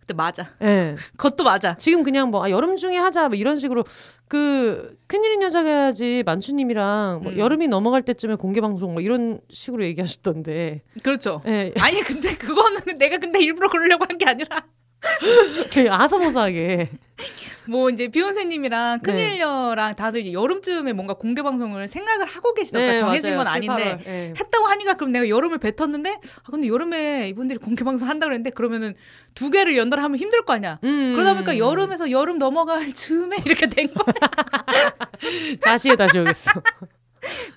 근데 0.00 0.14
맞아. 0.14 0.50
예. 0.62 0.66
네. 0.66 0.96
그것도 1.16 1.44
맞아. 1.44 1.76
지금 1.76 2.02
그냥 2.02 2.30
뭐 2.30 2.44
아, 2.44 2.50
여름 2.50 2.76
중에 2.76 2.96
하자 2.96 3.28
뭐 3.28 3.36
이런 3.36 3.56
식으로 3.56 3.84
그 4.28 4.96
큰일인 5.06 5.42
여자가 5.42 5.68
해야지 5.68 6.22
만추님이랑 6.24 7.20
뭐 7.22 7.32
음. 7.32 7.38
여름이 7.38 7.68
넘어갈 7.68 8.02
때쯤에 8.02 8.36
공개 8.36 8.60
방송 8.60 8.92
뭐 8.92 9.02
이런 9.02 9.40
식으로 9.50 9.84
얘기하셨던데. 9.84 10.82
그렇죠. 11.02 11.42
네. 11.44 11.72
아니 11.78 12.00
근데 12.02 12.36
그거는 12.36 12.98
내가 12.98 13.18
근데 13.18 13.40
일부러 13.42 13.68
그러려고 13.68 14.04
한 14.08 14.18
게 14.18 14.26
아니라. 14.26 14.60
그 15.72 15.86
아서모사하게. 15.90 16.90
뭐 17.68 17.90
이제 17.90 18.08
비욘세님이랑 18.08 19.00
큰일녀랑 19.00 19.88
네. 19.90 19.96
다들 19.96 20.32
여름쯤에 20.32 20.92
뭔가 20.92 21.14
공개 21.14 21.42
방송을 21.42 21.88
생각을 21.88 22.26
하고 22.26 22.54
계시다가 22.54 22.84
네, 22.84 22.96
정해진 22.98 23.36
맞아요. 23.36 23.38
건 23.38 23.46
아닌데 23.48 23.98
네. 24.04 24.32
했다고 24.38 24.66
하니까 24.66 24.94
그럼 24.94 25.12
내가 25.12 25.28
여름을 25.28 25.58
뱉었는데 25.58 26.10
아 26.10 26.50
근데 26.50 26.68
여름에 26.68 27.28
이분들이 27.28 27.58
공개 27.58 27.84
방송 27.84 28.08
한다 28.08 28.26
그랬는데 28.26 28.50
그러면은 28.50 28.94
두 29.34 29.50
개를 29.50 29.76
연달아 29.76 30.02
하면 30.04 30.18
힘들 30.18 30.42
거 30.44 30.54
아니야. 30.54 30.78
음. 30.84 31.12
그러다 31.14 31.34
보니까 31.34 31.58
여름에서 31.58 32.10
여름 32.10 32.38
넘어갈 32.38 32.92
즈음에 32.92 33.36
이렇게 33.44 33.66
된 33.68 33.92
거야. 33.92 34.14
자시에 35.60 35.96
다시 35.96 36.18
오겠어. 36.18 36.50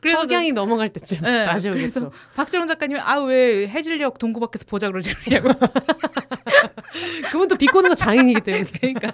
그래서 0.01 0.21
석양이 0.21 0.51
넘어갈 0.51 0.89
때쯤 0.89 1.21
네, 1.21 1.45
다시 1.45 1.69
오겠어. 1.69 2.11
박재롱 2.35 2.67
작가님이 2.67 2.99
아 2.99 3.19
왜 3.23 3.67
해질녘 3.67 4.17
동구 4.19 4.39
밖에서 4.41 4.65
보자 4.67 4.89
그러지 4.89 5.13
그러냐고. 5.15 5.49
그분 7.31 7.47
또 7.47 7.55
비꼬는 7.55 7.89
거 7.89 7.95
장인이기 7.95 8.41
때문에. 8.41 8.65
그러니까. 8.65 9.13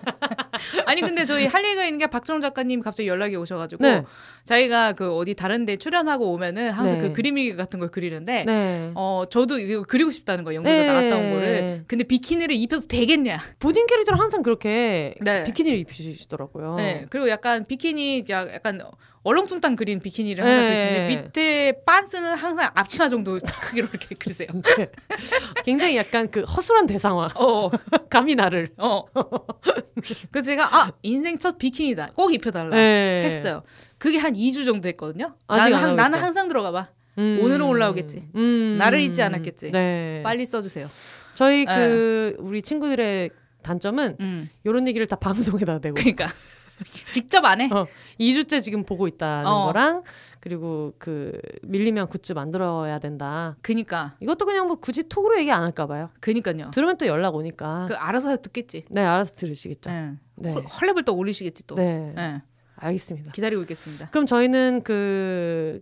아니 0.85 1.01
근데 1.01 1.25
저희 1.25 1.45
할 1.45 1.63
얘기가 1.63 1.85
있는 1.85 1.99
게 1.99 2.07
박재롱 2.07 2.41
작가님 2.41 2.81
갑자기 2.81 3.07
연락이 3.07 3.35
오셔가지고 3.35 3.83
네. 3.83 4.03
자기가 4.45 4.93
그 4.93 5.15
어디 5.15 5.33
다른데 5.35 5.77
출연하고 5.77 6.31
오면은 6.33 6.71
항상 6.71 6.97
네. 6.97 7.07
그 7.07 7.13
그림일기 7.13 7.55
같은 7.55 7.79
걸 7.79 7.89
그리는데 7.89 8.43
네. 8.45 8.91
어 8.95 9.23
저도 9.29 9.59
이거 9.59 9.83
그리고 9.87 10.09
싶다는 10.11 10.43
거예요. 10.43 10.57
영국에서 10.57 10.81
네. 10.83 10.87
나갔다 10.87 11.15
온 11.17 11.33
거를. 11.33 11.83
근데 11.87 12.03
비키니를 12.03 12.55
입혀도 12.55 12.87
되겠냐? 12.87 13.39
보딩 13.59 13.85
캐릭터는 13.85 14.19
항상 14.19 14.41
그렇게 14.41 15.15
네. 15.21 15.43
비키니를 15.45 15.77
입히시더라고요. 15.79 16.75
네. 16.75 17.05
그리고 17.09 17.29
약간 17.29 17.63
비키니 17.65 18.25
약간 18.29 18.81
얼렁뚱땅 19.23 19.75
그린 19.75 19.99
비키니를 19.99 20.38
항상 20.41 20.59
네. 20.59 20.69
그리시는데 20.69 21.21
밑에 21.23 21.73
빤스는 21.85 22.33
항상 22.35 22.69
앞치마 22.73 23.09
정도 23.09 23.37
크기로 23.61 23.87
이렇게 23.91 24.15
그리세요. 24.15 24.47
네. 24.77 24.87
굉장히 25.63 25.97
약간 25.97 26.29
그 26.29 26.41
허술한 26.41 26.85
대상화. 26.85 27.29
어. 27.35 27.69
감이 28.09 28.35
나를. 28.35 28.71
어. 28.77 29.03
그래서 30.31 30.45
제가 30.45 30.75
아 30.75 30.91
인생 31.03 31.37
첫 31.37 31.57
비키니다 31.57 32.09
꼭 32.15 32.33
입혀달라 32.33 32.71
네. 32.71 33.23
했어요. 33.25 33.63
그게 33.97 34.17
한 34.17 34.33
2주 34.33 34.65
정도 34.65 34.87
했거든요. 34.89 35.35
나는, 35.47 35.73
한, 35.75 35.95
나는 35.95 36.19
항상 36.19 36.47
들어가 36.47 36.71
봐. 36.71 36.87
음. 37.17 37.39
오늘은 37.41 37.65
올라오겠지. 37.65 38.29
음. 38.35 38.77
나를 38.79 39.01
잊지 39.01 39.21
않았겠지. 39.21 39.71
네. 39.71 40.21
빨리 40.23 40.45
써주세요. 40.45 40.89
저희 41.33 41.65
네. 41.65 41.75
그 41.75 42.35
우리 42.39 42.61
친구들의 42.61 43.29
단점은 43.61 44.17
음. 44.19 44.49
이런 44.63 44.87
얘기를 44.87 45.05
다 45.05 45.15
방송에다 45.19 45.79
대고. 45.79 45.95
그러니까 45.95 46.29
직접 47.11 47.43
안 47.45 47.61
해. 47.61 47.69
어, 47.71 47.87
2주째 48.19 48.63
지금 48.63 48.83
보고 48.83 49.07
있다는 49.07 49.47
어. 49.47 49.65
거랑 49.65 50.03
그리고 50.39 50.93
그 50.97 51.37
밀리면 51.63 52.07
굿즈 52.07 52.33
만들어야 52.33 52.97
된다. 52.99 53.57
그니까 53.61 54.15
이것도 54.19 54.45
그냥 54.45 54.67
뭐 54.67 54.77
굳이 54.77 55.03
톡으로 55.07 55.37
얘기 55.39 55.51
안 55.51 55.63
할까 55.63 55.85
봐요. 55.87 56.09
그니까요. 56.19 56.71
들으면 56.71 56.97
또 56.97 57.07
연락 57.07 57.35
오니까. 57.35 57.85
그 57.87 57.95
알아서 57.95 58.35
듣겠지. 58.37 58.85
네, 58.89 59.01
알아서 59.01 59.35
들으시겠죠. 59.35 59.89
네. 59.89 60.13
네. 60.35 60.53
헐레벌 60.53 61.03
또 61.03 61.15
올리시겠지 61.15 61.67
또. 61.67 61.75
네. 61.75 62.13
네. 62.15 62.41
알겠습니다. 62.75 63.31
기다리고 63.31 63.61
있겠습니다. 63.63 64.09
그럼 64.09 64.25
저희는 64.25 64.81
그 64.83 65.81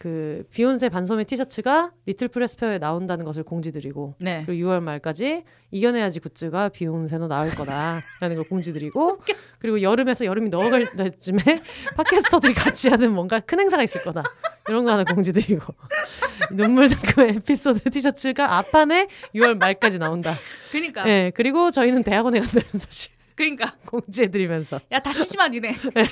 그 0.00 0.44
비욘세 0.50 0.88
반소매 0.88 1.24
티셔츠가 1.24 1.92
리틀 2.06 2.28
프레스페어에 2.28 2.78
나온다는 2.78 3.26
것을 3.26 3.42
공지드리고 3.42 4.14
네. 4.18 4.44
그리고 4.46 4.66
6월 4.66 4.80
말까지 4.80 5.44
이겨내야지 5.70 6.20
굿즈가 6.20 6.70
비욘세로 6.70 7.28
나올 7.28 7.50
거다라는 7.50 8.36
걸 8.36 8.44
공지드리고 8.48 9.20
그리고 9.58 9.82
여름에서 9.82 10.24
여름이 10.24 10.48
넘어갈 10.48 10.90
때쯤에 10.90 11.42
팟캐스터들이 11.96 12.54
같이 12.54 12.88
하는 12.88 13.12
뭔가 13.12 13.40
큰 13.40 13.60
행사가 13.60 13.82
있을 13.82 14.02
거다 14.02 14.22
이런 14.70 14.84
거 14.84 14.92
하나 14.92 15.04
공지드리고 15.04 15.74
눈물 16.56 16.88
닦음 16.88 17.28
에피소드 17.36 17.90
티셔츠가 17.90 18.56
앞판에 18.56 19.06
6월 19.34 19.58
말까지 19.58 19.98
나온다. 19.98 20.34
그러니까. 20.70 21.04
네 21.04 21.30
그리고 21.34 21.70
저희는 21.70 22.04
대학원에 22.04 22.40
간다는 22.40 22.70
사실. 22.78 23.10
그러니까 23.40 23.74
공지해드리면서 23.86 24.80
야 24.92 25.00
다 25.00 25.12
쉬지 25.14 25.38
마 25.38 25.48
니네 25.48 25.72
네. 25.94 26.04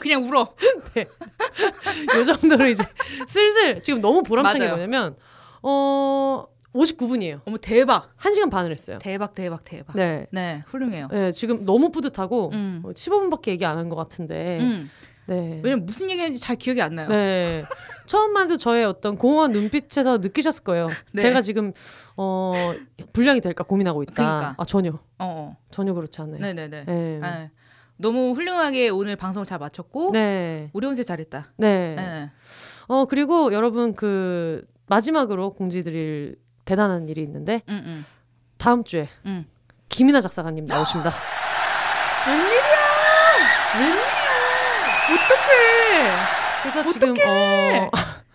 그냥 0.00 0.22
울어 0.22 0.54
네. 0.94 1.06
요 2.18 2.24
정도로 2.24 2.66
이제 2.66 2.84
슬슬 3.26 3.82
지금 3.82 4.02
너무 4.02 4.22
보람찬 4.22 4.58
게 4.60 4.68
뭐냐면 4.68 5.16
어 5.62 6.44
59분이에요. 6.74 7.40
어머 7.46 7.56
대박. 7.56 8.14
1시간 8.18 8.50
반을 8.50 8.70
했어요. 8.70 8.98
대박 9.00 9.34
대박 9.34 9.64
대박. 9.64 9.96
네. 9.96 10.26
네, 10.30 10.62
훌륭해요. 10.66 11.08
네, 11.10 11.32
지금 11.32 11.64
너무 11.64 11.90
뿌듯하고 11.90 12.50
음. 12.52 12.82
15분밖에 12.84 13.48
얘기 13.48 13.64
안 13.64 13.78
한 13.78 13.88
것 13.88 13.96
같은데. 13.96 14.58
음. 14.60 14.90
네. 15.26 15.60
왜냐면 15.62 15.86
무슨 15.86 16.08
얘기했는지 16.10 16.40
잘 16.40 16.56
기억이 16.56 16.80
안 16.80 16.94
나요. 16.94 17.08
네. 17.08 17.64
처음만 18.06 18.44
해도 18.44 18.56
저의 18.56 18.84
어떤 18.84 19.16
공허한 19.16 19.52
눈빛에서 19.52 20.18
느끼셨을 20.18 20.64
거예요. 20.64 20.88
네. 21.12 21.22
제가 21.22 21.40
지금 21.40 21.72
어 22.16 22.52
분량이 23.12 23.40
될까 23.40 23.64
고민하고 23.64 24.02
있다. 24.04 24.14
그러니까. 24.14 24.54
아 24.56 24.64
전혀. 24.64 24.92
어, 24.92 24.98
어. 25.18 25.56
전혀 25.70 25.92
그렇지 25.92 26.20
않아요. 26.22 26.38
네네네. 26.38 26.84
네. 26.84 27.18
네. 27.20 27.50
너무 27.96 28.32
훌륭하게 28.32 28.90
오늘 28.90 29.16
방송을 29.16 29.46
잘 29.46 29.58
마쳤고 29.58 30.12
네. 30.12 30.70
우리 30.72 30.86
혼자 30.86 31.02
잘했다. 31.02 31.52
네. 31.56 31.94
네. 31.96 32.30
어 32.88 33.06
그리고 33.06 33.52
여러분 33.52 33.94
그 33.94 34.64
마지막으로 34.86 35.50
공지드릴 35.50 36.36
대단한 36.64 37.08
일이 37.08 37.22
있는데 37.22 37.62
음, 37.68 37.82
음. 37.84 38.04
다음 38.58 38.84
주에 38.84 39.08
음. 39.24 39.46
김이나 39.88 40.20
작사가님 40.20 40.66
나오십니다. 40.66 41.10
웬일 42.28 42.65
어떡해? 45.14 46.10
그래서 46.62 46.88
지금 46.90 47.14
어, 47.26 47.90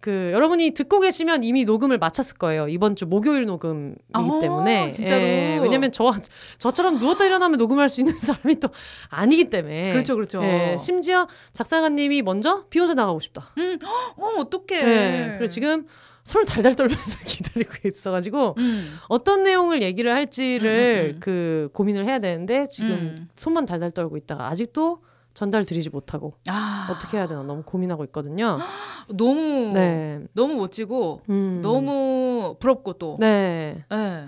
그 0.00 0.30
여러분이 0.32 0.70
듣고 0.70 1.00
계시면 1.00 1.44
이미 1.44 1.64
녹음을 1.64 1.98
마쳤을 1.98 2.38
거예요. 2.38 2.68
이번 2.68 2.96
주 2.96 3.06
목요일 3.06 3.44
녹음이기 3.44 3.98
아, 4.14 4.38
때문에. 4.40 4.90
진짜로. 4.90 5.20
예, 5.22 5.58
왜냐면 5.62 5.92
저 5.92 6.12
저처럼 6.58 6.98
누웠다 6.98 7.26
일어나면 7.26 7.58
녹음할 7.58 7.88
수 7.88 8.00
있는 8.00 8.14
사람이 8.18 8.60
또 8.60 8.70
아니기 9.10 9.44
때문에. 9.44 9.92
그렇죠, 9.92 10.14
그렇죠. 10.14 10.42
예, 10.42 10.76
심지어 10.78 11.26
작사가님이 11.52 12.22
먼저 12.22 12.64
비욘세 12.70 12.94
나가고 12.94 13.20
싶다. 13.20 13.50
음, 13.58 13.78
어, 14.16 14.26
어떡해. 14.38 14.80
예, 14.82 15.34
그래서 15.36 15.52
지금 15.52 15.86
손을 16.24 16.46
달달 16.46 16.74
떨면서 16.76 17.18
기다리고 17.24 17.88
있어가지고 17.88 18.54
음. 18.58 18.98
어떤 19.08 19.42
내용을 19.42 19.82
얘기를 19.82 20.14
할지를 20.14 20.70
음, 20.70 21.10
음, 21.10 21.16
음. 21.16 21.20
그 21.20 21.68
고민을 21.72 22.06
해야 22.06 22.18
되는데 22.18 22.66
지금 22.68 22.90
음. 22.90 23.28
손만 23.36 23.66
달달 23.66 23.90
떨고 23.90 24.16
있다가 24.16 24.48
아직도 24.48 25.02
전달 25.34 25.64
드리지 25.64 25.90
못하고 25.90 26.34
아. 26.48 26.88
어떻게 26.90 27.16
해야 27.16 27.26
되나 27.28 27.42
너무 27.42 27.62
고민하고 27.62 28.04
있거든요. 28.04 28.58
너무 29.14 29.70
네. 29.72 30.20
너무 30.34 30.54
멋지고 30.56 31.22
음. 31.30 31.60
너무 31.62 32.56
부럽고 32.60 32.94
또. 32.94 33.16
네. 33.18 33.84
네. 33.90 34.26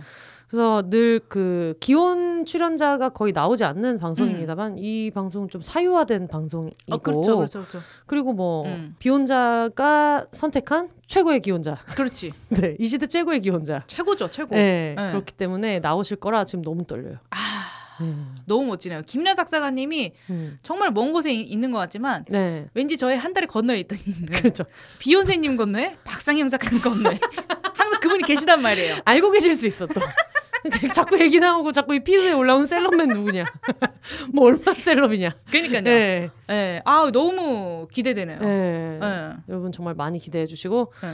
그래서 0.48 0.82
늘 0.90 1.20
그 1.28 1.74
기혼 1.80 2.44
출연자가 2.44 3.08
거의 3.10 3.32
나오지 3.32 3.64
않는 3.64 3.98
방송입니다만 3.98 4.72
음. 4.72 4.78
이 4.78 5.10
방송은 5.10 5.48
좀 5.48 5.62
사유화된 5.62 6.28
방송이고 6.28 6.74
어, 6.90 6.98
그렇죠, 6.98 7.36
그렇죠, 7.36 7.60
그렇죠. 7.60 7.80
그리고 8.06 8.32
뭐 8.34 8.66
음. 8.66 8.94
비혼자가 8.98 10.26
선택한 10.32 10.90
최고의 11.06 11.40
기혼자. 11.40 11.76
그렇지. 11.96 12.32
네, 12.50 12.76
이 12.78 12.86
시대 12.86 13.06
최고의 13.06 13.40
기혼자. 13.40 13.84
최고죠, 13.86 14.28
최고. 14.28 14.54
네, 14.54 14.94
네. 14.98 15.10
그렇기 15.10 15.32
때문에 15.32 15.78
나오실 15.80 16.16
거라 16.18 16.44
지금 16.44 16.62
너무 16.62 16.84
떨려요. 16.84 17.16
아. 17.30 17.36
음. 18.02 18.36
너무 18.46 18.66
멋지네요. 18.66 19.02
김나 19.06 19.34
작 19.34 19.48
사가님이 19.48 20.12
음. 20.30 20.58
정말 20.62 20.90
먼 20.90 21.12
곳에 21.12 21.32
있는 21.32 21.70
것 21.72 21.78
같지만 21.78 22.24
네. 22.28 22.66
왠지 22.74 22.96
저의 22.96 23.16
한 23.18 23.32
달에 23.32 23.46
건너에 23.46 23.78
있던 23.80 23.98
그렇죠. 24.32 24.64
비욘세님 24.98 25.56
건너에 25.56 25.96
박상영 26.04 26.48
작가님 26.48 26.82
건너에 26.82 27.18
항상 27.74 28.00
그분이 28.00 28.24
계시단 28.24 28.60
말이에요. 28.62 28.98
알고 29.04 29.30
계실 29.30 29.54
수 29.54 29.66
있어 29.66 29.86
또. 29.86 30.00
자꾸 30.94 31.20
얘기 31.20 31.40
나오고 31.40 31.72
자꾸 31.72 31.94
이 31.94 32.00
피드에 32.00 32.32
올라온 32.32 32.66
셀럽맨 32.66 33.08
누구냐? 33.08 33.44
뭐 34.32 34.46
얼마 34.46 34.74
셀럽이냐? 34.74 35.34
그러니까요. 35.50 35.82
네. 35.82 36.30
네. 36.46 36.82
아 36.84 37.10
너무 37.12 37.88
기대되네요. 37.90 38.38
네. 38.38 38.98
네. 39.00 39.32
여러분 39.48 39.72
정말 39.72 39.94
많이 39.94 40.18
기대해 40.18 40.46
주시고 40.46 40.92
네. 41.02 41.08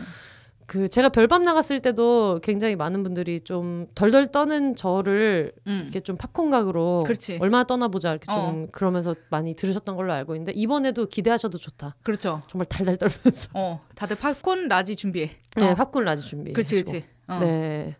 그 0.68 0.86
제가 0.86 1.08
별밤 1.08 1.44
나갔을 1.44 1.80
때도 1.80 2.40
굉장히 2.42 2.76
많은 2.76 3.02
분들이 3.02 3.40
좀 3.40 3.86
덜덜 3.94 4.26
떠는 4.26 4.76
저를 4.76 5.50
음. 5.66 5.80
이렇게 5.84 6.00
좀 6.00 6.18
팝콘 6.18 6.50
각으로 6.50 7.04
그렇지. 7.06 7.38
얼마나 7.40 7.64
떠나보자 7.64 8.10
이렇게 8.10 8.26
좀 8.26 8.34
어. 8.36 8.66
그러면서 8.70 9.14
많이 9.30 9.54
들으셨던 9.54 9.96
걸로 9.96 10.12
알고 10.12 10.34
있는데 10.34 10.52
이번에도 10.54 11.06
기대하셔도 11.06 11.56
좋다. 11.56 11.96
그렇죠. 12.02 12.42
정말 12.48 12.66
달달 12.66 12.98
떨면서. 12.98 13.48
어, 13.54 13.80
다들 13.94 14.16
팝콘 14.16 14.68
large 14.68 14.94
준비해. 14.94 15.30
네, 15.56 15.70
어. 15.70 15.74
팝콘 15.74 16.04
large 16.04 16.28
준비. 16.28 16.52
그렇지, 16.52 16.82
그렇지. 16.82 17.04
어. 17.28 17.38
네. 17.40 17.96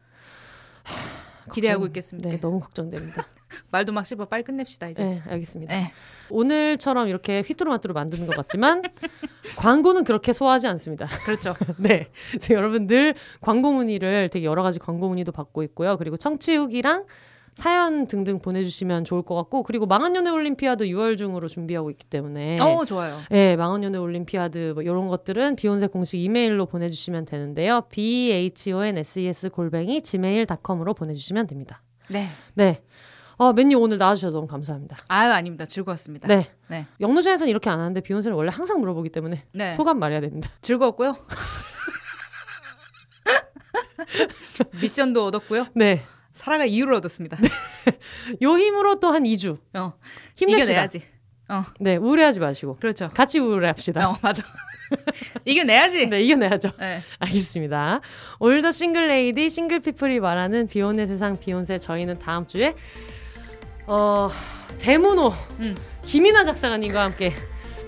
기대하고 1.54 1.80
걱정, 1.80 1.88
있겠습니다. 1.88 2.28
네, 2.28 2.38
너무 2.38 2.60
걱정됩니다. 2.60 3.24
말도 3.70 3.92
막 3.92 4.06
씹어 4.06 4.26
빨리 4.26 4.42
끝냅시다 4.42 4.88
이제. 4.88 5.02
네, 5.02 5.22
알겠습니다. 5.26 5.74
네. 5.74 5.92
오늘처럼 6.30 7.08
이렇게 7.08 7.40
휘뚜루마뚜루 7.40 7.94
만드는 7.94 8.26
것 8.26 8.36
같지만 8.36 8.82
광고는 9.56 10.04
그렇게 10.04 10.32
소화하지 10.32 10.66
않습니다. 10.68 11.06
그렇죠. 11.24 11.54
네, 11.78 12.08
그래서 12.30 12.54
여러분 12.54 12.86
들 12.86 13.14
광고 13.40 13.72
문의를 13.72 14.28
되게 14.30 14.46
여러 14.46 14.62
가지 14.62 14.78
광고 14.78 15.08
문의도 15.08 15.32
받고 15.32 15.62
있고요. 15.64 15.96
그리고 15.96 16.16
청취 16.16 16.56
후기랑 16.56 17.06
사연 17.54 18.06
등등 18.06 18.38
보내주시면 18.38 19.04
좋을 19.04 19.22
것 19.22 19.34
같고 19.34 19.64
그리고 19.64 19.84
망한연애 19.86 20.30
올림피아드 20.30 20.84
6월 20.84 21.18
중으로 21.18 21.48
준비하고 21.48 21.90
있기 21.90 22.04
때문에 22.06 22.60
어 22.60 22.84
좋아요. 22.84 23.18
네, 23.30 23.56
망한연애 23.56 23.98
올림피아드 23.98 24.74
뭐 24.74 24.82
이런 24.84 25.08
것들은 25.08 25.56
비욘세 25.56 25.88
공식 25.88 26.20
이메일로 26.20 26.66
보내주시면 26.66 27.24
되는데요. 27.24 27.82
b 27.90 28.30
h 28.30 28.72
o 28.72 28.84
n 28.84 28.96
s 28.98 29.18
e 29.18 29.26
s 29.26 29.50
골뱅이 29.50 30.00
gmail.com으로 30.02 30.94
보내주시면 30.94 31.48
됩니다. 31.48 31.82
네. 32.08 32.28
네. 32.54 32.80
어, 33.38 33.52
맨유 33.52 33.78
오늘 33.78 33.98
나와주셔서 33.98 34.34
너무 34.34 34.46
감사합니다. 34.48 34.96
아유, 35.08 35.32
아닙니다. 35.32 35.64
즐거웠습니다. 35.64 36.26
네. 36.28 36.50
네. 36.68 36.86
영노전에서는 37.00 37.48
이렇게 37.48 37.70
안 37.70 37.78
하는데 37.78 38.00
비욘세는 38.00 38.36
원래 38.36 38.50
항상 38.52 38.80
물어보기 38.80 39.10
때문에 39.10 39.44
네. 39.52 39.72
소감 39.74 39.98
말해야 40.00 40.20
됩니다. 40.20 40.50
즐거웠고요. 40.60 41.16
미션도 44.80 45.24
얻었고요. 45.26 45.66
네. 45.74 46.02
살아갈 46.32 46.68
이유를 46.68 46.94
얻었습니다. 46.94 47.36
네. 47.40 47.48
요 48.42 48.58
힘으로 48.58 49.00
또 49.00 49.10
한 49.10 49.24
2주. 49.24 49.58
어. 49.74 49.92
힘내시다. 50.36 50.64
이겨내야지. 50.72 51.02
어. 51.50 51.62
네, 51.80 51.96
우울해하지 51.96 52.40
마시고. 52.40 52.76
그렇죠. 52.76 53.08
같이 53.14 53.38
우울해합시다. 53.38 54.10
어, 54.10 54.16
맞아. 54.20 54.42
이겨내야지. 55.44 56.06
네, 56.08 56.20
이겨내야죠. 56.22 56.70
네. 56.78 57.02
알겠습니다. 57.18 58.00
All 58.40 58.55
the 58.55 58.70
single 58.70 59.08
lady, 59.08 59.48
single 59.48 59.80
people이 59.80 60.20
말하는 60.20 60.66
비욘의 60.66 61.06
세상 61.06 61.38
비욘세 61.38 61.78
저희는 61.78 62.18
다음 62.18 62.46
주에 62.46 62.74
어, 63.88 64.30
대문호 64.78 65.32
음. 65.60 65.76
김이나 66.02 66.44
작사가님과 66.44 67.02
함께 67.04 67.32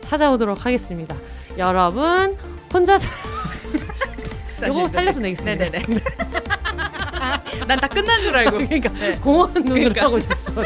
찾아오도록 0.00 0.64
하겠습니다. 0.66 1.14
여러분 1.58 2.36
혼자 2.72 2.98
요거 4.66 4.88
살려서 4.88 5.20
내겠습니다. 5.20 5.64
네네네. 5.70 6.00
난 7.66 7.78
다 7.78 7.86
끝난 7.88 8.22
줄 8.22 8.34
알고. 8.36 8.58
그러니까 8.58 8.88
네. 8.94 9.12
공허한 9.20 9.52
눈으로 9.54 9.74
그러니까. 9.74 10.04
하고 10.06 10.18
있었어. 10.18 10.52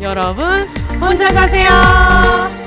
여러분 0.00 0.66
혼자 1.00 1.30
사세요. 1.32 2.63